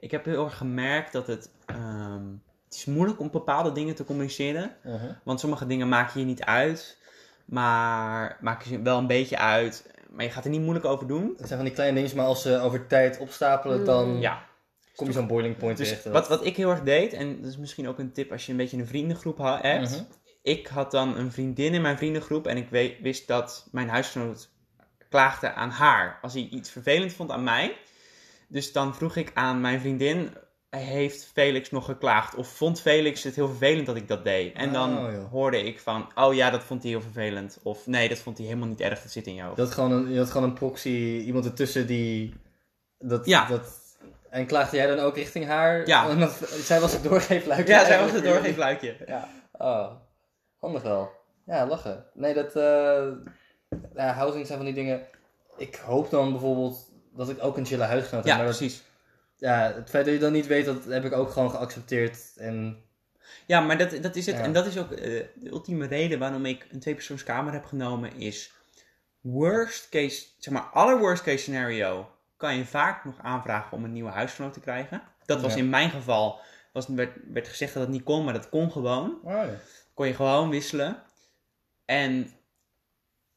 ik 0.00 0.10
heb 0.10 0.24
heel 0.24 0.44
erg 0.44 0.56
gemerkt 0.56 1.12
dat 1.12 1.26
het. 1.26 1.50
ehm, 1.66 2.24
het 2.64 2.74
is 2.78 2.84
moeilijk 2.84 3.20
om 3.20 3.30
bepaalde 3.30 3.72
dingen 3.72 3.94
te 3.94 4.04
communiceren. 4.04 4.76
Mhm. 4.84 5.12
Want 5.24 5.40
sommige 5.40 5.66
dingen 5.66 5.88
maak 5.88 6.10
je 6.12 6.18
je 6.18 6.24
niet 6.24 6.44
uit. 6.44 6.98
Maar 7.44 8.36
maak 8.40 8.62
je 8.62 8.68
ze 8.68 8.82
wel 8.82 8.98
een 8.98 9.06
beetje 9.06 9.38
uit. 9.38 9.90
Maar 10.10 10.24
je 10.24 10.30
gaat 10.30 10.44
er 10.44 10.50
niet 10.50 10.60
moeilijk 10.60 10.84
over 10.84 11.06
doen. 11.06 11.28
Het 11.36 11.46
zijn 11.46 11.58
van 11.58 11.64
die 11.64 11.74
kleine 11.74 12.00
dingen, 12.00 12.16
maar 12.16 12.26
als 12.26 12.42
ze 12.42 12.58
over 12.60 12.86
tijd 12.86 13.18
opstapelen, 13.18 13.78
Mm. 13.78 13.84
dan 13.84 14.20
Ja. 14.20 14.42
Kom 15.00 15.06
je 15.14 15.18
zo'n 15.18 15.26
boiling 15.26 15.56
point 15.56 15.76
Dus 15.78 15.88
terecht. 15.88 16.04
wat, 16.08 16.28
wat 16.28 16.44
ik 16.46 16.56
heel 16.56 16.70
erg 16.70 16.82
deed. 16.82 17.12
En 17.12 17.40
dat 17.40 17.50
is 17.50 17.56
misschien 17.56 17.88
ook 17.88 17.98
een 17.98 18.12
tip 18.12 18.32
als 18.32 18.46
je 18.46 18.50
een 18.52 18.58
beetje 18.58 18.76
een 18.76 18.86
vriendengroep 18.86 19.38
hebt. 19.62 19.90
Mhm. 19.90 20.02
Ik 20.42 20.66
had 20.66 20.90
dan 20.90 21.16
een 21.16 21.32
vriendin 21.32 21.74
in 21.74 21.82
mijn 21.82 21.96
vriendengroep. 21.96 22.46
En 22.46 22.56
ik 22.56 22.96
wist 23.02 23.26
dat 23.26 23.68
mijn 23.72 23.88
huisgenoot 23.88 24.50
klaagde 25.08 25.52
aan 25.52 25.70
haar. 25.70 26.18
Als 26.22 26.32
hij 26.32 26.48
iets 26.50 26.70
vervelend 26.70 27.12
vond 27.12 27.30
aan 27.30 27.44
mij. 27.44 27.76
Dus 28.48 28.72
dan 28.72 28.94
vroeg 28.94 29.16
ik 29.16 29.30
aan 29.34 29.60
mijn 29.60 29.80
vriendin, 29.80 30.30
heeft 30.70 31.30
Felix 31.32 31.70
nog 31.70 31.84
geklaagd? 31.84 32.34
Of 32.34 32.48
vond 32.48 32.80
Felix 32.80 33.22
het 33.22 33.34
heel 33.34 33.48
vervelend 33.48 33.86
dat 33.86 33.96
ik 33.96 34.08
dat 34.08 34.24
deed? 34.24 34.54
En 34.54 34.72
dan 34.72 34.98
Oh, 35.06 35.12
joh. 35.12 35.30
hoorde 35.30 35.64
ik 35.64 35.80
van, 35.80 36.08
oh 36.14 36.34
ja, 36.34 36.50
dat 36.50 36.62
vond 36.64 36.82
hij 36.82 36.90
heel 36.90 37.00
vervelend. 37.00 37.58
Of 37.62 37.86
nee, 37.86 38.08
dat 38.08 38.18
vond 38.18 38.38
hij 38.38 38.46
helemaal 38.46 38.68
niet 38.68 38.80
erg, 38.80 39.02
dat 39.02 39.12
zit 39.12 39.26
in. 39.26 39.34
Je 39.34 39.42
had 39.56 39.70
gewoon 39.70 39.92
een, 39.92 40.16
had 40.16 40.30
gewoon 40.30 40.48
een 40.48 40.54
proxy, 40.54 41.22
iemand 41.26 41.44
ertussen 41.44 41.86
die... 41.86 42.34
Dat, 42.98 43.26
Ja. 43.26 43.46
Dat, 43.46 43.79
en 44.30 44.46
klaagde 44.46 44.76
jij 44.76 44.86
dan 44.86 44.98
ook 44.98 45.16
richting 45.16 45.46
haar? 45.46 45.86
Ja. 45.86 46.28
Zij 46.62 46.80
was 46.80 46.92
het 46.92 47.02
doorgeefluikje. 47.02 47.72
Ja, 47.72 47.84
zij 47.84 48.00
was 48.00 48.12
het 48.12 48.24
doorgeefluikje. 48.24 48.96
Ja. 49.06 49.28
Oh, 49.52 49.90
handig 50.58 50.82
wel. 50.82 51.10
Ja, 51.46 51.66
lachen. 51.66 52.04
Nee, 52.14 52.34
dat... 52.34 52.52
ja, 53.94 54.12
housing 54.12 54.46
zijn 54.46 54.58
van 54.58 54.66
die 54.66 54.74
dingen... 54.74 55.06
Ik 55.56 55.74
hoop 55.74 56.10
dan 56.10 56.30
bijvoorbeeld 56.30 56.90
dat 57.16 57.28
ik 57.28 57.42
ook 57.44 57.56
een 57.56 57.66
chille 57.66 57.82
huisgenoot 57.82 58.24
heb. 58.24 58.32
ja, 58.32 58.36
maar 58.36 58.46
dat, 58.46 58.56
precies. 58.56 58.82
ja, 59.36 59.72
het 59.74 59.90
feit 59.90 60.04
dat 60.04 60.14
je 60.14 60.20
dat 60.20 60.32
niet 60.32 60.46
weet, 60.46 60.64
dat 60.64 60.84
heb 60.84 61.04
ik 61.04 61.12
ook 61.12 61.30
gewoon 61.30 61.50
geaccepteerd. 61.50 62.18
En 62.36 62.84
Ja, 63.46 63.60
maar 63.60 63.78
dat, 63.78 64.02
dat 64.02 64.16
is 64.16 64.26
het. 64.26 64.36
Ja. 64.36 64.42
En 64.42 64.52
dat 64.52 64.66
is 64.66 64.78
ook 64.78 64.90
eh, 64.92 65.24
de 65.34 65.50
ultieme 65.50 65.86
reden 65.86 66.18
waarom 66.18 66.46
ik 66.46 66.66
een 66.70 66.80
tweepersoonskamer 66.80 67.52
heb 67.52 67.64
genomen. 67.64 68.16
Is 68.16 68.52
worst 69.20 69.88
case, 69.88 70.26
zeg 70.38 70.54
maar, 70.54 70.62
aller 70.62 70.98
worst 70.98 71.22
case 71.22 71.38
scenario 71.38 72.08
kan 72.40 72.56
je 72.56 72.64
vaak 72.64 73.04
nog 73.04 73.14
aanvragen 73.22 73.76
om 73.76 73.84
een 73.84 73.92
nieuwe 73.92 74.10
huisgenoot 74.10 74.52
te 74.52 74.60
krijgen. 74.60 75.02
Dat 75.24 75.40
was 75.40 75.52
Ja. 75.52 75.58
in 75.58 75.68
mijn 75.68 75.90
geval, 75.90 76.40
was, 76.72 76.86
werd, 76.86 77.16
werd 77.32 77.48
gezegd 77.48 77.72
dat 77.74 77.82
het 77.82 77.92
niet 77.92 78.02
kon, 78.02 78.24
maar 78.24 78.32
dat 78.32 78.48
kon 78.48 78.70
gewoon. 78.72 79.18
Oh, 79.24 79.30
ja. 79.32 79.48
Kon 79.94 80.06
je 80.06 80.14
gewoon 80.14 80.50
wisselen. 80.50 81.02
En 81.84 82.30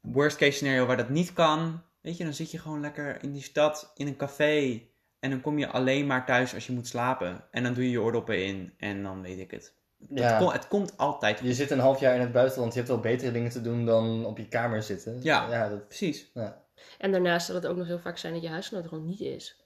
worst 0.02 0.38
case 0.38 0.52
scenario 0.52 0.86
waar 0.86 0.98
dat 0.98 1.10
niet 1.10 1.34
kan, 1.34 1.82
weet 2.02 2.18
je, 2.18 2.24
dan 2.24 2.34
zit 2.34 2.52
je 2.52 2.60
gewoon 2.60 2.82
lekker 2.82 3.24
in 3.24 3.32
die 3.32 3.42
stad, 3.42 3.92
in 3.96 4.08
een 4.08 4.16
café. 4.18 4.82
En 5.20 5.30
dan 5.30 5.42
kom 5.42 5.58
je 5.58 5.68
alleen 5.68 6.08
maar 6.08 6.26
thuis 6.26 6.54
als 6.54 6.66
je 6.68 6.74
moet 6.74 6.88
slapen. 6.88 7.44
En 7.52 7.64
dan 7.64 7.74
doe 7.74 7.84
je 7.84 7.90
je 7.90 8.02
oordoppen 8.02 8.46
in 8.46 8.74
en 8.78 9.04
dan 9.04 9.22
weet 9.22 9.40
ik 9.40 9.52
het. 9.52 9.74
Ja. 10.10 10.40
Het, 10.44 10.52
het 10.54 10.68
komt 10.68 10.98
altijd 10.98 11.38
goed. 11.40 11.48
Je 11.48 11.54
zit 11.54 11.72
een 11.72 11.80
half 11.80 12.00
jaar 12.00 12.16
in 12.16 12.22
het 12.22 12.32
buitenland, 12.32 12.72
je 12.74 12.78
hebt 12.78 12.92
wel 12.92 13.00
betere 13.00 13.32
dingen 13.32 13.52
te 13.52 13.62
doen 13.62 13.86
dan 13.86 14.26
op 14.26 14.38
je 14.38 14.48
kamer 14.48 14.84
zitten. 14.84 15.20
Ja. 15.22 15.48
ja 15.52 15.70
dat, 15.70 15.88
Precies. 15.88 16.32
ja. 16.34 16.63
En 16.98 17.12
daarnaast 17.12 17.46
zal 17.46 17.56
het 17.56 17.68
ook 17.68 17.78
nog 17.78 17.88
heel 17.88 18.00
vaak 18.00 18.18
zijn 18.18 18.34
dat 18.34 18.42
je 18.42 18.48
huisgenoot 18.50 18.84
er 18.84 18.90
gewoon 18.90 19.06
niet 19.06 19.20
is. 19.22 19.66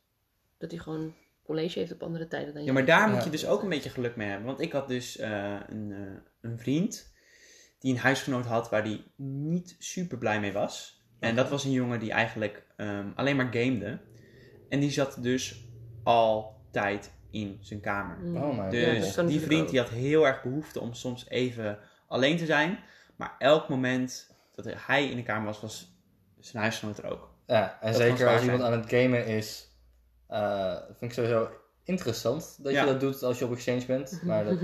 Dat 0.58 0.72
hij 0.72 0.80
gewoon 0.80 1.14
college 1.44 1.80
heeft 1.80 1.92
op 1.92 2.04
andere 2.04 2.28
tijden 2.28 2.50
dan 2.54 2.60
Ja, 2.60 2.66
jij. 2.66 2.74
maar 2.74 2.86
daar 2.86 3.08
Ja. 3.10 3.14
moet 3.16 3.24
je 3.24 3.30
dus 3.30 3.46
ook 3.48 3.62
een 3.64 3.70
beetje 3.70 3.90
geluk 3.90 4.16
mee 4.16 4.28
hebben. 4.28 4.46
Want 4.48 4.60
ik 4.62 4.72
had 4.72 4.88
dus 4.88 5.18
eh, 5.18 5.56
een, 5.68 5.92
eh, 5.92 6.50
een 6.52 6.60
vriend 6.60 7.14
die 7.80 7.94
een 7.94 8.00
huisgenoot 8.00 8.46
had 8.46 8.70
waar 8.70 8.84
hij 8.84 9.04
niet 9.16 9.76
super 9.80 10.18
blij 10.18 10.40
mee 10.40 10.52
was. 10.54 11.02
En 11.20 11.36
dat 11.36 11.50
was 11.50 11.64
een 11.64 11.72
jongen 11.72 12.00
die 12.00 12.12
eigenlijk 12.12 12.66
ehm, 12.76 13.08
alleen 13.16 13.36
maar 13.36 13.46
gamede. 13.52 14.00
En 14.70 14.80
die 14.80 14.92
zat 14.92 15.18
dus 15.22 15.66
altijd 16.04 17.14
in 17.32 17.58
zijn 17.62 17.80
kamer. 17.80 18.18
Mm. 18.18 18.38
Oh 18.38 18.58
my 18.58 18.64
Ja, 18.64 18.70
Dus 18.94 19.16
die 19.16 19.40
vriend 19.40 19.70
die 19.70 19.80
had 19.80 19.90
heel 19.90 20.28
erg 20.28 20.44
behoefte 20.44 20.80
om 20.80 20.94
soms 20.94 21.30
even 21.30 21.80
alleen 22.08 22.38
te 22.38 22.46
zijn. 22.46 22.80
Maar 23.16 23.36
elk 23.40 23.70
moment 23.70 24.36
dat 24.56 24.66
hij 24.78 25.10
in 25.10 25.16
de 25.16 25.24
kamer 25.24 25.46
was, 25.46 25.62
was 25.62 25.97
zijn 26.40 26.64
huisgenoot 26.64 26.98
er 26.98 27.10
ook. 27.12 27.30
ja, 27.46 27.78
en 27.82 27.92
Dat 27.92 28.02
zeker 28.02 28.28
als 28.28 28.42
iemand 28.42 28.62
zijn. 28.62 28.74
aan 28.74 28.80
het 28.80 28.90
gamen 28.90 29.26
is, 29.26 29.72
eh, 30.28 30.76
vind 30.86 31.02
ik 31.02 31.14
sowieso 31.14 31.50
interessant 31.84 32.58
dat 32.64 32.74
Ja. 32.74 32.80
je 32.84 32.88
dat 32.92 33.00
doet 33.00 33.24
als 33.24 33.40
je 33.40 33.46
op 33.46 33.52
exchange 33.52 33.86
bent. 33.86 34.20
Maar 34.24 34.46
dat, 34.46 34.60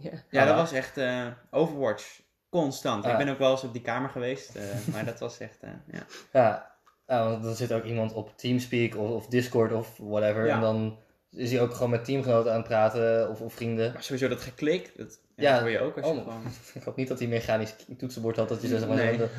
ja. 0.00 0.10
Ja, 0.30 0.44
dat 0.44 0.56
was 0.56 0.72
echt 0.72 0.96
eh, 0.96 1.26
Overwatch. 1.50 2.20
Constant. 2.50 3.06
Ik 3.06 3.16
ben 3.16 3.28
ook 3.28 3.38
wel 3.38 3.50
eens 3.50 3.64
op 3.64 3.72
die 3.72 3.82
kamer 3.82 4.10
geweest. 4.10 4.54
eh, 4.56 4.62
maar 4.92 5.04
dat 5.04 5.18
was 5.18 5.38
echt, 5.38 5.62
eh, 5.62 5.70
ja. 5.92 6.02
ja, 6.32 6.76
ja, 7.06 7.28
want 7.28 7.42
dan 7.42 7.54
zit 7.54 7.72
ook 7.72 7.84
iemand 7.84 8.12
op 8.12 8.36
Teamspeak 8.36 8.96
of, 8.96 9.10
of 9.10 9.26
Discord 9.26 9.72
of 9.72 9.96
whatever. 9.98 10.46
Ja. 10.46 10.54
En 10.54 10.60
dan 10.60 10.98
is 11.30 11.52
hij 11.52 11.60
ook 11.60 11.72
gewoon 11.74 11.90
met 11.90 12.04
teamgenoten 12.04 12.50
aan 12.52 12.58
het 12.58 12.66
praten 12.68 13.28
of, 13.30 13.40
of 13.40 13.52
vrienden. 13.54 13.92
Maar 13.92 14.02
sowieso 14.02 14.28
dat 14.28 14.40
geklik, 14.40 14.92
dat 14.96 15.18
ja, 15.36 15.42
Ja. 15.44 15.52
dat 15.52 15.60
hoor 15.60 15.70
je 15.70 15.80
ook 15.80 15.96
als 15.96 16.06
je 16.06 16.12
Oh. 16.12 16.18
gewoon... 16.22 16.42
Ik 16.74 16.82
hoop 16.82 16.96
niet 16.96 17.08
dat 17.08 17.18
hij 17.18 17.28
mechanisch 17.28 17.74
toetsenbord 17.98 18.36
had, 18.36 18.48
dat 18.48 18.62
je 18.62 18.68
zeg 18.68 18.86
maar 18.88 18.96
Nee. 18.96 19.16
zo 19.16 19.28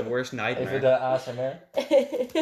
eh, 0.00 0.06
worst 0.06 0.32
nightmare. 0.32 0.60
even 0.68 0.80
de 0.80 0.96
ASMR. 0.98 1.60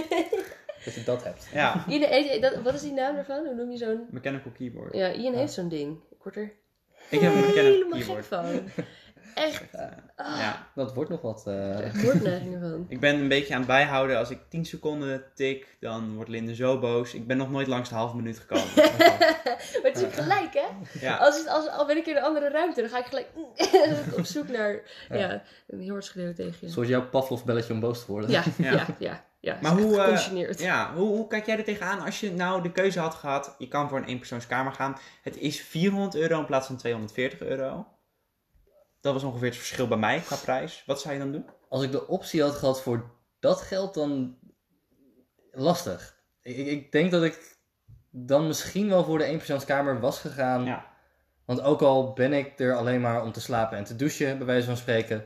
dat 0.84 0.94
je 0.94 1.02
dat 1.04 1.24
hebt. 1.24 1.46
Ja, 1.52 1.84
Ian, 1.88 2.40
dat, 2.40 2.54
wat 2.62 2.74
is 2.74 2.80
die 2.80 2.92
naam 2.92 3.16
ervan? 3.16 3.44
Hoe 3.46 3.54
noem 3.54 3.70
je 3.70 3.76
zo'n... 3.76 4.06
mechanical 4.10 4.50
keyboard. 4.50 4.94
Ja, 4.94 5.12
Ian 5.12 5.34
heeft 5.34 5.52
zo'n 5.52 5.68
ding. 5.68 5.98
Ik 6.10 6.22
word 6.22 6.36
er 6.36 6.52
Ik 7.10 7.20
heb 7.20 7.32
een 7.32 7.40
mechanical 7.40 7.64
helemaal 7.64 7.98
gek 7.98 8.06
keyboard. 8.06 8.26
van. 8.26 8.44
Echt. 9.36 9.62
Ah, 10.16 10.38
Ja. 10.38 10.66
Dat 10.74 10.94
wordt 10.94 11.10
nog 11.10 11.20
wat. 11.20 11.46
eh, 11.46 11.80
Echt 11.80 12.02
woordneigingen 12.02 12.60
van. 12.60 12.84
Ik 12.88 13.00
ben 13.00 13.14
een 13.14 13.28
beetje 13.28 13.52
aan 13.52 13.58
het 13.58 13.68
bijhouden. 13.68 14.18
Als 14.18 14.30
ik 14.30 14.38
10 14.48 14.64
seconden 14.64 15.24
tik, 15.34 15.76
dan 15.80 16.14
wordt 16.14 16.30
Linde 16.30 16.54
zo 16.54 16.78
boos. 16.78 17.14
Ik 17.14 17.26
ben 17.26 17.36
nog 17.36 17.50
nooit 17.50 17.66
langs 17.66 17.88
de 17.88 17.94
halve 17.94 18.16
minuut 18.16 18.38
gekomen. 18.38 18.66
Maar 19.82 19.90
het 19.92 19.96
is 19.96 20.04
ook 20.04 20.12
gelijk, 20.12 20.54
hè? 20.54 20.66
Ja. 21.06 21.16
Als, 21.16 21.38
het, 21.38 21.48
als, 21.48 21.68
al 21.68 21.86
ben 21.86 21.96
ik 21.96 22.06
in 22.06 22.16
een 22.16 22.22
andere 22.22 22.48
ruimte, 22.48 22.80
dan 22.80 22.90
ga 22.90 22.98
ik 22.98 23.04
gelijk 23.04 23.28
op 24.18 24.24
zoek 24.24 24.48
naar 24.48 24.80
ja. 25.08 25.42
een 25.66 25.80
heel 25.80 25.92
hard 25.92 26.12
tegen 26.12 26.54
je. 26.60 26.68
Soort 26.68 26.88
jouw 26.88 27.08
Pavlov 27.08 27.42
belletje 27.42 27.72
om 27.72 27.80
boos 27.80 28.04
te 28.04 28.10
worden. 28.12 28.30
Ja, 28.30 28.42
Ja. 28.58 28.72
ja, 28.72 28.86
ja. 28.98 29.24
ja, 29.40 29.58
Maar 29.62 29.72
hoe, 29.72 30.00
eh. 30.00 30.58
Ja, 30.58 30.92
hoe, 30.94 31.08
hoe 31.08 31.26
kijk 31.26 31.46
jij 31.46 31.56
er 31.58 31.64
tegenaan 31.64 32.00
als 32.00 32.20
je 32.20 32.32
nou 32.32 32.62
de 32.62 32.72
keuze 32.72 33.00
had 33.00 33.14
gehad? 33.14 33.54
Je 33.58 33.68
kan 33.68 33.88
voor 33.88 33.98
een 33.98 34.04
eenpersoonskamer 34.04 34.72
gaan. 34.72 34.96
Het 35.22 35.36
is 35.36 35.60
400 35.60 36.14
euro 36.14 36.38
in 36.38 36.46
plaats 36.46 36.66
van 36.66 36.76
240 36.76 37.40
euro. 37.40 37.86
Dat 39.00 39.12
was 39.12 39.22
ongeveer 39.22 39.48
het 39.48 39.56
verschil 39.56 39.88
bij 39.88 39.96
mij 39.98 40.20
qua 40.20 40.36
prijs. 40.36 40.82
Wat 40.86 41.00
zou 41.00 41.14
je 41.14 41.20
dan 41.20 41.32
doen? 41.32 41.46
Als 41.68 41.82
ik 41.82 41.90
de 41.92 42.06
optie 42.08 42.42
had 42.42 42.54
gehad 42.54 42.82
voor 42.82 43.10
dat 43.40 43.60
geld 43.60 43.94
dan 43.94 44.38
lastig. 45.52 46.16
Ik, 46.42 46.56
ik- 46.56 46.92
denk 46.92 47.10
dat 47.10 47.22
ik 47.22 47.56
dan 48.10 48.46
misschien 48.46 48.88
wel 48.88 49.04
voor 49.04 49.18
de 49.18 49.24
eenpersoonskamer 49.24 50.00
was 50.00 50.18
gegaan. 50.20 50.64
Ja. 50.64 50.86
Want 51.44 51.60
ook 51.60 51.82
al 51.82 52.12
ben 52.12 52.32
ik 52.32 52.58
er 52.58 52.76
alleen 52.76 53.00
maar 53.00 53.22
om 53.22 53.32
te 53.32 53.40
slapen 53.40 53.78
en 53.78 53.84
te 53.84 53.96
douchen, 53.96 54.36
bij 54.36 54.46
wijze 54.46 54.66
van 54.66 54.76
spreken. 54.76 55.24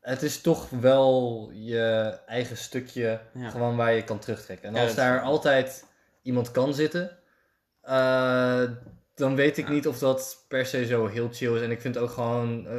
Het 0.00 0.22
is 0.22 0.40
toch 0.40 0.70
wel 0.70 1.48
je 1.52 2.18
eigen 2.26 2.56
stukje 2.56 3.20
Ja. 3.34 3.50
gewoon 3.50 3.76
waar 3.76 3.92
je 3.92 4.04
kan 4.04 4.18
terugtrekken. 4.18 4.68
En 4.76 4.82
als 4.82 4.94
daar 4.94 5.20
altijd 5.22 5.84
iemand 6.22 6.50
kan 6.50 6.74
zitten, 6.74 7.18
eh, 7.80 8.62
dan 9.18 9.34
weet 9.34 9.58
ik 9.58 9.66
Ja. 9.66 9.72
niet 9.72 9.86
of 9.86 9.98
dat 9.98 10.44
per 10.48 10.66
se 10.66 10.86
zo 10.86 11.06
heel 11.06 11.28
chill 11.32 11.54
is. 11.56 11.62
En 11.62 11.70
ik 11.70 11.80
vind 11.80 11.98
ook 11.98 12.10
gewoon, 12.10 12.66
eh, 12.66 12.76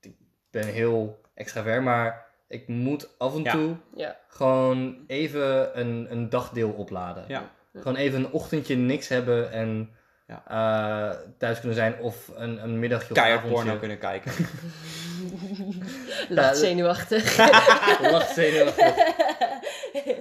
ik 0.00 0.12
ben 0.50 0.66
heel 0.66 1.20
extravert, 1.34 1.82
maar 1.82 2.26
ik 2.48 2.68
moet 2.68 3.08
af 3.18 3.34
en 3.34 3.42
Ja. 3.42 3.52
toe 3.52 3.76
Ja. 3.94 4.16
gewoon 4.28 5.04
even 5.06 5.78
een, 5.80 6.06
een 6.10 6.28
dagdeel 6.28 6.70
opladen. 6.70 7.24
Ja. 7.28 7.50
Gewoon 7.74 7.96
even 7.96 8.18
een 8.18 8.30
ochtendje 8.32 8.76
niks 8.76 9.08
hebben 9.08 9.52
en 9.52 9.90
Ja. 10.26 10.42
eh, 10.46 11.16
thuis 11.38 11.58
kunnen 11.58 11.76
zijn 11.76 11.98
of 12.00 12.30
een, 12.34 12.62
een 12.62 12.78
middagje 12.78 13.14
Keihard 13.14 13.48
porno 13.48 13.76
kunnen 13.76 13.98
kijken. 13.98 14.32
Lacht 16.28 16.56
zenuwachtig. 16.58 17.36
Lacht 18.12 18.34
zenuwachtig. 18.34 18.94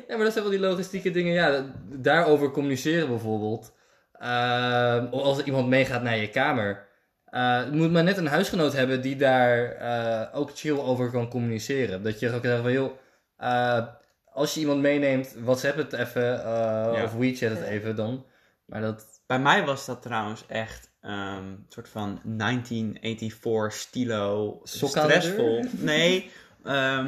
Ja, 0.07 0.15
maar 0.15 0.24
dat 0.24 0.34
zijn 0.34 0.43
wel 0.43 0.53
die 0.53 0.61
logistieke 0.63 1.11
dingen. 1.11 1.34
Ja, 1.34 1.65
daarover 1.86 2.51
communiceren 2.51 3.07
bijvoorbeeld. 3.07 3.72
Ehm, 4.20 5.05
of 5.11 5.22
als 5.24 5.38
er 5.38 5.45
iemand 5.45 5.67
meegaat 5.67 6.01
naar 6.03 6.17
je 6.17 6.30
kamer. 6.30 6.88
eh, 7.26 7.61
je 7.72 7.78
moet 7.78 7.91
maar 7.91 8.03
net 8.03 8.17
een 8.17 8.28
huisgenoot 8.28 8.74
hebben 8.74 9.01
die 9.01 9.15
daar 9.15 9.72
eh, 9.72 10.39
ook 10.39 10.51
chill 10.55 10.78
over 10.78 11.11
kan 11.11 11.30
communiceren. 11.30 12.03
Dat 12.03 12.20
je 12.20 12.34
ook 12.34 12.43
zegt 12.45 12.61
van, 12.61 12.72
joh, 12.72 12.91
eh, 13.38 13.86
als 14.26 14.53
je 14.53 14.59
iemand 14.59 14.82
meeneemt, 14.82 15.36
WhatsApp 15.43 15.78
het 15.78 15.93
even. 15.93 16.43
eh, 16.43 17.01
Of 17.03 17.13
WeChat 17.13 17.49
het 17.49 17.59
Ja. 17.59 17.65
even 17.65 17.95
dan. 17.95 18.26
Maar 18.65 18.82
dat... 18.82 19.05
Bij 19.28 19.39
mij 19.39 19.65
was 19.65 19.86
dat 19.86 20.01
trouwens 20.01 20.45
echt 20.47 20.91
ehm, 21.01 21.38
een 21.38 21.65
soort 21.70 21.89
van 21.89 22.20
1984 22.24 23.74
stilo 23.74 24.59
stressvol. 24.63 25.65
Nee, 25.72 26.32
ehm, 26.63 27.07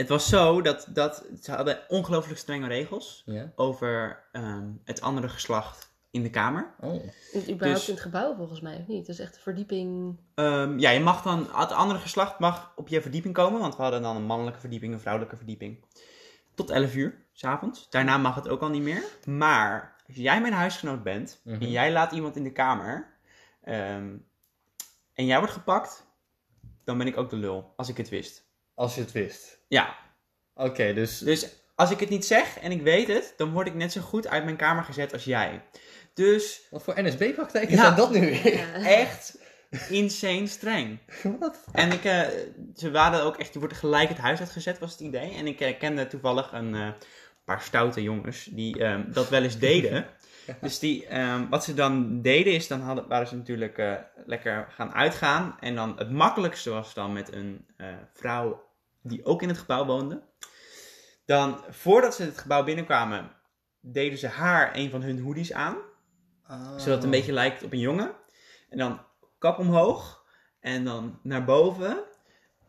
het 0.00 0.08
was 0.08 0.28
zo 0.28 0.62
dat, 0.62 0.86
dat 0.88 1.24
ze 1.42 1.52
hadden 1.52 1.78
ongelooflijk 1.88 2.38
strenge 2.38 2.66
regels 2.68 3.22
Ja? 3.26 3.52
over 3.56 4.24
ehm, 4.32 4.68
het 4.84 5.00
andere 5.00 5.28
geslacht 5.28 5.88
in 6.10 6.22
de 6.22 6.30
kamer. 6.30 6.74
Oh. 6.80 6.94
Überhaupt 7.34 7.58
Dus- 7.60 7.88
in 7.88 7.94
het 7.94 8.02
gebouw 8.02 8.34
volgens 8.36 8.60
mij, 8.60 8.76
of 8.76 8.86
niet? 8.86 9.06
Dat 9.06 9.14
is 9.14 9.20
echt 9.20 9.34
een 9.36 9.42
verdieping. 9.42 10.18
Ehm, 10.34 10.78
ja, 10.78 10.90
je 10.90 11.00
mag 11.00 11.22
dan, 11.22 11.48
het 11.52 11.72
andere 11.72 11.98
geslacht 12.00 12.38
mag 12.38 12.72
op 12.76 12.88
je 12.88 13.00
verdieping 13.02 13.34
komen, 13.34 13.60
want 13.60 13.76
we 13.76 13.82
hadden 13.82 14.02
dan 14.02 14.16
een 14.16 14.22
mannelijke 14.26 14.60
verdieping, 14.60 14.92
een 14.92 15.00
vrouwelijke 15.00 15.36
verdieping. 15.36 15.84
Tot 16.54 16.70
11 16.70 16.94
uur, 16.94 17.14
s'avonds. 17.32 17.90
Daarna 17.90 18.18
mag 18.18 18.34
het 18.34 18.48
ook 18.48 18.60
al 18.60 18.68
niet 18.68 18.82
meer. 18.82 19.02
Maar 19.26 19.96
als 20.06 20.16
jij 20.16 20.40
mijn 20.40 20.52
huisgenoot 20.52 21.02
bent 21.02 21.40
Mhm. 21.44 21.62
en 21.62 21.70
jij 21.70 21.92
laat 21.92 22.12
iemand 22.12 22.36
in 22.36 22.44
de 22.44 22.52
kamer 22.52 23.18
ehm, 23.62 24.16
en 25.14 25.26
jij 25.26 25.38
wordt 25.38 25.52
gepakt, 25.52 26.06
dan 26.84 26.98
ben 26.98 27.06
ik 27.06 27.16
ook 27.16 27.30
de 27.30 27.36
lul, 27.36 27.72
als 27.76 27.88
ik 27.88 27.96
het 27.96 28.08
wist. 28.08 28.48
Als 28.74 28.94
je 28.94 29.00
het 29.00 29.12
wist. 29.12 29.59
Ja, 29.70 29.96
Oké, 30.54 30.92
dus... 30.94 31.18
dus 31.18 31.48
als 31.74 31.90
ik 31.90 32.00
het 32.00 32.08
niet 32.08 32.24
zeg 32.26 32.58
en 32.58 32.70
ik 32.70 32.82
weet 32.82 33.08
het, 33.08 33.34
dan 33.36 33.52
word 33.52 33.66
ik 33.66 33.74
net 33.74 33.92
zo 33.92 34.00
goed 34.00 34.28
uit 34.28 34.44
mijn 34.44 34.56
kamer 34.56 34.84
gezet 34.84 35.12
als 35.12 35.24
jij. 35.24 35.62
Dus 36.14 36.60
Wat 36.70 36.82
voor 36.82 37.02
NSB-praktijken 37.02 37.74
Ja. 37.76 37.82
zijn 37.82 37.94
dat 37.94 38.10
nu 38.10 38.20
weer? 38.20 38.74
Echt 39.02 39.38
insane 39.88 40.46
streng. 40.46 40.98
Wat? 41.38 41.64
En 41.72 41.92
ik, 41.92 42.04
eh, 42.04 42.20
ze 42.76 42.90
waren 42.90 43.22
ook 43.22 43.36
echt, 43.36 43.52
je 43.52 43.58
wordt 43.58 43.74
gelijk 43.76 44.08
het 44.08 44.18
huis 44.18 44.40
uitgezet, 44.40 44.78
was 44.78 44.90
het 44.90 45.00
idee. 45.00 45.34
En 45.34 45.46
ik 45.46 45.60
eh, 45.60 45.78
kende 45.78 46.06
toevallig 46.06 46.52
een 46.52 46.74
eh, 46.74 46.88
paar 47.44 47.62
stoute 47.62 48.02
jongens 48.02 48.48
die 48.50 48.84
ehm, 48.84 49.12
dat 49.12 49.28
wel 49.28 49.42
eens 49.42 49.58
deden. 49.58 50.06
Dus 50.60 50.78
die, 50.78 51.06
ehm, 51.06 51.48
wat 51.48 51.64
ze 51.64 51.74
dan 51.74 52.22
deden 52.22 52.52
is, 52.52 52.68
dan 52.68 52.80
hadden, 52.80 53.08
waren 53.08 53.26
ze 53.26 53.36
natuurlijk 53.36 53.78
eh, 53.78 53.94
lekker 54.26 54.66
gaan 54.70 54.94
uitgaan. 54.94 55.56
En 55.60 55.74
dan 55.74 55.94
het 55.98 56.10
makkelijkste 56.10 56.70
was 56.70 56.94
dan 56.94 57.12
met 57.12 57.32
een 57.32 57.66
eh, 57.76 57.86
vrouw 58.14 58.68
die 59.02 59.24
ook 59.24 59.42
in 59.42 59.48
het 59.48 59.58
gebouw 59.58 59.84
woonde. 59.84 60.22
Dan, 61.24 61.64
voordat 61.68 62.14
ze 62.14 62.22
het 62.22 62.38
gebouw 62.38 62.64
binnenkwamen, 62.64 63.30
deden 63.80 64.18
ze 64.18 64.26
haar 64.26 64.76
een 64.76 64.90
van 64.90 65.02
hun 65.02 65.20
hoodies 65.20 65.52
aan 65.52 65.76
zodat 66.76 66.86
het 66.86 67.04
een 67.04 67.10
beetje 67.10 67.32
lijkt 67.32 67.62
op 67.62 67.72
een 67.72 67.78
jongen. 67.78 68.12
En 68.68 68.78
dan 68.78 69.00
kap 69.38 69.58
omhoog. 69.58 70.24
En 70.60 70.84
dan 70.84 71.18
naar 71.22 71.44
boven. 71.44 71.98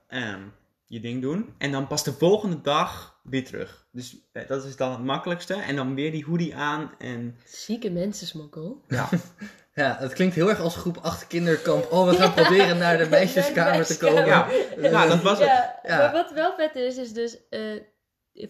ehm, 0.07 0.41
je 0.85 0.99
ding 0.99 1.21
doen. 1.21 1.53
En 1.57 1.71
dan 1.71 1.87
pas 1.87 2.03
de 2.03 2.13
volgende 2.13 2.61
dag 2.61 3.19
weer 3.23 3.45
terug. 3.45 3.87
Dus 3.91 4.17
eh, 4.31 4.47
dat 4.47 4.65
is 4.65 4.75
dan 4.75 4.91
het 4.91 5.03
makkelijkste. 5.03 5.53
En 5.53 5.75
dan 5.75 5.95
weer 5.95 6.11
die 6.11 6.25
hoodie 6.25 6.55
aan. 6.55 6.91
En 6.97 7.37
Zieke 7.45 7.89
mensensmokkel. 7.89 8.83
ja, 8.87 9.09
Ja, 9.73 9.97
het 9.99 10.13
klinkt 10.13 10.35
heel 10.35 10.49
erg 10.49 10.59
als 10.59 10.75
groep 10.75 10.97
8 10.97 11.27
kinderkamp. 11.27 11.91
Oh, 11.91 12.09
we 12.09 12.15
gaan 12.15 12.33
proberen 12.33 12.77
naar 12.77 12.97
de 12.97 13.09
meisjeskamer 13.17 13.85
te 13.85 13.97
komen. 13.97 14.25
ja. 14.25 14.47
ja 14.81 15.07
dat 15.07 15.21
was 15.21 15.39
het. 15.39 15.47
Ja, 15.47 15.79
Ja. 15.83 15.97
maar 15.97 16.11
wat 16.11 16.31
wel 16.31 16.53
vet 16.57 16.75
is, 16.75 16.97
is 16.97 17.13
dus, 17.13 17.47
eh, 17.49 17.59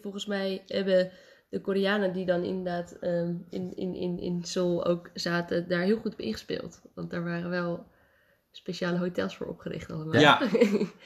volgens 0.01 0.25
mij 0.25 0.63
hebben 0.67 1.11
de 1.49 1.61
Koreanen 1.61 2.13
die 2.13 2.25
dan 2.25 2.43
inderdaad 2.43 2.91
ehm, 2.91 3.33
in, 3.49 3.75
in, 3.75 3.95
in, 3.95 4.19
in 4.19 4.43
Seoul 4.43 4.85
ook 4.85 5.09
zaten, 5.13 5.67
daar 5.67 5.81
heel 5.81 5.97
goed 5.97 6.13
op 6.13 6.19
ingespeeld. 6.19 6.81
Want 6.95 7.11
daar 7.11 7.23
waren 7.23 7.49
wel 7.49 7.85
speciale 8.51 8.97
hotels 8.97 9.35
voor 9.37 9.47
opgericht 9.47 9.91
allemaal. 9.91 10.21
Ja. 10.21 10.41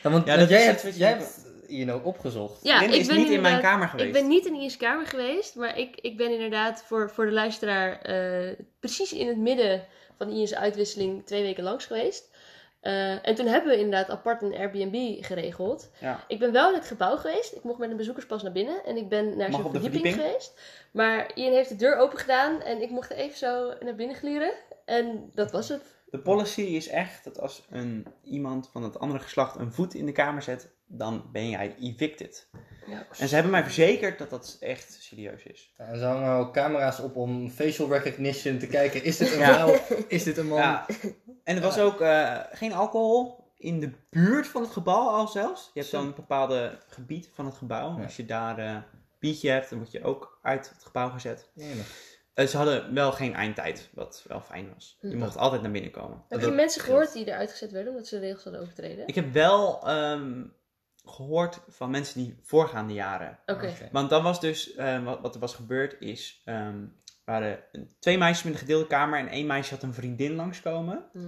Ja, 0.04 0.10
want, 0.10 0.26
dat 0.26 0.50
jij 0.50 0.64
hebt, 0.64 0.82
het 0.82 0.98
jij 0.98 1.10
hebt 1.10 1.46
Ian 1.68 1.92
ook 1.92 2.06
opgezocht. 2.06 2.64
Ja, 2.64 2.80
Lin 2.80 2.94
ik 2.94 3.00
is 3.00 3.08
ben 3.08 3.18
niet 3.18 3.30
in 3.30 3.42
mijn 3.42 3.62
kamer 3.62 3.88
geweest. 3.88 4.08
Ik 4.08 4.14
ben 4.14 4.28
niet 4.28 4.46
in 4.46 4.56
Ian's 4.56 4.78
kamer 4.78 5.08
geweest, 5.08 5.56
maar 5.56 5.78
ik, 5.78 5.96
ik 6.02 6.18
ben 6.18 6.32
inderdaad 6.32 6.84
voor, 6.84 7.10
voor 7.10 7.26
de 7.26 7.32
luisteraar 7.32 8.02
eh, 8.02 8.54
precies 8.80 9.14
in 9.14 9.28
het 9.28 9.38
midden 9.38 9.84
van 10.18 10.30
Ian's 10.30 10.54
uitwisseling 10.54 11.26
twee 11.26 11.42
weken 11.42 11.64
langs 11.64 11.86
geweest. 11.86 12.30
Eh, 12.86 13.28
en 13.28 13.36
toen 13.36 13.46
hebben 13.46 13.72
we 13.72 13.80
inderdaad 13.80 14.10
apart 14.10 14.42
een 14.42 14.56
Airbnb 14.56 15.24
geregeld. 15.24 15.92
Ja. 16.00 16.24
Ik 16.28 16.40
ben 16.40 16.52
wel 16.52 16.70
in 16.70 16.76
het 16.76 16.88
gebouw 16.88 17.18
geweest. 17.18 17.56
Ik 17.56 17.64
mocht 17.64 17.80
met 17.80 17.90
een 17.90 17.98
bezoekerspas 17.98 18.44
naar 18.44 18.52
binnen. 18.52 18.86
En 18.86 18.98
ik 18.98 19.10
ben 19.10 19.38
naar 19.38 19.52
zijn 19.52 19.62
verdieping, 19.62 19.94
verdieping? 19.94 20.16
geweest. 20.16 20.60
Maar 20.92 21.32
Ian 21.36 21.54
heeft 21.54 21.70
de 21.70 21.76
deur 21.76 21.98
open 21.98 22.18
gedaan. 22.18 22.62
En 22.62 22.82
ik 22.82 22.90
mocht 22.90 23.12
er 23.12 23.18
even 23.18 23.38
zo 23.38 23.74
naar 23.80 23.96
binnen 23.96 24.16
gluren. 24.16 24.54
En 24.86 25.32
dat 25.34 25.52
was 25.52 25.70
het. 25.70 25.82
De 26.10 26.20
policy 26.20 26.62
is 26.62 26.88
echt 26.88 27.24
dat 27.24 27.40
als 27.40 27.66
een, 27.70 28.08
iemand 28.24 28.70
van 28.72 28.84
het 28.84 29.00
andere 29.00 29.20
geslacht 29.20 29.56
een 29.56 29.74
voet 29.74 29.94
in 29.94 30.06
de 30.06 30.12
kamer 30.12 30.42
zet, 30.42 30.70
dan 30.88 31.30
ben 31.32 31.50
jij 31.50 31.76
evicted. 31.80 32.48
En 33.20 33.28
ze 33.28 33.34
hebben 33.34 33.52
mij 33.52 33.64
verzekerd 33.64 34.18
dat 34.20 34.30
dat 34.30 34.58
echt 34.60 34.98
serieus 35.00 35.44
is. 35.44 35.74
Ja, 35.78 35.86
En 35.86 35.98
ze 35.98 36.06
hangen 36.06 36.32
ook 36.38 36.54
camera's 36.54 37.00
op 37.00 37.16
om 37.16 37.50
facial 37.50 37.90
recognition 37.90 38.58
te 38.58 38.68
kijken. 38.68 39.04
Is 39.04 39.18
dit 39.18 39.32
een 39.34 39.40
Ja. 39.40 39.54
vrouw? 39.54 39.98
Is 40.08 40.24
dit 40.24 40.38
een 40.38 40.48
man? 40.48 40.58
Ja. 40.58 40.86
En 41.44 41.56
er 41.56 41.62
was 41.62 41.80
ook 41.80 42.02
eh, 42.02 42.40
geen 42.52 42.74
alcohol 42.74 43.44
in 43.58 43.80
de 43.80 43.92
buurt 44.10 44.48
van 44.48 44.62
het 44.62 44.72
gebouw 44.72 45.08
al 45.08 45.28
zelfs. 45.28 45.72
Je 45.74 45.80
hebt 45.80 45.92
Zo. 45.92 45.98
dan 45.98 46.08
een 46.08 46.16
bepaalde 46.16 46.78
gebied 46.88 47.30
van 47.34 47.46
het 47.46 47.56
gebouw. 47.56 47.98
Ja. 47.98 48.04
Als 48.04 48.16
je 48.16 48.26
daar 48.26 48.58
eh 48.58 48.76
biertje 49.20 49.50
hebt, 49.50 49.70
dan 49.70 49.78
word 49.80 49.92
je 49.92 50.04
ook 50.04 50.40
uit 50.42 50.70
het 50.74 50.84
gebouw 50.84 51.10
gezet. 51.10 51.50
Jemig. 51.54 52.14
Eh, 52.34 52.46
ze 52.48 52.58
hadden 52.58 52.94
wel 52.94 53.12
geen 53.12 53.34
eindtijd, 53.34 53.90
wat 53.94 54.24
wel 54.28 54.42
fijn 54.42 54.74
was. 54.74 54.98
Je 55.02 55.08
Hm. 55.10 55.18
mocht 55.18 55.38
altijd 55.38 55.62
naar 55.62 55.72
binnen 55.72 55.92
komen. 55.92 56.24
Heb 56.30 56.40
Dat 56.40 56.50
je 56.50 56.56
mensen 56.56 56.82
gehoord 56.82 57.14
die 57.14 57.26
eruit 57.26 57.52
gezet 57.52 57.72
werden 57.72 57.92
omdat 57.92 58.08
ze 58.08 58.16
de 58.20 58.22
regels 58.26 58.44
hadden 58.44 58.62
overtreden? 58.62 59.08
Ik 59.08 59.16
heb 59.16 59.34
wel 59.34 59.88
ehm, 59.88 60.44
gehoord 61.06 61.62
van 61.68 61.90
mensen 61.90 62.24
die 62.24 62.38
voorgaande 62.42 62.94
jaren. 62.94 63.40
Oké. 63.46 63.68
Oké. 63.68 63.90
Want 63.92 64.10
dan 64.10 64.24
was 64.24 64.40
dus, 64.40 64.76
eh, 64.76 65.04
wat, 65.04 65.22
wat 65.22 65.34
er 65.34 65.40
was 65.40 65.56
gebeurd 65.56 65.96
is, 66.00 66.42
ehm 66.46 66.84
waren 67.26 67.60
twee 68.00 68.18
meisjes 68.18 68.44
met 68.44 68.54
een 68.54 68.60
gedeelde 68.60 68.88
kamer 68.88 69.20
en 69.20 69.28
één 69.28 69.48
meisje 69.48 69.74
had 69.74 69.84
een 69.84 69.94
vriendin 69.94 70.36
langskomen. 70.36 71.06
Hm. 71.12 71.20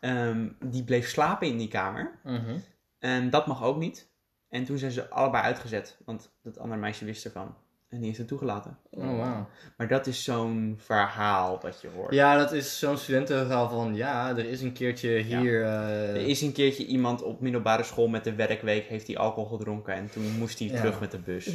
Ehm, 0.00 0.48
die 0.64 0.84
bleef 0.84 1.08
slapen 1.08 1.46
in 1.46 1.58
die 1.58 1.68
kamer. 1.68 2.18
Mhm. 2.22 2.58
En 2.98 3.30
dat 3.30 3.46
mag 3.46 3.62
ook 3.62 3.76
niet. 3.76 4.10
En 4.48 4.64
toen 4.64 4.78
zijn 4.78 4.90
ze 4.90 5.08
allebei 5.08 5.42
uitgezet, 5.42 5.98
want 6.04 6.34
dat 6.42 6.58
andere 6.58 6.80
meisje 6.80 7.04
wist 7.04 7.24
ervan. 7.24 7.56
En 7.92 8.00
die 8.00 8.10
is 8.10 8.18
er 8.18 8.24
toegelaten. 8.26 8.78
Oh, 8.90 9.18
wauw. 9.18 9.48
Maar 9.76 9.88
dat 9.88 10.06
is 10.06 10.24
zo'n 10.24 10.74
verhaal 10.78 11.58
dat 11.60 11.80
je 11.80 11.88
hoort. 11.94 12.14
Ja, 12.14 12.36
dat 12.38 12.52
is 12.52 12.78
zo'n 12.78 12.96
studentenverhaal 12.96 13.68
van... 13.68 13.94
Ja, 13.94 14.28
er 14.30 14.44
is 14.48 14.62
een 14.62 14.72
keertje 14.72 15.08
hier... 15.18 15.62
eh, 15.64 16.08
Er 16.08 16.26
is 16.26 16.40
een 16.40 16.52
keertje 16.52 16.86
iemand 16.86 17.22
op 17.22 17.40
middelbare 17.40 17.82
school 17.82 18.08
met 18.08 18.24
de 18.24 18.34
werkweek, 18.34 18.86
heeft 18.86 19.06
hij 19.06 19.16
alcohol 19.16 19.56
gedronken 19.58 19.94
en 19.94 20.10
toen 20.10 20.38
moest 20.38 20.58
hij 20.58 20.68
Ja. 20.68 20.76
terug 20.76 21.00
met 21.00 21.10
de 21.10 21.18
bus. 21.18 21.44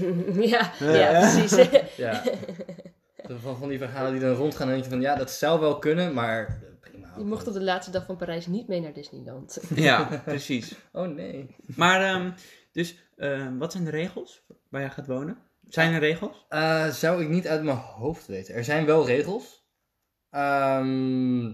ja, 0.53 0.71
ja, 0.79 1.19
precies. 1.37 1.69
Ja. 1.97 2.23
Van, 3.41 3.57
van 3.57 3.69
die 3.69 3.77
verhalen 3.77 4.11
die 4.11 4.21
dan 4.21 4.33
rondgaan 4.35 4.67
en 4.67 4.73
denk 4.73 4.83
je 4.83 4.89
van... 4.89 5.01
Ja, 5.01 5.15
dat 5.15 5.31
zou 5.31 5.59
wel 5.59 5.79
kunnen, 5.79 6.13
maar... 6.13 6.59
Prima. 6.79 7.13
Je 7.17 7.23
mocht 7.23 7.47
op 7.47 7.53
de 7.53 7.61
laatste 7.63 7.91
dag 7.91 8.05
van 8.05 8.17
Parijs 8.17 8.45
niet 8.47 8.67
mee 8.67 8.81
naar 8.81 8.93
Disneyland. 8.93 9.61
ja, 9.75 10.21
precies. 10.25 10.75
Oh, 10.91 11.07
nee. 11.07 11.55
Maar, 11.75 12.01
ehm, 12.01 12.31
dus, 12.71 12.97
ehm, 13.17 13.57
wat 13.57 13.71
zijn 13.71 13.83
de 13.83 13.89
regels 13.91 14.43
waar 14.69 14.81
jij 14.81 14.89
gaat 14.89 15.07
wonen? 15.07 15.37
Zijn 15.69 15.93
er 15.93 15.99
regels? 15.99 16.45
Eh, 16.49 16.87
zou 16.87 17.23
ik 17.23 17.29
niet 17.29 17.47
uit 17.47 17.63
mijn 17.63 17.77
hoofd 17.77 18.27
weten. 18.27 18.55
Er 18.55 18.63
zijn 18.63 18.85
wel 18.85 19.05
regels. 19.05 19.65
Ehm, 20.29 21.51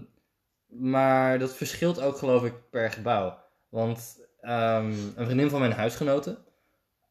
maar 0.66 1.38
dat 1.38 1.54
verschilt 1.54 2.00
ook 2.00 2.16
geloof 2.16 2.44
ik 2.44 2.70
per 2.70 2.90
gebouw. 2.90 3.38
Want 3.68 4.22
ehm, 4.40 4.92
een 5.16 5.24
vriendin 5.24 5.50
van 5.50 5.60
mijn 5.60 5.72
huisgenoten, 5.72 6.38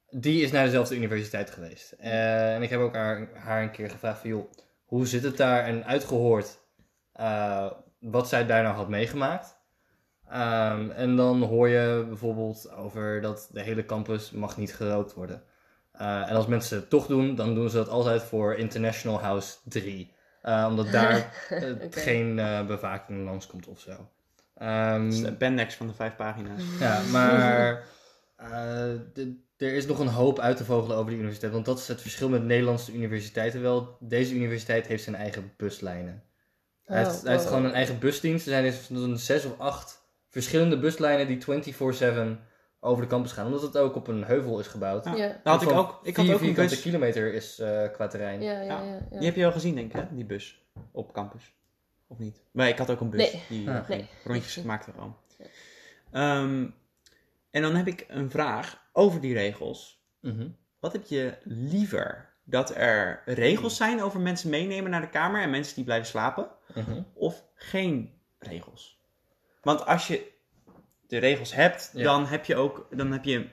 die 0.10 0.42
is 0.42 0.52
naar 0.52 0.66
dezelfde 0.66 0.96
universiteit 0.96 1.52
geweest. 1.52 1.92
Eh, 1.92 2.56
en 2.56 2.62
ik 2.62 2.70
heb 2.70 2.80
ook 2.80 2.96
haar, 2.96 3.30
haar 3.34 3.62
een 3.62 3.72
keer 3.72 3.90
gevraagd 3.90 4.20
van, 4.20 4.30
joh, 4.30 4.52
hoe 4.86 5.08
zit 5.08 5.24
het 5.24 5.38
daar? 5.38 5.64
En 5.64 5.86
uitgehoord 5.86 6.60
eh, 7.14 7.72
wat 8.00 8.28
zij 8.28 8.46
daar 8.46 8.64
nou 8.64 8.76
had 8.76 8.90
meegemaakt. 8.90 9.58
Ehm, 10.30 10.90
en 10.90 11.16
dan 11.16 11.42
hoor 11.42 11.68
je 11.68 12.06
bijvoorbeeld 12.08 12.72
over 12.72 13.22
dat 13.22 13.50
de 13.52 13.62
hele 13.62 13.86
campus 13.86 14.32
mag 14.32 14.58
niet 14.58 14.76
gerookt 14.76 15.14
worden. 15.14 15.44
Eh, 15.94 16.30
en 16.30 16.36
als 16.36 16.48
mensen 16.48 16.78
het 16.78 16.90
toch 16.90 17.08
doen, 17.08 17.36
dan 17.36 17.56
doen 17.56 17.70
ze 17.70 17.76
dat 17.76 17.90
altijd 17.90 18.22
voor 18.24 18.56
International 18.56 19.20
House 19.20 19.56
3. 19.64 20.14
Eh, 20.42 20.66
omdat 20.70 20.92
daar 20.92 21.16
eh, 21.50 21.62
geen 21.90 22.40
eh, 22.40 22.66
bewaking 22.66 23.26
langskomt 23.26 23.68
of 23.68 23.80
zo. 23.80 24.10
Ehm, 24.58 25.04
Dat 25.04 25.14
is 25.14 25.22
de 25.22 25.28
appendix 25.30 25.76
van 25.76 25.88
de 25.88 25.94
vijf 25.94 26.16
pagina's. 26.16 26.62
ja, 26.80 27.02
maar 27.12 27.84
eh, 28.36 28.90
er 29.58 29.74
is 29.74 29.86
nog 29.86 30.00
een 30.00 30.08
hoop 30.08 30.40
uit 30.40 30.58
te 30.58 30.66
vogelen 30.66 30.98
over 30.98 31.10
die 31.10 31.20
universiteit. 31.20 31.54
Want 31.54 31.66
dat 31.66 31.80
is 31.80 31.88
het 31.88 32.02
verschil 32.02 32.30
met 32.30 32.44
Nederlandse 32.44 32.94
universiteiten 32.94 33.62
wel. 33.62 33.98
Deze 34.00 34.36
universiteit 34.36 34.88
heeft 34.88 35.04
zijn 35.04 35.16
eigen 35.16 35.54
buslijnen. 35.58 36.24
Hij 36.84 36.98
heeft, 37.04 37.16
Oh, 37.18 37.22
hij 37.24 37.32
heeft 37.32 37.44
oh. 37.44 37.50
gewoon 37.50 37.66
een 37.66 37.74
eigen 37.74 38.00
busdienst. 38.00 38.46
Er 38.46 38.52
zijn 38.52 38.64
dus 38.64 38.90
een 38.90 39.18
zes 39.18 39.46
of 39.46 39.60
acht 39.60 40.02
verschillende 40.30 40.80
buslijnen 40.80 41.28
die 41.28 41.64
24-7 42.38 42.40
over 42.84 43.04
de 43.04 43.10
campus 43.10 43.32
gaan. 43.32 43.46
Omdat 43.46 43.62
het 43.62 43.78
ook 43.78 43.96
op 43.96 44.08
een 44.08 44.24
heuvel 44.24 44.60
is 44.60 44.68
gebouwd. 44.68 45.06
Ja. 45.06 45.16
Ja, 45.16 45.28
Dat 45.44 45.54
had 45.54 45.62
ik 45.62 45.78
ook. 45.78 46.00
Ik 46.04 46.16
had 46.18 46.30
ook 46.32 46.42
een 46.42 46.54
bus. 46.54 46.82
kilometer 46.82 47.34
is 47.34 47.60
eh, 47.60 47.92
qua 47.92 48.08
terrein. 48.08 48.42
ja, 48.42 48.52
ja, 48.52 48.62
Ja. 48.62 48.82
ja. 48.84 49.00
ja. 49.12 49.18
Die 49.18 49.26
heb 49.26 49.36
je 49.36 49.42
wel 49.42 49.52
gezien, 49.52 49.76
denk 49.76 49.94
ik, 49.94 50.00
hè? 50.00 50.16
Die 50.16 50.26
bus 50.26 50.62
op 50.92 51.14
campus. 51.14 51.54
Of 52.08 52.18
niet? 52.20 52.42
Maar 52.52 52.68
ik 52.68 52.78
had 52.78 52.90
ook 52.90 53.00
een 53.00 53.10
bus 53.10 53.32
Nee. 53.34 53.44
die 53.50 53.70
Ah. 53.70 53.90
Nee. 53.90 54.10
rondjes 54.24 54.64
maakte 54.64 54.92
gewoon. 54.92 55.16
Ehm, 56.12 56.66
en 57.52 57.62
dan 57.62 57.76
heb 57.76 57.88
ik 57.88 58.06
een 58.08 58.30
vraag 58.32 58.82
over 58.94 59.22
die 59.22 59.34
regels. 59.34 60.04
Mhm. 60.20 60.48
Wat 60.80 60.92
heb 60.94 61.04
je 61.06 61.38
liever? 61.44 62.32
Dat 62.44 62.76
er 62.76 63.22
regels 63.26 63.78
zijn 63.78 64.02
over 64.02 64.20
mensen 64.20 64.50
meenemen 64.50 64.92
naar 64.92 65.02
de 65.02 65.10
kamer 65.10 65.42
en 65.42 65.50
mensen 65.50 65.76
die 65.76 65.84
blijven 65.84 66.08
slapen? 66.08 66.48
Mhm. 66.76 67.02
Of 67.14 67.44
geen 67.56 68.14
regels? 68.40 69.02
Want 69.62 69.86
als 69.86 70.08
je 70.08 70.32
de 71.14 71.20
regels 71.28 71.54
hebt, 71.56 71.92
Ja. 71.94 72.04
dan 72.04 72.26
heb 72.26 72.46
je 72.46 72.56
ook, 72.56 72.88
dan 72.92 73.12
heb 73.12 73.24
je, 73.24 73.46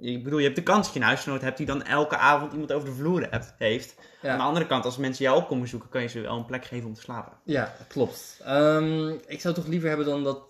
ik 0.00 0.24
bedoel, 0.24 0.38
je 0.38 0.44
hebt 0.44 0.56
de 0.56 0.62
kans 0.62 0.84
dat 0.84 0.94
je 0.94 1.00
een 1.00 1.06
huisgenoot 1.06 1.40
hebt 1.42 1.56
die 1.56 1.66
dan 1.66 1.82
elke 1.82 2.16
avond 2.16 2.52
iemand 2.52 2.72
over 2.72 2.88
de 2.88 2.94
vloer 2.94 3.26
hebt, 3.30 3.54
heeft. 3.58 3.94
Ja. 4.22 4.30
Aan 4.32 4.38
de 4.38 4.44
andere 4.44 4.66
kant, 4.66 4.84
als 4.84 4.96
mensen 4.96 5.24
jou 5.24 5.36
op 5.36 5.48
komen 5.48 5.68
zoeken, 5.68 5.88
kan 5.88 6.02
je 6.02 6.08
ze 6.08 6.20
wel 6.20 6.36
een 6.36 6.44
plek 6.46 6.64
geven 6.64 6.86
om 6.88 6.94
te 6.94 7.00
slapen. 7.00 7.32
Ja, 7.44 7.74
klopt. 7.88 8.40
Ehm, 8.44 9.08
ik 9.26 9.40
zou 9.40 9.54
toch 9.54 9.66
liever 9.66 9.88
hebben 9.88 10.06
dan 10.06 10.24
dat 10.24 10.42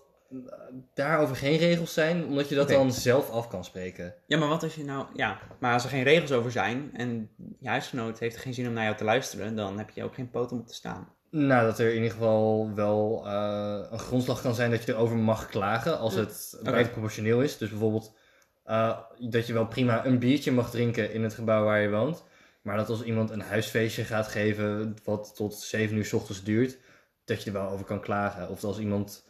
daarover 0.93 1.35
geen 1.35 1.57
regels 1.57 1.93
zijn, 1.93 2.25
omdat 2.25 2.49
je 2.49 2.55
dat 2.55 2.69
dan 2.69 2.91
zelf 2.91 3.29
af 3.29 3.47
kan 3.47 3.63
spreken. 3.63 4.13
Ja, 4.25 4.37
maar 4.37 4.47
wat 4.47 4.63
als 4.63 4.75
je 4.75 4.83
nou, 4.83 5.05
ja, 5.13 5.39
maar 5.59 5.73
als 5.73 5.83
er 5.83 5.89
geen 5.89 6.03
regels 6.03 6.31
over 6.31 6.51
zijn 6.51 6.89
en 6.93 7.29
je 7.59 7.69
huisgenoot 7.69 8.19
heeft 8.19 8.37
geen 8.37 8.53
zin 8.53 8.67
om 8.67 8.73
naar 8.73 8.83
jou 8.83 8.95
te 8.97 9.03
luisteren, 9.03 9.55
dan 9.55 9.77
heb 9.77 9.89
je 9.89 10.03
ook 10.03 10.13
geen 10.15 10.29
poot 10.29 10.51
om 10.51 10.59
op 10.59 10.67
te 10.67 10.73
staan. 10.73 11.15
Nou, 11.29 11.65
dat 11.65 11.79
er 11.79 11.89
in 11.89 11.95
ieder 11.95 12.11
geval 12.11 12.73
wel 12.75 13.23
eh, 13.25 13.79
een 13.91 13.99
grondslag 13.99 14.41
kan 14.41 14.55
zijn 14.55 14.71
dat 14.71 14.83
je 14.83 14.91
erover 14.91 15.17
mag 15.17 15.47
klagen 15.47 15.99
als 15.99 16.15
het 16.15 16.59
buiten 16.63 16.91
proportioneel 16.91 17.41
is. 17.41 17.57
Dus 17.57 17.69
bijvoorbeeld 17.69 18.15
eh, 18.63 18.97
dat 19.19 19.47
je 19.47 19.53
wel 19.53 19.67
prima 19.67 20.05
een 20.05 20.19
biertje 20.19 20.51
mag 20.51 20.69
drinken 20.69 21.13
in 21.13 21.23
het 21.23 21.33
gebouw 21.33 21.63
waar 21.63 21.81
je 21.81 21.89
woont. 21.89 22.23
Maar 22.61 22.77
dat 22.77 22.89
als 22.89 23.03
iemand 23.03 23.29
een 23.29 23.41
huisfeestje 23.41 24.03
gaat 24.03 24.27
geven 24.27 24.95
wat 25.03 25.35
tot 25.35 25.55
7 25.55 25.97
uur 25.97 26.05
's 26.05 26.13
ochtends 26.13 26.43
duurt, 26.43 26.77
dat 27.25 27.43
je 27.43 27.51
er 27.51 27.57
wel 27.57 27.69
over 27.69 27.85
kan 27.85 28.01
klagen. 28.01 28.49
Of 28.49 28.63
als 28.63 28.79
iemand 28.79 29.25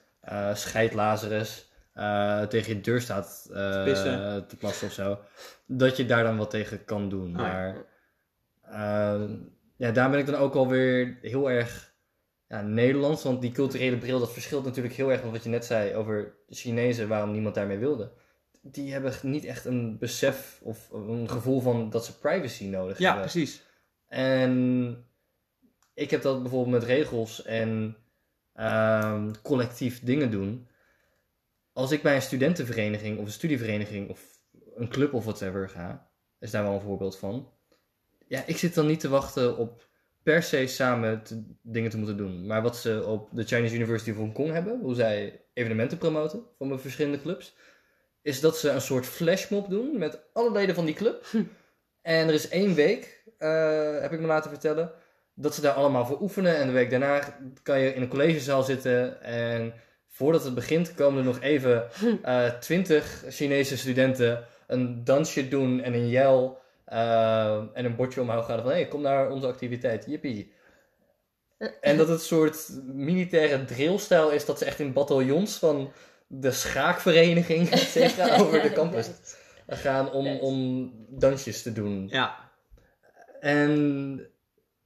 scheidlazerus 0.54 1.70
eh, 1.94 2.42
tegen 2.42 2.76
je 2.76 2.82
deur 2.82 3.02
staat 3.02 3.42
Te 3.48 4.44
te 4.48 4.56
plassen 4.56 4.88
of 4.88 4.94
zo, 4.94 5.20
dat 5.66 5.98
je 5.98 6.06
daar 6.06 6.24
dan 6.24 6.38
wat 6.38 6.50
tegen 6.50 6.86
kan 6.86 7.10
doen. 7.10 7.36
Ah, 7.36 7.42
maar 7.42 7.76
ja, 9.78 9.92
daar 9.92 10.10
ben 10.10 10.20
ik 10.20 10.26
dan 10.26 10.36
ook 10.36 10.56
alweer 10.56 11.18
heel 11.22 11.52
erg 11.52 11.87
ja, 12.48 12.62
Nederlands. 12.62 13.24
Want 13.24 13.42
die 13.42 13.52
culturele 13.52 13.98
bril, 13.98 14.20
dat 14.20 14.34
verschilt 14.34 14.66
natuurlijk 14.66 14.96
heel 14.96 15.12
erg 15.12 15.22
van 15.22 15.32
wat 15.32 15.44
je 15.44 15.50
net 15.50 15.66
zei 15.66 15.96
over 15.96 16.36
de 16.48 16.56
Chinezen, 16.56 17.08
waarom 17.08 17.32
niemand 17.32 17.56
daarmee 17.56 17.78
wilde. 17.78 18.12
Die 18.62 18.92
hebben 18.92 19.14
niet 19.22 19.46
echt 19.46 19.66
een 19.66 19.98
besef 19.98 20.60
of 20.64 20.92
een 20.92 21.30
gevoel 21.30 21.62
van 21.62 21.90
dat 21.90 22.06
ze 22.06 22.18
privacy 22.18 22.66
nodig 22.66 22.98
Ja, 22.98 23.06
hebben. 23.06 23.30
precies. 23.32 23.62
En 24.08 25.06
ik 25.94 26.12
heb 26.12 26.22
dat 26.22 26.42
bijvoorbeeld 26.42 26.74
met 26.80 26.84
regels 26.84 27.44
en 27.44 27.98
ehm, 28.54 29.32
collectief 29.44 30.04
dingen 30.04 30.32
doen. 30.32 30.68
Als 31.74 31.92
ik 31.92 32.02
bij 32.02 32.16
een 32.16 32.22
studentenvereniging 32.22 33.20
of 33.20 33.26
een 33.26 33.32
studievereniging 33.32 34.10
of 34.10 34.22
een 34.76 34.90
club 34.90 35.14
of 35.14 35.24
whatever 35.24 35.70
ga, 35.70 36.10
is 36.40 36.52
daar 36.52 36.64
wel 36.64 36.74
een 36.74 36.82
voorbeeld 36.82 37.18
van. 37.18 37.52
Ja, 38.28 38.44
ik 38.46 38.58
zit 38.58 38.74
dan 38.74 38.88
niet 38.88 39.00
te 39.00 39.10
wachten 39.10 39.58
op 39.58 39.87
per 40.28 40.44
se 40.44 40.68
samen 40.68 41.24
te- 41.24 41.44
dingen 41.62 41.90
te 41.90 41.98
moeten 41.98 42.18
doen. 42.18 42.46
Maar 42.46 42.62
wat 42.62 42.78
ze 42.78 43.04
op 43.06 43.30
de 43.32 43.44
Chinese 43.44 43.76
University 43.76 44.12
of 44.12 44.18
Hong 44.18 44.34
Kong 44.34 44.52
hebben, 44.52 44.80
hoe 44.80 44.96
zij 44.96 45.42
evenementen 45.54 45.98
promoten 45.98 46.44
van 46.58 46.70
de 46.70 46.78
verschillende 46.78 47.22
clubs, 47.22 47.56
is 48.22 48.40
dat 48.40 48.58
ze 48.58 48.70
een 48.70 48.82
soort 48.82 49.06
flashmob 49.06 49.70
doen 49.70 49.98
met 49.98 50.20
alle 50.34 50.52
leden 50.52 50.76
van 50.76 50.86
die 50.86 50.96
club. 50.96 51.26
En 52.02 52.28
er 52.28 52.34
is 52.34 52.50
één 52.50 52.74
week, 52.74 53.24
eh, 53.38 54.00
heb 54.00 54.12
ik 54.14 54.20
me 54.20 54.28
laten 54.28 54.50
vertellen, 54.50 54.92
dat 55.34 55.56
ze 55.56 55.62
daar 55.62 55.74
allemaal 55.74 56.06
voor 56.06 56.22
oefenen. 56.22 56.58
En 56.58 56.68
de 56.68 56.74
week 56.74 56.90
daarna 56.90 57.38
kan 57.64 57.80
je 57.80 57.94
in 57.94 58.02
een 58.02 58.08
collegezaal 58.08 58.64
zitten. 58.64 59.22
En 59.22 59.74
voordat 60.08 60.44
het 60.44 60.54
begint, 60.56 60.94
komen 60.94 61.20
er 61.20 61.26
nog 61.26 61.42
even 61.42 61.88
twintig 62.60 63.24
Chinese 63.30 63.78
studenten 63.78 64.46
een 64.68 65.04
dansje 65.04 65.48
doen 65.48 65.82
en 65.82 65.94
een 65.94 66.10
jel. 66.10 66.66
Eh, 66.88 67.56
en 67.74 67.86
een 67.86 67.96
bordje 67.96 68.22
omhoog 68.22 68.46
gaan 68.46 68.62
van, 68.62 68.70
hé, 68.70 68.76
hey, 68.76 68.88
kom 68.88 69.02
naar 69.02 69.30
onze 69.30 69.48
activiteit, 69.48 70.06
jippie. 70.06 70.54
En 71.82 71.98
dat 71.98 72.08
het 72.08 72.22
soort 72.22 72.70
militaire 72.86 73.66
drillstijl 73.66 74.30
is, 74.30 74.46
dat 74.46 74.58
ze 74.58 74.66
echt 74.66 74.80
in 74.80 74.94
bataljons 74.94 75.58
van 75.58 75.92
de 76.28 76.52
schaakvereniging 76.52 77.70
over 78.42 78.62
de 78.62 78.72
campus 78.74 79.10
gaan 79.68 80.12
om, 80.12 80.40
om 80.40 80.92
dansjes 81.10 81.62
te 81.62 81.74
doen. 81.74 82.08
Ja, 82.12 82.52
En 83.40 84.32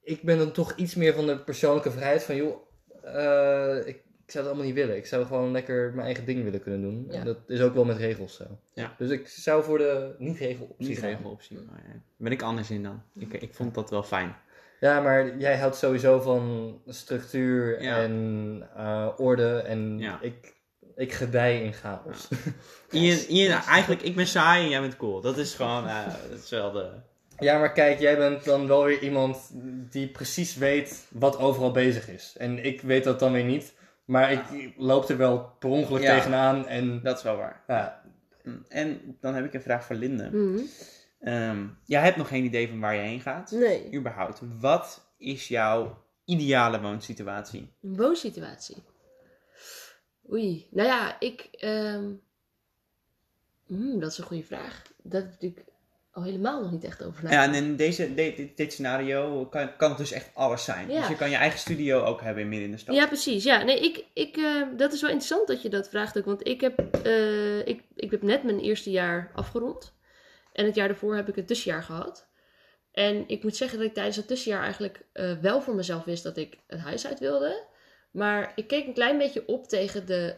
ik 0.01 0.21
ben 0.21 0.37
dan 0.37 0.51
toch 0.51 0.75
iets 0.75 0.95
meer 0.95 1.13
van 1.13 1.25
de 1.25 1.39
persoonlijke 1.39 1.91
vrijheid 1.91 2.23
van, 2.23 2.35
joh, 2.35 2.55
eh, 3.03 3.87
ik, 3.87 4.03
ik 4.31 4.37
zou 4.37 4.49
het 4.49 4.55
allemaal 4.55 4.73
niet 4.75 4.83
willen. 4.85 4.97
Ik 5.01 5.05
zou 5.05 5.25
gewoon 5.25 5.51
lekker 5.51 5.91
mijn 5.93 6.05
eigen 6.05 6.25
ding 6.25 6.43
willen 6.43 6.61
kunnen 6.61 6.81
doen. 6.81 7.05
Ja. 7.09 7.19
En 7.19 7.25
dat 7.25 7.37
is 7.47 7.61
ook 7.61 7.73
wel 7.73 7.85
met 7.85 7.97
regels 7.97 8.35
zo. 8.35 8.43
Ja. 8.73 8.95
Dus 8.97 9.09
ik 9.09 9.27
zou 9.27 9.63
voor 9.63 9.77
de 9.77 10.15
niet-regel 10.17 10.65
optie 10.65 10.87
niet 10.87 10.99
regeloptie. 10.99 11.57
Maar 11.57 11.79
ja, 11.85 11.91
daar 11.91 12.01
ben 12.17 12.31
ik 12.31 12.41
anders 12.41 12.69
in 12.71 12.83
dan. 12.83 13.01
Ik, 13.15 13.33
ik 13.33 13.53
vond 13.53 13.73
dat 13.73 13.89
wel 13.89 14.03
fijn. 14.03 14.35
Ja, 14.79 15.01
maar 15.01 15.37
jij 15.37 15.57
houdt 15.57 15.75
sowieso 15.75 16.19
van 16.19 16.77
structuur 16.87 17.81
Ja. 17.83 18.01
en 18.01 18.67
eh, 18.75 19.07
orde. 19.17 19.57
En 19.57 19.99
Ja. 19.99 20.19
ik, 20.21 20.53
ik 20.95 21.13
gedij 21.13 21.61
in 21.63 21.73
chaos. 21.73 22.27
Ian, 22.91 23.17
Ian, 23.27 23.61
eigenlijk, 23.61 24.01
ik 24.01 24.15
ben 24.15 24.27
saai 24.27 24.63
en 24.63 24.69
jij 24.69 24.81
bent 24.81 24.97
cool. 24.97 25.21
Dat 25.21 25.37
is 25.37 25.53
gewoon, 25.55 25.87
eh, 25.87 26.05
dat 26.29 26.39
is 26.43 26.49
wel 26.49 26.71
de... 26.71 26.89
Ja, 27.39 27.59
maar 27.59 27.71
kijk, 27.73 27.99
jij 27.99 28.17
bent 28.17 28.43
dan 28.45 28.67
wel 28.67 28.83
weer 28.83 28.99
iemand 29.01 29.51
die 29.89 30.07
precies 30.07 30.55
weet 30.55 31.05
wat 31.11 31.37
overal 31.37 31.71
bezig 31.71 32.09
is. 32.09 32.35
En 32.37 32.63
ik 32.65 32.81
weet 32.81 33.03
dat 33.03 33.19
dan 33.19 33.31
weer 33.31 33.43
niet. 33.43 33.73
Maar 34.11 34.31
ik 34.31 34.73
loop 34.77 35.09
er 35.09 35.17
wel 35.17 35.39
per 35.59 35.69
ongeluk 35.69 36.01
Ja. 36.01 36.15
tegenaan. 36.15 36.67
En 36.67 37.01
Dat 37.01 37.17
is 37.17 37.23
wel 37.23 37.35
waar. 37.37 37.63
ja, 37.67 37.99
Mm, 38.43 38.65
En 38.67 39.17
dan 39.19 39.33
heb 39.35 39.45
ik 39.45 39.53
een 39.53 39.61
vraag 39.61 39.85
voor 39.85 39.95
Linde. 39.95 40.23
Ehm, 41.19 41.67
jij 41.85 42.01
hebt 42.01 42.17
nog 42.17 42.27
geen 42.27 42.43
idee 42.43 42.69
van 42.69 42.79
waar 42.79 42.95
je 42.95 43.01
heen 43.01 43.21
gaat. 43.21 43.51
Nee, 43.51 43.93
Überhaupt. 43.93 44.41
Wat 44.59 45.11
is 45.17 45.47
jouw 45.47 46.03
ideale 46.25 46.81
woonsituatie? 46.81 47.73
een 47.81 47.95
woonsituatie. 47.97 48.77
Oei, 50.31 50.67
nou 50.71 50.87
ja, 50.87 51.19
ik... 51.19 51.41
ehm, 51.51 52.09
hmm, 53.65 53.99
dat 53.99 54.11
is 54.11 54.17
een 54.17 54.23
goede 54.23 54.43
vraag. 54.43 54.81
Dat 55.03 55.21
heb 55.21 55.23
ik 55.23 55.31
natuurlijk 55.41 55.67
al 56.11 56.23
helemaal 56.23 56.61
nog 56.61 56.71
niet 56.71 56.83
echt 56.83 57.03
over 57.03 57.31
Ja, 57.31 57.43
en 57.43 57.53
in 57.53 57.75
deze, 57.75 58.13
dit, 58.55 58.73
scenario 58.73 59.45
kan, 59.45 59.75
kan 59.77 59.89
het 59.89 59.97
dus 59.97 60.11
echt 60.11 60.29
alles 60.33 60.63
zijn. 60.63 60.89
Ja. 60.89 60.99
Dus 60.99 61.07
je 61.07 61.15
kan 61.15 61.29
je 61.29 61.35
eigen 61.35 61.59
studio 61.59 62.03
ook 62.03 62.21
hebben 62.21 62.49
midden 62.49 62.67
in 62.67 62.73
de 62.73 62.77
stad. 62.77 62.95
Ja, 62.95 63.07
precies. 63.07 63.43
Ja, 63.43 63.63
nee, 63.63 63.79
ik, 63.79 64.05
ik, 64.13 64.37
eh, 64.37 64.61
dat 64.77 64.93
is 64.93 65.01
wel 65.01 65.09
interessant 65.09 65.47
dat 65.47 65.61
je 65.61 65.69
dat 65.69 65.89
vraagt 65.89 66.17
ook. 66.17 66.25
Want 66.25 66.47
ik 66.47 66.61
heb, 66.61 66.79
eh, 67.03 67.67
ik, 67.67 67.83
ik 67.95 68.11
heb 68.11 68.21
net 68.21 68.43
mijn 68.43 68.59
eerste 68.59 68.91
jaar 68.91 69.31
afgerond. 69.33 69.93
En 70.53 70.65
het 70.65 70.75
jaar 70.75 70.87
daarvoor 70.87 71.15
heb 71.15 71.29
ik 71.29 71.37
een 71.37 71.45
tussenjaar 71.45 71.83
gehad. 71.83 72.29
En 72.91 73.23
ik 73.27 73.43
moet 73.43 73.55
zeggen 73.55 73.77
dat 73.77 73.87
ik 73.87 73.93
tijdens 73.93 74.15
het 74.15 74.27
tussenjaar 74.27 74.63
eigenlijk 74.63 75.05
eh, 75.13 75.37
wel 75.37 75.61
voor 75.61 75.75
mezelf 75.75 76.03
wist 76.03 76.23
dat 76.23 76.37
ik 76.37 76.57
het 76.67 76.79
huis 76.79 77.07
uit 77.07 77.19
wilde. 77.19 77.69
Maar 78.11 78.51
ik 78.55 78.67
keek 78.67 78.87
een 78.87 78.93
klein 78.93 79.17
beetje 79.17 79.47
op 79.47 79.67
tegen 79.67 80.05
de, 80.05 80.35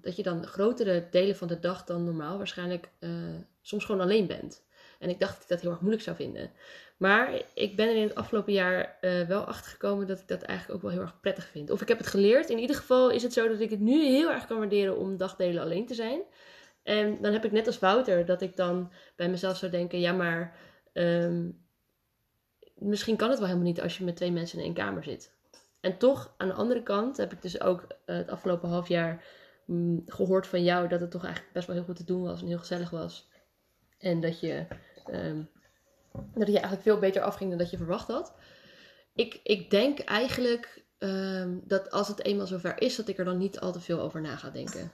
dat 0.00 0.16
je 0.16 0.22
dan 0.22 0.46
grotere 0.46 1.06
delen 1.10 1.36
van 1.36 1.48
de 1.48 1.60
dag 1.60 1.84
dan 1.84 2.04
normaal 2.04 2.36
waarschijnlijk 2.36 2.88
soms 3.62 3.84
gewoon 3.84 4.00
alleen 4.00 4.26
bent. 4.26 4.63
En 5.04 5.10
ik 5.10 5.20
dacht 5.20 5.32
dat 5.32 5.42
ik 5.42 5.48
dat 5.48 5.60
heel 5.60 5.70
erg 5.70 5.80
moeilijk 5.80 6.02
zou 6.02 6.16
vinden. 6.16 6.50
Maar 6.96 7.42
ik 7.54 7.76
ben 7.76 7.88
er 7.88 7.96
in 7.96 8.02
het 8.02 8.14
afgelopen 8.14 8.52
jaar 8.52 8.98
eh, 9.00 9.22
wel 9.22 9.44
achter 9.44 9.70
gekomen 9.70 10.06
dat 10.06 10.20
ik 10.20 10.28
dat 10.28 10.42
eigenlijk 10.42 10.76
ook 10.76 10.82
wel 10.82 10.92
heel 10.92 11.00
erg 11.00 11.20
prettig 11.20 11.46
vind. 11.46 11.70
Of 11.70 11.80
ik 11.80 11.88
heb 11.88 11.98
het 11.98 12.06
geleerd. 12.06 12.50
In 12.50 12.58
ieder 12.58 12.76
geval 12.76 13.10
is 13.10 13.22
het 13.22 13.32
zo 13.32 13.48
dat 13.48 13.60
ik 13.60 13.70
het 13.70 13.80
nu 13.80 14.04
heel 14.04 14.30
erg 14.30 14.46
kan 14.46 14.58
waarderen 14.58 14.96
om 14.96 15.16
dagdelen 15.16 15.62
alleen 15.62 15.86
te 15.86 15.94
zijn. 15.94 16.20
En 16.82 17.22
dan 17.22 17.32
heb 17.32 17.44
ik 17.44 17.52
net 17.52 17.66
als 17.66 17.78
Wouter 17.78 18.26
dat 18.26 18.42
ik 18.42 18.56
dan 18.56 18.92
bij 19.16 19.28
mezelf 19.28 19.56
zou 19.56 19.70
denken: 19.70 20.00
ja, 20.00 20.12
maar 20.12 20.56
ehm, 20.92 21.50
misschien 22.74 23.16
kan 23.16 23.28
het 23.28 23.38
wel 23.38 23.48
helemaal 23.48 23.68
niet 23.68 23.80
als 23.80 23.98
je 23.98 24.04
met 24.04 24.16
twee 24.16 24.32
mensen 24.32 24.58
in 24.58 24.64
één 24.64 24.74
kamer 24.74 25.04
zit. 25.04 25.32
En 25.80 25.98
toch, 25.98 26.34
aan 26.36 26.48
de 26.48 26.54
andere 26.54 26.82
kant, 26.82 27.16
heb 27.16 27.32
ik 27.32 27.42
dus 27.42 27.60
ook 27.60 27.86
eh, 28.04 28.16
het 28.16 28.30
afgelopen 28.30 28.68
half 28.68 28.88
jaar 28.88 29.24
mm, 29.66 30.02
gehoord 30.06 30.46
van 30.46 30.64
jou 30.64 30.88
dat 30.88 31.00
het 31.00 31.10
toch 31.10 31.24
eigenlijk 31.24 31.54
best 31.54 31.66
wel 31.66 31.76
heel 31.76 31.84
goed 31.84 31.96
te 31.96 32.04
doen 32.04 32.22
was 32.22 32.40
en 32.40 32.46
heel 32.46 32.58
gezellig 32.58 32.90
was. 32.90 33.28
En 33.98 34.20
dat 34.20 34.40
je, 34.40 34.66
ehm, 35.08 35.42
dat 36.12 36.46
je 36.46 36.52
eigenlijk 36.52 36.82
veel 36.82 36.98
beter 36.98 37.22
afging 37.22 37.50
dan 37.50 37.58
dat 37.58 37.70
je 37.70 37.76
verwacht 37.76 38.08
had. 38.08 38.34
Ik, 39.14 39.40
ik 39.42 39.70
denk 39.70 39.98
eigenlijk 39.98 40.84
ehm, 40.98 41.58
dat 41.64 41.90
als 41.90 42.08
het 42.08 42.24
eenmaal 42.24 42.46
zover 42.46 42.80
is, 42.80 42.96
dat 42.96 43.08
ik 43.08 43.18
er 43.18 43.24
dan 43.24 43.38
niet 43.38 43.60
al 43.60 43.72
te 43.72 43.80
veel 43.80 44.00
over 44.00 44.20
na 44.20 44.36
ga 44.36 44.50
denken. 44.50 44.92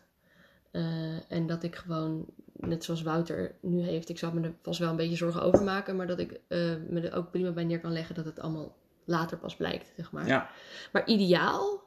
Eh, 0.70 1.32
en 1.32 1.46
dat 1.46 1.62
ik 1.62 1.76
gewoon, 1.76 2.26
net 2.52 2.84
zoals 2.84 3.02
Wouter 3.02 3.54
nu 3.60 3.82
heeft, 3.82 4.08
ik 4.08 4.18
zal 4.18 4.32
me 4.32 4.40
er 4.40 4.54
vast 4.62 4.78
wel 4.78 4.90
een 4.90 4.96
beetje 4.96 5.16
zorgen 5.16 5.42
over 5.42 5.62
maken, 5.62 5.96
maar 5.96 6.06
dat 6.06 6.18
ik 6.18 6.40
eh, 6.48 6.74
me 6.88 7.00
er 7.00 7.16
ook 7.16 7.30
prima 7.30 7.50
bij 7.50 7.64
neer 7.64 7.80
kan 7.80 7.92
leggen 7.92 8.14
dat 8.14 8.24
het 8.24 8.40
allemaal 8.40 8.76
later 9.04 9.38
pas 9.38 9.56
blijkt, 9.56 9.92
zeg 9.96 10.12
maar. 10.12 10.26
Ja. 10.26 10.50
Maar 10.92 11.06
ideaal, 11.06 11.82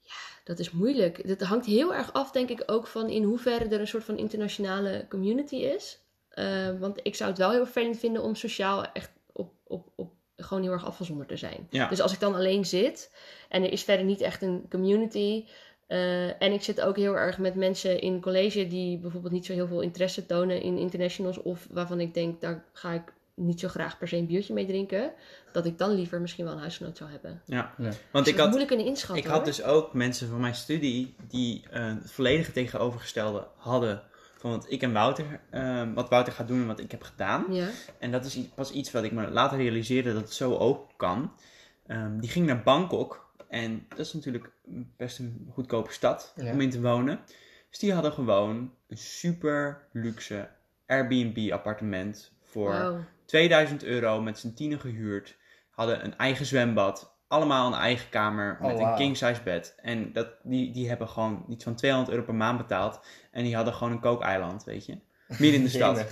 ja, 0.00 0.40
dat 0.44 0.58
is 0.58 0.70
moeilijk. 0.70 1.28
Dat 1.28 1.40
hangt 1.40 1.66
heel 1.66 1.94
erg 1.94 2.12
af, 2.12 2.30
denk 2.30 2.48
ik, 2.48 2.62
ook 2.66 2.86
van 2.86 3.08
in 3.08 3.22
hoeverre 3.22 3.68
er 3.68 3.80
een 3.80 3.88
soort 3.88 4.04
van 4.04 4.18
internationale 4.18 5.06
community 5.08 5.56
is. 5.56 6.00
Eh, 6.38 6.78
want 6.80 7.00
ik 7.02 7.14
zou 7.14 7.30
het 7.30 7.38
wel 7.38 7.50
heel 7.50 7.64
vervelend 7.64 7.98
vinden 7.98 8.22
om 8.22 8.34
sociaal 8.34 8.92
echt 8.92 9.10
op, 9.32 9.52
op, 9.66 9.88
op 9.96 10.12
gewoon 10.36 10.62
heel 10.62 10.72
erg 10.72 10.84
afgezonderd 10.86 11.28
te 11.28 11.36
zijn. 11.36 11.66
Ja. 11.70 11.88
Dus 11.88 12.00
als 12.00 12.12
ik 12.12 12.20
dan 12.20 12.34
alleen 12.34 12.66
zit 12.66 13.10
en 13.48 13.62
er 13.62 13.72
is 13.72 13.82
verder 13.82 14.04
niet 14.04 14.20
echt 14.20 14.42
een 14.42 14.66
community. 14.70 15.44
eh, 15.86 16.42
en 16.42 16.52
ik 16.52 16.62
zit 16.62 16.80
ook 16.80 16.96
heel 16.96 17.16
erg 17.16 17.38
met 17.38 17.54
mensen 17.54 18.00
in 18.00 18.20
college 18.20 18.66
die 18.68 18.98
bijvoorbeeld 18.98 19.32
niet 19.32 19.46
zo 19.46 19.52
heel 19.52 19.66
veel 19.66 19.80
interesse 19.80 20.26
tonen 20.26 20.62
in 20.62 20.78
internationals. 20.78 21.38
Of 21.42 21.66
waarvan 21.70 22.00
ik 22.00 22.14
denk, 22.14 22.40
daar 22.40 22.64
ga 22.72 22.92
ik 22.92 23.12
niet 23.34 23.60
zo 23.60 23.68
graag 23.68 23.98
per 23.98 24.08
se 24.08 24.16
een 24.16 24.26
biertje 24.26 24.54
mee 24.54 24.66
drinken. 24.66 25.12
Dat 25.52 25.66
ik 25.66 25.78
dan 25.78 25.90
liever 25.94 26.20
misschien 26.20 26.44
wel 26.44 26.54
een 26.54 26.60
huisgenoot 26.60 26.96
zou 26.96 27.10
hebben. 27.10 27.42
ja. 27.46 27.74
Ja. 27.78 27.82
Want 27.84 28.24
Dus 28.24 28.26
ik 28.26 28.26
dat 28.26 28.36
had, 28.36 28.46
moeilijk 28.48 28.68
kunnen 28.68 28.86
inschatten. 28.86 29.24
ik 29.24 29.30
had 29.30 29.44
dus 29.44 29.62
ook 29.62 29.92
mensen 29.94 30.28
van 30.28 30.40
mijn 30.40 30.54
studie 30.54 31.14
die 31.28 31.64
eh, 31.70 31.86
het 31.86 32.10
volledige 32.12 32.52
tegenovergestelde 32.52 33.46
hadden 33.56 34.02
van 34.38 34.50
wat 34.50 34.66
ik 34.70 34.82
en 34.82 34.92
Wouter, 34.92 35.40
eh, 35.50 35.92
wat 35.94 36.08
Wouter 36.08 36.32
gaat 36.32 36.48
doen 36.48 36.60
en 36.60 36.66
wat 36.66 36.80
ik 36.80 36.90
heb 36.90 37.02
gedaan. 37.02 37.44
Ja. 37.50 37.68
En 37.98 38.10
dat 38.10 38.24
is 38.24 38.38
pas 38.54 38.70
iets 38.70 38.90
wat 38.90 39.04
ik 39.04 39.12
me 39.12 39.30
later 39.30 39.58
realiseerde 39.58 40.12
dat 40.12 40.22
het 40.22 40.32
zo 40.32 40.56
ook 40.56 40.90
kan. 40.96 41.32
Ehm, 41.86 42.18
die 42.18 42.30
ging 42.30 42.46
naar 42.46 42.62
Bangkok. 42.62 43.26
En 43.48 43.86
dat 43.88 43.98
is 43.98 44.12
natuurlijk 44.12 44.50
best 44.96 45.18
een 45.18 45.48
goedkope 45.52 45.92
stad 45.92 46.32
Ja. 46.36 46.52
om 46.52 46.60
in 46.60 46.70
te 46.70 46.80
wonen. 46.80 47.20
Dus 47.70 47.78
die 47.78 47.92
hadden 47.92 48.12
gewoon 48.12 48.72
een 48.88 48.98
super 48.98 49.86
luxe 49.92 50.48
Airbnb 50.86 51.52
appartement 51.52 52.32
voor 52.44 52.70
Wauw. 52.70 53.04
2000 53.24 53.84
euro 53.84 54.20
met 54.20 54.38
z'n 54.38 54.54
tienen 54.54 54.80
gehuurd. 54.80 55.36
Hadden 55.70 56.04
een 56.04 56.16
eigen 56.16 56.46
zwembad. 56.46 57.16
Allemaal 57.28 57.66
een 57.66 57.78
eigen 57.78 58.08
kamer 58.10 58.58
met 58.60 58.70
Oh, 58.72 58.76
een 58.78 58.82
wauw. 58.84 58.96
king 58.96 59.16
size 59.16 59.42
bed. 59.42 59.74
En 59.82 60.12
dat, 60.12 60.28
die, 60.42 60.72
die 60.72 60.88
hebben 60.88 61.08
gewoon 61.08 61.44
iets 61.48 61.64
van 61.64 61.74
200 61.74 62.10
euro 62.12 62.24
per 62.24 62.34
maand 62.34 62.58
betaald. 62.58 63.00
En 63.32 63.44
die 63.44 63.54
hadden 63.56 63.74
gewoon 63.74 63.92
een 63.92 64.00
kookeiland, 64.00 64.64
weet 64.64 64.86
je. 64.86 64.98
Midden 65.28 65.54
in 65.54 65.62
de 65.62 65.68
stad. 65.70 66.04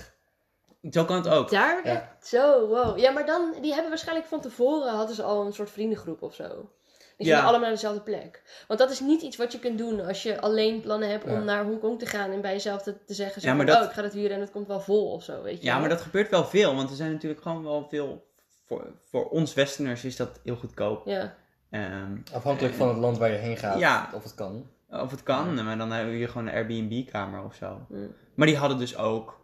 Zo 0.91 1.05
kan 1.05 1.17
het 1.17 1.29
ook. 1.29 1.51
Daar 1.51 1.81
Ja. 1.87 2.17
zo, 2.23 2.67
wow. 2.69 2.99
Ja, 2.99 3.11
maar 3.11 3.27
dan, 3.27 3.55
die 3.61 3.71
hebben 3.73 3.89
waarschijnlijk 3.91 4.29
van 4.29 4.41
tevoren, 4.41 4.93
hadden 4.95 5.17
ze 5.17 5.23
al 5.23 5.47
een 5.47 5.53
soort 5.53 5.71
vriendengroep 5.71 6.23
of 6.23 6.35
zo. 6.35 6.71
Die 7.17 7.27
Ja. 7.27 7.33
gingen 7.35 7.43
allemaal 7.49 7.61
naar 7.61 7.71
dezelfde 7.77 8.01
plek. 8.01 8.43
Want 8.69 8.81
dat 8.81 8.91
is 8.91 9.01
niet 9.01 9.23
iets 9.23 9.37
wat 9.37 9.53
je 9.53 9.59
kunt 9.59 9.79
doen 9.79 10.07
als 10.07 10.23
je 10.23 10.41
alleen 10.41 10.81
plannen 10.81 11.11
hebt 11.11 11.25
om 11.25 11.31
Ja. 11.31 11.39
naar 11.39 11.65
Hongkong 11.65 11.99
te 11.99 12.07
gaan 12.07 12.31
en 12.31 12.41
bij 12.41 12.53
jezelf 12.53 12.83
te, 12.83 13.05
te 13.05 13.15
zeggen, 13.15 13.41
zo 13.41 13.49
Ja, 13.49 13.55
maar 13.55 13.67
van, 13.67 13.75
dat- 13.75 13.85
oh, 13.85 13.89
ik 13.91 13.95
ga 13.97 14.03
dat 14.03 14.13
huren 14.13 14.31
en 14.35 14.41
het 14.41 14.51
komt 14.51 14.67
wel 14.67 14.81
vol 14.81 15.11
of 15.13 15.23
zo, 15.23 15.43
weet 15.43 15.59
je 15.59 15.65
Ja, 15.65 15.79
maar 15.79 15.89
dat 15.89 16.01
gebeurt 16.01 16.31
wel 16.31 16.45
veel. 16.45 16.75
Want 16.75 16.91
er 16.91 16.97
zijn 16.97 17.13
natuurlijk 17.13 17.43
gewoon 17.43 17.63
wel 17.63 17.87
veel... 17.89 18.26
Voor, 18.67 18.87
voor 19.11 19.29
ons 19.29 19.55
Westerners 19.55 20.05
is 20.05 20.17
dat 20.17 20.41
heel 20.45 20.57
goedkoop. 20.57 21.07
Ja, 21.07 21.35
Ehm, 21.71 22.17
Afhankelijk 22.33 22.75
van 22.75 22.89
het 22.89 22.97
land 22.97 23.19
waar 23.19 23.31
je 23.31 23.37
heen 23.37 23.57
gaat, 23.57 23.79
Ja. 23.79 24.11
of 24.15 24.23
het 24.23 24.35
kan. 24.35 24.67
of 24.91 25.11
het 25.11 25.23
kan, 25.23 25.65
maar 25.65 25.79
dan 25.79 25.93
heb 25.93 26.11
je 26.13 26.29
gewoon 26.29 26.47
een 26.47 26.55
Airbnb-kamer 26.55 27.45
of 27.45 27.55
zo. 27.55 27.87
Maar 28.35 28.47
die 28.47 28.57
hadden 28.57 28.79
dus 28.79 28.97
ook 28.97 29.41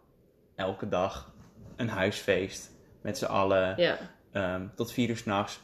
elke 0.55 0.89
dag 0.89 1.31
een 1.75 1.89
huisfeest. 1.89 2.71
Met 3.01 3.17
z'n 3.17 3.25
allen. 3.25 3.73
ja. 3.77 3.97
ehm, 4.31 4.67
tot 4.75 4.91
vier 4.91 5.09
uur 5.09 5.17
s'nachts. 5.17 5.59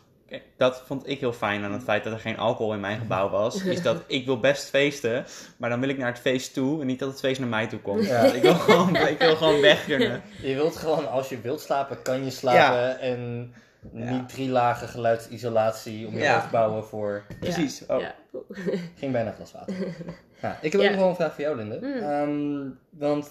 Dat 0.58 0.84
vond 0.86 1.08
ik 1.08 1.20
heel 1.20 1.34
fijn 1.34 1.64
aan 1.64 1.72
het 1.74 1.84
feit 1.84 2.04
dat 2.04 2.14
er 2.14 2.20
geen 2.20 2.38
alcohol 2.38 2.74
in 2.74 2.80
mijn 2.80 3.00
gebouw 3.00 3.30
was. 3.30 3.64
Is 3.64 3.82
dat 3.82 4.04
ik 4.08 4.26
wil 4.26 4.40
best 4.40 4.70
feesten, 4.70 5.26
maar 5.58 5.70
dan 5.70 5.80
wil 5.80 5.90
ik 5.90 5.98
naar 5.98 6.12
het 6.12 6.20
feest 6.20 6.54
toe 6.54 6.82
en 6.82 6.88
niet 6.88 7.00
dat 7.00 7.10
het 7.10 7.20
feest 7.20 7.40
naar 7.40 7.50
mij 7.50 7.68
toe 7.68 7.80
komt. 7.80 8.06
Ja. 8.06 8.22
Ik, 8.24 8.42
wil 8.42 8.54
gewoon, 8.54 8.96
ik 8.96 9.20
wil 9.20 9.36
gewoon 9.36 9.62
weg 9.62 9.86
kunnen. 9.86 10.22
Je 10.42 10.54
wilt 10.56 10.76
gewoon, 10.76 11.10
als 11.10 11.30
je 11.30 11.42
wilt 11.42 11.62
slapen, 11.62 12.02
kan 12.02 12.24
je 12.24 12.30
slapen. 12.32 13.00
En 13.00 13.54
Ja. 13.94 14.12
niet 14.12 14.30
drie 14.30 14.50
lagen 14.50 14.88
geluidsisolatie 14.88 16.08
om 16.08 16.14
je 16.14 16.20
Ja. 16.20 16.34
hoofd 16.34 16.52
bouwen 16.52 16.84
voor... 16.84 17.24
Precies. 17.40 17.86
Oh. 17.88 18.00
ja. 18.00 18.16
Ging 19.00 19.12
bijna 19.12 19.32
glas 19.32 19.52
water. 19.52 19.76
ja, 20.42 20.58
ik 20.62 20.72
heb 20.72 20.82
ook 20.82 20.88
nog 20.90 20.96
wel 21.00 21.10
een 21.10 21.16
vraag 21.16 21.34
voor 21.34 21.44
jou, 21.44 21.56
Linde. 21.56 21.80
Mm. 21.82 21.94
Ehm, 22.02 22.70
want 22.90 23.30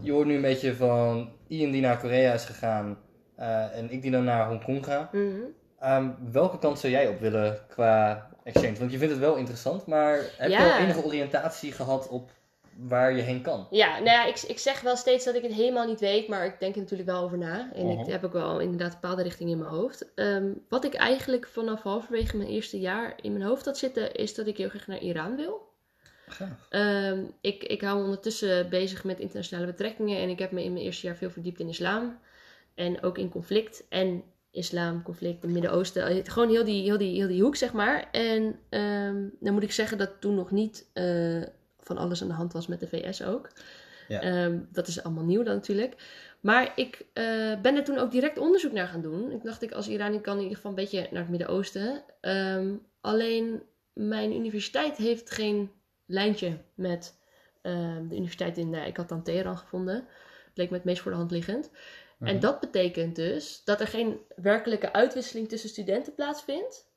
je 0.00 0.12
hoort 0.12 0.26
nu 0.26 0.34
een 0.34 0.40
beetje 0.42 0.74
van 0.74 1.30
Ian 1.48 1.70
die 1.70 1.80
naar 1.80 1.98
Korea 1.98 2.32
is 2.32 2.44
gegaan 2.44 2.98
eh, 3.36 3.76
en 3.76 3.90
ik 3.90 4.02
die 4.02 4.10
dan 4.10 4.24
naar 4.24 4.46
Hongkong 4.48 4.84
ga. 4.84 5.08
Mhm. 5.12 5.24
Ehm, 5.80 6.10
welke 6.32 6.58
kant 6.58 6.78
zou 6.78 6.92
jij 6.92 7.08
op 7.08 7.20
willen 7.20 7.58
qua 7.68 8.28
exchange? 8.44 8.78
Want 8.78 8.90
je 8.92 8.98
vindt 8.98 9.12
het 9.12 9.22
wel 9.22 9.36
interessant, 9.36 9.86
maar 9.86 10.20
heb 10.36 10.50
Ja. 10.50 10.66
je 10.66 10.72
al 10.72 10.78
enige 10.78 11.04
oriëntatie 11.04 11.72
gehad 11.72 12.08
op 12.08 12.30
waar 12.76 13.12
je 13.12 13.22
heen 13.22 13.42
kan? 13.42 13.66
Ja, 13.70 13.88
nou 13.94 14.04
ja, 14.10 14.24
ik, 14.26 14.40
ik 14.42 14.58
zeg 14.58 14.80
wel 14.80 14.96
steeds 14.96 15.24
dat 15.24 15.34
ik 15.34 15.42
het 15.42 15.52
helemaal 15.52 15.86
niet 15.86 16.00
weet, 16.00 16.28
maar 16.28 16.44
ik 16.44 16.60
denk 16.60 16.74
er 16.74 16.80
natuurlijk 16.80 17.08
wel 17.10 17.22
over 17.22 17.38
na. 17.38 17.70
En 17.74 17.86
Mhm. 17.86 18.00
ik 18.00 18.06
heb 18.06 18.24
ook 18.24 18.32
wel 18.32 18.60
inderdaad 18.60 18.92
een 18.92 18.98
bepaalde 19.00 19.22
richting 19.22 19.50
in 19.50 19.58
mijn 19.58 19.70
hoofd. 19.70 20.14
Ehm, 20.14 20.48
wat 20.68 20.84
ik 20.84 20.94
eigenlijk 20.94 21.46
vanaf 21.46 21.82
halverwege 21.82 22.36
mijn 22.36 22.48
eerste 22.48 22.80
jaar 22.80 23.14
in 23.20 23.32
mijn 23.32 23.44
hoofd 23.44 23.64
had 23.64 23.78
zitten, 23.78 24.14
is 24.14 24.34
dat 24.34 24.46
ik 24.46 24.56
heel 24.56 24.68
graag 24.68 24.86
naar 24.86 24.98
Iran 25.00 25.36
wil. 25.36 25.68
Ehm, 26.68 27.22
ik, 27.40 27.62
ik 27.64 27.80
hou 27.80 27.98
me 27.98 28.04
ondertussen 28.04 28.68
bezig 28.68 29.04
met 29.04 29.18
internationale 29.20 29.66
betrekkingen 29.66 30.18
en 30.20 30.28
ik 30.28 30.38
heb 30.38 30.50
me 30.50 30.64
in 30.64 30.72
mijn 30.72 30.84
eerste 30.84 31.06
jaar 31.06 31.16
veel 31.16 31.30
verdiept 31.30 31.60
in 31.60 31.68
islam. 31.68 32.18
En 32.74 33.02
ook 33.02 33.18
in 33.18 33.28
conflict 33.30 33.84
en 33.88 34.22
islam, 34.50 35.02
conflict, 35.02 35.42
het 35.42 35.50
Midden-Oosten. 35.50 36.26
Gewoon 36.26 36.48
heel 36.48 36.64
die, 36.64 36.82
heel, 36.82 36.98
die, 36.98 37.16
heel 37.16 37.28
die 37.28 37.42
hoek, 37.42 37.56
zeg 37.56 37.72
maar. 37.72 38.08
En 38.10 38.58
ehm, 38.68 39.24
dan 39.40 39.52
moet 39.52 39.62
ik 39.62 39.72
zeggen 39.72 39.98
dat 39.98 40.20
toen 40.20 40.34
nog 40.34 40.50
niet 40.50 40.90
eh, 40.92 41.42
van 41.80 41.98
alles 41.98 42.22
aan 42.22 42.28
de 42.28 42.34
hand 42.34 42.52
was 42.52 42.66
met 42.66 42.80
de 42.80 42.88
VS 42.88 43.22
ook. 43.22 43.50
Ja. 44.08 44.20
Ehm, 44.20 44.58
dat 44.72 44.86
is 44.86 45.02
allemaal 45.02 45.24
nieuw 45.24 45.42
dan 45.42 45.54
natuurlijk. 45.54 45.94
Maar 46.40 46.72
ik 46.76 47.06
eh, 47.12 47.60
ben 47.62 47.76
er 47.76 47.84
toen 47.84 47.98
ook 47.98 48.10
direct 48.10 48.38
onderzoek 48.38 48.72
naar 48.72 48.88
gaan 48.88 49.02
doen. 49.02 49.30
Ik 49.30 49.42
dacht, 49.42 49.62
ik 49.62 49.72
als 49.72 49.88
Iranier 49.88 50.20
kan 50.20 50.36
in 50.36 50.42
ieder 50.42 50.56
geval 50.56 50.70
een 50.70 50.76
beetje 50.76 51.08
naar 51.10 51.20
het 51.20 51.30
Midden-Oosten. 51.30 52.02
Ehm, 52.20 52.74
alleen 53.00 53.62
mijn 53.92 54.34
universiteit 54.34 54.96
heeft 54.96 55.30
geen 55.30 55.70
lijntje 56.06 56.58
met 56.74 57.18
de 58.08 58.14
universiteit 58.16 58.58
in... 58.58 58.74
eh, 58.74 58.86
ik 58.86 58.96
had 58.96 59.08
dan 59.08 59.22
Teheran 59.22 59.58
gevonden. 59.58 59.94
Het 59.94 60.58
leek 60.58 60.70
me 60.70 60.76
het 60.76 60.84
meest 60.84 61.00
voor 61.00 61.10
de 61.10 61.16
hand 61.16 61.30
liggend. 61.30 61.70
En 62.20 62.32
Mhm. 62.34 62.40
dat 62.40 62.60
betekent 62.60 63.16
dus 63.16 63.64
dat 63.64 63.80
er 63.80 63.86
geen 63.86 64.20
werkelijke 64.36 64.92
uitwisseling 64.92 65.48
tussen 65.48 65.68
studenten 65.68 66.14
plaatsvindt. 66.14 66.88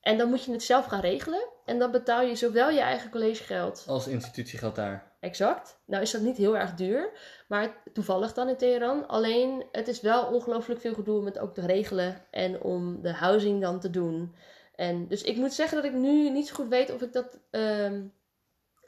En 0.00 0.18
dan 0.18 0.28
moet 0.28 0.44
je 0.44 0.52
het 0.52 0.62
zelf 0.62 0.84
gaan 0.84 1.00
regelen. 1.00 1.48
En 1.64 1.78
dan 1.78 1.90
betaal 1.90 2.22
je 2.22 2.34
zowel 2.34 2.70
je 2.70 2.80
eigen 2.80 3.10
collegegeld 3.10 3.84
Als 3.86 4.06
institutie 4.06 4.58
geldt 4.58 4.76
daar. 4.76 5.14
Exact. 5.20 5.78
Nou 5.86 6.02
is 6.02 6.10
dat 6.10 6.20
niet 6.20 6.36
heel 6.36 6.56
erg 6.56 6.74
duur, 6.74 7.10
maar 7.48 7.82
toevallig 7.92 8.32
dan 8.32 8.48
in 8.48 8.56
Teheran. 8.56 9.08
Alleen 9.08 9.64
het 9.72 9.88
is 9.88 10.00
wel 10.00 10.24
ongelooflijk 10.24 10.80
veel 10.80 10.94
gedoe 10.94 11.18
om 11.18 11.24
het 11.26 11.38
ook 11.38 11.54
te 11.54 11.66
regelen 11.66 12.24
en 12.30 12.60
om 12.60 13.02
de 13.02 13.12
housing 13.12 13.60
dan 13.60 13.80
te 13.80 13.90
doen. 13.90 14.34
En 14.74 15.08
dus 15.08 15.22
ik 15.22 15.36
moet 15.36 15.52
zeggen 15.52 15.76
dat 15.76 15.92
ik 15.92 15.98
nu 15.98 16.30
niet 16.30 16.48
zo 16.48 16.54
goed 16.54 16.68
weet 16.68 16.92
of 16.92 17.02
ik 17.02 17.12
dat 17.12 17.38
ehm, 17.50 18.02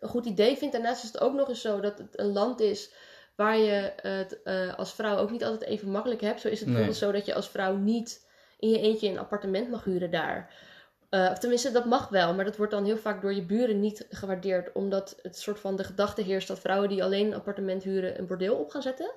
een 0.00 0.08
goed 0.08 0.26
idee 0.26 0.56
vind. 0.56 0.72
Daarnaast 0.72 1.02
is 1.04 1.12
het 1.12 1.20
ook 1.20 1.34
nog 1.34 1.48
eens 1.48 1.60
zo 1.60 1.80
dat 1.80 1.98
het 1.98 2.18
een 2.18 2.32
land 2.32 2.60
is 2.60 2.92
waar 3.38 3.58
je 3.58 3.92
het 4.02 4.42
eh, 4.42 4.74
als 4.78 4.94
vrouw 4.94 5.16
ook 5.16 5.30
niet 5.30 5.44
altijd 5.44 5.70
even 5.70 5.90
makkelijk 5.90 6.20
hebt. 6.20 6.40
Zo 6.40 6.48
is 6.48 6.60
het 6.60 6.68
Nee. 6.68 6.76
bijvoorbeeld 6.76 7.04
zo 7.04 7.12
dat 7.12 7.26
je 7.26 7.34
als 7.34 7.48
vrouw 7.48 7.76
niet 7.76 8.26
in 8.58 8.70
je 8.70 8.80
eentje 8.80 9.08
een 9.08 9.18
appartement 9.18 9.70
mag 9.70 9.84
huren 9.84 10.10
daar. 10.10 10.54
Eh, 11.10 11.28
of 11.30 11.38
tenminste, 11.38 11.72
dat 11.72 11.84
mag 11.84 12.08
wel, 12.08 12.34
maar 12.34 12.44
dat 12.44 12.56
wordt 12.56 12.72
dan 12.72 12.84
heel 12.84 12.96
vaak 12.96 13.22
door 13.22 13.34
je 13.34 13.42
buren 13.46 13.80
niet 13.80 14.06
gewaardeerd. 14.10 14.72
Omdat 14.72 15.18
het 15.22 15.38
soort 15.38 15.60
van 15.60 15.76
de 15.76 15.84
gedachte 15.84 16.22
heerst 16.22 16.48
dat 16.48 16.58
vrouwen 16.58 16.88
die 16.88 17.04
alleen 17.04 17.26
een 17.26 17.34
appartement 17.34 17.82
huren 17.82 18.18
een 18.18 18.26
bordeel 18.26 18.54
op 18.56 18.70
gaan 18.70 18.82
zetten. 18.82 19.10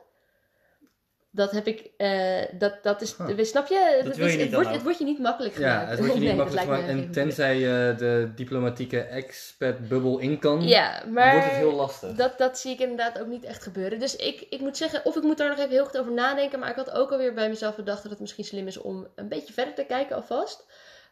Dat 1.33 1.51
heb 1.51 1.67
ik, 1.67 1.89
eh, 1.97 2.41
dat, 2.57 2.73
dat 2.83 3.01
is, 3.01 3.15
Huh. 3.17 3.43
snap 3.43 3.67
je? 3.67 4.01
Dat 4.03 4.15
wil 4.15 4.25
je 4.25 4.31
is- 4.31 4.37
niet 4.37 4.45
het, 4.45 4.53
wordt, 4.55 4.69
het 4.69 4.83
wordt 4.83 4.97
je 4.97 5.03
niet 5.03 5.19
makkelijk 5.19 5.53
gemaakt. 5.53 5.81
Ja, 5.83 5.87
het 5.89 5.99
wordt 5.99 6.13
je 6.13 6.19
niet 6.19 6.27
Nee, 6.27 6.37
makkelijk 6.37 6.65
gemaakt. 6.65 6.87
En 6.87 7.11
tenzij 7.11 7.59
je 7.59 7.95
de 7.97 8.31
diplomatieke 8.35 8.99
expat-bubbel 9.01 10.19
in 10.19 10.39
kan, 10.39 10.67
Ja, 10.67 11.03
maar 11.09 11.31
wordt 11.31 11.47
het 11.47 11.55
heel 11.57 11.73
lastig. 11.73 12.15
dat, 12.15 12.37
dat 12.37 12.57
zie 12.59 12.71
ik 12.71 12.79
inderdaad 12.79 13.19
ook 13.19 13.27
niet 13.27 13.43
echt 13.43 13.63
gebeuren. 13.63 13.99
Dus 13.99 14.15
ik, 14.15 14.45
ik 14.49 14.59
moet 14.59 14.77
zeggen, 14.77 15.05
of 15.05 15.15
ik 15.15 15.23
moet 15.23 15.37
daar 15.37 15.49
nog 15.49 15.57
even 15.57 15.69
heel 15.71 15.85
goed 15.85 15.97
over 15.97 16.11
nadenken. 16.11 16.59
Maar 16.59 16.69
ik 16.69 16.75
had 16.75 16.91
ook 16.91 17.11
alweer 17.11 17.33
bij 17.33 17.49
mezelf 17.49 17.75
bedacht 17.75 18.01
dat 18.01 18.11
het 18.11 18.19
misschien 18.21 18.43
slim 18.43 18.67
is 18.67 18.77
om 18.77 19.07
een 19.15 19.27
beetje 19.29 19.53
verder 19.53 19.73
te 19.73 19.83
kijken 19.83 20.15
alvast. 20.15 20.65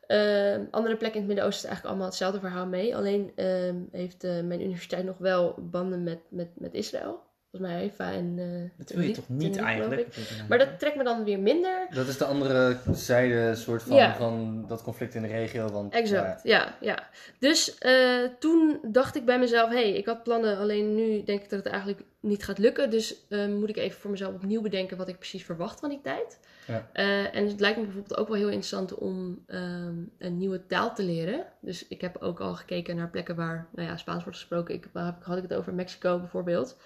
Ehm, 0.07 0.61
andere 0.71 0.95
plekken 0.95 1.19
in 1.21 1.25
het 1.25 1.27
Midden-Oosten 1.27 1.63
is 1.63 1.69
eigenlijk 1.69 1.85
allemaal 1.85 2.07
hetzelfde 2.07 2.39
verhaal 2.39 2.65
mee. 2.65 2.95
Alleen 2.95 3.31
ehm, 3.35 3.75
heeft 3.91 4.23
eh, 4.23 4.31
mijn 4.41 4.61
universiteit 4.61 5.05
nog 5.05 5.17
wel 5.17 5.55
banden 5.57 6.03
met, 6.03 6.19
met, 6.29 6.47
met 6.55 6.73
Israël. 6.73 7.27
Volgens 7.51 7.71
mij 7.71 7.79
Haifa 7.79 8.11
en... 8.11 8.35
eh, 8.37 8.77
Dat 8.77 8.89
wil 8.89 9.03
je 9.03 9.11
toch 9.11 9.29
niet 9.29 9.57
eigenlijk? 9.57 10.07
Maar 10.49 10.57
dat 10.57 10.79
trekt 10.79 10.95
me 10.95 11.03
dan 11.03 11.23
weer 11.23 11.39
minder. 11.39 11.87
Dat 11.93 12.07
is 12.07 12.17
de 12.17 12.25
andere 12.25 12.77
zijde 12.91 13.55
soort 13.55 13.83
van, 13.83 13.95
Ja. 13.95 14.15
van 14.15 14.65
dat 14.67 14.81
conflict 14.83 15.15
in 15.15 15.21
de 15.21 15.27
regio. 15.27 15.67
Want, 15.69 15.93
Exact, 15.93 16.43
ja, 16.43 16.75
ja. 16.81 17.07
Dus 17.39 17.77
eh, 17.77 18.23
toen 18.39 18.79
dacht 18.83 19.15
ik 19.15 19.25
bij 19.25 19.39
mezelf, 19.39 19.69
hé, 19.69 19.75
hey, 19.75 19.91
ik 19.93 20.05
had 20.05 20.23
plannen, 20.23 20.57
alleen 20.57 20.95
nu 20.95 21.23
denk 21.23 21.43
ik 21.43 21.49
dat 21.49 21.59
het 21.63 21.67
eigenlijk 21.73 22.01
niet 22.19 22.43
gaat 22.43 22.57
lukken. 22.57 22.89
Dus 22.89 23.15
eh, 23.29 23.47
moet 23.47 23.69
ik 23.69 23.77
even 23.77 23.99
voor 23.99 24.11
mezelf 24.11 24.33
opnieuw 24.33 24.61
bedenken 24.61 24.97
wat 24.97 25.07
ik 25.07 25.17
precies 25.17 25.45
verwacht 25.45 25.79
van 25.79 25.89
die 25.89 26.01
tijd. 26.03 26.39
Ja. 26.67 26.89
Eh, 26.93 27.35
en 27.35 27.47
het 27.47 27.59
lijkt 27.59 27.77
me 27.77 27.83
bijvoorbeeld 27.83 28.17
ook 28.19 28.27
wel 28.27 28.37
heel 28.37 28.45
interessant 28.47 28.93
om 28.95 29.43
ehm, 29.47 29.93
een 30.17 30.37
nieuwe 30.37 30.65
taal 30.67 30.95
te 30.95 31.03
leren. 31.03 31.45
Dus 31.61 31.87
ik 31.87 32.01
heb 32.01 32.17
ook 32.17 32.39
al 32.39 32.55
gekeken 32.55 32.95
naar 32.95 33.09
plekken 33.09 33.35
waar, 33.35 33.67
nou 33.71 33.87
ja, 33.87 33.97
Spaans 33.97 34.23
wordt 34.23 34.37
gesproken. 34.39 34.75
Ik, 34.75 34.87
waar 34.93 35.15
had 35.21 35.37
ik 35.37 35.43
het 35.43 35.53
over 35.53 35.73
Mexico 35.73 36.19
bijvoorbeeld. 36.19 36.77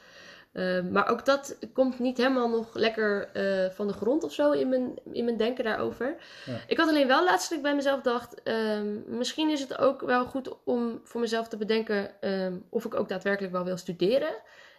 Eh, 0.54 0.82
maar 0.82 1.08
ook 1.08 1.26
dat 1.26 1.58
komt 1.74 2.00
niet 2.00 2.18
helemaal 2.18 2.50
nog 2.50 2.74
lekker 2.74 3.30
eh, 3.34 3.70
van 3.70 3.88
de 3.88 3.94
grond 3.94 4.24
of 4.24 4.34
zo 4.34 4.52
in 4.52 4.70
mijn, 4.70 4.94
in 5.12 5.24
mijn 5.26 5.38
denken 5.38 5.64
daarover. 5.64 6.16
Ja. 6.46 6.54
Ik 6.68 6.78
had 6.78 6.90
alleen 6.90 7.08
wel 7.08 7.24
laatst 7.24 7.62
bij 7.62 7.76
mezelf 7.76 8.02
dacht, 8.02 8.44
ehm, 8.44 9.18
misschien 9.18 9.50
is 9.50 9.60
het 9.62 9.78
ook 9.78 10.02
wel 10.02 10.26
goed 10.26 10.56
om 10.64 11.00
voor 11.04 11.22
mezelf 11.22 11.48
te 11.48 11.58
bedenken 11.58 12.22
ehm, 12.22 12.54
of 12.70 12.86
ik 12.86 12.96
ook 12.96 13.10
daadwerkelijk 13.10 13.54
wel 13.54 13.64
wil 13.64 13.78
studeren. 13.78 14.34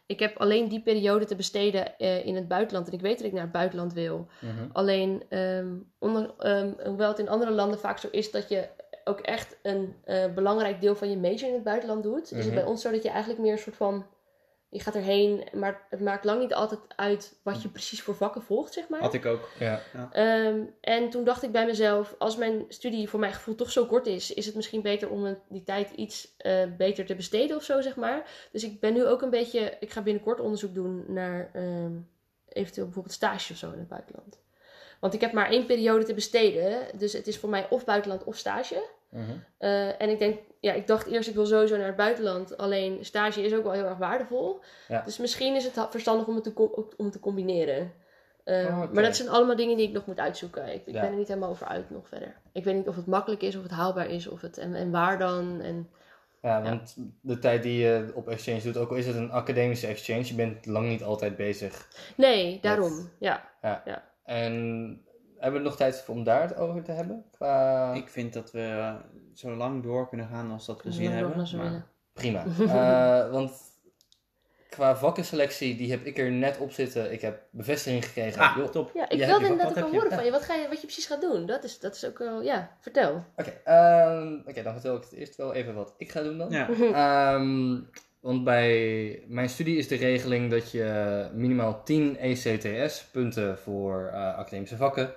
Ik 0.06 0.20
heb 0.20 0.36
alleen 0.38 0.68
die 0.68 0.82
periode 0.82 1.24
te 1.24 1.36
besteden 1.36 1.98
eh, 1.98 2.26
in 2.26 2.34
het 2.34 2.48
buitenland 2.48 2.86
en 2.86 2.92
ik 2.92 3.00
weet 3.00 3.16
dat 3.16 3.26
ik 3.26 3.32
naar 3.32 3.42
het 3.42 3.52
buitenland 3.52 3.92
wil. 3.92 4.26
Mhm. 4.40 4.52
Alleen, 4.72 5.22
ehm, 5.28 5.68
onder, 5.98 6.30
ehm, 6.38 6.70
hoewel 6.84 7.08
het 7.08 7.18
in 7.18 7.28
andere 7.28 7.50
landen 7.50 7.78
vaak 7.78 7.98
zo 7.98 8.08
is 8.10 8.30
dat 8.30 8.48
je 8.48 8.68
ook 9.04 9.20
echt 9.20 9.56
een 9.62 9.94
eh, 10.04 10.24
belangrijk 10.34 10.80
deel 10.80 10.96
van 10.96 11.10
je 11.10 11.16
major 11.16 11.48
in 11.48 11.54
het 11.54 11.62
buitenland 11.64 12.02
doet, 12.02 12.22
is 12.24 12.30
het 12.36 12.46
Mhm. 12.46 12.54
bij 12.54 12.64
ons 12.64 12.82
zo 12.82 12.90
dat 12.90 13.02
je 13.02 13.08
eigenlijk 13.08 13.40
meer 13.40 13.52
een 13.52 13.58
soort 13.58 13.76
van. 13.76 14.06
Je 14.74 14.80
gaat 14.80 14.94
erheen, 14.94 15.44
maar 15.52 15.86
het 15.90 16.00
maakt 16.00 16.24
lang 16.24 16.40
niet 16.40 16.54
altijd 16.54 16.80
uit 16.96 17.38
wat 17.42 17.62
je 17.62 17.68
precies 17.68 18.02
voor 18.02 18.14
vakken 18.14 18.42
volgt, 18.42 18.72
zeg 18.72 18.88
maar. 18.88 19.00
Had 19.00 19.14
ik 19.14 19.26
ook. 19.26 19.48
Ja. 19.58 19.80
Ehm, 20.12 20.60
en 20.80 21.10
toen 21.10 21.24
dacht 21.24 21.42
ik 21.42 21.52
bij 21.52 21.66
mezelf, 21.66 22.14
als 22.18 22.36
mijn 22.36 22.64
studie 22.68 23.08
voor 23.08 23.20
mijn 23.20 23.32
gevoel 23.32 23.54
toch 23.54 23.70
zo 23.70 23.86
kort 23.86 24.06
is, 24.06 24.34
is 24.34 24.46
het 24.46 24.54
misschien 24.54 24.82
beter 24.82 25.10
om 25.10 25.38
die 25.48 25.62
tijd 25.62 25.90
iets 25.90 26.34
eh, 26.36 26.62
beter 26.76 27.06
te 27.06 27.14
besteden 27.14 27.56
of 27.56 27.62
zo, 27.62 27.80
zeg 27.80 27.96
maar. 27.96 28.48
Dus 28.52 28.64
ik 28.64 28.80
ben 28.80 28.92
nu 28.92 29.06
ook 29.06 29.22
een 29.22 29.30
beetje, 29.30 29.76
ik 29.80 29.90
ga 29.90 30.02
binnenkort 30.02 30.40
onderzoek 30.40 30.74
doen 30.74 31.04
naar 31.08 31.50
ehm, 31.52 31.92
eventueel 32.48 32.86
bijvoorbeeld 32.86 33.14
stage 33.14 33.52
of 33.52 33.58
zo 33.58 33.72
in 33.72 33.78
het 33.78 33.88
buitenland. 33.88 34.38
Want 35.00 35.14
ik 35.14 35.20
heb 35.20 35.32
maar 35.32 35.50
één 35.50 35.66
periode 35.66 36.04
te 36.04 36.14
besteden, 36.14 36.98
dus 36.98 37.12
het 37.12 37.26
is 37.26 37.38
voor 37.38 37.50
mij 37.50 37.66
of 37.70 37.84
buitenland 37.84 38.24
of 38.24 38.36
stage. 38.36 38.84
Mhm. 39.14 39.30
Eh, 39.58 40.02
en 40.02 40.08
ik 40.10 40.18
denk, 40.18 40.38
ja, 40.60 40.72
ik 40.72 40.86
dacht 40.86 41.06
eerst 41.06 41.28
ik 41.28 41.34
wil 41.34 41.46
sowieso 41.46 41.76
naar 41.76 41.86
het 41.86 41.96
buitenland. 41.96 42.56
Alleen 42.56 43.04
stage 43.04 43.42
is 43.42 43.54
ook 43.54 43.62
wel 43.62 43.72
heel 43.72 43.84
erg 43.84 43.98
waardevol. 43.98 44.60
Ja. 44.88 45.02
Dus 45.04 45.18
misschien 45.18 45.54
is 45.54 45.64
het 45.64 45.86
verstandig 45.90 46.26
om 46.26 46.34
het 46.34 46.44
te, 46.44 46.52
om 46.96 47.04
het 47.04 47.12
te 47.12 47.20
combineren. 47.20 47.92
Eh, 48.44 48.64
Oh. 48.66 48.92
Maar 48.92 49.02
dat 49.02 49.16
zijn 49.16 49.28
allemaal 49.28 49.56
dingen 49.56 49.76
die 49.76 49.86
ik 49.88 49.92
nog 49.92 50.06
moet 50.06 50.18
uitzoeken. 50.20 50.66
Ik, 50.74 50.86
ik 50.86 50.94
Ja. 50.94 51.00
ben 51.00 51.10
er 51.10 51.16
niet 51.16 51.28
helemaal 51.28 51.50
over 51.50 51.66
uit 51.66 51.90
nog 51.90 52.08
verder. 52.08 52.34
Ik 52.52 52.64
weet 52.64 52.74
niet 52.74 52.88
of 52.88 52.96
het 52.96 53.06
makkelijk 53.06 53.42
is, 53.42 53.56
of 53.56 53.62
het 53.62 53.70
haalbaar 53.70 54.10
is, 54.10 54.28
of 54.28 54.40
het, 54.40 54.58
en, 54.58 54.74
en 54.74 54.90
waar 54.90 55.18
dan. 55.18 55.60
En, 55.60 55.88
Ja, 56.42 56.62
want 56.62 56.96
de 57.20 57.38
tijd 57.38 57.62
die 57.62 57.78
je 57.82 58.10
op 58.14 58.28
exchange 58.28 58.62
doet, 58.62 58.76
ook 58.76 58.90
al 58.90 58.96
is 58.96 59.06
het 59.06 59.16
een 59.16 59.30
academische 59.30 59.86
exchange, 59.86 60.24
je 60.26 60.34
bent 60.34 60.66
lang 60.66 60.88
niet 60.88 61.02
altijd 61.02 61.36
bezig. 61.36 61.88
nee, 62.16 62.58
daarom. 62.60 63.10
Ja. 63.18 63.50
En 64.24 65.04
hebben 65.44 65.62
we 65.62 65.68
nog 65.68 65.76
tijd 65.76 66.04
om 66.08 66.24
daar 66.24 66.42
het 66.42 66.56
over 66.56 66.82
te 66.82 66.92
hebben? 66.92 67.24
Qua... 67.30 67.92
Ik 67.92 68.08
vind 68.08 68.32
dat 68.32 68.50
we 68.50 68.94
zo 69.34 69.50
lang 69.56 69.82
door 69.82 70.08
kunnen 70.08 70.28
gaan 70.28 70.50
als 70.50 70.66
dat 70.66 70.82
we 70.82 70.92
zin 70.92 71.10
hebben. 71.10 71.34
als 71.34 71.50
we 71.50 71.56
maar- 71.56 71.66
willen. 71.66 71.86
Prima. 72.12 72.44
Eh, 73.24 73.30
want 73.30 73.52
qua 74.68 74.96
vakkenselectie, 74.96 75.76
die 75.76 75.90
heb 75.90 76.04
ik 76.04 76.18
er 76.18 76.30
net 76.30 76.58
op 76.58 76.72
zitten. 76.72 77.12
Ik 77.12 77.20
heb 77.20 77.42
bevestiging 77.50 78.04
gekregen. 78.04 78.40
Ah, 78.42 78.56
Joh, 78.56 78.68
top. 78.68 78.90
Ja, 78.94 79.08
ik 79.08 79.18
Ja, 79.18 79.26
wilde 79.26 79.46
inderdaad 79.46 79.82
ook 79.84 79.90
horen 79.92 80.12
van 80.12 80.24
je. 80.24 80.30
Wat, 80.30 80.42
ga 80.42 80.54
je. 80.54 80.68
wat 80.68 80.80
je 80.80 80.86
precies 80.86 81.06
gaat 81.06 81.20
doen. 81.20 81.46
Dat 81.46 81.64
is, 81.64 81.78
dat 81.78 81.94
is 81.94 82.06
ook 82.06 82.18
wel... 82.18 82.42
Ja, 82.42 82.76
vertel. 82.80 83.24
Oké, 83.36 83.52
ehm, 83.64 84.38
oké, 84.46 84.62
dan 84.62 84.72
vertel 84.72 84.96
ik 84.96 85.02
het 85.02 85.12
eerst 85.12 85.36
wel 85.36 85.54
even 85.54 85.74
wat 85.74 85.94
ik 85.96 86.10
ga 86.10 86.22
doen 86.22 86.38
dan. 86.38 86.50
Ja. 86.50 86.68
Ehm, 87.34 87.80
want 88.20 88.44
bij 88.44 89.22
mijn 89.26 89.48
studie 89.48 89.76
is 89.76 89.88
de 89.88 89.96
regeling 89.96 90.50
dat 90.50 90.70
je 90.70 91.28
minimaal 91.32 91.82
10 91.82 92.16
ECTS-punten 92.18 93.58
voor 93.58 94.10
eh, 94.12 94.38
academische 94.38 94.76
vakken, 94.76 95.12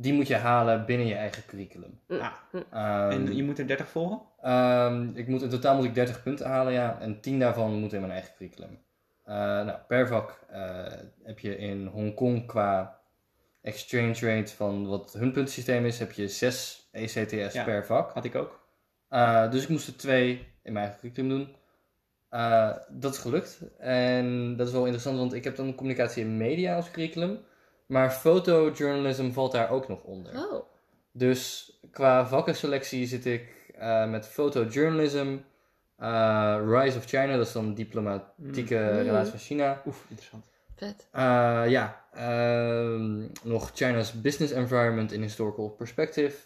die 0.00 0.12
moet 0.12 0.26
je 0.26 0.34
halen 0.36 0.86
binnen 0.86 1.06
je 1.06 1.14
eigen 1.14 1.42
curriculum. 1.46 2.00
Ah, 2.08 2.32
Ehm, 2.70 3.10
en 3.10 3.36
je 3.36 3.44
moet 3.44 3.58
er 3.58 3.66
30 3.66 3.88
volgen? 3.88 4.20
Ehm, 4.42 5.08
ik 5.14 5.28
moet, 5.28 5.42
in 5.42 5.48
totaal 5.48 5.76
moet 5.76 5.84
ik 5.84 5.94
30 5.94 6.22
punten 6.22 6.46
halen, 6.46 6.72
ja. 6.72 7.00
En 7.00 7.20
10 7.20 7.38
daarvan 7.38 7.72
moeten 7.72 7.98
in 7.98 8.00
mijn 8.06 8.12
eigen 8.18 8.34
curriculum. 8.36 8.78
Eh, 9.24 9.34
nou, 9.34 9.78
per 9.88 10.08
vak 10.08 10.40
eh, 10.50 10.86
heb 11.22 11.38
je 11.38 11.56
in 11.56 11.86
Hongkong 11.86 12.46
qua 12.46 13.00
exchange 13.62 14.14
rate 14.20 14.54
van 14.56 14.86
wat 14.86 15.12
hun 15.12 15.32
puntensysteem 15.32 15.84
is, 15.86 15.98
heb 15.98 16.12
je 16.12 16.28
6 16.28 16.88
ECTS 16.92 17.54
Ja. 17.54 17.64
per 17.64 17.86
vak. 17.86 18.12
Had 18.12 18.24
ik 18.24 18.34
ook. 18.34 18.60
Eh, 19.08 19.50
dus 19.50 19.62
ik 19.62 19.68
moest 19.68 19.86
er 19.86 19.96
twee 19.96 20.30
in 20.62 20.72
mijn 20.72 20.84
eigen 20.84 21.00
curriculum 21.00 21.28
doen. 21.28 21.56
Eh, 22.28 22.70
dat 22.88 23.12
is 23.14 23.18
gelukt. 23.20 23.60
En 23.78 24.56
dat 24.56 24.66
is 24.66 24.72
wel 24.72 24.82
interessant, 24.84 25.18
want 25.18 25.32
ik 25.34 25.44
heb 25.44 25.56
dan 25.56 25.74
communicatie 25.74 26.24
en 26.24 26.36
media 26.36 26.76
als 26.76 26.90
curriculum. 26.90 27.38
Maar 27.88 28.10
fotojournalism 28.10 29.30
valt 29.30 29.52
daar 29.52 29.70
ook 29.70 29.88
nog 29.88 30.02
onder. 30.02 30.32
Oh. 30.52 30.62
Dus 31.12 31.72
qua 31.90 32.26
vakkenselectie 32.26 33.06
zit 33.06 33.26
ik 33.26 33.72
eh, 33.78 34.10
met 34.10 34.26
photojournalism, 34.26 35.36
eh, 35.96 36.58
Rise 36.66 36.98
of 36.98 37.04
China, 37.04 37.36
dat 37.36 37.46
is 37.46 37.52
dan 37.52 37.74
diplomatieke 37.74 38.74
Mm. 38.92 38.98
relatie 39.02 39.30
van 39.30 39.38
China. 39.38 39.82
Oef, 39.86 40.04
interessant. 40.08 40.46
Vet. 40.76 41.06
Eh, 41.10 41.64
ja, 41.68 42.04
ehm, 42.12 43.26
nog 43.42 43.70
China's 43.74 44.20
business 44.20 44.52
environment 44.52 45.12
in 45.12 45.22
historical 45.22 45.68
perspective. 45.68 46.36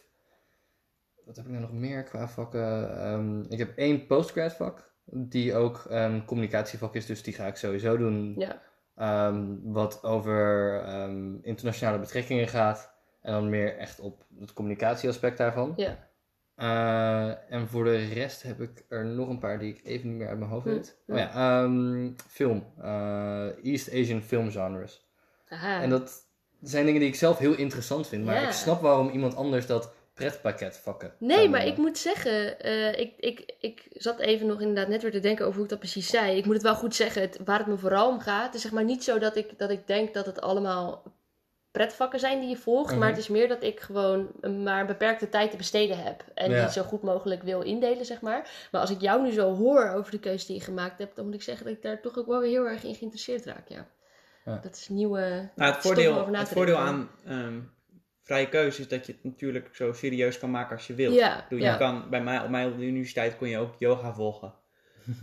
Wat 1.24 1.36
heb 1.36 1.45
ik 1.45 1.51
nou 1.51 1.62
nog 1.62 1.72
meer 1.72 2.03
qua 2.03 2.28
vakken? 2.28 2.97
Ehm, 3.01 3.40
ik 3.49 3.59
heb 3.59 3.76
één 3.78 4.07
postgrad 4.07 4.53
vak, 4.53 4.93
die 5.05 5.55
ook 5.55 5.84
een 5.88 6.24
communicatievak 6.24 6.95
is, 6.95 7.07
dus 7.07 7.22
die 7.22 7.34
ga 7.34 7.47
ik 7.47 7.57
sowieso 7.57 7.97
doen. 7.97 8.34
Ja. 8.38 8.62
Ehm, 9.03 9.45
wat 9.63 10.03
over 10.05 10.81
ehm, 10.85 11.35
internationale 11.43 11.99
betrekkingen 11.99 12.49
gaat. 12.49 12.93
En 13.23 13.33
dan 13.33 13.49
meer 13.51 13.77
echt 13.79 14.01
op 14.01 14.25
het 14.41 14.53
communicatieaspect 14.53 15.39
daarvan. 15.39 15.73
Ja. 15.77 16.11
Eh, 16.55 17.53
en 17.53 17.69
voor 17.69 17.85
de 17.85 17.97
rest 18.13 18.43
heb 18.43 18.61
ik 18.61 18.85
er 18.89 19.05
nog 19.05 19.29
een 19.29 19.39
paar 19.39 19.59
die 19.59 19.75
ik 19.75 19.81
even 19.85 20.09
niet 20.09 20.19
meer 20.19 20.29
uit 20.29 20.39
mijn 20.39 20.51
hoofd 20.51 20.65
Hm, 20.65 20.71
weet. 20.73 20.97
hm. 21.07 21.13
Oh 21.13 21.19
ja, 21.19 21.31
ehm, 21.63 22.11
film. 22.29 22.65
Eh, 22.81 23.65
East 23.65 23.89
Asian 23.93 24.21
film 24.23 24.51
genres. 24.51 25.07
Aha. 25.49 25.81
En 25.83 25.91
dat 25.91 26.27
zijn 26.61 26.85
dingen 26.85 27.01
die 27.01 27.09
ik 27.09 27.15
zelf 27.15 27.39
heel 27.39 27.55
interessant 27.57 28.07
vind. 28.09 28.25
Maar 28.25 28.35
Ja. 28.41 28.47
ik 28.47 28.53
snap 28.53 28.81
waarom 28.81 29.09
iemand 29.09 29.37
anders 29.37 29.67
dat 29.67 29.93
pretpakket 30.15 30.77
vakken. 30.77 31.15
Nee, 31.19 31.37
maar 31.37 31.61
noemen. 31.61 31.67
ik 31.67 31.77
moet 31.77 31.99
zeggen, 31.99 32.61
eh, 32.61 32.99
ik, 32.99 33.15
ik, 33.19 33.55
ik 33.61 33.87
zat 33.93 34.19
even 34.19 34.47
nog 34.47 34.61
inderdaad 34.61 34.89
net 34.89 35.03
weer 35.03 35.11
te 35.11 35.21
denken 35.21 35.45
over 35.45 35.55
hoe 35.57 35.65
ik 35.65 35.71
dat 35.71 35.79
precies 35.79 36.09
zei. 36.09 36.37
Ik 36.37 36.45
moet 36.45 36.55
het 36.55 36.63
wel 36.63 36.75
goed 36.75 36.95
zeggen, 36.95 37.23
het, 37.23 37.39
waar 37.45 37.59
het 37.59 37.67
me 37.67 37.77
vooral 37.77 38.09
om 38.09 38.21
gaat. 38.21 38.47
Het 38.47 38.55
is 38.55 38.63
zeg 38.63 38.73
maar 38.73 38.85
niet 38.85 39.05
zo 39.05 39.19
dat 39.19 39.37
ik, 39.37 39.59
dat 39.59 39.71
ik 39.71 39.87
denk 39.87 40.15
dat 40.15 40.27
het 40.27 40.41
allemaal 40.41 41.03
pretvakken 41.71 42.21
zijn 42.21 42.41
die 42.41 42.49
je 42.49 42.57
volgt. 42.57 42.91
Mhm. 42.91 42.99
Maar 42.99 43.09
het 43.09 43.19
is 43.19 43.29
meer 43.29 43.49
dat 43.49 43.63
ik 43.63 43.81
gewoon 43.81 44.31
maar 44.65 44.81
een 44.81 44.87
beperkte 44.87 45.29
tijd 45.29 45.51
te 45.51 45.57
besteden 45.57 45.99
heb. 45.99 46.25
En 46.35 46.51
Ja. 46.51 46.63
die 46.63 46.73
zo 46.73 46.83
goed 46.83 47.03
mogelijk 47.03 47.43
wil 47.43 47.61
indelen, 47.63 48.05
zeg 48.05 48.21
maar. 48.21 48.51
Maar 48.71 48.81
als 48.81 48.91
ik 48.91 49.01
jou 49.01 49.23
nu 49.23 49.31
zo 49.31 49.55
hoor 49.55 49.89
over 49.91 50.11
de 50.11 50.21
keuze 50.21 50.47
die 50.47 50.57
je 50.57 50.63
gemaakt 50.63 50.99
hebt, 50.99 51.17
dan 51.17 51.25
moet 51.25 51.35
ik 51.35 51.43
zeggen 51.43 51.67
dat 51.67 51.75
ik 51.75 51.83
daar 51.83 52.01
toch 52.01 52.19
ook 52.19 52.27
wel 52.27 52.41
weer 52.41 52.51
heel 52.51 52.69
erg 52.69 52.85
in 52.85 52.95
geïnteresseerd 52.95 53.45
raak, 53.45 53.69
ja. 53.69 53.87
Ja. 54.45 54.59
Dat 54.63 54.77
is 54.77 54.89
nieuwe... 54.89 55.51
Nou, 55.55 55.73
het 55.73 55.83
voordeel, 55.83 56.19
over 56.19 56.33
na 56.33 56.39
het 56.39 56.49
voordeel 56.49 56.77
aan 56.77 57.11
ehm, 57.25 57.61
vrije 58.23 58.49
keuze 58.49 58.81
is 58.81 58.89
dat 58.89 59.07
je 59.07 59.12
het 59.12 59.25
natuurlijk 59.25 59.68
zo 59.75 59.93
serieus 59.93 60.39
kan 60.39 60.51
maken 60.51 60.77
als 60.77 60.87
je 60.87 60.95
wilt. 60.95 61.14
Ja. 61.14 61.47
Je 61.49 61.77
kan, 61.79 62.11
bij 62.11 62.23
mij, 62.23 62.41
op 62.41 62.49
mij 62.49 62.66
op 62.66 62.79
de 62.79 62.85
universiteit 62.85 63.37
kon 63.37 63.49
je 63.49 63.59
ook 63.59 63.75
yoga 63.79 64.14
volgen. 64.14 64.55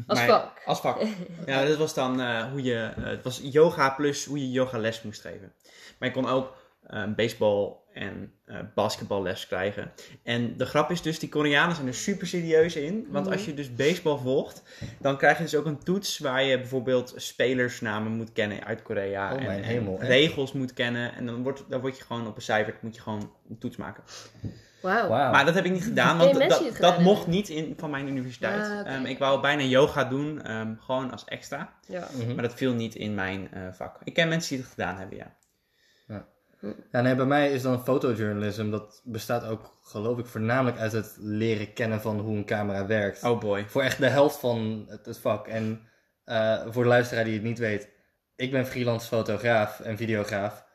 Als 0.07 0.19
Maar- 0.19 0.27
vak. 0.27 0.61
Als 0.65 0.79
vak. 0.79 1.01
Ja, 1.45 1.65
dat 1.65 1.77
was 1.77 1.93
dan 1.93 2.21
eh, 2.21 2.51
hoe 2.51 2.63
je... 2.63 2.75
eh, 2.97 3.03
het 3.03 3.23
was 3.23 3.39
yoga 3.43 3.89
plus 3.89 4.25
hoe 4.25 4.39
je 4.39 4.51
yogales 4.51 5.01
moest 5.01 5.21
geven. 5.21 5.53
Maar 5.99 6.09
je 6.09 6.15
kon 6.15 6.27
ook 6.27 6.55
eh, 6.87 7.03
baseball 7.15 7.75
en 7.93 8.31
eh 8.45 8.59
basketballes 8.75 9.47
krijgen. 9.47 9.91
En 10.23 10.57
de 10.57 10.65
grap 10.65 10.91
is 10.91 11.01
dus, 11.01 11.19
die 11.19 11.29
Koreanen 11.29 11.75
zijn 11.75 11.87
er 11.87 11.93
super 11.93 12.27
serieus 12.27 12.75
in. 12.75 13.07
Want 13.09 13.25
Mhm. 13.25 13.33
als 13.33 13.45
je 13.45 13.53
dus 13.53 13.75
baseball 13.75 14.17
volgt, 14.17 14.63
dan 14.99 15.17
krijg 15.17 15.37
je 15.37 15.43
dus 15.43 15.55
ook 15.55 15.65
een 15.65 15.83
toets 15.83 16.19
waar 16.19 16.43
je 16.43 16.57
bijvoorbeeld 16.57 17.13
spelersnamen 17.15 18.11
moet 18.11 18.31
kennen 18.31 18.63
uit 18.65 18.81
Korea. 18.81 19.33
Oh, 19.33 19.43
en, 19.43 19.63
hemel, 19.63 19.99
regels 20.01 20.53
moet 20.53 20.73
kennen. 20.73 21.13
En 21.15 21.25
dan 21.25 21.43
word, 21.43 21.63
dan 21.69 21.81
word 21.81 21.97
je 21.97 22.03
gewoon 22.03 22.27
op 22.27 22.35
een 22.35 22.41
cijfer, 22.41 22.75
moet 22.81 22.95
je 22.95 23.01
gewoon 23.01 23.31
een 23.49 23.57
toets 23.57 23.77
maken. 23.77 24.03
Wauw. 24.81 25.07
Wauw. 25.09 25.31
Maar 25.31 25.45
dat 25.45 25.53
heb 25.55 25.65
ik 25.65 25.71
niet 25.71 25.83
gedaan, 25.83 26.17
want 26.17 26.49
dat, 26.49 26.71
dat 26.79 26.99
mocht 26.99 27.27
niet 27.27 27.49
in, 27.49 27.73
van 27.77 27.89
mijn 27.89 28.07
universiteit. 28.07 28.61
Ah. 28.61 28.93
Ehm, 28.93 29.05
ik 29.05 29.17
wou 29.17 29.41
bijna 29.41 29.63
yoga 29.63 30.03
doen, 30.03 30.41
ehm, 30.41 30.75
gewoon 30.79 31.11
als 31.11 31.25
extra. 31.25 31.73
Ja. 31.87 32.07
Mhm. 32.17 32.33
Maar 32.33 32.43
dat 32.43 32.53
viel 32.53 32.73
niet 32.73 32.95
in 32.95 33.13
mijn 33.15 33.51
eh, 33.51 33.61
vak. 33.71 33.97
Ik 34.03 34.13
ken 34.13 34.27
mensen 34.27 34.49
die 34.49 34.59
het 34.59 34.69
gedaan 34.73 34.97
hebben, 34.97 35.17
ja. 35.17 35.35
Hm. 36.07 36.21
Ja, 36.91 37.01
nee, 37.01 37.15
bij 37.15 37.25
mij 37.25 37.51
is 37.51 37.61
dan 37.61 37.83
fotojournalism, 37.83 38.69
dat 38.69 39.01
bestaat 39.03 39.45
ook, 39.45 39.77
geloof 39.83 40.17
ik, 40.17 40.25
voornamelijk 40.25 40.77
uit 40.77 40.91
het 40.91 41.15
leren 41.19 41.73
kennen 41.73 42.01
van 42.01 42.19
hoe 42.19 42.37
een 42.37 42.45
camera 42.45 42.85
werkt. 42.85 43.23
Oh 43.23 43.39
boy. 43.39 43.65
Voor 43.67 43.81
echt 43.81 43.97
de 43.97 44.07
helft 44.07 44.39
van 44.39 44.85
het, 44.89 45.05
het 45.05 45.17
vak. 45.19 45.47
En 45.47 45.81
eh, 46.23 46.61
voor 46.69 46.83
de 46.83 46.89
luisteraar 46.89 47.23
die 47.23 47.33
het 47.33 47.43
niet 47.43 47.59
weet, 47.59 47.89
ik 48.35 48.51
ben 48.51 48.65
freelance 48.67 49.07
fotograaf 49.07 49.79
en 49.79 49.97
videograaf. 49.97 50.65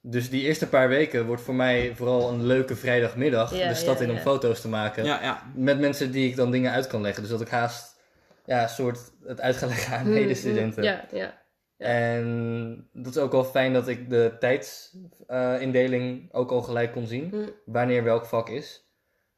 Dus 0.00 0.30
die 0.30 0.42
eerste 0.42 0.68
paar 0.68 0.88
weken 0.88 1.26
wordt 1.26 1.42
voor 1.42 1.54
mij 1.54 1.92
vooral 1.96 2.30
een 2.30 2.46
leuke 2.46 2.76
vrijdagmiddag 2.76 3.54
Ja, 3.54 3.68
de 3.68 3.74
stad 3.74 3.98
ja, 3.98 4.04
in 4.04 4.10
om 4.10 4.16
ja. 4.16 4.22
foto's 4.22 4.60
te 4.60 4.68
maken. 4.68 5.04
Ja, 5.04 5.22
ja. 5.22 5.42
Met 5.54 5.78
mensen 5.78 6.10
die 6.10 6.28
ik 6.28 6.36
dan 6.36 6.50
dingen 6.50 6.72
uit 6.72 6.86
kan 6.86 7.00
leggen. 7.00 7.22
Dus 7.22 7.30
dat 7.30 7.40
ik 7.40 7.48
haast 7.48 7.96
ja, 8.44 8.62
een 8.62 8.68
soort 8.68 8.98
het 9.24 9.40
uit 9.40 9.56
ga 9.56 9.66
leggen 9.66 9.96
aan 9.98 10.04
Hm, 10.04 10.12
medestudenten. 10.12 10.82
hm, 10.82 10.88
Ja, 10.88 11.04
ja. 11.12 11.44
Ja. 11.78 11.86
En 11.86 12.88
dat 12.92 13.16
is 13.16 13.22
ook 13.22 13.32
wel 13.32 13.44
fijn 13.44 13.72
dat 13.72 13.88
ik 13.88 14.10
de 14.10 14.36
tijdsindeling 14.38 16.32
ook 16.32 16.50
al 16.50 16.62
gelijk 16.62 16.92
kon 16.92 17.06
zien. 17.06 17.28
Hm. 17.30 17.48
Wanneer 17.64 18.04
welk 18.04 18.26
vak 18.26 18.48
is. 18.48 18.84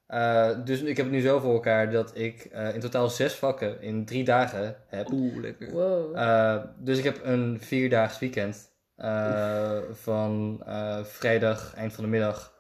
Eh, 0.07 0.51
dus 0.65 0.81
ik 0.81 0.97
heb 0.97 1.07
het 1.07 1.15
nu 1.15 1.21
zo 1.21 1.39
voor 1.39 1.53
elkaar 1.53 1.91
dat 1.91 2.19
ik 2.19 2.45
eh, 2.45 2.75
in 2.75 2.81
totaal 2.81 3.09
zes 3.11 3.35
vakken 3.35 3.83
in 3.83 4.05
drie 4.05 4.25
dagen 4.25 4.77
heb. 4.87 5.13
Oeh, 5.13 5.37
lekker. 5.37 5.71
Wow. 5.71 6.17
Eh, 6.17 6.57
dus 6.79 6.99
ik 6.99 7.05
heb 7.05 7.21
een 7.25 7.59
vierdaags 7.61 8.19
weekend. 8.19 8.77
eh, 8.97 9.79
van 9.93 10.63
eh, 10.67 11.05
vrijdag, 11.05 11.75
eind 11.75 11.93
van 11.93 12.05
de 12.05 12.11
middag, 12.11 12.55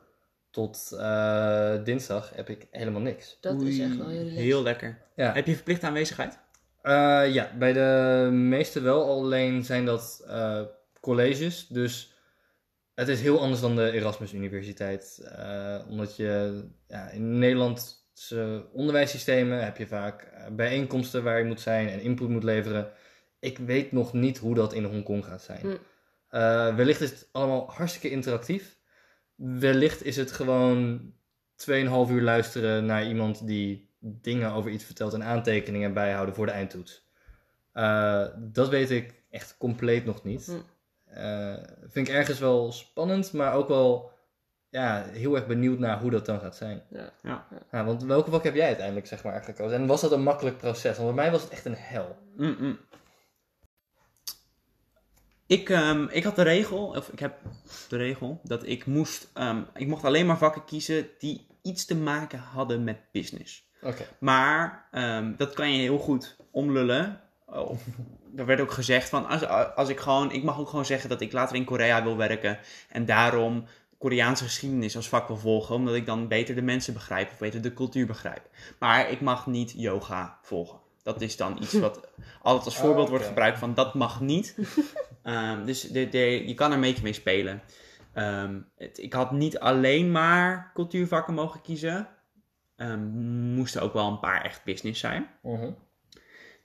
tot 0.50 0.92
eh, 0.98 1.74
dinsdag 1.84 2.32
heb 2.34 2.48
ik 2.48 2.66
helemaal 2.70 3.00
niks. 3.00 3.38
dat 3.40 3.62
is 3.62 3.78
echt 3.78 3.96
wel 3.96 4.08
heel 4.08 4.18
relaxed. 4.18 4.38
Heel 4.42 4.62
lekker. 4.62 4.98
Ja. 5.16 5.32
Heb 5.32 5.46
je 5.46 5.54
verplichte 5.54 5.86
aanwezigheid? 5.86 6.38
Eh, 6.88 7.32
ja, 7.32 7.50
bij 7.58 7.72
de 7.72 8.28
meeste 8.32 8.80
wel. 8.80 9.08
Alleen 9.08 9.64
zijn 9.64 9.84
dat 9.84 10.24
eh, 10.26 10.62
colleges. 11.00 11.66
Dus 11.66 12.14
het 12.94 13.08
is 13.08 13.20
heel 13.20 13.40
anders 13.40 13.60
dan 13.60 13.76
de 13.76 13.90
Erasmus 13.90 14.32
Universiteit. 14.32 15.20
Eh, 15.24 15.78
omdat 15.88 16.16
je 16.16 16.62
ja, 16.86 17.08
in 17.10 17.38
Nederlandse 17.38 18.66
onderwijssystemen 18.72 19.64
heb 19.64 19.76
je 19.76 19.86
vaak 19.86 20.32
bijeenkomsten 20.52 21.22
waar 21.22 21.38
je 21.38 21.44
moet 21.44 21.60
zijn 21.60 21.88
en 21.88 22.00
input 22.00 22.28
moet 22.28 22.44
leveren. 22.44 22.90
Ik 23.40 23.58
weet 23.58 23.92
nog 23.92 24.12
niet 24.12 24.38
hoe 24.38 24.54
dat 24.54 24.72
in 24.72 24.84
Hongkong 24.84 25.24
gaat 25.24 25.42
zijn. 25.42 25.60
Hm. 25.60 26.76
Wellicht 26.76 27.00
is 27.00 27.10
het 27.10 27.28
allemaal 27.32 27.70
hartstikke 27.70 28.10
interactief. 28.10 28.78
Wellicht 29.34 30.04
is 30.04 30.16
het 30.16 30.32
gewoon 30.32 31.12
2,5 31.54 32.10
uur 32.10 32.22
luisteren 32.22 32.86
naar 32.86 33.06
iemand 33.06 33.46
die 33.46 33.87
dingen 33.98 34.52
over 34.52 34.70
iets 34.70 34.84
vertelt 34.84 35.12
en 35.12 35.24
aantekeningen 35.24 35.92
bijhouden 35.92 36.34
voor 36.34 36.46
de 36.46 36.52
eindtoets. 36.52 37.06
Eh, 37.72 38.26
dat 38.36 38.68
weet 38.68 38.90
ik 38.90 39.22
echt 39.30 39.56
compleet 39.58 40.04
nog 40.04 40.24
niet. 40.24 40.46
Hm. 40.46 40.60
Eh, 41.04 41.56
vind 41.88 42.08
ik 42.08 42.14
ergens 42.14 42.38
wel 42.38 42.72
spannend, 42.72 43.32
maar 43.32 43.54
ook 43.54 43.68
wel 43.68 44.10
ja, 44.70 45.04
heel 45.04 45.34
erg 45.34 45.46
benieuwd 45.46 45.78
naar 45.78 46.00
hoe 46.00 46.10
dat 46.10 46.26
dan 46.26 46.40
gaat 46.40 46.56
zijn. 46.56 46.82
Ja. 46.90 47.12
Ja. 47.22 47.46
Ja, 47.70 47.84
want 47.84 48.02
welke 48.02 48.30
vak 48.30 48.44
heb 48.44 48.54
jij 48.54 48.66
uiteindelijk 48.66 49.06
zeg 49.06 49.24
maar, 49.24 49.44
gekozen? 49.44 49.78
En 49.78 49.86
was 49.86 50.00
dat 50.00 50.12
een 50.12 50.22
makkelijk 50.22 50.58
proces? 50.58 50.96
Want 50.96 51.14
bij 51.14 51.24
mij 51.24 51.30
was 51.30 51.42
het 51.42 51.50
echt 51.50 51.64
een 51.64 51.76
hel. 51.76 52.16
Mm-mm. 52.36 52.78
Ik, 55.46 55.68
ehm, 55.70 56.06
ik 56.10 56.24
had 56.24 56.36
de 56.36 56.42
regel, 56.42 56.86
of 56.86 57.08
ik 57.08 57.18
heb 57.18 57.38
de 57.88 57.96
regel, 57.96 58.40
dat 58.42 58.66
ik 58.66 58.86
moest, 58.86 59.30
ehm, 59.34 59.62
ik 59.74 59.86
mocht 59.86 60.04
alleen 60.04 60.26
maar 60.26 60.38
vakken 60.38 60.64
kiezen 60.64 61.08
die 61.18 61.46
iets 61.62 61.84
te 61.84 61.96
maken 61.96 62.38
hadden 62.38 62.84
met 62.84 62.98
business. 63.12 63.67
Maar 64.18 64.86
ehm, 64.90 65.32
dat 65.36 65.54
kan 65.54 65.72
je 65.72 65.80
heel 65.80 65.98
goed 65.98 66.36
omlullen. 66.50 67.20
Of, 67.46 67.82
er 68.36 68.46
werd 68.46 68.60
ook 68.60 68.72
gezegd 68.72 69.08
van, 69.08 69.26
als, 69.26 69.46
als 69.74 69.88
ik 69.88 69.98
gewoon, 69.98 70.32
ik 70.32 70.42
mag 70.42 70.58
ook 70.58 70.68
gewoon 70.68 70.86
zeggen 70.86 71.08
dat 71.08 71.20
ik 71.20 71.32
later 71.32 71.56
in 71.56 71.64
Korea 71.64 72.02
wil 72.02 72.16
werken. 72.16 72.58
En 72.88 73.04
daarom 73.04 73.64
Koreaanse 73.98 74.44
geschiedenis 74.44 74.96
als 74.96 75.08
vak 75.08 75.26
wil 75.28 75.36
volgen. 75.36 75.74
Omdat 75.74 75.94
ik 75.94 76.06
dan 76.06 76.28
beter 76.28 76.54
de 76.54 76.62
mensen 76.62 76.92
begrijp 76.92 77.30
of 77.30 77.38
beter 77.38 77.62
de 77.62 77.74
cultuur 77.74 78.06
begrijp. 78.06 78.42
Maar 78.78 79.10
ik 79.10 79.20
mag 79.20 79.46
niet 79.46 79.74
yoga 79.76 80.38
volgen. 80.42 80.78
Dat 81.02 81.20
is 81.20 81.36
dan 81.36 81.58
iets 81.62 81.72
wat 81.72 82.08
altijd 82.42 82.64
als 82.64 82.76
voorbeeld 82.84 83.04
Oh, 83.04 83.08
wordt 83.10 83.24
oké. 83.24 83.32
gebruikt 83.32 83.58
van 83.58 83.74
dat 83.74 83.94
mag 83.94 84.20
niet. 84.20 84.54
Ehm, 85.22 85.64
dus 85.64 85.80
de, 85.80 86.08
de, 86.08 86.46
je 86.48 86.54
kan 86.54 86.70
er 86.70 86.74
een 86.74 86.80
beetje 86.80 87.02
mee 87.02 87.12
spelen. 87.12 87.62
Ehm, 88.12 88.60
het, 88.76 88.98
ik 88.98 89.12
had 89.12 89.32
niet 89.32 89.58
alleen 89.58 90.10
maar 90.10 90.70
cultuurvakken 90.74 91.34
mogen 91.34 91.60
kiezen. 91.60 92.08
Ehm, 92.78 93.06
moesten 93.54 93.82
ook 93.82 93.92
wel 93.92 94.08
een 94.08 94.20
paar 94.20 94.44
echt 94.44 94.64
business 94.64 95.00
zijn. 95.00 95.26
Mhm. 95.42 95.70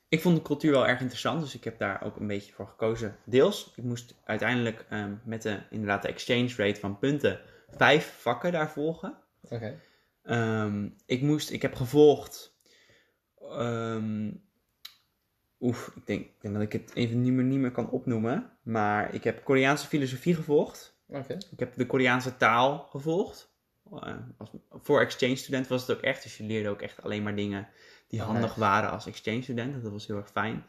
Ik 0.07 0.21
vond 0.21 0.35
de 0.35 0.41
cultuur 0.41 0.71
wel 0.71 0.87
erg 0.87 0.99
interessant, 0.99 1.41
dus 1.41 1.55
ik 1.55 1.63
heb 1.63 1.77
daar 1.77 2.03
ook 2.03 2.15
een 2.19 2.27
beetje 2.27 2.53
voor 2.53 2.67
gekozen. 2.67 3.15
Deels, 3.25 3.73
ik 3.75 3.83
moest 3.83 4.15
uiteindelijk 4.23 4.85
ehm, 4.89 5.13
met 5.25 5.41
de, 5.41 5.59
inderdaad 5.69 6.01
de 6.01 6.07
exchange 6.07 6.53
rate 6.57 6.79
van 6.79 6.99
punten 6.99 7.39
vijf 7.69 8.17
vakken 8.19 8.51
daar 8.51 8.71
volgen. 8.71 9.17
Oké. 9.41 9.79
Ehm, 10.23 10.89
ik 11.05 11.21
moest, 11.21 11.49
ik 11.49 11.61
heb 11.61 11.75
gevolgd. 11.75 12.57
ehm, 13.49 14.31
oef, 15.59 15.91
ik 15.95 16.05
denk, 16.05 16.21
ik 16.21 16.41
denk 16.41 16.53
dat 16.53 16.63
ik 16.63 16.71
het 16.73 16.95
even 16.95 17.21
niet 17.21 17.33
meer, 17.33 17.43
niet 17.43 17.59
meer 17.59 17.71
kan 17.71 17.89
opnoemen. 17.89 18.51
Maar 18.63 19.13
ik 19.13 19.23
heb 19.23 19.43
Koreaanse 19.43 19.87
filosofie 19.87 20.35
gevolgd. 20.35 20.97
Oké. 21.07 21.37
Ik 21.51 21.59
heb 21.59 21.75
de 21.75 21.85
Koreaanse 21.85 22.37
taal 22.37 22.77
gevolgd. 22.89 23.52
Eh, 24.01 24.15
als, 24.37 24.49
voor 24.71 25.01
exchange 25.01 25.35
student 25.35 25.67
was 25.67 25.87
het 25.87 25.97
ook 25.97 26.03
echt. 26.03 26.23
Dus 26.23 26.37
je 26.37 26.43
leerde 26.43 26.69
ook 26.69 26.81
echt 26.81 27.03
alleen 27.03 27.23
maar 27.23 27.35
dingen 27.35 27.67
die 28.07 28.19
Oh, 28.19 28.25
handig 28.25 28.55
waren 28.55 28.89
als 28.91 29.05
exchange 29.05 29.41
student. 29.41 29.83
Dat 29.83 29.91
was 29.91 30.07
heel 30.07 30.17
erg 30.17 30.29
fijn. 30.31 30.65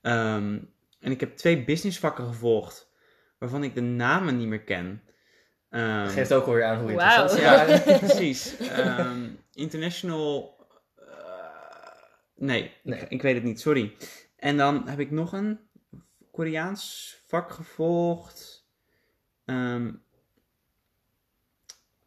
Ehm, 0.00 0.58
en 1.00 1.10
ik 1.10 1.20
heb 1.20 1.36
twee 1.36 1.64
businessvakken 1.64 2.26
gevolgd. 2.26 2.88
Waarvan 3.38 3.64
ik 3.64 3.74
de 3.74 3.80
namen 3.80 4.36
niet 4.36 4.46
meer 4.46 4.62
ken. 4.62 5.02
Ehm, 5.70 6.08
Geeft 6.08 6.32
ook 6.32 6.46
alweer 6.46 6.64
aan 6.64 6.80
hoe 6.80 6.90
interessant 6.90 7.40
ja, 7.40 7.78
precies. 7.98 8.56
Ehm, 8.58 9.28
international. 9.52 10.58
eh, 10.96 11.06
nee, 12.36 12.72
Nee. 12.82 13.00
Ik, 13.00 13.08
ik 13.10 13.22
weet 13.22 13.34
het 13.34 13.44
niet, 13.44 13.60
sorry. 13.60 13.96
En 14.36 14.56
dan 14.56 14.88
heb 14.88 14.98
ik 14.98 15.10
nog 15.10 15.32
een 15.32 15.60
Koreaans 16.32 17.16
vak 17.26 17.50
gevolgd. 17.50 18.68
Ehm, 19.44 19.92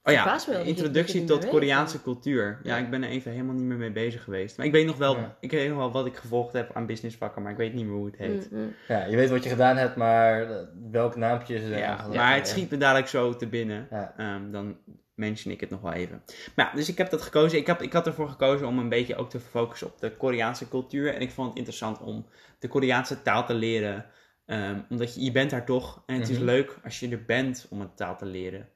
oh 0.04 0.14
ja, 0.14 0.40
introductie 0.64 1.24
tot 1.24 1.48
Koreaanse 1.48 2.02
cultuur. 2.02 2.60
Ja, 2.64 2.76
Ja. 2.78 2.84
ik 2.84 2.90
ben 2.90 3.04
er 3.04 3.10
even 3.10 3.32
helemaal 3.32 3.56
niet 3.56 3.64
meer 3.64 3.78
mee 3.78 3.92
bezig 3.92 4.24
geweest. 4.24 4.58
Maar 4.58 4.66
ik 4.66 4.72
weet 4.72 4.86
nog 4.86 4.98
wel, 4.98 5.16
Ja. 5.16 5.38
ik 5.40 5.52
weet 5.52 5.70
nog 5.70 5.78
wel 5.78 5.92
wat 5.92 6.06
ik 6.06 6.16
gevolgd 6.16 6.54
heb 6.54 6.72
aan 6.74 6.86
businessvakken, 6.86 7.42
maar 7.42 7.52
ik 7.52 7.58
weet 7.58 7.74
niet 7.74 7.86
meer 7.86 7.96
hoe 7.96 8.06
het 8.06 8.18
heet. 8.18 8.52
Mm, 8.52 8.60
mm. 8.60 8.74
Ja, 8.88 9.06
je 9.06 9.16
weet 9.16 9.30
wat 9.30 9.44
je 9.44 9.50
gedaan 9.50 9.78
hebt, 9.78 9.96
maar 9.96 10.52
eh, 10.52 10.58
welk 10.92 11.16
naampje 11.16 11.56
is 11.56 11.64
er 11.64 11.78
Ja, 11.78 11.86
aangelegd? 11.92 12.16
maar 12.18 12.36
het 12.36 12.48
schiet 12.48 12.72
me 12.72 12.78
dadelijk 12.78 13.08
zo 13.08 13.36
te 13.36 13.48
binnen. 13.48 13.88
Ja. 13.92 14.14
Ehm, 14.18 14.52
dan 14.52 14.78
mention 15.16 15.54
ik 15.54 15.60
het 15.60 15.70
nog 15.70 15.82
wel 15.82 15.94
even. 15.94 16.22
Maar 16.56 16.66
ja, 16.66 16.76
dus 16.76 16.90
ik 16.90 16.98
heb 16.98 17.10
dat 17.10 17.22
gekozen. 17.22 17.58
Ik, 17.58 17.68
heb, 17.68 17.82
ik 17.82 17.94
had 17.94 18.08
ervoor 18.08 18.30
gekozen 18.30 18.68
om 18.68 18.80
een 18.80 18.90
beetje 18.90 19.16
ook 19.16 19.30
te 19.30 19.40
focussen 19.40 19.88
op 19.88 20.00
de 20.00 20.12
Koreaanse 20.18 20.68
cultuur. 20.70 21.14
En 21.14 21.22
ik 21.22 21.32
vond 21.32 21.48
het 21.48 21.58
interessant 21.58 22.00
om 22.02 22.26
de 22.60 22.68
Koreaanse 22.68 23.22
taal 23.22 23.46
te 23.46 23.54
leren. 23.54 24.06
Ehm, 24.46 24.80
omdat 24.90 25.16
je, 25.16 25.24
je 25.24 25.32
bent 25.32 25.50
daar 25.50 25.66
toch. 25.66 26.04
En 26.06 26.20
het 26.20 26.30
is 26.30 26.36
Mhm. 26.38 26.46
leuk 26.46 26.78
als 26.84 27.00
je 27.00 27.10
er 27.10 27.26
bent 27.26 27.68
om 27.70 27.82
een 27.82 27.94
taal 27.96 28.18
te 28.18 28.26
leren. 28.26 28.70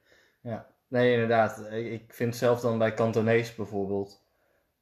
Nee, 0.88 1.12
inderdaad. 1.12 1.66
Ik 1.70 2.14
vind 2.14 2.36
zelf 2.36 2.60
dan 2.60 2.78
bij 2.78 2.92
Kantonees 2.94 3.54
bijvoorbeeld. 3.54 4.26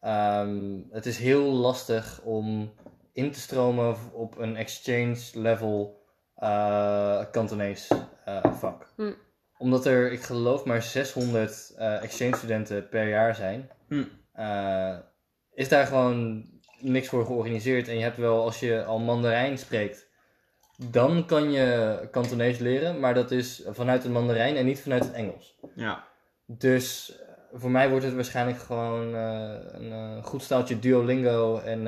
ehm, 0.01 0.81
het 0.91 1.07
is 1.07 1.19
heel 1.19 1.43
lastig 1.53 2.21
om 2.25 2.73
in 3.13 3.33
te 3.33 3.41
stromen 3.41 3.97
op 4.13 4.39
een 4.39 4.57
exchange 4.57 5.19
level 5.33 6.05
eh 6.37 7.25
Kantonees 7.31 7.91
eh, 8.25 8.45
vak. 8.55 8.93
Hm. 8.97 9.13
Omdat 9.59 9.87
er, 9.87 10.13
ik 10.13 10.23
geloof, 10.23 10.65
maar 10.65 10.83
600 10.83 11.75
eh, 11.77 12.03
exchange 12.03 12.37
studenten 12.37 12.89
per 12.89 13.09
jaar 13.09 13.35
zijn. 13.35 13.71
Hm. 13.89 14.05
eh, 14.33 14.99
is 15.53 15.69
daar 15.69 15.87
gewoon 15.87 16.47
niks 16.81 17.09
voor 17.09 17.27
georganiseerd. 17.27 17.89
En 17.89 17.97
je 17.97 18.03
hebt 18.03 18.17
wel, 18.17 18.43
als 18.43 18.61
je 18.61 18.85
al 18.85 18.99
Mandarijn 18.99 19.59
spreekt, 19.59 20.06
dan 20.77 21.27
kan 21.27 21.51
je 21.51 21.99
Kantonees 22.11 22.59
leren. 22.59 23.01
Maar 23.01 23.15
dat 23.15 23.31
is 23.31 23.63
vanuit 23.67 24.03
het 24.03 24.13
Mandarijn 24.13 24.57
en 24.57 24.65
niet 24.67 24.81
vanuit 24.81 25.05
het 25.05 25.13
Engels. 25.13 25.59
Ja, 25.75 26.05
Dus 26.47 27.17
eh, 27.19 27.27
voor 27.53 27.71
mij 27.71 27.91
wordt 27.91 28.05
het 28.05 28.15
waarschijnlijk 28.15 28.59
gewoon 28.59 29.15
eh, 29.15 29.55
een 29.73 29.93
eh, 29.93 30.25
goed 30.25 30.43
staaltje 30.43 30.79
Duolingo. 30.79 31.59
En 31.59 31.83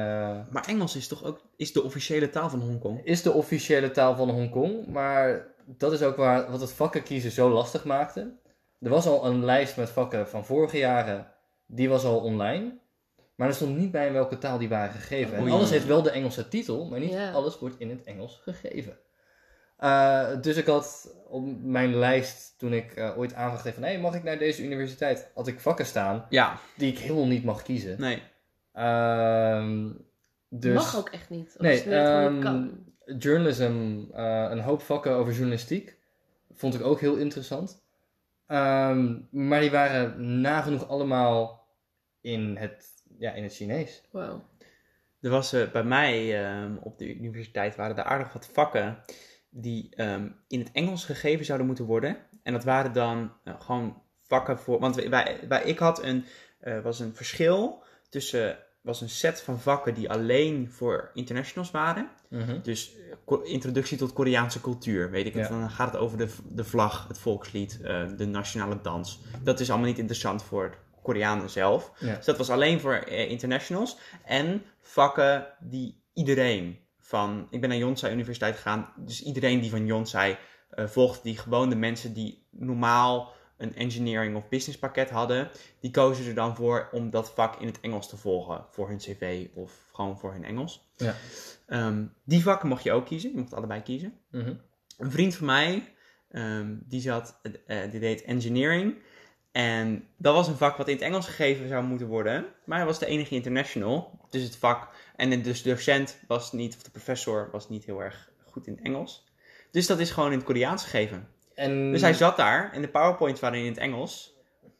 maar 0.50 0.66
Engels 0.66 0.96
is 0.96 1.08
toch 1.08 1.24
ook 1.24 1.40
is 1.56 1.72
de 1.72 1.82
officiële 1.82 2.30
taal 2.30 2.50
van 2.50 2.60
Hongkong? 2.60 3.04
is 3.04 3.22
de 3.22 3.32
officiële 3.32 3.90
taal 3.90 4.16
van 4.16 4.30
Hongkong. 4.30 4.86
Maar 4.86 5.46
dat 5.64 5.92
is 5.92 6.02
ook 6.02 6.16
waar, 6.16 6.50
wat 6.50 6.60
het 6.60 6.72
vakken 6.72 7.02
kiezen 7.02 7.30
zo 7.30 7.50
lastig 7.50 7.84
maakte. 7.84 8.36
Er 8.80 8.90
was 8.90 9.06
al 9.06 9.26
een 9.26 9.44
lijst 9.44 9.76
met 9.76 9.90
vakken 9.90 10.28
van 10.28 10.44
vorige 10.44 10.78
jaren. 10.78 11.26
Die 11.66 11.88
was 11.88 12.04
al 12.04 12.20
online. 12.20 12.78
Maar 13.38 13.48
er 13.48 13.54
stond 13.54 13.76
niet 13.76 13.90
bij 13.90 14.06
in 14.06 14.12
welke 14.12 14.38
taal 14.38 14.58
die 14.58 14.68
waren 14.68 14.92
gegeven. 14.94 15.36
En 15.36 15.50
alles 15.50 15.70
heeft 15.70 15.86
wel 15.86 16.02
de 16.02 16.10
Engelse 16.10 16.48
titel, 16.48 16.88
maar 16.88 17.00
niet 17.00 17.16
alles 17.32 17.58
wordt 17.58 17.74
in 17.78 17.90
het 17.90 18.04
Engels 18.04 18.40
gegeven. 18.42 18.98
Eh, 19.76 20.40
dus 20.40 20.56
ik 20.56 20.66
had 20.66 21.14
op 21.28 21.44
mijn 21.62 21.96
lijst, 21.96 22.54
toen 22.58 22.72
ik 22.72 22.92
eh, 22.92 23.18
ooit 23.18 23.34
aangaf 23.34 23.74
van... 23.74 23.82
Hé, 23.82 23.98
mag 23.98 24.14
ik 24.14 24.22
naar 24.22 24.38
deze 24.38 24.64
universiteit? 24.64 25.30
Had 25.34 25.46
ik 25.46 25.60
vakken 25.60 25.86
staan 25.86 26.26
Ja, 26.28 26.58
die 26.76 26.92
ik 26.92 26.98
helemaal 26.98 27.26
niet 27.26 27.44
mag 27.44 27.62
kiezen. 27.62 28.00
nee. 28.00 28.22
Ehm, 28.72 29.90
dus 30.48 30.74
Mag 30.74 30.96
ook 30.96 31.08
echt 31.08 31.30
niet. 31.30 31.54
Nee, 31.58 31.82
ehm, 31.82 32.40
kan. 32.40 32.84
journalism, 33.18 34.00
eh, 34.12 34.46
een 34.50 34.60
hoop 34.60 34.82
vakken 34.82 35.12
over 35.12 35.32
journalistiek. 35.32 35.96
vond 36.54 36.74
ik 36.74 36.82
ook 36.82 37.00
heel 37.00 37.16
interessant. 37.16 37.82
Ehm, 38.46 39.16
maar 39.30 39.60
die 39.60 39.70
waren 39.70 40.40
nagenoeg 40.40 40.88
allemaal 40.88 41.66
in 42.20 42.56
het, 42.56 42.86
ja, 43.18 43.32
in 43.32 43.42
het 43.42 43.54
Chinees. 43.54 44.02
Wauw. 44.10 44.44
Er 45.20 45.30
was 45.30 45.52
eh, 45.52 45.70
bij 45.70 45.84
mij 45.84 46.44
ehm, 46.44 46.76
op 46.80 46.98
de 46.98 47.14
universiteit 47.14 47.76
waren 47.76 47.96
er 47.96 48.04
aardig 48.04 48.32
wat 48.32 48.50
vakken 48.52 48.98
die 49.50 49.94
ehm, 49.94 50.28
in 50.48 50.58
het 50.58 50.70
Engels 50.72 51.04
gegeven 51.04 51.44
zouden 51.44 51.66
moeten 51.66 51.84
worden. 51.84 52.16
En 52.42 52.52
dat 52.52 52.64
waren 52.64 52.92
dan 52.92 53.32
eh, 53.44 53.60
gewoon 53.60 54.02
vakken 54.22 54.58
voor. 54.58 54.80
Want 54.80 54.94
wij, 54.94 55.38
wij, 55.48 55.62
ik 55.62 55.78
had 55.78 56.02
een, 56.02 56.24
eh, 56.60 56.80
was 56.80 57.00
een 57.00 57.14
verschil 57.14 57.84
tussen. 58.08 58.58
was 58.80 59.00
een 59.00 59.08
set 59.08 59.40
van 59.40 59.60
vakken 59.60 59.94
die 59.94 60.10
alleen 60.10 60.70
voor 60.70 61.10
internationals 61.14 61.70
waren. 61.70 62.08
Mhm. 62.28 62.60
Dus 62.62 62.96
introductie 63.42 63.98
tot 63.98 64.12
Koreaanse 64.12 64.60
cultuur, 64.60 65.10
weet 65.10 65.26
ik 65.26 65.34
het. 65.34 65.48
Ja. 65.48 65.58
Dan 65.58 65.70
gaat 65.70 65.92
het 65.92 66.00
over 66.00 66.18
de, 66.18 66.28
de 66.48 66.64
vlag, 66.64 67.08
het 67.08 67.18
volkslied, 67.18 67.80
eh, 67.82 68.06
de 68.16 68.26
nationale 68.26 68.80
dans. 68.80 69.20
Dat 69.42 69.60
is 69.60 69.70
allemaal 69.70 69.88
niet 69.88 69.98
interessant 69.98 70.42
voor 70.42 70.76
Koreanen 71.08 71.50
zelf. 71.50 71.92
Ja. 71.98 72.14
Dus 72.14 72.24
dat 72.24 72.38
was 72.38 72.50
alleen 72.50 72.80
voor 72.80 72.94
eh, 72.94 73.30
internationals. 73.30 73.98
En 74.24 74.62
vakken 74.80 75.46
die 75.60 76.02
iedereen 76.12 76.78
van... 76.98 77.46
Ik 77.50 77.60
ben 77.60 77.68
naar 77.68 77.78
Yonsei 77.78 78.12
Universiteit 78.12 78.54
gegaan. 78.54 78.92
Dus 78.96 79.22
iedereen 79.22 79.60
die 79.60 79.70
van 79.70 79.86
Yonsei 79.86 80.36
eh 80.68 80.86
volgt, 80.86 81.22
die 81.22 81.38
gewoon 81.38 81.68
de 81.68 81.76
mensen 81.76 82.12
die 82.12 82.46
normaal 82.50 83.32
een 83.56 83.74
engineering 83.74 84.36
of 84.36 84.48
business 84.48 84.78
pakket 84.78 85.10
hadden, 85.10 85.50
die 85.80 85.90
kozen 85.90 86.26
er 86.26 86.34
dan 86.34 86.56
voor 86.56 86.88
om 86.92 87.10
dat 87.10 87.30
vak 87.30 87.60
in 87.60 87.66
het 87.66 87.80
Engels 87.80 88.08
te 88.08 88.16
volgen 88.16 88.64
voor 88.70 88.88
hun 88.88 88.96
cv 88.96 89.46
of 89.54 89.88
gewoon 89.92 90.18
voor 90.18 90.32
hun 90.32 90.44
Engels. 90.44 90.90
Ja. 90.96 91.14
Ehm, 91.66 92.04
die 92.24 92.42
vakken 92.42 92.68
mocht 92.68 92.82
je 92.82 92.92
ook 92.92 93.06
kiezen, 93.06 93.30
je 93.30 93.38
mocht 93.38 93.54
allebei 93.54 93.82
kiezen. 93.82 94.12
Mhm. 94.30 94.54
Een 94.98 95.10
vriend 95.10 95.34
van 95.34 95.46
mij, 95.46 95.94
ehm, 96.30 96.76
die, 96.80 97.00
zat, 97.00 97.40
eh, 97.66 97.90
die 97.90 98.00
deed 98.00 98.22
engineering. 98.22 99.02
En 99.52 100.08
dat 100.16 100.34
was 100.34 100.48
een 100.48 100.56
vak 100.56 100.76
wat 100.76 100.88
in 100.88 100.94
het 100.94 101.02
Engels 101.02 101.26
gegeven 101.26 101.68
zou 101.68 101.84
moeten 101.84 102.06
worden. 102.06 102.46
Maar 102.64 102.78
hij 102.78 102.86
was 102.86 102.98
de 102.98 103.06
enige 103.06 103.34
international. 103.34 104.18
Dus 104.30 104.42
het 104.42 104.56
vak, 104.56 104.88
en 105.16 105.30
de 105.30 105.40
dus 105.40 105.62
de 105.62 105.70
docent 105.70 106.18
was 106.26 106.52
niet, 106.52 106.76
of 106.76 106.82
de 106.82 106.90
professor 106.90 107.48
was 107.52 107.68
niet 107.68 107.84
heel 107.84 108.02
erg 108.02 108.30
goed 108.44 108.66
in 108.66 108.72
het 108.72 108.84
Engels. 108.84 109.26
Dus 109.70 109.86
dat 109.86 109.98
is 109.98 110.10
gewoon 110.10 110.30
in 110.30 110.36
het 110.36 110.46
Koreaans 110.46 110.82
gegeven. 110.82 111.28
En, 111.54 111.92
Dus 111.92 112.00
hij 112.00 112.14
zat 112.14 112.36
daar 112.36 112.72
en 112.72 112.82
de 112.82 112.88
powerpoints 112.88 113.40
waren 113.40 113.58
in 113.58 113.66
het 113.66 113.78
Engels. 113.78 114.36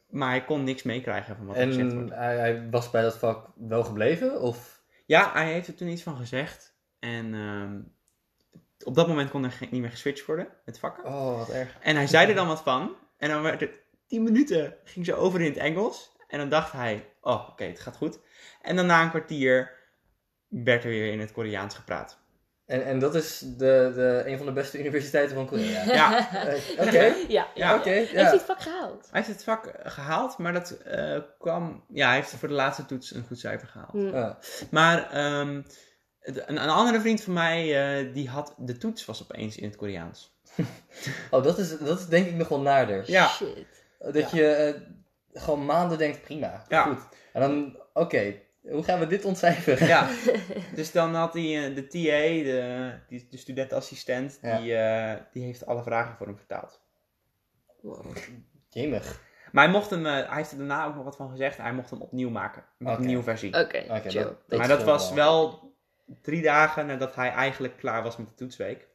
Maar 0.09 0.29
hij 0.29 0.43
kon 0.43 0.63
niks 0.63 0.83
meekrijgen 0.83 1.35
van 1.35 1.45
wat 1.45 1.55
er 1.55 1.67
gezegd 1.67 1.91
en 1.91 1.95
wordt. 1.95 2.15
hij, 2.15 2.37
hij 2.37 2.69
was 2.69 2.89
bij 2.89 3.01
dat 3.01 3.17
vak 3.17 3.47
wel 3.55 3.83
gebleven? 3.83 4.41
Of? 4.41 4.81
Ja, 5.05 5.31
hij 5.33 5.51
heeft 5.51 5.67
er 5.67 5.75
toen 5.75 5.87
iets 5.87 6.03
van 6.03 6.17
gezegd. 6.17 6.73
En 6.99 7.33
ehm, 7.33 7.79
op 8.83 8.95
dat 8.95 9.07
moment 9.07 9.29
kon 9.29 9.43
er 9.43 9.57
niet 9.71 9.81
meer 9.81 9.89
geswitcht 9.89 10.25
worden 10.25 10.47
met 10.65 10.79
vakken. 10.79 11.05
Oh, 11.05 11.37
wat 11.37 11.49
erg. 11.49 11.77
En 11.79 11.95
hij 11.95 12.07
zei 12.07 12.27
er 12.27 12.35
dan 12.35 12.47
wat 12.47 12.61
van. 12.61 12.95
En 13.17 13.29
dan 13.29 13.41
werd 13.41 13.59
het 13.59 13.71
10 14.09 14.23
minuten 14.23 14.75
ging 14.83 15.05
ze 15.05 15.15
over 15.15 15.41
in 15.41 15.49
het 15.49 15.57
Engels. 15.57 16.11
En 16.27 16.37
dan 16.37 16.49
dacht 16.49 16.71
hij, 16.71 17.09
oh 17.21 17.49
oké, 17.49 17.63
het 17.63 17.79
gaat 17.79 17.95
goed. 17.95 18.19
En 18.61 18.75
dan 18.75 18.85
na 18.85 19.03
een 19.03 19.09
kwartier 19.09 19.71
werd 20.47 20.83
er 20.83 20.89
weer 20.89 21.11
in 21.11 21.19
het 21.19 21.31
Koreaans 21.31 21.75
gepraat. 21.75 22.17
En, 22.65 22.85
en 22.85 22.99
dat 22.99 23.15
is 23.15 23.39
de, 23.39 23.91
de, 23.95 24.23
een 24.25 24.37
van 24.37 24.45
de 24.45 24.51
beste 24.51 24.79
universiteiten 24.79 25.35
van 25.35 25.45
Korea. 25.45 25.83
Ja, 25.83 26.31
Eh, 26.47 26.87
Oké. 26.87 27.15
Ja, 27.27 27.47
Ja, 27.55 27.75
Oké, 27.75 27.89
Heeft 27.89 28.11
ja. 28.11 28.21
hij 28.21 28.31
het 28.31 28.41
vak 28.41 28.61
gehaald? 28.61 29.07
hij 29.11 29.21
heeft 29.21 29.27
het 29.33 29.43
vak 29.43 29.73
gehaald, 29.83 30.37
maar 30.37 30.53
dat 30.53 30.71
eh, 30.71 31.19
kwam... 31.39 31.83
Ja, 31.87 32.07
hij 32.07 32.15
heeft 32.15 32.29
voor 32.29 32.47
de 32.47 32.53
laatste 32.53 32.85
toets 32.85 33.13
een 33.13 33.25
goed 33.27 33.39
cijfer 33.39 33.67
gehaald. 33.67 34.13
Ah, 34.13 34.35
Maar 34.71 35.11
ehm, 35.11 35.61
een, 36.21 36.61
een 36.61 36.69
andere 36.69 36.99
vriend 36.99 37.21
van 37.21 37.33
mij, 37.33 37.97
eh, 37.99 38.13
die 38.13 38.29
had 38.29 38.53
de 38.57 38.77
toets 38.77 39.05
was 39.05 39.21
opeens 39.21 39.57
in 39.57 39.67
het 39.67 39.75
Koreaans. 39.75 40.37
Oh, 41.31 41.43
dat 41.43 41.57
is, 41.57 41.77
dat 41.77 41.99
is 41.99 42.05
denk 42.05 42.27
ik 42.27 42.35
nog 42.35 42.47
wel 42.47 42.61
naarder. 42.61 43.11
Ja. 43.11 43.27
Shit. 43.27 43.78
Dat 43.99 44.31
je 44.31 44.45
eh, 44.53 44.81
gewoon 45.41 45.65
maanden 45.65 45.97
denkt, 45.97 46.21
prima, 46.21 46.65
Ja. 46.69 46.83
goed. 46.83 47.07
En 47.33 47.41
dan, 47.41 47.79
oké, 47.93 48.35
hoe 48.61 48.83
gaan 48.83 48.99
we 48.99 49.07
dit 49.07 49.25
ontcijferen? 49.25 49.87
Ja, 49.87 50.09
dus 50.75 50.91
dan 50.91 51.13
had 51.15 51.33
hij 51.33 51.67
eh, 51.69 51.75
de 51.75 51.87
TA, 51.87 52.43
de, 52.43 52.91
die, 53.07 53.27
de 53.29 53.37
studentenassistent, 53.37 54.39
Ja. 54.41 54.57
die, 54.59 54.75
eh, 54.75 55.15
die 55.31 55.43
heeft 55.43 55.65
alle 55.65 55.83
vragen 55.83 56.15
voor 56.17 56.27
hem 56.27 56.37
vertaald. 56.37 56.81
Wow. 57.81 58.15
Jemig. 58.69 59.21
Maar 59.51 59.63
hij, 59.63 59.73
mocht 59.73 59.89
hem, 59.89 60.05
eh, 60.05 60.11
hij 60.27 60.35
heeft 60.37 60.51
er 60.51 60.57
daarna 60.57 60.85
ook 60.85 60.95
nog 60.95 61.03
wat 61.03 61.15
van 61.15 61.29
gezegd. 61.29 61.57
Hij 61.57 61.73
mocht 61.73 61.89
hem 61.89 62.01
opnieuw 62.01 62.29
maken. 62.29 62.63
Met 62.77 62.97
een 62.97 63.05
nieuwe 63.05 63.23
versie. 63.23 63.59
Oké, 63.59 63.83
Oké, 63.89 64.09
chill. 64.09 64.23
dat- 64.23 64.59
maar 64.59 64.67
dat 64.67 64.83
was 64.83 65.13
wel- 65.13 65.49
wel 65.49 65.73
drie 66.21 66.41
dagen 66.41 66.85
nadat 66.85 67.15
hij 67.15 67.29
eigenlijk 67.31 67.77
klaar 67.77 68.03
was 68.03 68.17
met 68.17 68.27
de 68.27 68.33
toetsweek. 68.33 68.87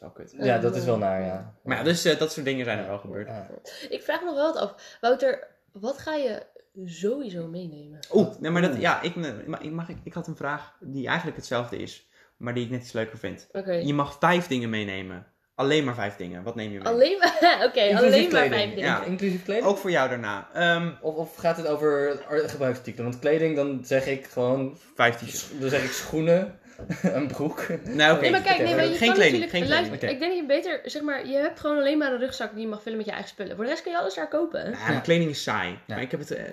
Dat 0.00 0.10
is 0.10 0.16
wel 0.16 0.26
kut. 0.26 0.46
Ja, 0.46 0.58
dat 0.58 0.76
is 0.76 0.84
wel 0.84 0.98
naar, 0.98 1.22
ja. 1.22 1.54
Maar 1.62 1.76
ja, 1.76 1.82
dus 1.82 2.04
eh, 2.04 2.18
dat 2.18 2.32
soort 2.32 2.46
dingen 2.46 2.64
zijn 2.64 2.78
er 2.78 2.86
wel 2.86 2.98
gebeurd. 2.98 3.28
Ja. 3.28 3.46
Ik 3.88 4.02
vraag 4.02 4.20
me 4.20 4.26
nog 4.26 4.34
wel 4.34 4.52
wat 4.52 4.62
af. 4.62 4.96
Wouter, 5.00 5.46
wat 5.72 5.98
ga 5.98 6.14
je 6.14 6.42
sowieso 6.84 7.46
meenemen? 7.46 7.98
Oeh, 8.12 8.28
nee, 8.40 8.50
maar 8.50 8.62
dat, 8.62 8.80
ja, 8.80 9.00
ik, 9.02 9.16
eh, 9.16 9.30
mag, 9.46 9.60
ik, 9.60 9.70
mag, 9.70 9.88
ik, 9.88 9.96
ik 10.04 10.12
had 10.12 10.26
een 10.26 10.36
vraag 10.36 10.76
die 10.80 11.06
eigenlijk 11.06 11.36
hetzelfde 11.36 11.76
is. 11.76 12.08
Maar 12.36 12.54
die 12.54 12.64
ik 12.64 12.70
net 12.70 12.80
iets 12.82 12.92
leuker 12.92 13.18
vind. 13.18 13.48
Oké. 13.52 13.72
Je 13.72 13.94
mag 13.94 14.16
vijf 14.20 14.46
dingen 14.46 14.70
meenemen. 14.70 15.26
Alleen 15.54 15.84
maar 15.84 15.94
vijf 15.94 16.16
dingen. 16.16 16.42
Wat 16.42 16.54
neem 16.54 16.72
je 16.72 16.78
mee? 16.78 16.88
Alleen 16.88 17.18
maar, 17.18 17.36
oké, 17.68 17.80
alleen 17.80 17.92
maar 17.92 18.10
kleding. 18.10 18.32
vijf 18.32 18.50
dingen. 18.74 18.76
Ja. 18.78 19.02
Inclusief 19.04 19.44
kleding? 19.44 19.66
Ook 19.66 19.78
voor 19.78 19.90
jou 19.90 20.08
daarna. 20.08 20.48
Ehm, 20.52 20.90
Of, 21.00 21.14
of 21.14 21.36
gaat 21.36 21.56
het 21.56 21.66
over 21.66 22.22
ar- 22.28 22.48
gebruiksartikelen? 22.48 23.10
Want 23.10 23.20
kleding, 23.20 23.56
dan 23.56 23.80
zeg 23.84 24.06
ik 24.06 24.26
gewoon, 24.26 24.78
vijf 24.94 25.16
t-shirts. 25.16 25.58
dan 25.60 25.68
zeg 25.68 25.84
ik 25.84 25.90
schoenen, 25.90 26.58
een 27.18 27.26
broek. 27.26 27.66
Nou, 27.84 28.12
oké. 28.12 28.20
Nee, 28.20 28.30
maar 28.30 28.40
kijk, 28.40 28.58
nee, 28.62 28.74
maar 28.74 28.84
je 28.86 28.94
geen 28.94 29.08
kan 29.08 29.16
kleding. 29.16 29.50
Geen 29.50 29.68
luister, 29.68 29.98
kleding. 29.98 30.02
Oké. 30.02 30.06
Ik 30.06 30.18
denk 30.18 30.32
dat 30.32 30.40
je 30.40 30.46
beter, 30.46 30.80
zeg 30.90 31.02
maar, 31.02 31.26
je 31.26 31.36
hebt 31.36 31.60
gewoon 31.60 31.76
alleen 31.76 31.98
maar 31.98 32.12
een 32.12 32.18
rugzak 32.18 32.52
die 32.52 32.60
je 32.62 32.68
mag 32.68 32.82
vullen 32.82 32.96
met 32.98 33.06
je 33.06 33.12
eigen 33.12 33.30
spullen. 33.30 33.56
Voor 33.56 33.64
de 33.64 33.70
rest 33.70 33.82
kun 33.82 33.92
je 33.92 33.98
alles 33.98 34.14
daar 34.14 34.28
kopen. 34.28 34.70
Ja, 34.70 34.88
maar 34.88 35.00
kleding 35.00 35.30
is 35.30 35.42
saai. 35.42 35.68
Ja. 35.70 35.78
Maar 35.86 36.02
ik 36.02 36.10
heb 36.10 36.20
het 36.20 36.30
eh, 36.30 36.44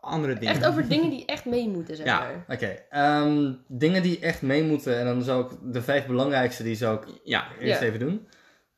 andere 0.00 0.34
dingen. 0.34 0.54
Echt 0.54 0.66
over 0.66 0.88
dingen 0.88 1.10
die 1.10 1.24
echt 1.26 1.44
mee 1.44 1.68
moeten, 1.68 1.96
zeg 1.96 2.06
Ja. 2.06 2.18
maar. 2.18 2.56
Oké, 2.56 2.78
ehm, 2.90 3.52
dingen 3.68 4.02
die 4.02 4.18
echt 4.20 4.42
mee 4.42 4.62
moeten. 4.62 4.98
En 4.98 5.04
dan 5.04 5.22
zou 5.22 5.44
ik 5.44 5.58
de 5.72 5.82
vijf 5.82 6.06
belangrijkste, 6.06 6.62
die 6.62 6.76
zou 6.76 6.96
ik 7.00 7.20
Ja. 7.24 7.46
eerst 7.60 7.80
Ja. 7.80 7.86
even 7.86 7.98
doen. 7.98 8.28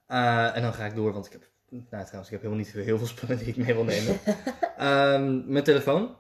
Eh, 0.07 0.57
en 0.57 0.63
dan 0.63 0.73
ga 0.75 0.85
ik 0.85 0.95
door, 0.95 1.13
want 1.13 1.27
ik 1.27 1.33
heb, 1.33 1.43
nou 1.69 1.87
trouwens, 1.89 2.27
ik 2.27 2.31
heb 2.31 2.43
helemaal 2.43 2.65
niet 2.65 2.73
heel 2.73 2.99
veel 2.99 3.07
spullen 3.07 3.39
die 3.39 3.47
ik 3.47 3.57
mee 3.57 3.75
wil 3.75 3.85
nemen. 3.85 4.19
Ehm, 4.79 5.53
mijn 5.53 5.65
telefoon. 5.65 6.17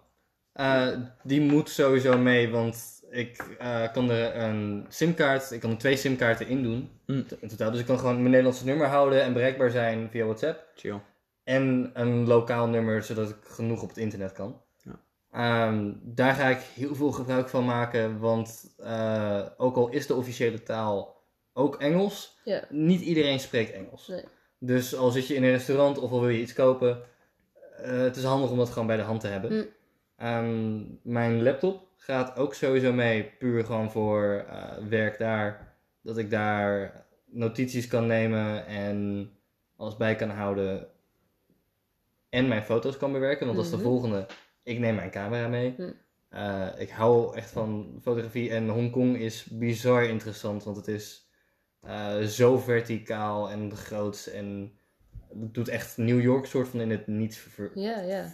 Eh, 0.53 0.87
die 1.23 1.41
moet 1.41 1.71
sowieso 1.71 2.19
mee, 2.19 2.49
want 2.51 2.98
ik 3.11 3.57
eh, 3.59 3.93
kan 3.93 4.11
er 4.11 4.37
een 4.37 4.87
simkaart, 4.89 5.51
ik 5.51 5.61
kan 5.61 5.71
er 5.71 5.79
twee 5.79 5.97
simkaarten 5.97 6.47
in 6.49 6.63
doen. 6.63 6.91
Mm. 7.07 7.25
In 7.41 7.49
totaal. 7.49 7.71
Dus 7.71 7.81
ik 7.81 7.87
kan 7.87 7.99
gewoon 7.99 8.17
mijn 8.17 8.31
Nederlandse 8.31 8.65
nummer 8.65 8.87
houden 8.87 9.23
en 9.23 9.33
bereikbaar 9.33 9.71
zijn 9.71 10.09
via 10.11 10.25
WhatsApp. 10.25 10.67
Chill. 10.75 11.01
En 11.45 11.91
een 11.95 12.27
lokaal 12.27 12.69
nummer, 12.69 13.03
zodat 13.03 13.29
ik 13.31 13.37
genoeg 13.43 13.83
op 13.83 13.89
het 13.89 13.99
internet 13.99 14.33
kan. 14.33 14.61
Ja. 14.83 14.99
Ehm, 15.33 15.93
daar 16.03 16.35
ga 16.35 16.49
ik 16.49 16.59
heel 16.75 16.95
veel 16.95 17.13
gebruik 17.13 17.49
van 17.49 17.65
maken, 17.65 18.19
want 18.19 18.75
eh, 18.79 19.47
ook 19.57 19.77
al 19.77 19.89
is 19.89 20.07
de 20.07 20.15
officiële 20.15 20.63
taal 20.63 21.17
ook 21.53 21.77
Engels, 21.77 22.39
Ja. 22.45 22.65
niet 22.69 23.01
iedereen 23.01 23.41
spreekt 23.41 23.73
Engels. 23.73 24.09
Nee. 24.09 24.25
Dus 24.59 24.97
al 24.97 25.11
zit 25.11 25.27
je 25.27 25.35
in 25.35 25.43
een 25.43 25.51
restaurant 25.51 25.99
of 25.99 26.11
al 26.11 26.21
wil 26.21 26.29
je 26.29 26.41
iets 26.41 26.53
kopen, 26.53 27.03
eh, 27.83 27.99
het 27.99 28.17
is 28.17 28.25
handig 28.25 28.51
om 28.51 28.57
dat 28.57 28.71
gewoon 28.71 28.87
bij 28.87 28.97
de 28.97 29.03
hand 29.03 29.21
te 29.21 29.27
hebben. 29.27 29.53
Mm. 29.53 29.67
Ehm, 30.17 30.81
mijn 31.03 31.43
laptop 31.43 31.88
gaat 32.15 32.37
ook 32.37 32.55
sowieso 32.55 32.93
mee, 32.93 33.25
puur 33.25 33.65
gewoon 33.65 33.91
voor 33.91 34.45
eh, 34.49 34.87
werk 34.89 35.19
daar. 35.19 35.77
Dat 36.03 36.19
ik 36.19 36.31
daar 36.31 37.05
notities 37.25 37.87
kan 37.87 38.07
nemen 38.07 38.67
en 38.67 39.31
alles 39.77 39.97
bij 39.97 40.15
kan 40.17 40.31
houden. 40.31 40.87
En 42.29 42.49
mijn 42.49 42.63
foto's 42.63 42.97
kan 42.97 43.13
bewerken, 43.13 43.45
want 43.47 43.57
dat 43.57 43.65
is 43.67 43.71
de 43.73 43.77
Mhm. 43.77 43.87
volgende. 43.87 44.27
Ik 44.63 44.79
neem 44.79 44.95
mijn 44.95 45.11
camera 45.11 45.49
mee. 45.49 45.75
Hm. 45.77 45.91
Eh, 46.29 46.67
ik 46.77 46.91
hou 46.91 47.37
echt 47.37 47.51
van 47.51 47.99
fotografie 48.03 48.51
en 48.51 48.69
Hongkong 48.69 49.17
is 49.17 49.45
bizar 49.45 50.05
interessant, 50.05 50.65
want 50.65 50.77
het 50.77 50.89
is 50.89 51.27
eh, 51.81 52.19
zo 52.21 52.59
verticaal 52.59 53.51
en 53.51 53.77
groots 53.77 54.29
en 54.31 54.78
het 55.41 55.55
doet 55.55 55.69
echt 55.69 55.97
New 55.97 56.21
York 56.21 56.47
soort 56.47 56.69
van 56.69 56.81
in 56.81 56.91
het 56.91 57.07
niets 57.07 57.37
ver, 57.37 57.71
Ja, 57.75 58.01
ja. 58.01 58.33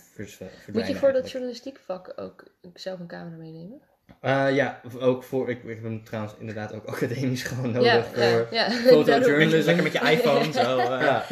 Moet 0.72 0.86
je 0.86 0.94
voor 0.94 1.12
dat 1.12 1.30
journalistiek 1.30 1.78
vak 1.84 2.12
ook 2.16 2.44
zelf 2.74 3.00
een 3.00 3.06
camera 3.06 3.36
meenemen? 3.36 3.80
Eh, 4.20 4.54
ja, 4.54 4.80
ook 5.00 5.22
voor, 5.22 5.50
ik, 5.50 5.62
ik 5.62 5.74
heb 5.74 5.82
hem 5.82 6.04
trouwens 6.04 6.34
inderdaad 6.38 6.72
ook 6.74 6.84
academisch 6.84 7.42
gewoon 7.52 7.70
nodig 7.72 7.92
ja, 7.92 8.02
voor... 8.02 8.46
ja, 8.50 8.66
ja. 8.66 8.70
fotojournalism. 8.92 9.66
Lekker 9.66 9.82
met 9.82 9.92
je 9.92 10.10
iPhone 10.10 10.52
zo. 10.52 10.78
eh. 10.78 10.88
Ja, 11.00 11.24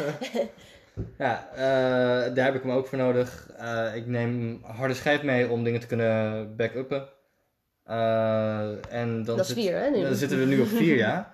ja 1.17 1.49
eh, 1.51 2.35
daar 2.35 2.45
heb 2.45 2.55
ik 2.55 2.61
hem 2.61 2.71
ook 2.71 2.87
voor 2.87 2.97
nodig. 2.97 3.49
Eh, 3.57 3.95
ik 3.95 4.05
neem 4.07 4.59
harde 4.63 4.93
schijf 4.93 5.23
mee 5.23 5.49
om 5.49 5.63
dingen 5.63 5.79
te 5.79 5.87
kunnen 5.87 6.55
backuppen. 6.55 7.09
Eh, 7.83 8.69
en 8.93 9.23
dan 9.23 9.37
Dat 9.37 9.39
is 9.39 9.47
zit- 9.47 9.63
vier, 9.63 9.77
hè? 9.79 9.89
nu? 9.89 10.01
Dan 10.01 10.15
zitten 10.15 10.39
we 10.39 10.45
nu 10.45 10.61
op 10.61 10.67
vier, 10.67 10.95
ja. 10.97 11.31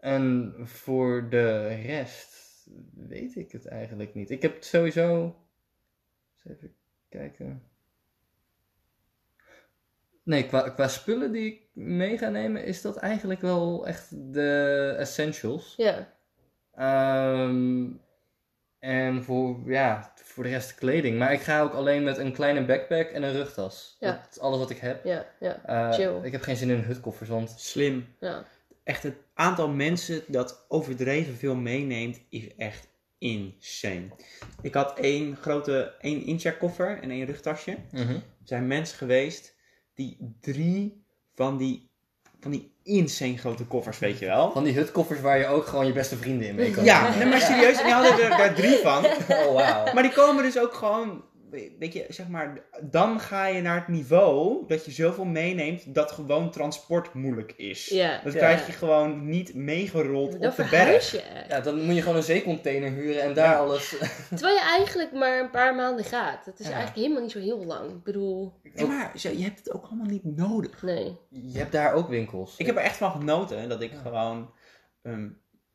En 0.00 0.54
voor 0.64 1.26
de 1.30 1.66
rest 1.66 2.36
weet 2.94 3.36
ik 3.36 3.52
het 3.52 3.66
eigenlijk 3.66 4.14
niet. 4.14 4.30
Ik 4.30 4.42
heb 4.42 4.54
het 4.54 4.64
sowieso. 4.64 5.36
Eens 6.44 6.56
even 6.56 6.74
kijken. 7.08 7.62
Nee, 10.22 10.46
qua, 10.46 10.68
qua 10.68 10.88
spullen 10.88 11.32
die 11.32 11.46
ik 11.52 11.60
mee 11.72 12.18
ga 12.18 12.28
nemen, 12.28 12.64
is 12.64 12.82
dat 12.82 12.96
eigenlijk 12.96 13.40
wel 13.40 13.86
echt 13.86 14.32
de 14.32 14.94
essentials. 14.98 15.74
Ja. 15.76 16.12
Ehm, 16.74 17.86
En 18.78 19.22
voor, 19.24 19.60
ja, 19.66 20.12
voor 20.14 20.44
de 20.44 20.50
rest 20.50 20.74
kleding. 20.74 21.18
Maar 21.18 21.32
ik 21.32 21.40
ga 21.40 21.60
ook 21.62 21.72
alleen 21.72 22.02
met 22.02 22.18
een 22.18 22.32
kleine 22.32 22.64
backpack 22.64 23.08
en 23.08 23.22
een 23.22 23.32
rugtas. 23.32 23.96
Ja. 24.00 24.12
Dat 24.12 24.26
is 24.30 24.38
alles 24.40 24.58
wat 24.58 24.70
ik 24.70 24.78
heb. 24.78 25.04
Ja, 25.04 25.26
ja, 25.40 25.64
Eh, 25.64 25.92
Chill. 25.92 26.20
Ik 26.22 26.32
heb 26.32 26.42
geen 26.42 26.56
zin 26.56 26.70
in 26.70 26.80
hutkoffers, 26.80 27.28
want 27.28 27.50
Slim. 27.56 28.06
ja. 28.20 28.44
Echt 28.84 29.02
het 29.02 29.16
aantal 29.38 29.68
mensen 29.68 30.22
dat 30.26 30.64
overdreven 30.68 31.36
veel 31.36 31.54
meeneemt 31.54 32.20
is 32.28 32.54
echt 32.56 32.88
insane. 33.18 34.08
Ik 34.62 34.74
had 34.74 34.98
één 34.98 35.36
grote, 35.36 35.94
één 36.00 36.24
incheckkoffer 36.24 36.98
en 37.02 37.10
één 37.10 37.26
rugtasje. 37.26 37.76
Mhm. 37.92 38.12
Er 38.12 38.22
zijn 38.44 38.66
mensen 38.66 38.98
geweest 38.98 39.54
die 39.94 40.36
drie 40.40 41.04
van 41.34 41.56
die, 41.56 41.90
van 42.40 42.50
die 42.50 42.72
insane 42.82 43.36
grote 43.36 43.64
koffers, 43.64 43.98
weet 43.98 44.18
je 44.18 44.26
wel. 44.26 44.52
van 44.52 44.64
die 44.64 44.74
hutkoffers 44.74 45.20
waar 45.20 45.38
je 45.38 45.46
ook 45.46 45.66
gewoon 45.66 45.86
je 45.86 45.92
beste 45.92 46.16
vrienden 46.16 46.48
in 46.48 46.54
mee 46.54 46.70
kan 46.70 46.84
Ja, 46.84 47.16
nee, 47.16 47.26
maar 47.26 47.40
serieus, 47.40 47.82
die 47.82 47.92
hadden 47.92 48.24
er 48.24 48.36
daar 48.36 48.54
drie 48.54 48.76
van. 48.76 49.04
Oh, 49.04 49.54
wauw. 49.54 49.92
Maar 49.94 50.02
die 50.02 50.12
komen 50.12 50.42
dus 50.42 50.58
ook 50.58 50.74
gewoon, 50.74 51.24
weet 51.78 51.92
je, 51.92 52.04
zeg 52.08 52.28
maar, 52.28 52.64
dan 52.82 53.20
ga 53.20 53.46
je 53.46 53.60
naar 53.62 53.76
het 53.78 53.88
niveau 53.88 54.64
dat 54.66 54.84
je 54.84 54.90
zoveel 54.90 55.24
meeneemt 55.24 55.94
dat 55.94 56.12
gewoon 56.12 56.50
transport 56.50 57.14
moeilijk 57.14 57.52
is. 57.56 57.86
Ja, 57.88 58.20
Dat 58.24 58.32
ja. 58.32 58.38
krijg 58.38 58.66
je 58.66 58.72
gewoon 58.72 59.28
niet 59.28 59.54
meegerold 59.54 60.32
Dan 60.40 60.50
op 60.50 60.56
de 60.56 60.66
berg. 60.70 61.10
je 61.10 61.20
echt. 61.22 61.48
Ja, 61.50 61.60
dan 61.60 61.82
moet 61.84 61.94
je 61.94 62.00
gewoon 62.00 62.16
een 62.16 62.22
zeecontainer 62.22 62.90
huren 62.90 63.22
en 63.22 63.34
daar 63.34 63.50
Ja. 63.50 63.56
alles... 63.58 63.88
Terwijl 64.28 64.54
je 64.54 64.60
eigenlijk 64.62 65.12
maar 65.12 65.40
een 65.40 65.50
paar 65.50 65.74
maanden 65.74 66.04
gaat. 66.04 66.44
Het 66.44 66.58
is 66.60 66.66
Ja. 66.66 66.72
eigenlijk 66.72 67.00
helemaal 67.02 67.22
niet 67.22 67.32
zo 67.32 67.40
heel 67.40 67.64
lang. 67.64 67.90
Ik 67.90 68.02
bedoel, 68.02 68.52
Ja, 68.74 68.86
maar 68.86 69.10
je 69.14 69.42
hebt 69.42 69.58
het 69.58 69.72
ook 69.72 69.84
allemaal 69.84 70.06
niet 70.06 70.24
nodig. 70.36 70.82
nee. 70.82 71.16
Je 71.28 71.58
hebt 71.58 71.72
daar 71.72 71.92
ook 71.92 72.08
winkels. 72.08 72.54
Ik 72.56 72.66
heb 72.66 72.76
er 72.76 72.82
echt 72.82 72.96
van 72.96 73.10
genoten 73.10 73.68
dat 73.68 73.80
ik 73.80 73.92
gewoon 74.02 74.50
ehm, 75.02 75.28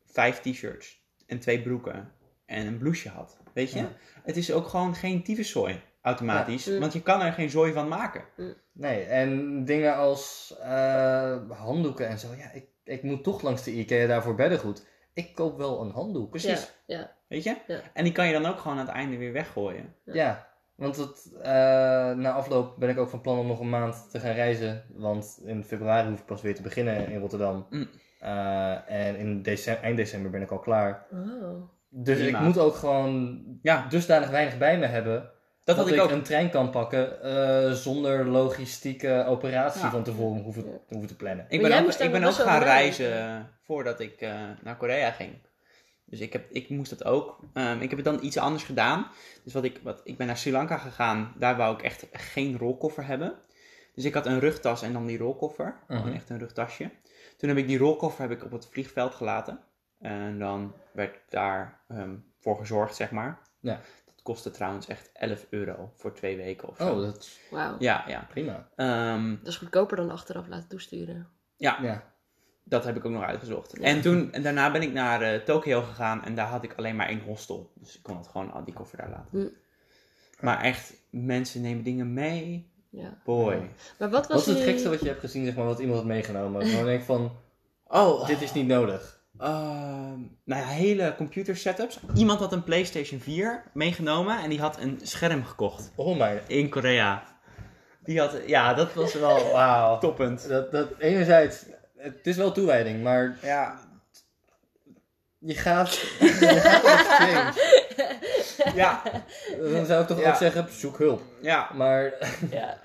vijf 0.05 0.39
t-shirts 0.39 1.01
en 1.25 1.39
twee 1.39 1.61
broeken 1.61 2.11
en 2.45 2.67
een 2.67 2.77
blouseje 2.77 3.09
had. 3.15 3.37
Weet 3.53 3.71
je? 3.71 3.79
Ja. 3.79 3.89
Het 4.23 4.37
is 4.37 4.51
ook 4.51 4.67
gewoon 4.67 4.95
geen 4.95 5.23
tyfuszooi 5.23 5.81
automatisch, 6.01 6.65
Ja. 6.65 6.79
want 6.79 6.93
je 6.93 7.01
kan 7.01 7.21
er 7.21 7.33
geen 7.33 7.49
zooi 7.49 7.73
van 7.73 7.87
maken. 7.87 8.23
Nee, 8.71 9.03
en 9.03 9.65
dingen 9.65 9.95
als 9.95 10.55
eh, 10.61 11.37
handdoeken 11.49 12.07
en 12.07 12.19
zo. 12.19 12.27
Ja, 12.37 12.51
ik, 12.51 12.65
ik 12.83 13.03
moet 13.03 13.23
toch 13.23 13.41
langs 13.41 13.63
de 13.63 13.71
Ikea 13.71 14.07
daarvoor 14.07 14.35
beddengoed. 14.35 14.85
Ik 15.13 15.35
koop 15.35 15.57
wel 15.57 15.81
een 15.81 15.91
handdoek. 15.91 16.29
Precies. 16.29 16.73
Ja, 16.85 16.97
ja. 16.97 17.11
Weet 17.27 17.43
je? 17.43 17.57
Ja. 17.67 17.81
En 17.93 18.03
die 18.03 18.13
kan 18.13 18.27
je 18.27 18.33
dan 18.33 18.45
ook 18.45 18.59
gewoon 18.59 18.77
aan 18.77 18.85
het 18.85 18.95
einde 18.95 19.17
weer 19.17 19.33
weggooien. 19.33 19.95
Ja. 20.05 20.13
Ja, 20.13 20.47
want 20.75 20.95
het, 20.95 21.31
eh, 21.41 21.51
na 22.11 22.31
afloop 22.31 22.75
ben 22.79 22.89
ik 22.89 22.97
ook 22.97 23.09
van 23.09 23.21
plan 23.21 23.37
om 23.37 23.47
nog 23.47 23.59
een 23.59 23.69
maand 23.69 24.07
te 24.11 24.19
gaan 24.19 24.33
reizen. 24.33 24.83
Want 24.93 25.39
in 25.45 25.63
februari 25.63 26.09
hoef 26.09 26.19
ik 26.19 26.25
pas 26.25 26.41
weer 26.41 26.55
te 26.55 26.61
beginnen 26.61 27.09
in 27.09 27.19
Rotterdam. 27.19 27.67
Mm. 27.69 27.89
Eh, 28.19 28.89
en 28.89 29.15
in 29.15 29.41
december, 29.41 29.83
eind 29.83 29.97
december 29.97 30.31
ben 30.31 30.41
ik 30.41 30.51
al 30.51 30.59
klaar. 30.59 31.05
Oh. 31.11 31.69
Dus 31.95 32.17
Prima. 32.17 32.37
ik 32.39 32.43
moet 32.45 32.57
ook 32.57 32.75
gewoon 32.75 33.43
Ja, 33.61 33.85
dusdanig 33.89 34.29
weinig 34.29 34.57
bij 34.57 34.77
me 34.79 34.85
hebben. 34.85 35.29
dat 35.63 35.75
had 35.75 35.87
ik 35.87 36.01
ook. 36.01 36.11
een 36.11 36.23
trein 36.23 36.49
kan 36.49 36.69
pakken 36.69 37.21
eh, 37.21 37.71
zonder 37.71 38.25
logistieke 38.27 39.25
operatie 39.27 39.81
Ja. 39.81 39.89
van 39.89 40.03
tevoren 40.03 40.41
hoeven, 40.41 40.65
Ja. 40.65 40.71
hoeven 40.87 41.07
te 41.07 41.15
plannen. 41.15 41.45
Ik 41.49 41.61
Maar 41.61 41.69
ben 41.69 41.83
ook, 41.85 41.93
ik 41.93 42.11
ben 42.11 42.23
ook 42.23 42.33
gaan 42.33 42.63
reizen 42.63 43.49
voordat 43.63 43.99
ik 43.99 44.21
eh, 44.21 44.33
naar 44.63 44.77
Korea 44.77 45.11
ging. 45.11 45.31
Dus 46.05 46.19
ik, 46.19 46.33
heb, 46.33 46.51
ik 46.51 46.69
moest 46.69 46.89
dat 46.89 47.05
ook. 47.05 47.39
Ehm, 47.53 47.79
ik 47.81 47.89
heb 47.89 47.97
het 47.99 48.05
dan 48.05 48.23
iets 48.23 48.37
anders 48.37 48.63
gedaan. 48.63 49.07
Dus 49.43 49.53
wat 49.53 49.63
ik, 49.63 49.79
wat, 49.83 50.01
ik 50.03 50.17
ben 50.17 50.27
naar 50.27 50.37
Sri 50.37 50.51
Lanka 50.51 50.77
gegaan. 50.77 51.33
Daar 51.37 51.57
wou 51.57 51.73
ik 51.75 51.81
echt 51.81 52.05
geen 52.11 52.57
rolkoffer 52.57 53.05
hebben. 53.05 53.33
Dus 53.95 54.03
ik 54.05 54.13
had 54.13 54.25
een 54.25 54.39
rugtas 54.39 54.81
en 54.81 54.93
dan 54.93 55.05
die 55.05 55.17
rolkoffer. 55.17 55.75
Gewoon 55.87 56.05
Mhm. 56.07 56.15
echt 56.15 56.29
een 56.29 56.39
rugtasje. 56.39 56.89
Toen 57.37 57.49
heb 57.49 57.57
ik 57.57 57.67
die 57.67 57.77
rolkoffer 57.77 58.21
heb 58.21 58.31
ik 58.31 58.43
op 58.43 58.51
het 58.51 58.67
vliegveld 58.71 59.13
gelaten. 59.15 59.59
En 60.03 60.39
dan 60.39 60.73
werd 60.91 61.19
daar 61.29 61.79
ehm, 61.87 62.15
voor 62.39 62.57
gezorgd, 62.57 62.95
zeg 62.95 63.11
maar. 63.11 63.39
Ja. 63.59 63.79
Dat 64.05 64.21
kostte 64.23 64.51
trouwens 64.51 64.87
echt 64.87 65.09
11 65.13 65.45
euro 65.49 65.91
voor 65.95 66.13
twee 66.13 66.37
weken 66.37 66.67
of 66.67 66.77
zo. 66.77 66.93
Oh, 66.95 67.01
dat 67.01 67.17
is 67.17 67.39
Wauw. 67.51 67.75
Ja, 67.79 68.03
ja. 68.07 68.27
prima. 68.29 68.67
Ehm, 68.75 69.35
Dat 69.37 69.47
is 69.47 69.57
goedkoper 69.57 69.97
dan 69.97 70.11
achteraf 70.11 70.47
laten 70.47 70.69
toesturen. 70.69 71.27
ja, 71.57 71.77
Ja. 71.81 72.11
Dat 72.65 72.83
heb 72.83 72.95
ik 72.95 73.05
ook 73.05 73.11
nog 73.11 73.23
uitgezocht. 73.23 73.77
Ja. 73.77 73.83
En 73.83 74.01
toen, 74.01 74.31
en 74.33 74.41
daarna 74.41 74.71
ben 74.71 74.81
ik 74.81 74.93
naar 74.93 75.21
eh, 75.21 75.39
Tokio 75.39 75.81
gegaan 75.81 76.23
en 76.23 76.35
daar 76.35 76.47
had 76.47 76.63
ik 76.63 76.73
alleen 76.75 76.95
maar 76.95 77.07
één 77.07 77.21
hostel. 77.21 77.71
Dus 77.75 77.95
ik 77.97 78.03
kon 78.03 78.17
het 78.17 78.27
gewoon 78.27 78.51
al 78.51 78.63
die 78.63 78.73
koffer 78.73 78.97
daar 78.97 79.09
laten. 79.09 79.39
Hm. 79.39 79.47
Maar 80.45 80.61
echt, 80.61 80.93
mensen 81.09 81.61
nemen 81.61 81.83
dingen 81.83 82.13
mee. 82.13 82.71
Ja. 82.89 83.21
Boy. 83.23 83.53
Ja. 83.53 83.61
Maar 83.99 84.09
wat 84.09 84.27
was 84.27 84.45
Wat 84.45 84.55
is 84.55 84.59
het 84.61 84.69
gekste 84.69 84.89
wat 84.89 84.99
je 84.99 85.07
hebt 85.07 85.19
gezien, 85.19 85.45
zeg 85.45 85.55
maar, 85.55 85.65
wat 85.65 85.79
iemand 85.79 85.97
had 85.97 86.07
meegenomen? 86.07 86.71
Dan 86.71 86.85
denk 86.85 86.99
ik 86.99 87.05
van, 87.05 87.31
Oh, 87.87 88.27
dit 88.27 88.41
is 88.41 88.53
niet 88.53 88.67
nodig. 88.67 89.22
Ehm, 89.37 90.19
nou 90.43 90.61
ja, 90.61 90.67
hele 90.67 91.13
computer 91.17 91.57
setups. 91.57 91.99
Iemand 92.15 92.39
had 92.39 92.51
een 92.53 92.63
PlayStation 92.63 93.19
4 93.19 93.63
meegenomen 93.73 94.39
en 94.43 94.49
die 94.49 94.59
had 94.59 94.79
een 94.79 94.99
scherm 95.03 95.43
gekocht 95.43 95.91
Oh 95.95 96.17
mijn, 96.17 96.39
in 96.47 96.69
Korea. 96.69 97.23
Die 98.03 98.19
had, 98.19 98.37
ja, 98.47 98.73
dat 98.73 98.93
was 98.93 99.13
wel 99.13 99.49
wauw. 99.51 99.99
toppend. 99.99 100.47
Dat, 100.47 100.71
dat, 100.71 100.87
enerzijds, 100.99 101.65
het 101.97 102.27
is 102.27 102.37
wel 102.37 102.51
toewijding, 102.51 103.03
maar 103.03 103.37
Ja, 103.41 103.79
je 105.39 105.55
gaat, 105.55 105.93
je 106.19 106.59
gaat 106.61 106.83
op 106.83 106.89
exchange. 106.89 107.53
ja, 108.81 109.01
Dan 109.73 109.85
zou 109.85 110.01
ik 110.01 110.07
toch 110.07 110.19
Ja. 110.19 110.29
ook 110.29 110.35
zeggen, 110.35 110.67
zoek 110.71 110.97
hulp. 110.97 111.21
ja. 111.41 111.69
Maar 111.73 112.13
Ja. 112.51 112.79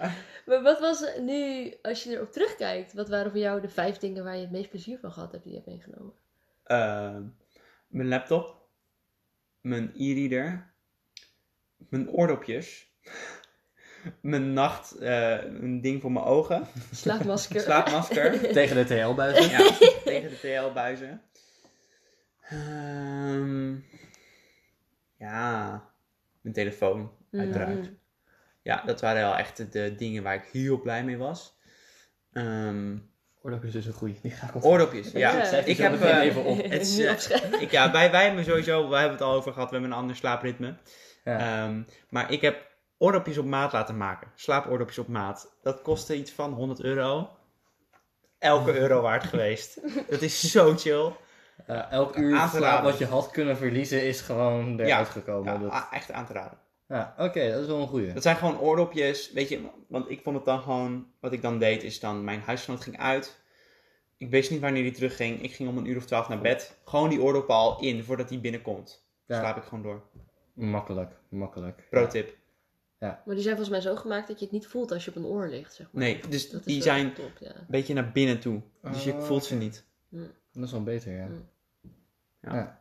Maar 0.46 0.62
wat 0.62 0.80
was 0.80 1.04
nu, 1.20 1.72
als 1.82 2.02
je 2.04 2.10
erop 2.10 2.32
terugkijkt, 2.32 2.92
wat 2.92 3.08
waren 3.08 3.30
voor 3.30 3.40
jou 3.40 3.60
de 3.60 3.68
vijf 3.68 3.96
dingen 3.98 4.24
waar 4.24 4.34
je 4.34 4.40
het 4.40 4.50
meest 4.50 4.70
plezier 4.70 4.98
van 4.98 5.12
gehad 5.12 5.32
hebt 5.32 5.44
die 5.44 5.52
je 5.52 5.58
hebt 5.64 5.70
meegenomen? 5.70 6.12
Ehm, 6.68 7.22
mijn 7.86 8.08
laptop, 8.08 8.68
mijn 9.60 9.92
e-reader, 9.96 10.72
mijn 11.88 12.08
oordopjes, 12.10 12.92
mijn 14.20 14.52
nacht, 14.52 14.92
eh, 14.92 15.44
een 15.44 15.80
ding 15.80 16.00
voor 16.00 16.12
mijn 16.12 16.24
ogen, 16.24 16.66
Slaapmasker. 16.92 17.60
slaapmasker, 17.70 18.40
tegen 18.52 18.76
de 18.76 18.84
TL-buizen. 18.84 19.50
ja, 19.50 19.72
tegen 20.04 20.30
de 20.30 20.38
TL-buizen. 20.38 21.22
Ehm, 22.40 23.74
ja, 25.16 25.70
mijn 26.40 26.54
telefoon, 26.54 27.12
uiteraard. 27.30 27.80
Mhm. 27.80 27.92
Ja, 28.62 28.82
dat 28.86 29.00
waren 29.00 29.22
wel 29.22 29.36
echt 29.36 29.72
de 29.72 29.94
dingen 29.94 30.22
waar 30.22 30.34
ik 30.34 30.48
heel 30.52 30.80
blij 30.80 31.04
mee 31.04 31.16
was. 31.16 31.58
Ehm, 32.32 32.98
Oordopjes 33.42 33.74
is 33.74 33.86
een 33.86 33.92
goeie. 33.92 34.18
Die 34.22 34.30
ga 34.30 34.46
ik 34.54 34.64
oordopjes, 34.64 35.10
ja. 35.24 35.42
Ik 35.44 35.76
heb, 35.76 36.00
eh, 36.00 36.18
even 36.18 36.44
op. 36.44 36.56
Het 36.70 36.80
is, 36.80 36.98
eh, 36.98 37.60
ik, 37.60 37.70
ja, 37.70 37.92
wij, 37.92 38.10
wij 38.10 38.24
hebben 38.26 38.44
sowieso, 38.44 38.88
wij 38.88 39.00
hebben 39.00 39.18
het 39.18 39.26
al 39.26 39.34
over 39.34 39.52
gehad, 39.52 39.68
we 39.68 39.74
hebben 39.74 39.92
een 39.92 39.98
ander 39.98 40.16
slaapritme. 40.16 40.74
Ja. 41.24 41.38
Ehm, 41.64 41.82
maar 42.08 42.32
ik 42.32 42.40
heb 42.40 42.66
oordopjes 42.98 43.38
op 43.38 43.44
maat 43.46 43.72
laten 43.72 43.96
maken. 43.96 44.28
Slaapoordopjes 44.34 44.98
op 44.98 45.08
maat. 45.08 45.56
Dat 45.62 45.82
kostte 45.82 46.16
iets 46.16 46.32
van 46.32 46.52
100 46.52 46.80
euro. 46.82 47.30
Elke 48.38 48.78
euro 48.78 49.00
waard 49.00 49.24
geweest. 49.32 49.80
Dat 50.10 50.22
is 50.22 50.50
zo 50.50 50.74
chill. 50.76 51.12
Eh, 51.66 51.92
elk 51.92 52.16
uur 52.16 52.36
Aan 52.38 52.50
te 52.50 52.56
slaap 52.56 52.70
raden. 52.72 52.90
wat 52.90 52.98
je 52.98 53.06
had 53.06 53.30
kunnen 53.30 53.56
verliezen 53.56 54.06
is 54.06 54.20
gewoon 54.20 54.72
eruit 54.72 54.88
Ja. 54.88 55.04
gekomen. 55.04 55.52
Ja, 55.52 55.58
dat... 55.58 55.86
echt 55.90 56.12
aan 56.12 56.26
te 56.26 56.32
raden. 56.32 56.58
Ja, 56.88 57.14
Oké, 57.18 57.50
dat 57.50 57.60
is 57.60 57.66
wel 57.66 57.80
een 57.80 57.88
goeie. 57.88 58.12
Dat 58.12 58.22
zijn 58.22 58.36
gewoon 58.36 58.58
oordopjes, 58.58 59.32
weet 59.32 59.48
je, 59.48 59.68
want 59.88 60.10
ik 60.10 60.22
vond 60.22 60.36
het 60.36 60.44
dan 60.44 60.60
gewoon, 60.60 61.06
wat 61.20 61.32
ik 61.32 61.42
dan 61.42 61.58
deed 61.58 61.82
is 61.82 62.00
dan, 62.00 62.24
mijn 62.24 62.40
huisgenoot 62.40 62.80
ging 62.80 62.98
uit. 62.98 63.40
Ik 64.16 64.30
wist 64.30 64.50
niet 64.50 64.60
wanneer 64.60 64.82
hij 64.82 64.92
terugging. 64.92 65.42
Ik 65.42 65.52
ging 65.52 65.68
om 65.68 65.78
een 65.78 65.86
uur 65.86 65.96
of 65.96 66.04
twaalf 66.04 66.28
naar 66.28 66.40
bed. 66.40 66.78
Gewoon 66.84 67.08
die 67.08 67.22
oordoppen 67.22 67.54
al 67.54 67.80
in 67.80 68.02
voordat 68.04 68.28
hij 68.28 68.40
binnenkomt. 68.40 69.06
Ja. 69.26 69.38
Slaap 69.38 69.56
ik 69.56 69.62
gewoon 69.62 69.82
door. 69.82 70.02
Makkelijk, 70.54 71.12
makkelijk. 71.28 71.86
Pro 71.90 72.06
tip. 72.06 72.36
Maar 72.98 73.20
die 73.24 73.40
zijn 73.40 73.56
volgens 73.56 73.68
mij 73.68 73.80
zo 73.80 73.96
gemaakt 73.96 74.28
dat 74.28 74.38
je 74.38 74.44
het 74.44 74.54
niet 74.54 74.66
voelt 74.66 74.92
als 74.92 75.04
je 75.04 75.10
op 75.10 75.16
een 75.16 75.24
oor 75.24 75.48
ligt, 75.48 75.74
zeg 75.74 75.88
maar. 75.92 76.02
Nee, 76.02 76.20
dus 76.28 76.50
Dat 76.50 76.64
die 76.64 76.82
zijn 76.82 77.14
top, 77.14 77.30
ja. 77.40 77.54
een 77.56 77.66
beetje 77.68 77.94
naar 77.94 78.12
binnen 78.12 78.40
toe. 78.40 78.62
Dus 78.82 79.04
je 79.04 79.12
Oh, 79.12 79.22
voelt 79.22 79.44
ze 79.44 79.54
niet. 79.54 79.84
Dat 80.52 80.64
is 80.64 80.72
wel 80.72 80.82
beter, 80.82 81.12
ja. 81.12 81.26
Mm. 81.26 81.48
Ja. 82.40 82.54
Ja. 82.54 82.80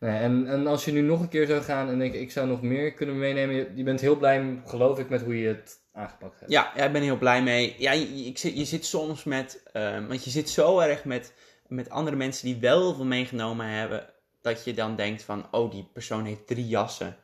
Nee, 0.00 0.18
en, 0.18 0.46
en 0.46 0.66
als 0.66 0.84
je 0.84 0.92
nu 0.92 1.00
nog 1.00 1.20
een 1.20 1.28
keer 1.28 1.46
zou 1.46 1.62
gaan 1.62 1.88
en 1.88 1.98
denk 1.98 2.14
ik, 2.14 2.20
ik 2.20 2.30
zou 2.30 2.46
nog 2.48 2.62
meer 2.62 2.92
kunnen 2.92 3.18
meenemen. 3.18 3.54
Je, 3.56 3.70
je 3.74 3.82
bent 3.82 4.00
heel 4.00 4.16
blij, 4.16 4.62
geloof 4.66 4.98
ik, 4.98 5.08
met 5.08 5.22
hoe 5.22 5.38
je 5.40 5.48
het 5.48 5.76
aangepakt 5.92 6.38
hebt. 6.40 6.52
Ja, 6.52 6.72
ja, 6.76 6.84
ik 6.84 6.92
ben 6.92 7.02
heel 7.02 7.18
blij 7.18 7.42
mee. 7.42 7.74
Ja, 7.78 7.92
je, 7.92 8.16
je- 8.18 8.24
ik 8.24 8.38
zit, 8.38 8.56
je 8.58 8.64
zit 8.64 8.84
soms 8.84 9.24
met, 9.24 9.62
eh, 9.72 10.06
want 10.06 10.24
je 10.24 10.30
zit 10.30 10.50
zo 10.50 10.78
erg 10.78 11.04
met, 11.04 11.34
met 11.66 11.90
andere 11.90 12.16
mensen 12.16 12.46
die 12.46 12.56
wel 12.60 12.80
heel 12.80 12.94
veel 12.94 13.04
meegenomen 13.04 13.66
hebben, 13.66 14.06
dat 14.40 14.64
je 14.64 14.74
dan 14.74 14.96
denkt 14.96 15.22
van, 15.22 15.46
oh, 15.50 15.70
die 15.70 15.88
persoon 15.92 16.24
heeft 16.24 16.46
drie 16.46 16.68
jassen. 16.68 17.16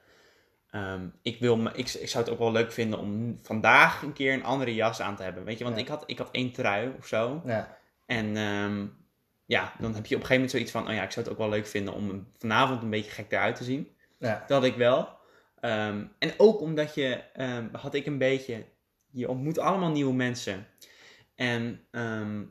Ehm, 0.71 1.07
ik, 1.23 1.41
wil 1.41 1.57
me, 1.57 1.71
ik, 1.75 1.89
ik 1.93 2.09
zou 2.09 2.25
het 2.25 2.33
ook 2.33 2.39
wel 2.39 2.53
leuk 2.53 2.73
vinden 2.73 2.99
om 2.99 3.39
vandaag 3.43 4.03
een 4.03 4.13
keer 4.13 4.33
een 4.33 4.45
andere 4.45 4.75
jas 4.75 5.01
aan 5.01 5.17
te 5.17 5.23
hebben. 5.23 5.45
Weet 5.45 5.59
je, 5.59 5.65
want 5.65 5.77
Ja. 5.77 5.83
ik, 5.83 5.89
had, 5.89 6.03
ik 6.07 6.19
had 6.19 6.29
één 6.31 6.53
trui 6.53 6.93
of 6.99 7.07
zo. 7.07 7.43
Ja. 7.45 7.77
En 8.07 8.37
ehm, 8.37 8.87
ja, 9.47 9.73
dan 9.79 9.95
heb 9.95 10.07
je 10.07 10.15
op 10.15 10.21
een 10.21 10.27
gegeven 10.27 10.35
moment 10.35 10.51
zoiets 10.51 10.71
van, 10.71 10.89
oh 10.89 10.95
ja, 10.95 11.03
ik 11.03 11.11
zou 11.11 11.25
het 11.25 11.35
ook 11.35 11.41
wel 11.41 11.49
leuk 11.51 11.67
vinden 11.67 11.95
om 11.95 12.27
vanavond 12.39 12.83
een 12.83 12.91
beetje 12.91 13.11
gek 13.11 13.33
eruit 13.33 13.57
te 13.57 13.65
zien. 13.65 13.89
Ja. 14.19 14.45
Dat 14.47 14.59
had 14.63 14.65
ik 14.65 14.77
wel. 14.77 15.09
Ehm, 15.61 16.05
en 16.19 16.33
ook 16.37 16.61
omdat 16.61 16.95
je, 16.95 17.21
ehm, 17.33 17.67
had 17.73 17.95
ik 17.95 18.07
een 18.07 18.19
beetje, 18.19 18.65
je 19.11 19.29
ontmoet 19.29 19.59
allemaal 19.59 19.91
nieuwe 19.91 20.15
mensen. 20.15 20.67
En 21.35 21.81
ehm, 21.91 22.43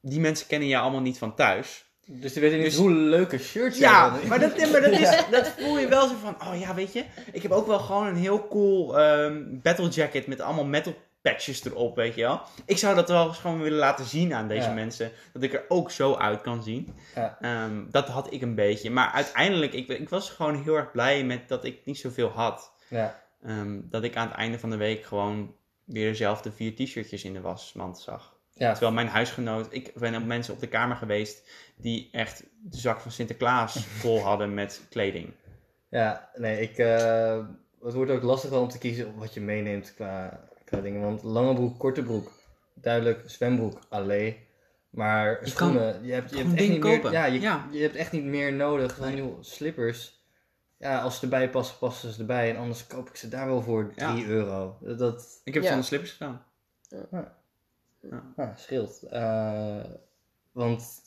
die 0.00 0.20
mensen 0.20 0.46
kennen 0.46 0.68
je 0.68 0.78
allemaal 0.78 1.00
niet 1.00 1.18
van 1.18 1.34
thuis. 1.34 1.88
Dus 2.06 2.32
die 2.32 2.42
weten 2.42 2.58
niet 2.58 2.66
Dus- 2.66 2.76
hoe 2.76 2.90
leuke 2.92 3.38
shirts 3.38 3.78
Ja, 3.78 4.14
zijn. 4.16 4.28
maar 4.28 4.38
dat, 4.40 4.56
maar 4.70 4.80
dat, 4.80 4.90
is, 4.90 5.24
dat 5.30 5.48
voel 5.48 5.78
je 5.78 5.88
wel 5.88 6.08
zo 6.08 6.14
van, 6.22 6.36
oh 6.48 6.60
ja, 6.60 6.74
weet 6.74 6.92
je, 6.92 7.04
ik 7.32 7.42
heb 7.42 7.50
ook 7.50 7.66
wel 7.66 7.78
gewoon 7.78 8.06
een 8.06 8.16
heel 8.16 8.48
cool 8.48 8.86
battle 9.62 9.88
jacket 9.88 10.26
met 10.26 10.40
allemaal 10.40 10.64
metal 10.64 10.94
patches 11.22 11.64
erop, 11.64 11.96
weet 11.96 12.14
je 12.14 12.22
wel. 12.22 12.40
Ik 12.64 12.78
zou 12.78 12.94
dat 12.94 13.08
wel 13.08 13.26
eens 13.26 13.38
gewoon 13.38 13.60
willen 13.62 13.78
laten 13.78 14.04
zien 14.04 14.34
aan 14.34 14.48
deze 14.48 14.68
Ja. 14.68 14.74
mensen, 14.74 15.12
dat 15.32 15.42
ik 15.42 15.52
er 15.52 15.64
ook 15.68 15.90
zo 15.90 16.14
uit 16.14 16.40
kan 16.40 16.62
zien. 16.62 16.94
Ja. 17.14 17.38
Ehm, 17.40 17.82
dat 17.90 18.08
had 18.08 18.32
ik 18.32 18.42
een 18.42 18.54
beetje, 18.54 18.90
maar 18.90 19.10
uiteindelijk, 19.10 19.72
ik, 19.72 19.88
ik 19.88 20.08
was 20.08 20.30
gewoon 20.30 20.62
heel 20.62 20.76
erg 20.76 20.90
blij 20.90 21.24
met 21.24 21.48
dat 21.48 21.64
ik 21.64 21.80
niet 21.84 21.98
zoveel 21.98 22.28
had. 22.28 22.72
Ja. 22.88 23.22
Ehm, 23.42 23.80
dat 23.84 24.04
ik 24.04 24.16
aan 24.16 24.28
het 24.28 24.36
einde 24.36 24.58
van 24.58 24.70
de 24.70 24.76
week 24.76 25.04
gewoon 25.04 25.54
weer 25.84 26.10
dezelfde 26.10 26.52
vier 26.52 26.74
t-shirtjes 26.74 27.24
in 27.24 27.32
de 27.32 27.40
wasmand 27.40 27.98
zag. 28.00 28.38
Ja. 28.54 28.70
Terwijl 28.70 28.92
mijn 28.92 29.08
huisgenoot, 29.08 29.66
ik 29.70 29.94
ben 29.94 30.14
op 30.14 30.24
mensen 30.24 30.54
op 30.54 30.60
de 30.60 30.66
kamer 30.68 30.96
geweest 30.96 31.50
die 31.76 32.08
echt 32.12 32.44
de 32.62 32.76
zak 32.78 33.00
van 33.00 33.10
Sinterklaas 33.10 33.84
vol 34.00 34.20
hadden 34.20 34.54
met 34.54 34.86
kleding. 34.90 35.32
Ja, 35.90 36.30
nee, 36.34 36.60
ik, 36.60 36.78
eh, 36.78 37.44
het 37.82 37.94
wordt 37.94 38.10
ook 38.10 38.22
lastig 38.22 38.52
om 38.52 38.68
te 38.68 38.78
kiezen 38.78 39.14
wat 39.16 39.34
je 39.34 39.40
meeneemt 39.40 39.94
qua, 39.94 40.40
qua 40.70 40.80
dingen. 40.80 41.00
Want 41.00 41.22
lange 41.22 41.54
broek, 41.54 41.78
korte 41.78 42.02
broek, 42.02 42.30
duidelijk, 42.74 43.22
zwembroek, 43.26 43.78
allee. 43.88 44.48
Maar 44.90 45.38
Je 45.44 45.50
schoenen, 45.50 46.04
je 46.06 46.12
hebt, 46.12 46.30
je 46.30 46.36
hebt 46.36 46.54
echt 46.54 46.68
niet 46.68 46.80
meer, 46.82 47.12
ja, 47.12 47.24
je, 47.24 47.40
Ja. 47.40 47.66
je 47.70 47.82
hebt 47.82 47.96
echt 47.96 48.12
niet 48.12 48.24
meer 48.24 48.52
nodig. 48.52 48.96
Van 48.96 49.06
Nee. 49.06 49.14
nieuwe 49.14 49.36
slippers. 49.40 50.18
Ja, 50.76 51.00
als 51.00 51.16
ze 51.16 51.22
erbij 51.22 51.50
passen, 51.50 51.78
passen 51.78 52.12
ze 52.12 52.20
erbij. 52.20 52.50
En 52.50 52.56
anders 52.56 52.86
koop 52.86 53.08
ik 53.08 53.16
ze 53.16 53.28
daar 53.28 53.46
wel 53.46 53.62
voor 53.62 53.92
3 53.96 54.16
Ja. 54.22 54.26
euro. 54.28 54.76
Dat, 54.80 54.98
dat 54.98 55.40
Ik 55.44 55.54
heb 55.54 55.62
Ja. 55.62 55.68
zonder 55.68 55.86
slippers 55.86 56.12
gedaan. 56.12 56.42
ja, 58.36 58.52
scheelt. 58.56 59.02
Eh, 59.02 59.84
want 60.52 61.02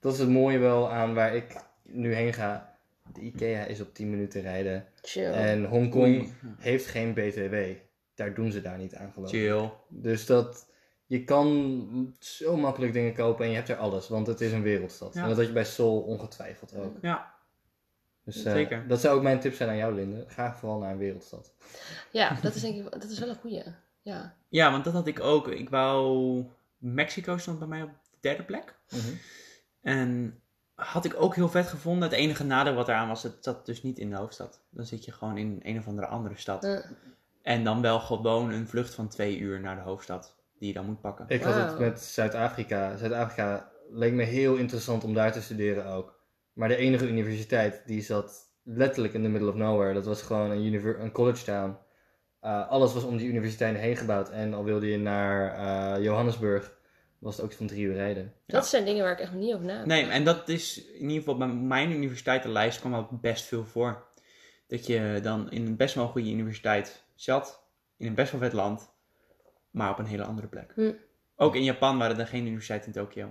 dat 0.00 0.12
is 0.12 0.18
het 0.18 0.28
mooie 0.28 0.58
wel 0.58 0.90
aan 0.92 1.14
waar 1.14 1.34
ik 1.34 1.56
nu 1.82 2.14
heen 2.14 2.32
ga. 2.32 2.76
De 3.12 3.20
IKEA 3.20 3.64
is 3.64 3.80
op 3.80 3.94
10 3.94 4.10
minuten 4.10 4.40
rijden. 4.42 4.86
Chill. 5.02 5.24
En 5.32 5.64
Hongkong 5.64 6.04
Oei. 6.04 6.32
heeft 6.58 6.86
geen 6.86 7.12
BTW. 7.14 7.54
Daar 8.22 8.34
doen 8.34 8.50
ze 8.50 8.60
daar 8.60 8.78
niet 8.78 8.94
aan 8.94 9.12
geloof 9.12 9.32
ik. 9.32 9.40
Chill. 9.40 9.70
Dus 9.88 10.26
dat, 10.26 10.66
je 11.06 11.24
kan 11.24 12.16
zo 12.18 12.56
makkelijk 12.56 12.92
dingen 12.92 13.14
kopen 13.14 13.44
en 13.44 13.50
je 13.50 13.56
hebt 13.56 13.68
er 13.68 13.76
alles, 13.76 14.08
want 14.08 14.26
het 14.26 14.40
is 14.40 14.52
een 14.52 14.62
wereldstad. 14.62 15.14
Ja. 15.14 15.22
En 15.22 15.28
dat 15.28 15.36
had 15.36 15.46
je 15.46 15.52
bij 15.52 15.64
Seoul 15.64 16.00
ongetwijfeld 16.00 16.74
ook. 16.74 16.96
Ja, 17.00 17.34
Dus 18.24 18.44
eh, 18.44 18.52
Zeker. 18.52 18.88
dat 18.88 19.00
zou 19.00 19.16
ook 19.16 19.22
mijn 19.22 19.40
tip 19.40 19.54
zijn 19.54 19.68
aan 19.68 19.76
jou, 19.76 19.94
Linde. 19.94 20.24
Ga 20.26 20.56
vooral 20.56 20.78
naar 20.78 20.90
een 20.90 20.98
wereldstad. 20.98 21.52
Ja, 22.10 22.38
dat 22.42 22.54
is 22.54 22.60
denk 22.60 22.76
ik 22.76 22.92
dat 22.92 23.10
is 23.10 23.18
wel 23.18 23.28
een 23.28 23.34
goeie. 23.34 23.62
Ja. 24.02 24.34
ja, 24.48 24.70
want 24.70 24.84
dat 24.84 24.92
had 24.92 25.06
ik 25.06 25.20
ook. 25.20 25.48
Ik 25.48 25.70
wou... 25.70 26.44
Mexico 26.78 27.36
stond 27.36 27.58
bij 27.58 27.68
mij 27.68 27.82
op 27.82 27.90
de 28.10 28.16
derde 28.20 28.42
plek. 28.42 28.74
En 29.80 30.40
had 30.74 31.04
ik 31.04 31.14
ook 31.16 31.34
heel 31.34 31.48
vet 31.48 31.66
gevonden. 31.66 32.08
Het 32.08 32.18
enige 32.18 32.44
nadeel 32.44 32.74
wat 32.74 32.88
eraan 32.88 33.08
was, 33.08 33.22
het 33.22 33.36
zat 33.40 33.66
dus 33.66 33.82
niet 33.82 33.98
in 33.98 34.10
de 34.10 34.16
hoofdstad. 34.16 34.60
Dan 34.70 34.86
zit 34.86 35.04
je 35.04 35.12
gewoon 35.12 35.36
in 35.36 35.60
een 35.62 35.78
of 35.78 35.86
andere 35.86 36.06
andere 36.06 36.36
stad. 36.36 36.86
En 37.42 37.64
dan 37.64 37.80
wel 37.80 38.00
gewoon 38.00 38.50
een 38.50 38.68
vlucht 38.68 38.94
van 38.94 39.08
twee 39.08 39.38
uur 39.38 39.60
naar 39.60 39.76
de 39.76 39.82
hoofdstad. 39.82 40.36
Die 40.58 40.68
je 40.68 40.74
dan 40.74 40.86
moet 40.86 41.00
pakken. 41.00 41.24
Ik 41.28 41.42
had 41.42 41.54
het 41.54 41.78
met 41.78 42.00
Zuid-Afrika. 42.00 42.96
Zuid-Afrika 42.96 43.70
leek 43.90 44.12
me 44.12 44.22
heel 44.22 44.56
interessant 44.56 45.04
om 45.04 45.14
daar 45.14 45.32
te 45.32 45.42
studeren 45.42 45.86
ook. 45.86 46.20
Maar 46.52 46.68
de 46.68 46.76
enige 46.76 47.08
universiteit 47.08 47.82
die 47.86 48.02
zat 48.02 48.50
letterlijk 48.62 49.14
in 49.14 49.22
the 49.22 49.28
middle 49.28 49.48
of 49.48 49.54
nowhere. 49.54 49.94
Dat 49.94 50.04
was 50.04 50.22
gewoon 50.22 50.50
een, 50.50 50.64
univer- 50.64 51.00
een 51.00 51.12
college 51.12 51.44
town. 51.44 51.76
Uh, 52.42 52.68
alles 52.68 52.92
was 52.92 53.04
om 53.04 53.16
die 53.16 53.28
universiteit 53.28 53.76
heen 53.76 53.96
gebouwd. 53.96 54.30
En 54.30 54.54
al 54.54 54.64
wilde 54.64 54.86
je 54.86 54.98
naar 54.98 55.58
uh, 55.98 56.04
Johannesburg, 56.04 56.72
was 57.18 57.36
het 57.36 57.44
ook 57.44 57.52
van 57.52 57.66
drie 57.66 57.84
uur 57.84 57.94
rijden. 57.94 58.32
Dat 58.46 58.66
zijn 58.66 58.84
dingen 58.84 59.02
waar 59.02 59.12
ik 59.12 59.18
echt 59.20 59.32
niet 59.32 59.54
over 59.54 59.66
na 59.66 59.84
Nee, 59.84 60.06
en 60.06 60.24
dat 60.24 60.48
is 60.48 60.84
in 60.84 61.00
ieder 61.02 61.16
geval 61.18 61.36
bij 61.36 61.48
mijn 61.48 61.92
universiteitenlijst 61.92 62.80
kwam 62.80 62.92
dat 62.92 63.20
best 63.20 63.44
veel 63.44 63.64
voor. 63.64 64.04
Dat 64.66 64.86
je 64.86 65.20
dan 65.22 65.50
in 65.50 65.66
een 65.66 65.76
best 65.76 65.94
wel 65.94 66.06
goede 66.06 66.30
universiteit 66.30 67.02
zat, 67.22 67.62
in 67.96 68.06
een 68.06 68.14
best 68.14 68.32
wel 68.32 68.40
vet 68.40 68.52
land, 68.52 68.90
maar 69.70 69.90
op 69.90 69.98
een 69.98 70.06
hele 70.06 70.24
andere 70.24 70.46
plek. 70.46 70.72
Hm. 70.74 70.92
Ook 71.36 71.54
in 71.54 71.64
Japan 71.64 71.98
waren 71.98 72.18
er 72.18 72.26
geen 72.26 72.46
universiteit 72.46 72.86
in 72.86 72.92
Tokio, 72.92 73.24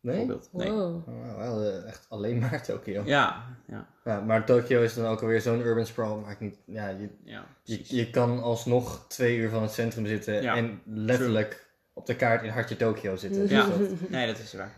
Nee? 0.00 0.16
bijvoorbeeld. 0.16 0.48
Nee. 0.52 0.70
Wow. 0.70 1.08
Oh, 1.08 1.36
wel 1.36 1.62
eh, 1.62 1.86
echt 1.88 2.06
alleen 2.08 2.38
maar 2.50 2.62
Tokio. 2.62 3.02
Ja, 3.04 3.44
ja, 3.66 3.88
Ja, 4.04 4.20
maar 4.20 4.44
Tokio 4.46 4.82
is 4.82 4.94
dan 4.94 5.06
ook 5.06 5.20
alweer 5.20 5.40
zo'n 5.40 5.60
urban 5.60 5.86
sprawl 5.86 6.20
waar 6.20 6.30
ik 6.32 6.40
niet... 6.40 6.58
Ja, 6.66 6.88
je, 6.88 7.08
ja, 7.24 7.44
je, 7.62 7.96
je 7.96 8.10
kan 8.10 8.42
alsnog 8.42 9.04
twee 9.08 9.36
uur 9.36 9.50
van 9.50 9.62
het 9.62 9.72
centrum 9.72 10.06
zitten 10.06 10.42
Ja, 10.42 10.56
en 10.56 10.80
letterlijk 10.84 11.66
op 11.92 12.06
de 12.06 12.16
kaart 12.16 12.42
in 12.42 12.50
hartje 12.50 12.76
Tokio 12.76 13.16
zitten. 13.16 13.48
Ja. 13.48 13.66
Dus 13.66 13.88
dat- 13.88 14.08
Nee, 14.10 14.26
dat 14.26 14.38
is 14.38 14.52
waar. 14.54 14.72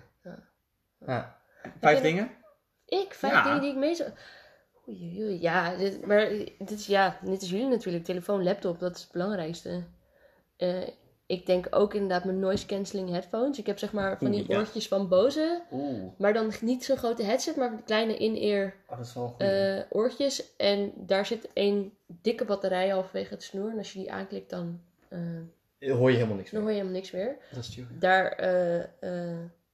ja. 1.07 1.39
Vijf 1.81 2.01
dingen? 2.01 2.31
Ik, 2.87 3.15
vijf 3.15 3.33
Ja. 3.33 3.43
dingen 3.45 3.61
die 3.61 3.71
ik 3.71 3.77
mee 3.77 3.95
zou... 3.95 4.11
Oei, 4.91 5.23
oei, 5.23 5.41
ja, 5.41 5.77
dit, 5.77 6.07
maar 6.07 6.29
dit 6.59 6.71
is, 6.71 6.87
ja, 6.87 7.19
dit 7.25 7.43
is 7.43 7.51
jullie 7.51 7.69
natuurlijk. 7.69 8.05
Telefoon, 8.05 8.43
laptop, 8.43 8.79
dat 8.79 8.97
is 8.97 9.03
het 9.03 9.13
belangrijkste. 9.13 9.83
Eh, 10.57 10.89
ik 11.27 11.47
denk 11.47 11.67
ook 11.71 11.95
inderdaad 11.95 12.25
mijn 12.25 12.39
noise 12.39 12.67
cancelling 12.67 13.09
headphones. 13.11 13.59
Ik 13.59 13.67
heb 13.67 13.79
zeg 13.79 13.93
maar 13.93 14.19
van 14.19 14.31
die 14.31 14.45
ja. 14.49 14.59
oortjes 14.59 14.89
van 14.89 15.09
Bose. 15.09 15.63
Oeh, 15.73 16.03
Maar 16.19 16.33
dan 16.33 16.53
niet 16.61 16.85
zo'n 16.85 16.97
grote 16.97 17.23
headset, 17.23 17.57
maar 17.57 17.83
kleine 17.85 18.17
in-ear 18.17 18.75
oh, 18.89 18.99
een 19.39 19.79
eh, 19.79 19.85
oortjes. 19.91 20.57
En 20.57 20.93
daar 20.97 21.27
zit 21.27 21.49
één 21.53 21.93
dikke 22.07 22.45
batterij 22.45 22.89
halverwege 22.89 23.35
het 23.35 23.43
snoer. 23.43 23.71
En 23.71 23.79
als 23.79 23.93
je 23.93 23.99
die 23.99 24.13
aanklikt, 24.13 24.51
dan, 24.51 24.81
eh, 25.09 25.93
hoor 25.93 26.11
je 26.11 26.17
helemaal 26.17 26.37
niks 26.37 26.51
dan 26.51 26.63
meer. 26.63 26.69
hoor 26.69 26.71
je 26.71 26.77
helemaal 26.77 26.93
niks 26.93 27.11
meer. 27.11 27.37
Dat 27.53 27.65
is. 27.65 27.79
Daar, 27.99 28.39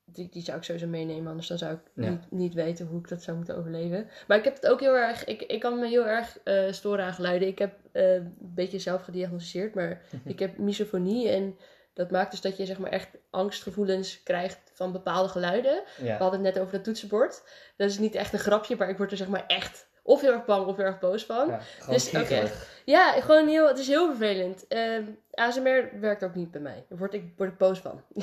die, 0.08 0.28
die 0.30 0.42
zou 0.42 0.56
ik 0.56 0.62
sowieso 0.64 0.86
meenemen, 0.86 1.26
anders 1.30 1.48
dan 1.48 1.58
zou 1.58 1.72
ik 1.74 1.80
Ja. 1.94 2.10
niet, 2.10 2.30
niet 2.30 2.54
weten 2.54 2.86
hoe 2.86 2.98
ik 3.00 3.08
dat 3.08 3.22
zou 3.22 3.36
moeten 3.36 3.56
overleven. 3.56 4.08
Maar 4.26 4.38
ik 4.38 4.44
heb 4.44 4.54
het 4.54 4.66
ook 4.66 4.80
heel 4.80 4.96
erg, 4.96 5.24
ik, 5.24 5.42
ik 5.42 5.60
kan 5.60 5.78
me 5.78 5.86
heel 5.88 6.06
erg 6.06 6.38
eh 6.44 6.72
storen 6.72 7.04
aan 7.04 7.12
geluiden. 7.14 7.48
Ik 7.48 7.58
heb 7.58 7.74
eh, 7.92 8.14
een 8.14 8.36
beetje 8.38 8.78
zelf 8.78 9.02
gediagnosticeerd, 9.02 9.74
maar 9.74 10.00
ik 10.24 10.38
heb 10.38 10.58
misofonie 10.58 11.28
en 11.28 11.56
dat 11.92 12.10
maakt 12.10 12.30
dus 12.30 12.40
dat 12.40 12.56
je 12.56 12.66
zeg 12.66 12.78
maar 12.78 12.90
echt 12.90 13.08
angstgevoelens 13.30 14.22
krijgt 14.22 14.58
van 14.72 14.92
bepaalde 14.92 15.28
geluiden. 15.28 15.82
We 15.96 16.10
hadden 16.10 16.44
het 16.44 16.54
net 16.54 16.58
over 16.62 16.72
dat 16.72 16.84
toetsenbord. 16.84 17.42
Dat 17.76 17.90
is 17.90 17.98
niet 17.98 18.14
echt 18.14 18.32
een 18.32 18.38
grapje, 18.38 18.76
maar 18.76 18.88
ik 18.88 18.96
word 18.96 19.10
er 19.10 19.16
zeg 19.16 19.28
maar 19.28 19.44
echt 19.46 19.86
of 20.02 20.20
heel 20.20 20.32
erg 20.32 20.44
bang 20.44 20.66
of 20.66 20.76
heel 20.76 20.84
erg 20.84 20.98
boos 20.98 21.24
van. 21.24 21.48
Ja, 21.48 21.60
Dus, 21.88 22.08
kriegelig. 22.08 22.80
Ja, 22.84 23.12
gewoon 23.12 23.48
heel, 23.48 23.68
het 23.68 23.78
is 23.78 23.86
heel 23.86 24.06
vervelend. 24.06 24.66
Ehm, 24.66 25.02
ASMR 25.36 25.90
werkt 26.00 26.24
ook 26.24 26.34
niet 26.34 26.50
bij 26.50 26.60
mij. 26.60 26.84
Daar 26.88 26.98
word 26.98 27.14
ik, 27.14 27.24
word 27.36 27.50
ik 27.50 27.58
boos 27.58 27.78
van. 27.78 28.02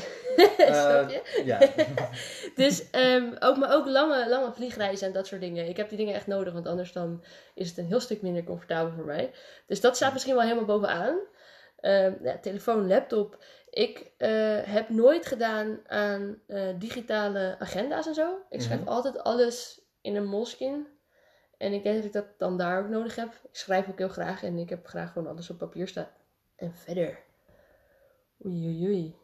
Snap 0.57 1.09
je? 1.09 1.21
Eh, 1.37 1.45
ja. 1.45 1.59
Dus 2.55 2.89
ehm, 2.89 3.35
ook, 3.39 3.57
maar 3.57 3.73
ook 3.73 3.85
lange, 3.87 4.29
lange 4.29 4.53
vliegreizen 4.53 5.07
en 5.07 5.13
dat 5.13 5.27
soort 5.27 5.41
dingen. 5.41 5.67
Ik 5.67 5.77
heb 5.77 5.89
die 5.89 5.97
dingen 5.97 6.13
echt 6.15 6.27
nodig, 6.27 6.53
want 6.53 6.67
anders 6.67 6.91
dan 6.91 7.23
is 7.55 7.69
het 7.69 7.77
een 7.77 7.85
heel 7.85 7.99
stuk 7.99 8.21
minder 8.21 8.43
comfortabel 8.43 8.93
voor 8.95 9.05
mij. 9.05 9.31
Dus 9.67 9.81
dat 9.81 9.95
staat 9.95 10.13
misschien 10.13 10.33
wel 10.33 10.43
helemaal 10.43 10.65
bovenaan. 10.65 11.17
Ehm, 11.79 12.13
ja, 12.23 12.37
telefoon, 12.37 12.87
laptop. 12.87 13.43
Ik 13.69 14.11
eh, 14.17 14.57
heb 14.63 14.89
nooit 14.89 15.25
gedaan 15.25 15.79
aan 15.87 16.39
eh, 16.47 16.61
digitale 16.79 17.55
agenda's 17.59 18.07
en 18.07 18.13
zo. 18.13 18.37
Ik 18.49 18.61
schrijf 18.61 18.79
Mhm. 18.79 18.89
altijd 18.89 19.23
alles 19.23 19.81
in 20.01 20.15
een 20.15 20.25
Moleskine. 20.27 20.85
En 21.57 21.73
ik 21.73 21.83
denk 21.83 21.95
dat 21.95 22.05
ik 22.05 22.13
dat 22.13 22.25
dan 22.37 22.57
daar 22.57 22.79
ook 22.79 22.89
nodig 22.89 23.15
heb. 23.15 23.27
Ik 23.27 23.55
schrijf 23.57 23.89
ook 23.89 23.97
heel 23.97 24.07
graag 24.09 24.43
en 24.43 24.57
ik 24.57 24.69
heb 24.69 24.87
graag 24.87 25.11
gewoon 25.11 25.27
alles 25.27 25.49
op 25.49 25.57
papier 25.57 25.87
staan. 25.87 26.07
En 26.55 26.73
verder. 26.75 27.19
Oei, 28.45 28.65
oei, 28.65 28.87
oei. 28.87 29.15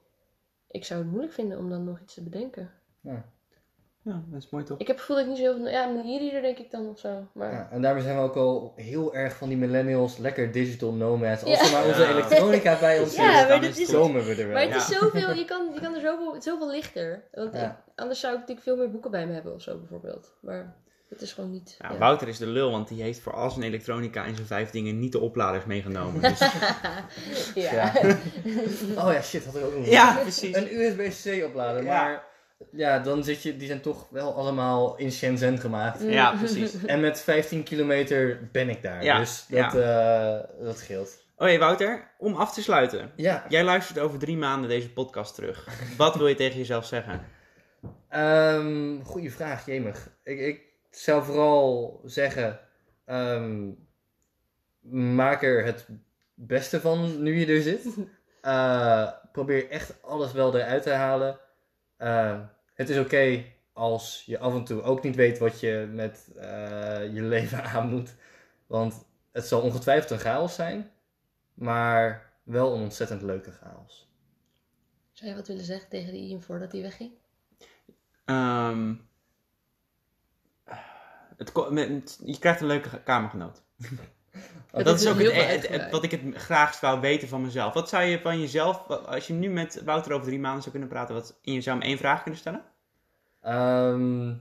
Ik 0.68 0.86
zou 0.86 1.00
het 1.00 1.10
moeilijk 1.10 1.34
vinden 1.34 1.58
om 1.58 1.70
dan 1.70 1.84
nog 1.84 2.00
iets 2.02 2.14
te 2.14 2.24
bedenken. 2.24 2.72
Ja. 3.02 3.26
Ja, 4.04 4.24
dat 4.28 4.44
is 4.44 4.50
mooi 4.50 4.64
toch? 4.64 4.80
Ik 4.80 4.88
heb 4.88 4.96
het 4.96 5.06
gevoel 5.06 5.16
dat 5.16 5.26
ik 5.26 5.32
niet 5.32 5.42
zo 5.46 5.52
heel 5.52 5.56
veel... 5.64 5.70
Ja, 5.72 5.86
mijn 5.88 6.06
e-reader 6.06 6.42
denk 6.42 6.58
ik 6.58 6.72
dan 6.72 6.90
of 6.90 7.00
zo. 7.00 7.28
Maar 7.34 7.52
Ja, 7.52 7.70
en 7.72 7.82
daarmee 7.82 8.04
zijn 8.04 8.16
we 8.16 8.22
ook 8.22 8.36
al 8.36 8.74
heel 8.76 9.16
erg 9.16 9.36
van 9.36 9.48
die 9.50 9.58
millennials, 9.58 10.18
lekker 10.18 10.52
digital 10.52 10.94
nomads. 10.94 11.44
Als 11.44 11.60
Ja. 11.60 11.66
er 11.66 11.72
maar 11.72 11.86
onze 11.88 12.02
Ja. 12.02 12.10
elektronica 12.10 12.80
bij 12.80 13.00
ons 13.00 13.16
Ja, 13.16 13.32
maar 13.32 13.48
dan 13.48 13.62
dat 13.62 13.78
is- 13.78 13.92
komen 13.92 14.24
we 14.26 14.32
er 14.32 14.38
wel. 14.48 14.54
Maar 14.54 14.62
het 14.74 14.76
is 14.76 14.98
zoveel, 14.98 15.34
je 15.34 15.46
kan, 15.52 15.74
je 15.74 15.80
kan 15.80 15.94
er 15.96 16.02
zoveel, 16.02 16.42
zoveel 16.42 16.70
lichter. 16.70 17.24
Want 17.32 17.54
Ja. 17.54 17.72
ik- 17.88 17.94
anders 18.02 18.20
zou 18.20 18.34
ik 18.34 18.40
natuurlijk 18.40 18.68
veel 18.68 18.78
meer 18.78 18.92
boeken 18.92 19.12
bij 19.12 19.28
me 19.28 19.34
hebben 19.34 19.54
of 19.54 19.62
zo 19.62 19.78
bijvoorbeeld. 19.78 20.34
Maar 20.42 20.76
het 21.10 21.22
is 21.22 21.34
gewoon 21.34 21.52
niet. 21.52 21.76
Ja, 21.80 21.92
ja. 21.92 21.98
Wouter 21.98 22.28
is 22.28 22.38
de 22.38 22.48
lul, 22.48 22.72
want 22.72 22.88
die 22.88 23.02
heeft 23.02 23.20
voor 23.20 23.34
al 23.34 23.50
zijn 23.52 23.64
elektronica 23.66 24.26
en 24.26 24.36
zijn 24.36 24.48
vijf 24.48 24.70
dingen 24.70 25.00
niet 25.00 25.12
de 25.12 25.20
opladers 25.20 25.66
meegenomen. 25.66 26.22
Dus... 26.22 26.40
ja. 27.56 27.74
Ja. 27.74 27.92
Oh 29.04 29.14
ja, 29.14 29.22
shit, 29.22 29.46
had 29.46 29.56
ik 29.56 29.64
ook 29.64 29.76
nog. 29.78 29.88
ja, 29.88 30.16
precies. 30.22 30.56
Een 30.56 30.80
USB-C 30.80 31.44
oplader, 31.46 31.84
Ja. 31.84 32.04
maar 32.04 32.24
ja, 32.72 33.00
dan 33.00 33.24
zit 33.24 33.42
je, 33.44 33.58
die 33.58 33.68
zijn 33.68 33.82
toch 33.82 34.08
wel 34.10 34.36
allemaal 34.36 34.96
in 34.98 35.12
Shenzhen 35.12 35.58
gemaakt. 35.58 36.02
Ja, 36.02 36.36
precies. 36.38 36.74
En 36.86 37.00
met 37.00 37.22
15 37.22 37.64
kilometer 37.64 38.50
ben 38.52 38.70
ik 38.70 38.82
daar, 38.82 39.04
Ja, 39.04 39.18
dus 39.20 39.46
dat, 39.50 39.76
eh, 39.76 40.40
dat 40.66 40.78
scheelt. 40.78 41.18
Oké, 41.38 41.58
Wouter, 41.58 42.12
om 42.18 42.36
af 42.36 42.54
te 42.54 42.62
sluiten. 42.62 43.12
Ja, 43.16 43.46
Jij 43.50 43.64
luistert 43.64 44.00
over 44.00 44.20
drie 44.20 44.38
maanden 44.38 44.70
deze 44.70 44.90
podcast 44.94 45.36
terug. 45.36 45.68
Wat 45.98 46.16
wil 46.16 46.28
je 46.28 46.36
tegen 46.36 46.58
jezelf 46.58 46.86
zeggen? 46.86 47.22
Ehm 48.10 49.02
goeie 49.04 49.32
vraag, 49.34 49.66
jemig. 49.66 50.10
Ik, 50.24 50.40
ik 50.40 50.62
zou 50.90 51.24
vooral 51.24 52.02
zeggen, 52.06 52.60
ehm, 53.06 53.70
maak 55.16 55.44
er 55.44 55.66
het 55.66 55.88
beste 56.34 56.82
van 56.82 57.24
nu 57.24 57.40
je 57.40 57.46
er 57.46 57.62
zit. 57.62 57.86
Eh, 58.42 59.12
probeer 59.32 59.70
echt 59.70 60.04
alles 60.04 60.32
wel 60.32 60.56
eruit 60.56 60.84
te 60.84 60.90
halen. 60.90 61.40
Eh, 61.98 62.40
het 62.74 62.90
is 62.90 62.98
oké 62.98 63.44
als 63.74 64.24
je 64.26 64.40
af 64.40 64.54
en 64.54 64.64
toe 64.64 64.82
ook 64.82 65.04
niet 65.04 65.16
weet 65.16 65.38
wat 65.38 65.60
je 65.60 65.90
met 65.92 66.32
eh, 66.36 67.14
je 67.14 67.22
leven 67.22 67.64
aan 67.74 67.90
moet. 67.90 68.16
Want 68.68 69.06
het 69.32 69.46
zal 69.46 69.62
ongetwijfeld 69.62 70.12
een 70.12 70.20
chaos 70.20 70.56
zijn, 70.56 70.92
maar 71.54 72.34
wel 72.44 72.76
een 72.76 72.82
ontzettend 72.82 73.22
leuke 73.22 73.52
chaos. 73.52 74.10
Zou 75.12 75.30
je 75.30 75.36
wat 75.36 75.48
willen 75.48 75.64
zeggen 75.64 75.90
tegen 75.90 76.14
die 76.14 76.30
Ian 76.30 76.42
voordat 76.42 76.72
hij 76.72 76.82
wegging? 76.82 77.12
Ehm, 78.26 78.96
het, 81.40 81.70
met- 81.72 82.20
je 82.24 82.40
krijgt 82.40 82.62
een 82.62 82.68
leuke 82.68 83.04
kamergenoot. 83.04 83.62
Dat 84.72 84.86
dat 84.86 84.96
is 84.96 85.06
is 85.06 85.12
ook 85.12 85.18
heel 85.18 85.26
het, 85.32 85.36
veel 85.36 85.44
het- 85.44 85.52
het- 85.52 85.62
uitgebreid. 85.62 85.92
wat 85.92 86.04
ik 86.04 86.12
het 86.12 86.22
graag 86.36 86.74
zou 86.74 87.00
weten 87.00 87.28
van 87.28 87.42
mezelf. 87.42 87.74
Wat 87.74 87.90
zou 87.90 88.04
je 88.04 88.20
van 88.22 88.40
jezelf, 88.40 88.88
als 88.88 89.28
je 89.28 89.34
nu 89.34 89.50
met 89.50 89.82
Wouter 89.86 90.12
over 90.14 90.26
drie 90.28 90.40
maanden 90.40 90.60
zou 90.62 90.72
kunnen 90.72 90.90
praten, 90.90 91.16
wat, 91.16 91.40
en 91.44 91.54
je 91.54 91.62
zou 91.62 91.78
hem 91.78 91.88
één 91.88 91.98
vraag 91.98 92.22
kunnen 92.22 92.40
stellen? 92.40 92.62
Ehm, 93.42 94.34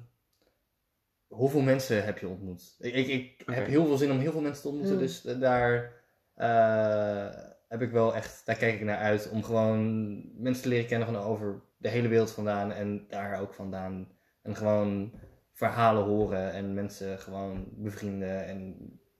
hoeveel 1.26 1.60
mensen 1.60 2.04
heb 2.04 2.18
je 2.18 2.28
ontmoet? 2.28 2.76
Ik, 2.78 3.06
ik, 3.06 3.42
heb 3.46 3.66
heel 3.66 3.86
veel 3.86 3.96
zin 3.96 4.10
om 4.10 4.18
heel 4.18 4.32
veel 4.32 4.40
mensen 4.40 4.62
te 4.62 4.68
ontmoeten, 4.68 4.96
Hmm. 4.96 5.06
dus 5.06 5.20
daar 5.22 5.92
eh, 6.34 7.28
heb 7.68 7.82
ik 7.82 7.90
wel 7.90 8.14
echt, 8.14 8.42
daar 8.46 8.56
kijk 8.56 8.74
ik 8.74 8.80
naar 8.84 8.98
uit 8.98 9.28
om 9.30 9.42
gewoon 9.42 10.12
mensen 10.42 10.62
te 10.62 10.68
leren 10.68 10.86
kennen 10.86 11.06
van 11.08 11.16
over 11.16 11.60
de 11.76 11.88
hele 11.88 12.08
wereld 12.08 12.30
vandaan 12.32 12.72
en 12.72 13.04
daar 13.08 13.40
ook 13.40 13.54
vandaan. 13.54 14.08
En 14.42 14.56
gewoon 14.56 15.12
verhalen 15.59 16.05
horen 16.05 16.52
en 16.52 16.74
mensen 16.74 17.18
gewoon 17.18 17.64
bevrienden. 17.70 18.47
En 18.47 18.76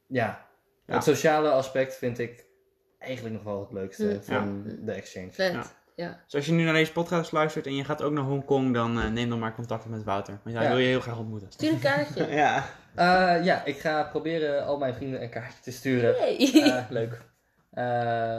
ja, 0.06 0.47
Ja. 0.86 0.94
het 0.94 1.05
sociale 1.05 1.51
aspect 1.51 1.94
vind 1.97 2.19
ik 2.19 2.44
eigenlijk 2.98 3.35
nog 3.35 3.44
wel 3.44 3.60
het 3.60 3.73
leukste 3.73 4.19
van 4.23 4.65
de 4.81 4.93
exchange. 4.93 5.32
Vet. 5.32 5.52
Ja. 5.52 5.62
Ja. 5.94 6.20
Dus 6.24 6.35
als 6.35 6.47
je 6.47 6.52
nu 6.52 6.65
naar 6.65 6.73
deze 6.73 6.93
podcast 6.93 7.32
luistert 7.32 7.66
en 7.66 7.74
je 7.74 7.85
gaat 7.85 8.02
ook 8.02 8.12
naar 8.12 8.24
Hongkong, 8.24 8.74
dan 8.74 9.01
eh, 9.01 9.09
neem 9.10 9.28
dan 9.28 9.39
maar 9.39 9.55
contact 9.55 9.85
op 9.85 9.90
met 9.90 10.05
Wouter. 10.05 10.40
Want 10.44 10.56
hij 10.56 10.65
Ja. 10.65 10.70
wil 10.70 10.78
je 10.81 10.86
heel 10.86 11.01
graag 11.01 11.19
ontmoeten. 11.19 11.52
Stuur 11.52 11.73
een 11.73 11.78
kaartje. 11.81 12.27
Ja. 12.43 12.65
Eh, 12.94 13.44
ja, 13.44 13.65
ik 13.65 13.78
ga 13.78 14.02
proberen 14.02 14.65
al 14.65 14.78
mijn 14.78 14.94
vrienden 14.94 15.23
een 15.23 15.31
kaartje 15.31 15.62
te 15.62 15.73
sturen. 15.73 16.15
Hey. 16.16 16.51
Eh, 16.55 16.90
leuk. 16.90 17.20
Eh, 17.70 18.39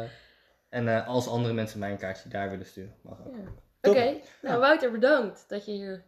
en 0.70 0.88
eh, 0.88 1.08
als 1.08 1.28
andere 1.28 1.54
mensen 1.54 1.80
mij 1.80 1.92
een 1.92 1.98
kaartje 1.98 2.30
daar 2.30 2.50
willen 2.50 2.66
sturen, 2.66 2.96
mag 3.02 3.20
ook. 3.28 3.34
Ja. 3.36 3.90
Oké, 3.90 4.16
nou 4.42 4.60
Wouter, 4.60 4.92
bedankt 4.92 5.46
dat 5.48 5.66
je 5.66 5.72
hier 5.72 6.04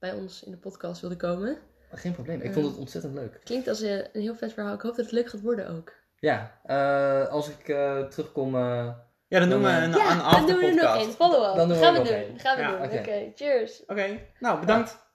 bij 0.00 0.12
ons 0.12 0.42
in 0.42 0.50
de 0.50 0.56
podcast 0.56 1.00
wilde 1.00 1.16
komen. 1.16 1.56
Geen 1.92 2.12
probleem, 2.12 2.40
ik 2.40 2.46
Eh. 2.48 2.52
vond 2.52 2.66
het 2.66 2.76
ontzettend 2.76 3.14
leuk. 3.14 3.40
Klinkt 3.44 3.68
als 3.68 3.80
eh, 3.82 3.96
een 3.96 4.20
heel 4.20 4.34
vet 4.34 4.52
verhaal. 4.52 4.74
Ik 4.74 4.80
hoop 4.80 4.96
dat 4.96 5.04
het 5.04 5.14
leuk 5.14 5.28
gaat 5.28 5.40
worden 5.40 5.68
ook. 5.68 5.92
Ja, 6.18 6.60
eh, 6.64 7.28
als 7.28 7.48
ik 7.48 7.68
eh, 7.68 8.00
terugkom. 8.02 8.54
eh, 8.54 8.88
Ja, 9.28 9.38
dan 9.40 9.48
doen 9.48 9.62
we 9.62 9.68
eh, 9.68 9.82
een, 9.82 9.90
ja, 9.90 10.12
een 10.12 10.18
dan 10.18 10.46
doen 10.46 10.56
we 10.58 10.66
er 10.66 10.74
nog 10.74 10.84
afterpodcast. 10.84 10.96
één. 11.06 11.12
Follow-up. 11.14 11.56
Dan 11.56 11.68
doen 11.68 11.78
we 11.78 11.84
gaan 11.84 11.92
we 11.94 11.98
doen. 12.28 12.38
Gaan 12.38 12.56
we 12.56 12.62
Ja, 12.62 12.86
doen. 12.88 12.98
Oké, 12.98 13.32
cheers. 13.34 13.82
Oké, 13.86 14.18
nou 14.38 14.60
bedankt. 14.60 15.08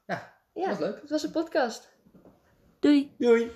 Ja, 0.54 0.70
was 0.70 0.80
leuk. 0.80 1.02
het 1.02 1.10
was 1.10 1.24
een 1.24 1.32
podcast. 1.32 1.94
Doei. 2.80 3.16
doei. 3.18 3.52